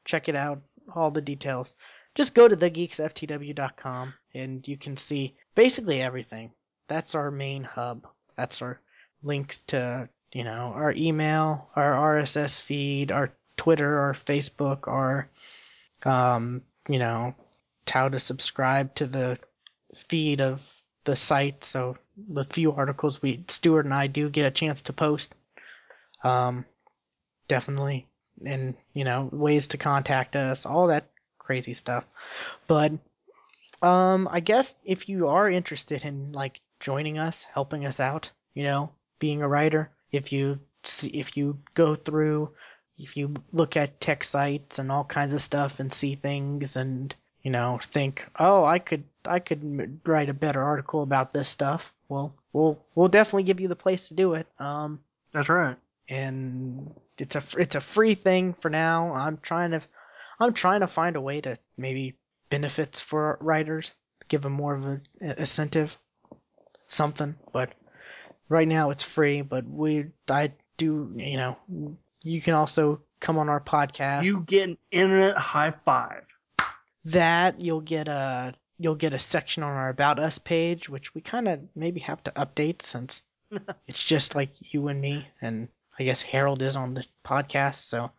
Check 0.06 0.28
it 0.28 0.36
out. 0.36 0.62
All 0.96 1.12
the 1.12 1.22
details. 1.22 1.76
Just 2.16 2.36
go 2.36 2.48
to 2.48 2.58
thegeeksftw.com 2.58 4.14
and 4.34 4.68
you 4.68 4.78
can 4.78 4.98
see 4.98 5.36
basically 5.56 6.02
everything. 6.02 6.52
That's 6.88 7.16
our 7.16 7.32
main 7.32 7.64
hub. 7.64 8.08
That's 8.36 8.62
our 8.62 8.82
links 9.24 9.62
to, 9.64 10.10
you 10.34 10.44
know, 10.44 10.74
our 10.76 10.94
email, 10.96 11.70
our 11.76 12.18
RSS 12.18 12.60
feed, 12.62 13.12
our 13.12 13.32
Twitter, 13.58 14.00
our 14.00 14.14
Facebook, 14.14 14.88
our, 14.88 15.30
um, 16.04 16.62
you 16.88 17.00
know, 17.00 17.34
how 17.90 18.10
to 18.10 18.20
subscribe 18.20 18.94
to 18.96 19.06
the 19.06 19.38
feed 19.96 20.42
of 20.42 20.82
the 21.04 21.16
site. 21.16 21.64
So 21.64 21.98
the 22.30 22.44
few 22.46 22.72
articles 22.72 23.22
we, 23.22 23.44
Stuart 23.48 23.86
and 23.86 23.94
I 23.94 24.08
do 24.08 24.30
get 24.30 24.46
a 24.46 24.52
chance 24.52 24.82
to 24.84 24.94
post. 24.94 25.36
Um, 26.24 26.66
definitely. 27.48 28.06
And, 28.46 28.76
you 28.94 29.04
know, 29.04 29.30
ways 29.32 29.68
to 29.68 29.78
contact 29.78 30.36
us, 30.36 30.66
all 30.66 30.88
that 30.88 31.10
crazy 31.50 31.74
stuff. 31.74 32.06
But, 32.68 32.92
um, 33.82 34.28
I 34.32 34.40
guess 34.40 34.76
if 34.86 35.10
you 35.10 35.28
are 35.28 35.50
interested 35.50 36.06
in, 36.06 36.32
like, 36.32 36.62
joining 36.80 37.18
us, 37.18 37.44
helping 37.44 37.88
us 37.88 38.00
out, 38.00 38.30
you 38.54 38.64
know, 38.64 38.92
being 39.18 39.42
a 39.42 39.48
writer, 39.48 39.90
if 40.12 40.32
you 40.32 40.60
see, 40.84 41.10
if 41.10 41.36
you 41.36 41.58
go 41.74 41.96
through, 41.96 42.52
if 43.00 43.18
you 43.18 43.32
look 43.52 43.76
at 43.76 44.00
tech 44.00 44.24
sites 44.24 44.78
and 44.78 44.92
all 44.92 45.04
kinds 45.06 45.34
of 45.34 45.42
stuff 45.42 45.80
and 45.80 45.92
see 45.92 46.14
things 46.14 46.76
and, 46.76 47.16
you 47.42 47.50
know, 47.50 47.80
think, 47.82 48.30
oh, 48.38 48.64
I 48.64 48.78
could, 48.78 49.04
I 49.26 49.40
could 49.40 50.00
write 50.06 50.30
a 50.30 50.34
better 50.36 50.62
article 50.62 51.02
about 51.02 51.34
this 51.34 51.48
stuff. 51.48 51.94
Well, 52.10 52.32
we'll, 52.54 52.78
we'll 52.94 53.08
definitely 53.08 53.44
give 53.50 53.60
you 53.60 53.70
the 53.70 53.76
place 53.76 54.08
to 54.10 54.14
do 54.14 54.36
it. 54.36 54.46
Um, 54.60 55.00
That's 55.34 55.50
right. 55.50 55.78
and 56.10 56.94
it's 57.18 57.36
a 57.36 57.44
it's 57.58 57.76
a 57.76 57.82
free 57.82 58.16
thing 58.16 58.54
for 58.60 58.70
now. 58.70 59.14
I'm 59.14 59.38
trying 59.42 59.72
to 59.72 59.82
I'm 60.40 60.54
trying 60.54 60.82
to 60.82 60.88
find 60.88 61.16
a 61.16 61.22
way 61.22 61.42
to 61.42 61.58
maybe 61.78 62.18
benefits 62.50 63.00
for 63.00 63.38
writers, 63.42 63.96
give 64.28 64.42
them 64.42 64.54
more 64.54 64.76
of 64.76 64.86
a 64.86 65.02
a 65.22 65.40
incentive, 65.40 65.98
something. 66.88 67.36
But 67.52 67.74
right 68.48 68.68
now 68.68 68.90
it's 68.90 69.04
free. 69.04 69.42
But 69.42 69.68
we 69.68 70.08
I 70.30 70.54
do 70.78 71.12
you 71.16 71.38
know 71.38 71.58
you 72.24 72.42
can 72.42 72.54
also 72.54 73.02
come 73.20 73.38
on 73.38 73.50
our 73.50 73.62
podcast. 73.62 74.26
You 74.26 74.42
get 74.42 74.70
an 74.70 74.78
internet 74.92 75.38
high 75.38 75.74
five. 75.86 76.24
that 77.06 77.60
you'll 77.60 77.82
get 77.82 78.08
a 78.08 78.54
you'll 78.78 78.96
get 78.96 79.14
a 79.14 79.20
section 79.20 79.62
on 79.64 79.72
our 79.72 79.90
About 79.90 80.20
Us 80.20 80.38
page, 80.38 80.90
which 80.90 81.14
we 81.14 81.22
kind 81.22 81.48
of 81.48 81.60
maybe 81.76 82.00
have 82.00 82.24
to 82.24 82.32
update 82.32 82.82
since 82.82 83.24
it's 83.88 84.04
just 84.04 84.36
like 84.36 84.52
you 84.74 84.88
and 84.88 85.02
me, 85.02 85.28
and 85.42 85.68
I 86.00 86.04
guess 86.04 86.22
Harold 86.22 86.62
is 86.62 86.76
on 86.76 86.94
the 86.94 87.06
podcast. 87.26 87.82
So 87.82 88.12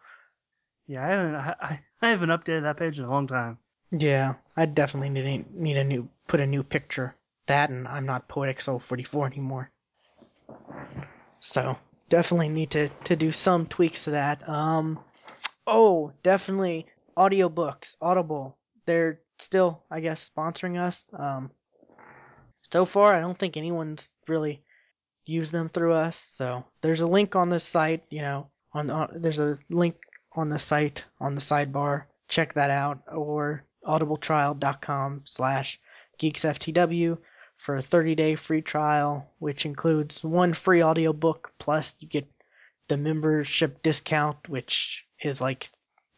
Yeah, 0.86 1.04
I 1.04 1.08
haven't 1.08 1.34
I, 1.34 1.80
I 2.02 2.10
haven't 2.10 2.30
updated 2.30 2.62
that 2.62 2.78
page 2.78 2.98
in 2.98 3.04
a 3.04 3.10
long 3.10 3.26
time. 3.26 3.58
yeah, 3.90 4.34
I 4.56 4.66
definitely 4.66 5.10
need 5.10 5.46
need 5.54 5.76
a 5.76 5.84
new 5.84 6.08
put 6.28 6.40
a 6.40 6.46
new 6.46 6.62
picture. 6.62 7.14
That 7.46 7.70
and 7.70 7.88
I'm 7.88 8.06
not 8.06 8.28
Poetic 8.28 8.60
Soul 8.60 8.78
44 8.78 9.26
anymore. 9.26 9.70
So 11.40 11.76
definitely 12.08 12.48
need 12.48 12.70
to 12.70 12.88
to 13.04 13.16
do 13.16 13.32
some 13.32 13.66
tweaks 13.66 14.04
to 14.04 14.12
that. 14.12 14.48
Um, 14.48 15.00
oh, 15.66 16.12
definitely 16.22 16.86
audiobooks, 17.16 17.96
Audible. 18.00 18.56
They're 18.86 19.20
still, 19.38 19.82
I 19.90 20.00
guess, 20.00 20.30
sponsoring 20.30 20.78
us. 20.80 21.06
Um, 21.12 21.50
so 22.72 22.84
far, 22.84 23.14
I 23.14 23.20
don't 23.20 23.36
think 23.36 23.56
anyone's 23.56 24.10
really 24.28 24.62
used 25.26 25.52
them 25.52 25.68
through 25.68 25.94
us. 25.94 26.16
So 26.16 26.64
there's 26.82 27.02
a 27.02 27.06
link 27.06 27.36
on 27.36 27.50
the 27.50 27.60
site. 27.60 28.04
You 28.10 28.22
know, 28.22 28.50
on, 28.72 28.90
on 28.90 29.10
there's 29.14 29.40
a 29.40 29.58
link 29.68 29.96
on 30.34 30.48
the 30.48 30.58
site 30.58 31.04
on 31.20 31.34
the 31.34 31.40
sidebar. 31.40 32.04
Check 32.28 32.54
that 32.54 32.70
out 32.70 33.02
or 33.12 33.64
audibletrial.com 33.86 35.22
slash 35.24 35.80
geeksftw 36.20 37.18
for 37.56 37.76
a 37.76 37.82
30 37.82 38.14
day 38.14 38.34
free 38.36 38.62
trial, 38.62 39.30
which 39.38 39.66
includes 39.66 40.24
one 40.24 40.54
free 40.54 40.82
audiobook 40.82 41.52
plus 41.58 41.94
you 41.98 42.08
get 42.08 42.26
the 42.88 42.96
membership 42.96 43.82
discount, 43.82 44.48
which 44.48 45.06
is 45.22 45.40
like 45.40 45.70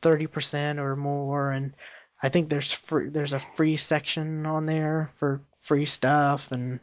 30% 0.02 0.78
or 0.78 0.96
more. 0.96 1.50
And 1.50 1.74
I 2.22 2.28
think 2.28 2.48
there's 2.48 2.72
free, 2.72 3.08
there's 3.08 3.32
a 3.32 3.40
free 3.40 3.76
section 3.76 4.46
on 4.46 4.66
there 4.66 5.10
for 5.16 5.42
free 5.60 5.86
stuff. 5.86 6.52
And 6.52 6.80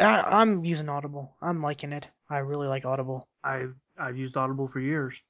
I, 0.00 0.40
I'm 0.40 0.64
using 0.64 0.88
Audible. 0.88 1.36
I'm 1.40 1.62
liking 1.62 1.92
it. 1.92 2.08
I 2.28 2.38
really 2.38 2.66
like 2.66 2.84
Audible. 2.84 3.28
I've 3.44 3.74
I've 3.98 4.16
used 4.16 4.36
Audible 4.36 4.68
for 4.68 4.80
years. 4.80 5.20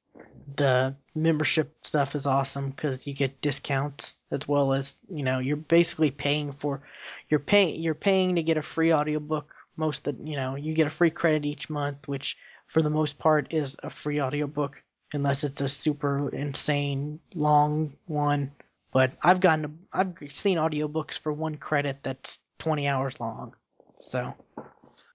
The 0.56 0.94
membership 1.14 1.74
stuff 1.82 2.14
is 2.14 2.26
awesome 2.26 2.70
because 2.70 3.06
you 3.06 3.14
get 3.14 3.40
discounts 3.40 4.14
as 4.30 4.47
well 4.47 4.72
as 4.72 4.97
you 5.09 5.22
know 5.22 5.39
you're 5.39 5.56
basically 5.56 6.10
paying 6.10 6.52
for 6.52 6.82
you're 7.30 7.40
paying 7.40 7.80
you're 7.80 7.94
paying 7.94 8.34
to 8.34 8.43
get 8.43 8.56
a 8.56 8.62
free 8.62 8.93
audiobook 8.93 9.52
most 9.76 10.05
that 10.05 10.16
you 10.26 10.36
know 10.36 10.55
you 10.55 10.74
get 10.74 10.86
a 10.86 10.90
free 10.90 11.10
credit 11.10 11.47
each 11.47 11.70
month 11.70 12.06
which 12.06 12.36
for 12.66 12.82
the 12.82 12.90
most 12.90 13.18
part 13.18 13.52
is 13.52 13.76
a 13.82 13.90
free 13.90 14.20
audiobook 14.20 14.82
unless 15.12 15.44
it's 15.44 15.60
a 15.60 15.68
super 15.68 16.28
insane 16.30 17.20
long 17.34 17.93
one. 18.06 18.51
But 18.93 19.12
i've 19.22 19.40
gotten 19.40 19.78
i've 19.93 20.14
seen 20.30 20.59
audiobooks 20.59 21.18
for 21.18 21.32
one 21.32 21.56
credit 21.56 21.98
that's 22.02 22.40
20 22.59 22.89
hours 22.89 23.20
long. 23.20 23.55
So 24.01 24.34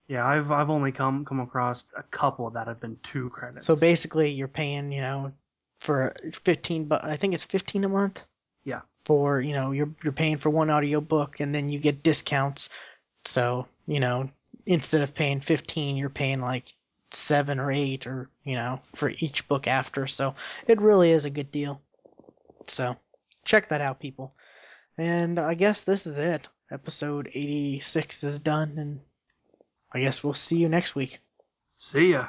Yeah, 0.08 0.26
I've 0.26 0.52
I've 0.52 0.70
only 0.70 0.92
come 0.92 1.26
come 1.26 1.40
across 1.40 1.86
a 1.98 2.04
couple 2.04 2.50
that 2.52 2.68
have 2.68 2.80
been 2.80 2.98
two 3.04 3.30
credits. 3.30 3.68
So 3.68 3.76
basically, 3.76 4.32
you're 4.32 4.48
paying, 4.48 4.92
you 4.92 5.02
know, 5.02 5.32
for 5.80 6.16
15 6.32 6.86
but 6.86 7.04
I 7.04 7.18
think 7.18 7.34
it's 7.34 7.44
15 7.46 7.84
a 7.84 7.90
month. 7.90 8.26
Yeah. 8.64 8.82
For, 9.06 9.42
you 9.42 9.54
know, 9.54 9.72
you're 9.72 9.90
you're 10.04 10.14
paying 10.14 10.38
for 10.38 10.50
one 10.50 10.70
audio 10.70 11.02
book 11.02 11.40
and 11.40 11.54
then 11.54 11.70
you 11.70 11.80
get 11.80 12.04
discounts. 12.04 12.70
So, 13.26 13.68
you 13.86 14.00
know, 14.00 14.30
instead 14.66 15.02
of 15.02 15.14
paying 15.14 15.42
15, 15.42 15.98
you're 15.98 16.10
paying 16.10 16.42
like 16.42 16.74
7 17.12 17.60
or 17.60 17.72
8 17.72 18.08
or, 18.08 18.30
you 18.44 18.56
know, 18.56 18.80
for 18.96 19.12
each 19.20 19.48
book 19.48 19.68
after. 19.68 20.08
So, 20.08 20.36
it 20.68 20.82
really 20.82 21.12
is 21.12 21.26
a 21.26 21.30
good 21.30 21.52
deal. 21.52 21.82
So, 22.66 22.96
check 23.44 23.70
that 23.70 23.82
out 23.82 24.00
people. 24.00 24.34
And 24.98 25.40
I 25.40 25.54
guess 25.54 25.84
this 25.84 26.08
is 26.08 26.18
it. 26.18 26.48
Episode 26.72 27.28
86 27.34 28.24
is 28.24 28.40
done 28.40 28.74
and 28.78 29.00
I 29.92 30.00
guess 30.00 30.24
we'll 30.24 30.34
see 30.34 30.58
you 30.58 30.70
next 30.70 30.96
week. 30.96 31.20
See 31.76 32.12
ya. 32.12 32.28